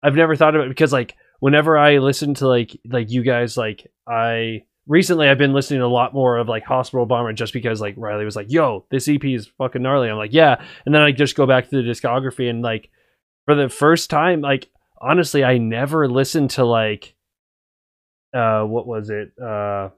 I've 0.01 0.15
never 0.15 0.37
thought 0.37 0.55
of 0.55 0.61
it 0.61 0.69
because 0.69 0.93
like 0.93 1.15
whenever 1.41 1.77
I 1.77 1.97
listen 1.97 2.35
to 2.35 2.47
like 2.47 2.79
like 2.87 3.11
you 3.11 3.21
guys 3.21 3.57
like 3.57 3.85
I 4.07 4.63
recently 4.87 5.27
I've 5.27 5.37
been 5.37 5.51
listening 5.51 5.81
to 5.81 5.85
a 5.85 5.87
lot 5.87 6.13
more 6.13 6.37
of 6.37 6.47
like 6.47 6.63
Hospital 6.63 7.05
Bomber 7.05 7.33
just 7.33 7.51
because 7.51 7.81
like 7.81 7.95
Riley 7.97 8.23
was 8.23 8.37
like, 8.37 8.49
"Yo, 8.49 8.85
this 8.91 9.09
EP 9.09 9.25
is 9.25 9.47
fucking 9.57 9.81
gnarly." 9.81 10.09
I'm 10.09 10.17
like, 10.17 10.33
"Yeah." 10.33 10.63
And 10.85 10.95
then 10.95 11.01
I 11.01 11.11
just 11.11 11.35
go 11.35 11.45
back 11.45 11.69
to 11.69 11.81
the 11.81 11.89
discography 11.89 12.49
and 12.49 12.61
like 12.61 12.89
for 13.43 13.55
the 13.55 13.67
first 13.67 14.09
time 14.09 14.39
like 14.39 14.69
honestly, 15.01 15.43
I 15.43 15.57
never 15.57 16.07
listened 16.07 16.51
to 16.51 16.65
like 16.65 17.15
uh 18.33 18.63
what 18.63 18.87
was 18.87 19.09
it? 19.09 19.31
Uh 19.41 19.89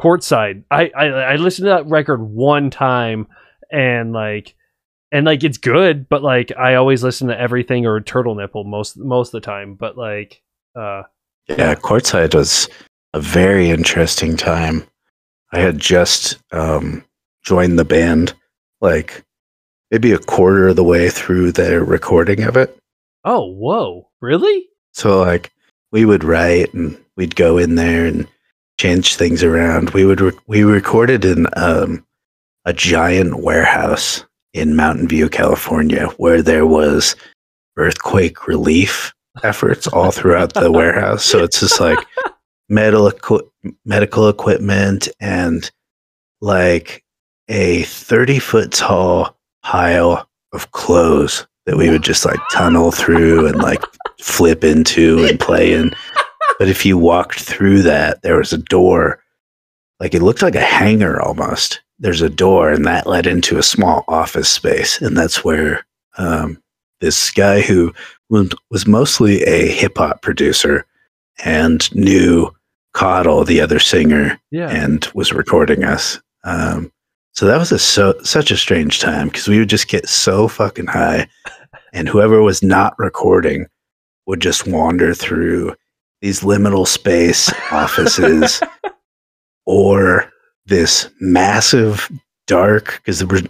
Courtside. 0.00 0.64
I, 0.70 0.90
I 0.96 1.06
I 1.06 1.36
listened 1.36 1.66
to 1.66 1.70
that 1.70 1.86
record 1.86 2.22
one 2.22 2.70
time 2.70 3.26
and 3.70 4.12
like 4.12 4.54
and 5.10 5.26
like 5.26 5.42
it's 5.42 5.58
good, 5.58 6.08
but 6.08 6.22
like 6.22 6.52
I 6.56 6.74
always 6.74 7.02
listen 7.02 7.28
to 7.28 7.40
everything 7.40 7.86
or 7.86 8.00
Turtle 8.00 8.34
Nipple 8.34 8.64
most 8.64 8.96
most 8.96 9.28
of 9.28 9.40
the 9.40 9.46
time. 9.46 9.74
But 9.74 9.96
like 9.96 10.42
uh 10.78 11.02
Yeah, 11.48 11.74
courtside 11.74 12.34
was 12.34 12.68
a 13.14 13.20
very 13.20 13.70
interesting 13.70 14.36
time. 14.36 14.84
I 15.52 15.60
had 15.60 15.78
just 15.78 16.38
um, 16.52 17.04
joined 17.42 17.78
the 17.78 17.84
band, 17.84 18.34
like 18.80 19.24
maybe 19.90 20.12
a 20.12 20.18
quarter 20.18 20.68
of 20.68 20.76
the 20.76 20.84
way 20.84 21.08
through 21.08 21.52
the 21.52 21.82
recording 21.82 22.42
of 22.42 22.56
it. 22.56 22.76
Oh 23.28 23.44
whoa, 23.44 24.08
really? 24.20 24.66
So, 24.94 25.20
like, 25.20 25.52
we 25.92 26.04
would 26.04 26.24
write 26.24 26.72
and 26.74 26.98
we'd 27.16 27.36
go 27.36 27.58
in 27.58 27.74
there 27.74 28.06
and 28.06 28.26
change 28.80 29.16
things 29.16 29.44
around. 29.44 29.90
We 29.90 30.04
would 30.04 30.20
re- 30.20 30.38
we 30.46 30.64
recorded 30.64 31.24
in 31.24 31.46
um, 31.56 32.04
a 32.64 32.72
giant 32.72 33.42
warehouse 33.42 34.24
in 34.54 34.76
Mountain 34.76 35.08
View, 35.08 35.28
California, 35.28 36.06
where 36.16 36.42
there 36.42 36.66
was 36.66 37.14
earthquake 37.76 38.48
relief 38.48 39.12
efforts 39.42 39.86
all 39.86 40.10
throughout 40.10 40.54
the 40.54 40.72
warehouse. 40.72 41.24
So 41.24 41.44
it's 41.44 41.60
just 41.60 41.80
like 41.80 41.98
medical 42.68 43.08
equi- 43.08 43.74
medical 43.84 44.28
equipment 44.28 45.08
and 45.20 45.70
like 46.40 47.04
a 47.48 47.82
30 47.82 48.38
foot 48.38 48.72
tall 48.72 49.36
pile 49.62 50.28
of 50.52 50.70
clothes 50.72 51.46
that 51.68 51.76
we 51.76 51.90
would 51.90 52.02
just 52.02 52.24
like 52.24 52.40
tunnel 52.50 52.90
through 52.90 53.46
and 53.46 53.58
like 53.58 53.82
flip 54.20 54.64
into 54.64 55.22
and 55.26 55.38
play 55.38 55.74
in. 55.74 55.94
But 56.58 56.68
if 56.68 56.86
you 56.86 56.96
walked 56.96 57.40
through 57.40 57.82
that, 57.82 58.22
there 58.22 58.38
was 58.38 58.54
a 58.54 58.58
door, 58.58 59.22
like 60.00 60.14
it 60.14 60.22
looked 60.22 60.40
like 60.40 60.54
a 60.54 60.60
hangar 60.60 61.20
almost. 61.20 61.82
There's 61.98 62.22
a 62.22 62.30
door, 62.30 62.70
and 62.70 62.86
that 62.86 63.06
led 63.06 63.26
into 63.26 63.58
a 63.58 63.62
small 63.62 64.04
office 64.08 64.48
space. 64.48 65.00
And 65.02 65.14
that's 65.16 65.44
where 65.44 65.84
um, 66.16 66.62
this 67.02 67.30
guy 67.30 67.60
who 67.60 67.92
was, 68.30 68.86
mostly 68.86 69.42
a 69.42 69.68
hip 69.68 69.98
hop 69.98 70.22
producer 70.22 70.86
and 71.44 71.94
knew 71.94 72.50
Coddle, 72.94 73.44
the 73.46 73.60
other 73.60 73.78
singer, 73.78 74.40
Yeah. 74.50 74.70
and 74.70 75.06
was 75.14 75.32
recording 75.34 75.84
us. 75.84 76.18
Um, 76.44 76.90
so 77.34 77.46
that 77.46 77.58
was 77.58 77.70
a 77.72 77.78
so 77.78 78.14
such 78.24 78.50
a 78.50 78.56
strange 78.56 78.98
time 79.00 79.28
because 79.28 79.46
we 79.46 79.58
would 79.60 79.68
just 79.70 79.86
get 79.86 80.08
so 80.08 80.48
fucking 80.48 80.86
high, 80.88 81.28
and 81.98 82.08
whoever 82.08 82.40
was 82.40 82.62
not 82.62 82.96
recording 82.96 83.66
would 84.26 84.40
just 84.40 84.68
wander 84.68 85.12
through 85.12 85.74
these 86.20 86.42
liminal 86.42 86.86
space 86.86 87.52
offices 87.72 88.62
or 89.66 90.30
this 90.66 91.10
massive 91.20 92.08
dark 92.46 93.00
because 93.04 93.24
we 93.24 93.40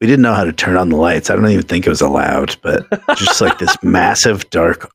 didn't 0.00 0.22
know 0.22 0.32
how 0.32 0.44
to 0.44 0.52
turn 0.52 0.78
on 0.78 0.88
the 0.88 0.96
lights. 0.96 1.28
I 1.28 1.36
don't 1.36 1.46
even 1.50 1.66
think 1.66 1.86
it 1.86 1.90
was 1.90 2.00
allowed, 2.00 2.56
but 2.62 2.88
just 3.16 3.42
like 3.42 3.58
this 3.58 3.76
massive 3.82 4.48
dark 4.48 4.90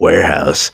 warehouse 0.00 0.72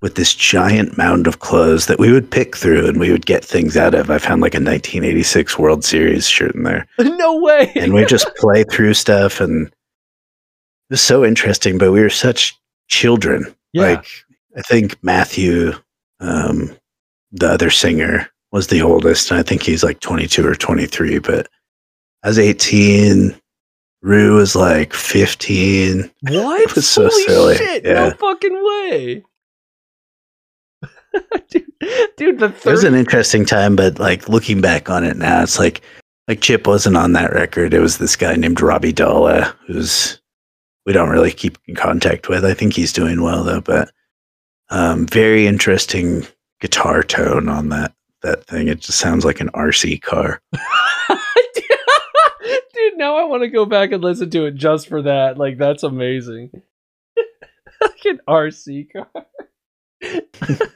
with 0.00 0.14
this 0.14 0.34
giant 0.34 0.96
mound 0.96 1.26
of 1.26 1.40
clothes 1.40 1.86
that 1.86 1.98
we 1.98 2.10
would 2.10 2.30
pick 2.30 2.56
through 2.56 2.86
and 2.86 2.98
we 2.98 3.10
would 3.10 3.26
get 3.26 3.44
things 3.44 3.76
out 3.76 3.94
of. 3.94 4.10
I 4.10 4.18
found 4.18 4.40
like 4.40 4.54
a 4.54 4.58
1986 4.58 5.58
World 5.58 5.84
Series 5.84 6.26
shirt 6.26 6.54
in 6.54 6.62
there. 6.62 6.86
no 6.98 7.38
way. 7.38 7.72
And 7.76 7.92
we 7.92 8.06
just 8.06 8.34
play 8.36 8.64
through 8.64 8.94
stuff 8.94 9.40
and 9.40 9.70
it 10.88 10.92
was 10.94 11.00
so 11.02 11.24
interesting, 11.24 11.78
but 11.78 11.92
we 11.92 12.00
were 12.00 12.10
such 12.10 12.58
children. 12.88 13.54
yeah. 13.72 13.82
Like 13.82 14.06
I 14.56 14.62
think 14.62 14.96
Matthew, 15.02 15.72
um, 16.20 16.76
the 17.32 17.48
other 17.48 17.70
singer, 17.70 18.28
was 18.52 18.68
the 18.68 18.80
oldest, 18.82 19.30
and 19.30 19.38
I 19.38 19.42
think 19.42 19.62
he's 19.62 19.82
like 19.84 20.00
22 20.00 20.46
or 20.46 20.54
23. 20.54 21.18
But 21.18 21.48
I 22.22 22.28
was 22.28 22.38
18. 22.38 23.34
Rue 24.02 24.36
was 24.36 24.54
like 24.54 24.92
15. 24.94 26.10
what? 26.22 26.60
it 26.70 26.74
was 26.74 26.88
so 26.88 27.08
Holy 27.08 27.22
silly. 27.24 27.56
shit! 27.56 27.84
No 27.84 28.10
fucking 28.12 28.64
way. 28.64 29.24
dude, 31.50 31.66
dude, 32.16 32.38
the 32.38 32.46
It 32.46 32.66
was 32.66 32.84
an 32.84 32.94
interesting 32.94 33.44
time, 33.44 33.74
but 33.76 33.98
like 33.98 34.28
looking 34.28 34.60
back 34.60 34.88
on 34.90 35.02
it 35.04 35.16
now, 35.16 35.42
it's 35.42 35.58
like 35.58 35.80
like 36.28 36.40
Chip 36.40 36.66
wasn't 36.66 36.96
on 36.96 37.12
that 37.12 37.32
record. 37.32 37.72
It 37.74 37.80
was 37.80 37.98
this 37.98 38.16
guy 38.16 38.36
named 38.36 38.60
Robbie 38.60 38.92
Dalla, 38.92 39.54
who's 39.66 40.20
we 40.86 40.92
don't 40.92 41.10
really 41.10 41.32
keep 41.32 41.58
in 41.66 41.74
contact 41.74 42.28
with. 42.28 42.44
I 42.44 42.54
think 42.54 42.74
he's 42.74 42.92
doing 42.92 43.20
well 43.22 43.44
though, 43.44 43.60
but 43.60 43.90
Um, 44.70 45.06
very 45.06 45.46
interesting 45.46 46.26
guitar 46.60 47.02
tone 47.02 47.48
on 47.48 47.68
that 47.68 47.92
that 48.22 48.44
thing. 48.46 48.68
It 48.68 48.80
just 48.80 48.98
sounds 48.98 49.24
like 49.24 49.40
an 49.40 49.50
RC 49.50 50.00
car. 50.02 50.40
Dude, 52.74 52.96
now 52.98 53.16
I 53.16 53.24
want 53.24 53.42
to 53.42 53.48
go 53.48 53.64
back 53.64 53.92
and 53.92 54.02
listen 54.02 54.28
to 54.30 54.46
it 54.46 54.54
just 54.54 54.88
for 54.88 55.02
that. 55.02 55.38
Like, 55.38 55.56
that's 55.58 55.82
amazing. 55.82 56.50
like 57.80 58.04
an 58.04 58.20
RC 58.28 58.88
car. 58.92 59.26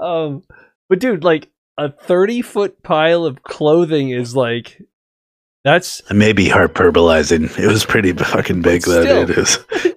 um, 0.00 0.42
but 0.88 0.98
dude, 1.00 1.24
like 1.24 1.50
a 1.78 1.90
thirty 1.90 2.42
foot 2.42 2.82
pile 2.82 3.24
of 3.24 3.42
clothing 3.42 4.10
is 4.10 4.36
like 4.36 4.80
that's 5.64 6.02
I 6.10 6.14
may 6.14 6.32
be 6.32 6.46
hyperbolizing. 6.48 7.58
It 7.58 7.66
was 7.66 7.84
pretty 7.84 8.12
fucking 8.12 8.62
big 8.62 8.82
But 8.84 9.04
though. 9.04 9.26
still. 9.26 9.44
dude. 9.84 9.96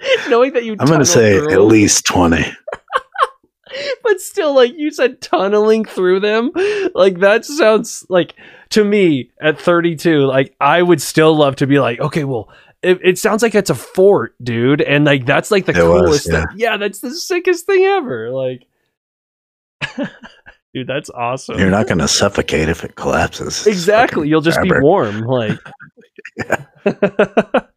It 0.00 0.30
knowing 0.30 0.52
that 0.54 0.64
you. 0.64 0.76
I'm 0.78 0.86
gonna 0.88 1.04
say 1.04 1.38
through 1.38 1.52
at 1.52 1.60
least 1.62 2.04
twenty. 2.06 2.44
but 4.02 4.20
still, 4.20 4.54
like 4.54 4.72
you 4.76 4.90
said, 4.90 5.20
tunneling 5.20 5.84
through 5.84 6.20
them, 6.20 6.50
like 6.94 7.20
that 7.20 7.44
sounds 7.44 8.04
like 8.08 8.34
to 8.70 8.84
me 8.84 9.30
at 9.40 9.60
32. 9.60 10.20
Like 10.26 10.54
I 10.60 10.82
would 10.82 11.00
still 11.02 11.34
love 11.36 11.56
to 11.56 11.66
be 11.66 11.78
like, 11.80 12.00
okay, 12.00 12.24
well. 12.24 12.48
It, 12.82 12.98
it 13.04 13.16
sounds 13.16 13.44
like 13.44 13.54
it's 13.54 13.70
a 13.70 13.76
fort, 13.76 14.34
dude, 14.42 14.80
and 14.80 15.04
like 15.04 15.24
that's 15.24 15.52
like 15.52 15.66
the 15.66 15.72
It 15.72 15.84
was, 15.84 16.00
coolest. 16.24 16.28
yeah. 16.32 16.46
thing. 16.46 16.56
yeah, 16.58 16.76
that's 16.78 16.98
the 16.98 17.12
sickest 17.14 17.64
thing 17.64 17.84
ever. 17.84 18.30
Like, 18.30 18.64
dude, 20.74 20.86
that's 20.86 21.10
awesome. 21.10 21.58
You're 21.58 21.70
not 21.70 21.86
gonna 21.88 22.08
suffocate 22.08 22.68
if 22.68 22.84
it 22.84 22.94
collapses. 22.96 23.66
Exactly. 23.66 24.28
You'll 24.28 24.40
just 24.40 24.58
fabric. 24.58 24.80
be 24.80 24.84
warm. 24.84 25.20
Like, 25.22 25.58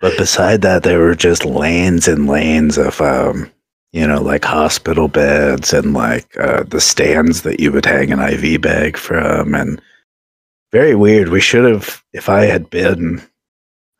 But 0.00 0.16
beside 0.16 0.62
that, 0.62 0.84
there 0.84 1.00
were 1.00 1.16
just 1.16 1.44
lanes 1.44 2.06
and 2.06 2.28
lanes 2.28 2.78
of, 2.78 3.00
um, 3.00 3.50
you 3.92 4.06
know, 4.06 4.22
like 4.22 4.44
hospital 4.44 5.08
beds 5.08 5.72
and 5.72 5.92
like 5.92 6.36
uh, 6.38 6.62
the 6.62 6.80
stands 6.80 7.42
that 7.42 7.58
you 7.58 7.72
would 7.72 7.84
hang 7.84 8.12
an 8.12 8.20
IV 8.20 8.60
bag 8.60 8.96
from. 8.96 9.56
And 9.56 9.82
very 10.70 10.94
weird. 10.94 11.30
We 11.30 11.40
should 11.40 11.64
have, 11.64 12.04
if 12.12 12.28
I 12.28 12.44
had 12.44 12.70
been, 12.70 13.20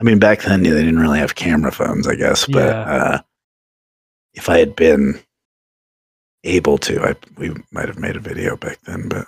I 0.00 0.04
mean, 0.04 0.20
back 0.20 0.42
then 0.42 0.62
they 0.62 0.70
didn't 0.70 1.00
really 1.00 1.18
have 1.18 1.34
camera 1.34 1.72
phones, 1.72 2.06
I 2.06 2.14
guess. 2.14 2.46
But 2.46 2.66
Yeah. 2.68 2.80
uh, 2.82 3.20
if 4.34 4.48
I 4.48 4.58
had 4.58 4.76
been 4.76 5.18
able 6.44 6.78
to, 6.78 7.02
I 7.02 7.14
we 7.36 7.54
might 7.72 7.88
have 7.88 7.98
made 7.98 8.16
a 8.16 8.20
video 8.20 8.56
back 8.56 8.80
then. 8.82 9.08
But 9.08 9.26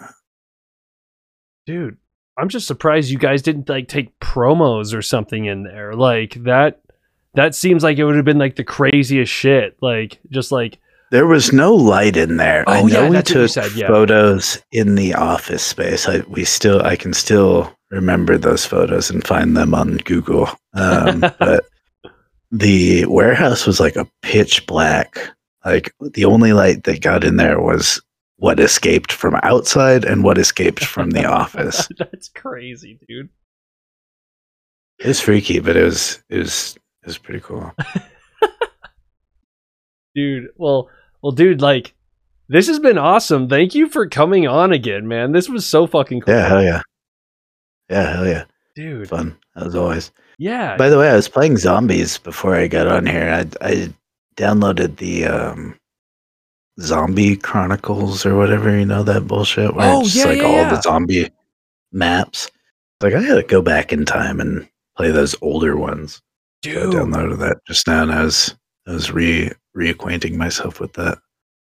dude, 1.66 1.96
I'm 2.38 2.48
just 2.48 2.66
surprised 2.66 3.10
you 3.10 3.18
guys 3.18 3.42
didn't 3.42 3.68
like 3.68 3.88
take 3.88 4.18
promos 4.20 4.94
or 4.94 5.02
something 5.02 5.44
in 5.44 5.62
there. 5.64 5.94
Like 5.94 6.34
that. 6.44 6.80
That 7.34 7.54
seems 7.54 7.84
like 7.84 7.96
it 7.96 8.04
would 8.04 8.16
have 8.16 8.24
been 8.24 8.38
like 8.38 8.56
the 8.56 8.64
craziest 8.64 9.32
shit. 9.32 9.76
Like 9.80 10.18
just 10.30 10.50
like 10.50 10.78
There 11.12 11.28
was 11.28 11.52
no 11.52 11.72
light 11.74 12.16
in 12.16 12.38
there. 12.38 12.68
I 12.68 12.80
Oh, 12.80 12.86
know 12.86 13.02
yeah, 13.02 13.08
we 13.08 13.14
that's 13.16 13.30
what 13.30 13.36
you 13.40 13.42
took 13.46 13.50
said, 13.52 13.72
yeah. 13.76 13.86
photos 13.86 14.60
in 14.72 14.96
the 14.96 15.14
office 15.14 15.62
space. 15.62 16.08
I 16.08 16.20
we 16.28 16.44
still 16.44 16.82
I 16.82 16.96
can 16.96 17.12
still 17.12 17.72
remember 17.92 18.36
those 18.36 18.66
photos 18.66 19.10
and 19.10 19.24
find 19.24 19.56
them 19.56 19.74
on 19.74 19.98
Google. 19.98 20.48
Um, 20.74 21.20
but 21.38 21.64
the 22.50 23.04
warehouse 23.06 23.64
was 23.64 23.78
like 23.78 23.94
a 23.94 24.08
pitch 24.22 24.66
black. 24.66 25.18
Like 25.64 25.94
the 26.00 26.24
only 26.24 26.52
light 26.52 26.84
that 26.84 27.02
got 27.02 27.24
in 27.24 27.36
there 27.36 27.60
was 27.60 28.00
what 28.36 28.58
escaped 28.60 29.12
from 29.12 29.34
outside 29.42 30.04
and 30.04 30.24
what 30.24 30.38
escaped 30.38 30.84
from 30.84 31.10
the 31.10 31.24
office. 31.30 31.86
that's 31.98 32.28
crazy, 32.28 32.98
dude. 33.08 33.28
It 34.98 35.06
was 35.06 35.20
freaky, 35.20 35.60
but 35.60 35.76
it 35.76 35.84
was 35.84 36.22
it 36.28 36.38
was 36.38 36.76
it 37.02 37.06
was 37.06 37.18
pretty 37.18 37.40
cool. 37.40 37.72
Dude, 40.14 40.48
well, 40.56 40.88
well, 41.22 41.32
dude, 41.32 41.60
like 41.62 41.94
this 42.48 42.66
has 42.66 42.78
been 42.80 42.98
awesome. 42.98 43.48
Thank 43.48 43.74
you 43.76 43.88
for 43.88 44.08
coming 44.08 44.46
on 44.48 44.72
again, 44.72 45.06
man. 45.06 45.30
This 45.32 45.48
was 45.48 45.64
so 45.64 45.86
fucking 45.86 46.22
cool. 46.22 46.34
Yeah, 46.34 46.48
hell 46.48 46.62
yeah. 46.62 46.82
Yeah, 47.88 48.12
hell 48.12 48.26
yeah. 48.26 48.44
dude. 48.74 49.08
Fun 49.08 49.36
as 49.56 49.74
always. 49.74 50.10
Yeah, 50.38 50.76
By 50.76 50.88
the 50.88 50.98
way, 50.98 51.08
I 51.10 51.14
was 51.16 51.28
playing 51.28 51.58
zombies 51.58 52.16
before 52.18 52.56
I 52.56 52.66
got 52.66 52.86
on 52.88 53.06
here. 53.06 53.46
I 53.62 53.66
I 53.66 53.94
downloaded 54.36 54.96
the 54.96 55.26
um 55.26 55.76
Zombie 56.80 57.36
Chronicles 57.36 58.24
or 58.24 58.36
whatever, 58.36 58.76
you 58.78 58.86
know 58.86 59.02
that 59.02 59.26
bullshit 59.26 59.74
where 59.74 59.92
Oh, 59.92 60.00
it's 60.00 60.14
yeah, 60.16 60.24
like 60.24 60.38
yeah, 60.38 60.44
all 60.44 60.52
yeah. 60.52 60.74
the 60.74 60.80
zombie 60.82 61.30
maps. 61.92 62.50
Like 63.00 63.14
I 63.14 63.22
gotta 63.26 63.42
go 63.42 63.60
back 63.62 63.92
in 63.92 64.04
time 64.04 64.40
and 64.40 64.68
play 64.96 65.10
those 65.10 65.34
older 65.42 65.76
ones. 65.76 66.20
So 66.64 66.70
I 66.70 66.74
dude. 66.74 66.94
downloaded 66.94 67.38
that 67.40 67.58
just 67.66 67.86
now 67.86 68.02
and 68.02 68.12
I 68.12 68.24
was 68.24 68.54
I 68.86 68.92
was 68.92 69.10
re 69.10 69.50
reacquainting 69.76 70.36
myself 70.36 70.80
with 70.80 70.92
that. 70.94 71.18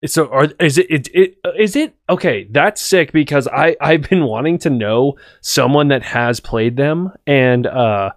So, 0.06 0.28
are 0.28 0.44
is 0.60 0.78
it, 0.78 0.86
it 0.88 1.08
it 1.12 1.38
is 1.58 1.74
it 1.74 1.96
okay? 2.08 2.46
That's 2.50 2.80
sick 2.80 3.10
because 3.10 3.48
I 3.48 3.76
I've 3.80 4.08
been 4.08 4.24
wanting 4.24 4.58
to 4.58 4.70
know 4.70 5.16
someone 5.40 5.88
that 5.88 6.04
has 6.04 6.38
played 6.38 6.76
them 6.76 7.10
and 7.26 7.66
uh, 7.66 8.10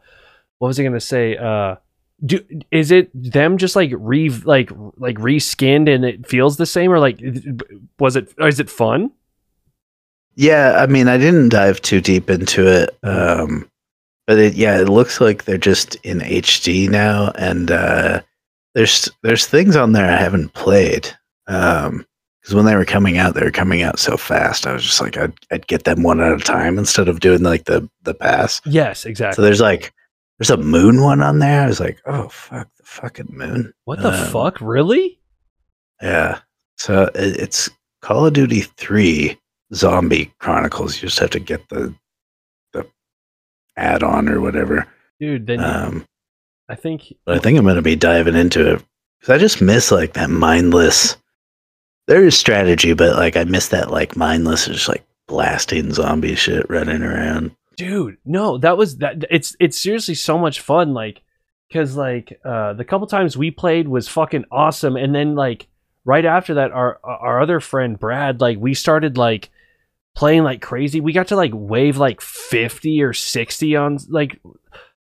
what 0.59 0.67
was 0.67 0.79
I 0.79 0.83
gonna 0.83 0.99
say? 0.99 1.35
Uh, 1.37 1.77
do 2.25 2.39
is 2.71 2.91
it 2.91 3.09
them 3.13 3.57
just 3.57 3.75
like 3.75 3.91
re 3.93 4.29
like 4.29 4.71
like 4.97 5.17
reskinned 5.17 5.93
and 5.93 6.05
it 6.05 6.27
feels 6.27 6.57
the 6.57 6.65
same 6.65 6.91
or 6.91 6.99
like 6.99 7.19
was 7.99 8.15
it 8.15 8.33
is 8.39 8.59
it 8.59 8.69
fun? 8.69 9.11
Yeah, 10.35 10.75
I 10.77 10.87
mean 10.87 11.07
I 11.07 11.17
didn't 11.17 11.49
dive 11.49 11.81
too 11.81 12.01
deep 12.01 12.29
into 12.29 12.67
it. 12.67 12.97
Um 13.03 13.69
but 14.27 14.37
it 14.37 14.53
yeah, 14.53 14.79
it 14.79 14.89
looks 14.89 15.19
like 15.19 15.45
they're 15.45 15.57
just 15.57 15.95
in 16.03 16.19
HD 16.19 16.89
now 16.89 17.31
and 17.35 17.71
uh 17.71 18.21
there's 18.75 19.09
there's 19.23 19.47
things 19.47 19.75
on 19.75 19.93
there 19.93 20.11
I 20.11 20.17
haven't 20.17 20.53
played. 20.53 21.09
Um 21.47 22.05
because 22.41 22.55
when 22.55 22.65
they 22.65 22.75
were 22.75 22.85
coming 22.85 23.19
out, 23.19 23.35
they 23.35 23.43
were 23.43 23.51
coming 23.51 23.83
out 23.83 23.99
so 23.99 24.17
fast. 24.17 24.65
I 24.65 24.73
was 24.73 24.83
just 24.83 24.99
like, 24.99 25.15
I'd, 25.15 25.33
I'd 25.51 25.67
get 25.67 25.83
them 25.83 26.01
one 26.01 26.19
at 26.19 26.31
a 26.31 26.43
time 26.43 26.79
instead 26.79 27.07
of 27.07 27.19
doing 27.19 27.43
like 27.43 27.65
the 27.65 27.87
the 28.01 28.15
pass. 28.15 28.61
Yes, 28.65 29.05
exactly 29.05 29.35
So 29.35 29.43
there's 29.43 29.61
like, 29.61 29.93
there's 30.41 30.49
a 30.49 30.57
moon 30.57 31.03
one 31.03 31.21
on 31.21 31.37
there. 31.37 31.61
I 31.61 31.67
was 31.67 31.79
like, 31.79 32.01
oh 32.07 32.27
fuck, 32.29 32.67
the 32.75 32.83
fucking 32.83 33.27
moon. 33.29 33.71
what 33.85 34.01
the 34.01 34.11
um, 34.11 34.27
fuck? 34.31 34.59
Really? 34.59 35.19
Yeah. 36.01 36.39
So 36.77 37.03
it, 37.13 37.39
it's 37.39 37.69
Call 38.01 38.25
of 38.25 38.33
Duty 38.33 38.61
3 38.61 39.37
Zombie 39.75 40.33
Chronicles. 40.39 40.95
You 40.95 41.09
just 41.09 41.19
have 41.19 41.29
to 41.29 41.39
get 41.39 41.69
the 41.69 41.93
the 42.73 42.87
add 43.77 44.01
on 44.01 44.27
or 44.27 44.41
whatever. 44.41 44.87
Dude, 45.19 45.45
then 45.45 45.59
Um, 45.63 46.05
I 46.67 46.73
think 46.73 47.13
I 47.27 47.37
think 47.37 47.59
I'm 47.59 47.65
going 47.65 47.75
to 47.75 47.83
be 47.83 47.95
diving 47.95 48.35
into 48.35 48.73
it 48.73 48.83
because 49.19 49.35
I 49.35 49.37
just 49.37 49.61
miss 49.61 49.91
like 49.91 50.13
that 50.13 50.31
mindless. 50.31 51.17
There 52.07 52.25
is 52.25 52.35
strategy, 52.35 52.93
but 52.93 53.15
like 53.15 53.37
I 53.37 53.43
miss 53.43 53.67
that 53.67 53.91
like 53.91 54.15
mindless, 54.15 54.65
just 54.65 54.89
like 54.89 55.05
blasting 55.27 55.93
zombie 55.93 56.33
shit 56.33 56.67
running 56.67 57.03
around. 57.03 57.55
Dude 57.75 58.17
no 58.25 58.57
that 58.57 58.77
was 58.77 58.97
that 58.97 59.23
it's 59.29 59.55
it's 59.59 59.79
seriously 59.79 60.15
so 60.15 60.37
much 60.37 60.59
fun 60.59 60.93
like 60.93 61.21
because 61.67 61.95
like 61.95 62.39
uh 62.43 62.73
the 62.73 62.83
couple 62.83 63.07
times 63.07 63.37
we 63.37 63.49
played 63.49 63.87
was 63.87 64.07
fucking 64.07 64.45
awesome 64.51 64.95
and 64.95 65.15
then 65.15 65.35
like 65.35 65.67
right 66.03 66.25
after 66.25 66.55
that 66.55 66.71
our 66.71 66.99
our 67.03 67.41
other 67.41 67.59
friend 67.59 67.97
brad 67.99 68.41
like 68.41 68.57
we 68.59 68.73
started 68.73 69.17
like 69.17 69.49
playing 70.15 70.43
like 70.43 70.61
crazy. 70.61 71.01
We 71.01 71.13
got 71.13 71.27
to 71.27 71.35
like 71.35 71.51
wave 71.53 71.97
like 71.97 72.21
50 72.21 73.01
or 73.03 73.13
60 73.13 73.75
on 73.75 73.97
like 74.09 74.39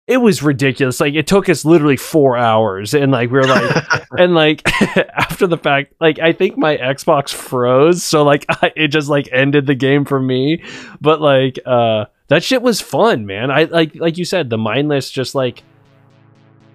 it 0.07 0.19
was 0.19 0.43
ridiculous. 0.43 1.01
Like 1.01 1.15
it 1.15 1.27
took 1.27 1.49
us 1.49 1.65
literally 1.65 1.97
four 1.97 2.37
hours 2.37 2.95
and 2.95 3.13
like 3.13 3.31
we 3.31 3.39
were 3.39 3.47
like 3.47 3.85
and 4.13 4.35
like 4.35 4.63
after 4.97 5.47
the 5.47 5.57
fact 5.57 5.95
like 6.01 6.19
i 6.19 6.33
think 6.33 6.59
my 6.59 6.77
xbox 6.77 7.31
froze 7.31 8.03
so 8.03 8.25
like 8.25 8.45
I, 8.49 8.73
it 8.77 8.89
just 8.89 9.09
like 9.09 9.29
ended 9.33 9.67
the 9.67 9.75
game 9.75 10.05
for 10.05 10.21
me. 10.21 10.65
But 11.01 11.21
like 11.21 11.59
uh 11.65 12.07
that 12.31 12.43
shit 12.43 12.63
was 12.63 12.81
fun 12.81 13.27
man 13.27 13.51
i 13.51 13.65
like 13.65 13.95
like 13.97 14.17
you 14.17 14.25
said 14.25 14.49
the 14.49 14.57
mindless 14.59 15.11
just 15.11 15.35
like 15.35 15.63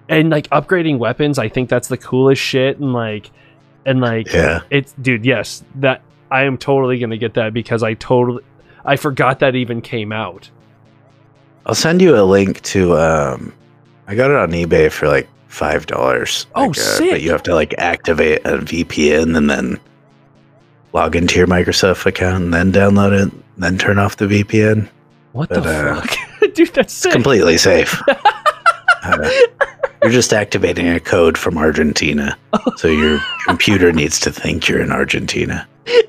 and 0.07 0.30
like 0.30 0.48
upgrading 0.49 0.99
weapons 0.99 1.40
i 1.40 1.49
think 1.49 1.68
that's 1.69 1.88
the 1.88 1.98
coolest 1.98 2.41
shit 2.41 2.77
and 2.77 2.94
like 2.94 3.32
and 3.86 3.99
like 3.99 4.32
yeah. 4.32 4.61
it's 4.69 4.94
dude 5.02 5.26
yes 5.26 5.64
that 5.76 6.02
i 6.30 6.44
am 6.44 6.57
totally 6.57 6.99
gonna 6.99 7.18
get 7.18 7.34
that 7.34 7.53
because 7.53 7.82
i 7.82 7.94
totally 7.95 8.44
i 8.86 8.95
forgot 8.95 9.40
that 9.40 9.56
even 9.56 9.82
came 9.82 10.11
out 10.11 10.49
I'll 11.65 11.73
send 11.73 11.99
you 12.02 12.15
a 12.15 12.22
link 12.22 12.61
to. 12.61 12.95
um 12.95 13.52
I 14.07 14.14
got 14.14 14.30
it 14.30 14.38
on 14.38 14.52
eBay 14.52 14.91
for 14.91 15.07
like 15.07 15.27
five 15.48 15.88
dollars. 15.88 16.45
Oh, 16.53 16.68
But 16.68 16.76
sick. 16.76 17.22
you 17.23 17.32
have 17.32 17.41
to 17.44 17.56
like 17.56 17.73
activate 17.80 18.41
a 18.45 18.60
VPN 18.60 19.36
and 19.36 19.49
then 19.49 19.80
log 20.94 21.15
into 21.15 21.40
your 21.40 21.48
Microsoft 21.48 22.06
account 22.06 22.44
and 22.44 22.53
then 22.53 22.72
download 22.72 23.14
it, 23.14 23.34
and 23.34 23.44
then 23.57 23.80
turn 23.80 23.98
off 23.98 24.18
the 24.18 24.27
VPN. 24.27 24.88
What 25.36 25.49
But, 25.49 25.64
the 25.64 25.70
uh, 25.70 26.02
fuck 26.02 26.53
dude 26.56 26.74
that's 26.74 26.94
sick 26.94 27.12
completely 27.12 27.57
safe. 27.57 28.02
Uh, 29.07 29.30
you're 30.02 30.12
just 30.12 30.34
activating 30.34 30.88
a 30.88 30.99
code 30.99 31.38
from 31.38 31.60
Argentina. 31.60 32.36
So 32.78 32.88
your 32.88 33.20
computer 33.45 33.91
needs 33.91 34.20
to 34.22 34.32
think 34.32 34.68
you're 34.68 34.82
in 34.82 34.91
Argentina. 34.91 35.68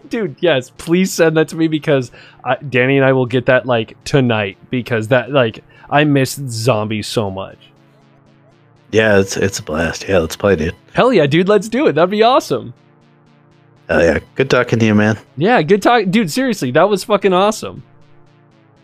dude 0.09 0.35
yes 0.40 0.70
please 0.78 1.12
send 1.12 1.36
that 1.36 1.48
to 1.48 1.57
me 1.57 1.69
because 1.69 2.11
I, 2.43 2.57
danny 2.57 2.97
and 2.97 3.05
i 3.05 3.12
will 3.12 3.27
get 3.27 3.44
that 3.47 3.66
like 3.66 4.03
tonight 4.05 4.57
because 4.70 5.09
that 5.09 5.31
like 5.31 5.62
i 5.90 6.05
miss 6.05 6.36
zombies 6.48 7.07
so 7.07 7.31
much 7.31 7.59
Yeah, 8.93 9.19
it's 9.19 9.36
it's 9.36 9.59
a 9.59 9.62
blast. 9.62 10.09
Yeah, 10.09 10.20
let's 10.20 10.36
play, 10.36 10.57
dude. 10.57 10.74
Hell 10.94 11.12
yeah, 11.12 11.27
dude, 11.27 11.48
let's 11.48 11.69
do 11.69 11.86
it. 11.89 11.93
That'd 11.97 12.09
be 12.09 12.23
awesome. 12.23 12.73
Hell 13.90 14.03
yeah. 14.03 14.20
Good 14.36 14.48
talking 14.48 14.78
to 14.78 14.86
you, 14.86 14.94
man. 14.94 15.19
Yeah, 15.36 15.61
good 15.61 15.82
talk, 15.82 16.05
dude. 16.09 16.31
Seriously, 16.31 16.70
that 16.70 16.89
was 16.89 17.05
fucking 17.05 17.35
awesome. 17.35 17.82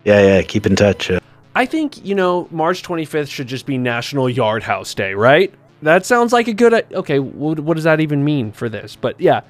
Yeah, 0.03 0.21
yeah. 0.21 0.41
Keep 0.41 0.65
in 0.65 0.75
touch. 0.75 1.09
Uh, 1.11 1.19
I 1.55 1.65
think 1.65 2.03
you 2.05 2.15
know 2.15 2.47
March 2.51 2.83
25th 2.83 3.29
should 3.29 3.47
just 3.47 3.65
be 3.65 3.77
National 3.77 4.29
Yard 4.29 4.63
House 4.63 4.93
Day, 4.93 5.13
right? 5.13 5.53
That 5.81 6.05
sounds 6.05 6.33
like 6.33 6.47
a 6.47 6.53
good. 6.53 6.73
Okay, 6.73 7.19
what, 7.19 7.59
what 7.59 7.75
does 7.75 7.83
that 7.83 7.99
even 7.99 8.23
mean 8.23 8.51
for 8.51 8.69
this? 8.69 8.95
But 8.95 9.19
yeah, 9.19 9.41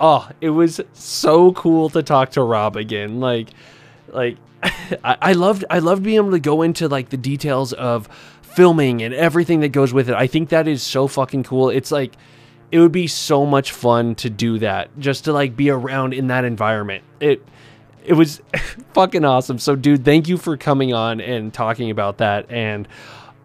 oh, 0.00 0.28
it 0.40 0.50
was 0.50 0.80
so 0.92 1.52
cool 1.52 1.88
to 1.90 2.02
talk 2.02 2.30
to 2.32 2.42
Rob 2.42 2.76
again. 2.76 3.20
Like, 3.20 3.48
like 4.08 4.36
I, 4.62 5.16
I 5.20 5.32
loved 5.32 5.64
I 5.70 5.78
loved 5.78 6.02
being 6.02 6.16
able 6.16 6.32
to 6.32 6.40
go 6.40 6.62
into 6.62 6.88
like 6.88 7.10
the 7.10 7.16
details 7.16 7.72
of 7.72 8.08
filming 8.42 9.02
and 9.02 9.12
everything 9.14 9.60
that 9.60 9.68
goes 9.68 9.92
with 9.92 10.08
it. 10.08 10.14
I 10.14 10.26
think 10.26 10.48
that 10.48 10.66
is 10.66 10.82
so 10.82 11.06
fucking 11.06 11.44
cool. 11.44 11.70
It's 11.70 11.90
like 11.90 12.14
it 12.72 12.80
would 12.80 12.92
be 12.92 13.06
so 13.06 13.46
much 13.46 13.72
fun 13.72 14.14
to 14.16 14.30
do 14.30 14.58
that 14.58 14.90
just 14.98 15.24
to 15.24 15.32
like 15.32 15.56
be 15.56 15.70
around 15.70 16.14
in 16.14 16.28
that 16.28 16.44
environment. 16.44 17.04
It 17.20 17.46
it 18.06 18.14
was 18.14 18.40
fucking 18.94 19.24
awesome. 19.24 19.58
So 19.58 19.76
dude, 19.76 20.04
thank 20.04 20.28
you 20.28 20.36
for 20.36 20.56
coming 20.56 20.94
on 20.94 21.20
and 21.20 21.52
talking 21.52 21.90
about 21.90 22.18
that 22.18 22.50
and 22.50 22.88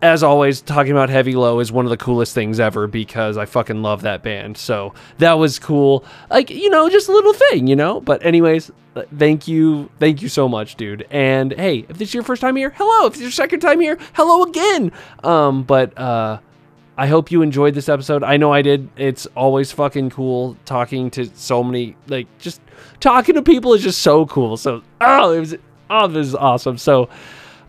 as 0.01 0.23
always, 0.23 0.61
talking 0.61 0.91
about 0.91 1.09
Heavy 1.09 1.35
Low 1.35 1.59
is 1.59 1.71
one 1.71 1.85
of 1.85 1.91
the 1.91 1.97
coolest 1.97 2.33
things 2.33 2.59
ever 2.59 2.87
because 2.87 3.37
I 3.37 3.45
fucking 3.45 3.81
love 3.83 4.01
that 4.01 4.23
band. 4.23 4.57
So 4.57 4.93
that 5.19 5.33
was 5.33 5.59
cool. 5.59 6.03
Like, 6.29 6.49
you 6.49 6.69
know, 6.69 6.89
just 6.89 7.07
a 7.07 7.11
little 7.11 7.33
thing, 7.33 7.67
you 7.67 7.75
know? 7.75 8.01
But, 8.01 8.25
anyways, 8.25 8.71
uh, 8.95 9.03
thank 9.15 9.47
you. 9.47 9.89
Thank 9.99 10.21
you 10.21 10.29
so 10.29 10.49
much, 10.49 10.75
dude. 10.75 11.05
And 11.11 11.53
hey, 11.53 11.85
if 11.87 11.97
this 11.97 12.09
is 12.09 12.13
your 12.15 12.23
first 12.23 12.41
time 12.41 12.55
here, 12.55 12.71
hello. 12.75 13.07
If 13.07 13.13
it's 13.13 13.21
your 13.21 13.31
second 13.31 13.59
time 13.59 13.79
here, 13.79 13.97
hello 14.13 14.43
again. 14.43 14.91
Um, 15.23 15.63
but, 15.63 15.95
uh, 15.97 16.39
I 16.97 17.07
hope 17.07 17.31
you 17.31 17.41
enjoyed 17.41 17.73
this 17.73 17.89
episode. 17.89 18.23
I 18.23 18.37
know 18.37 18.51
I 18.53 18.61
did. 18.61 18.89
It's 18.97 19.25
always 19.35 19.71
fucking 19.71 20.09
cool 20.11 20.57
talking 20.65 21.09
to 21.11 21.25
so 21.35 21.63
many, 21.63 21.95
like, 22.07 22.27
just 22.37 22.61
talking 22.99 23.35
to 23.35 23.41
people 23.41 23.73
is 23.73 23.81
just 23.81 24.01
so 24.01 24.25
cool. 24.25 24.57
So, 24.57 24.83
oh, 24.99 25.31
it 25.31 25.39
was, 25.39 25.55
oh, 25.89 26.07
this 26.07 26.27
is 26.27 26.35
awesome. 26.35 26.77
So, 26.77 27.09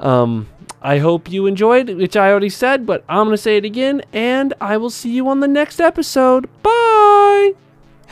um, 0.00 0.48
I 0.82 0.98
hope 0.98 1.30
you 1.30 1.46
enjoyed, 1.46 1.88
which 1.90 2.16
I 2.16 2.30
already 2.30 2.48
said, 2.48 2.84
but 2.84 3.04
I'm 3.08 3.26
going 3.26 3.36
to 3.36 3.42
say 3.42 3.56
it 3.56 3.64
again, 3.64 4.02
and 4.12 4.52
I 4.60 4.76
will 4.76 4.90
see 4.90 5.10
you 5.10 5.28
on 5.28 5.40
the 5.40 5.48
next 5.48 5.80
episode. 5.80 6.48
Bye! 6.62 7.52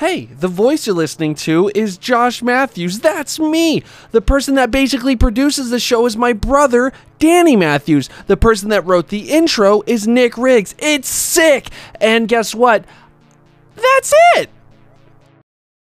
Hey, 0.00 0.24
the 0.24 0.48
voice 0.48 0.86
you're 0.86 0.96
listening 0.96 1.34
to 1.34 1.70
is 1.74 1.98
Josh 1.98 2.42
Matthews. 2.42 3.00
That's 3.00 3.38
me. 3.38 3.82
The 4.12 4.22
person 4.22 4.54
that 4.54 4.70
basically 4.70 5.14
produces 5.14 5.68
the 5.68 5.78
show 5.78 6.06
is 6.06 6.16
my 6.16 6.32
brother, 6.32 6.94
Danny 7.18 7.54
Matthews. 7.54 8.08
The 8.26 8.38
person 8.38 8.70
that 8.70 8.86
wrote 8.86 9.08
the 9.08 9.28
intro 9.28 9.82
is 9.86 10.08
Nick 10.08 10.38
Riggs. 10.38 10.74
It's 10.78 11.06
sick! 11.06 11.68
And 12.00 12.28
guess 12.28 12.54
what? 12.54 12.86
That's 13.76 14.14
it! 14.36 14.48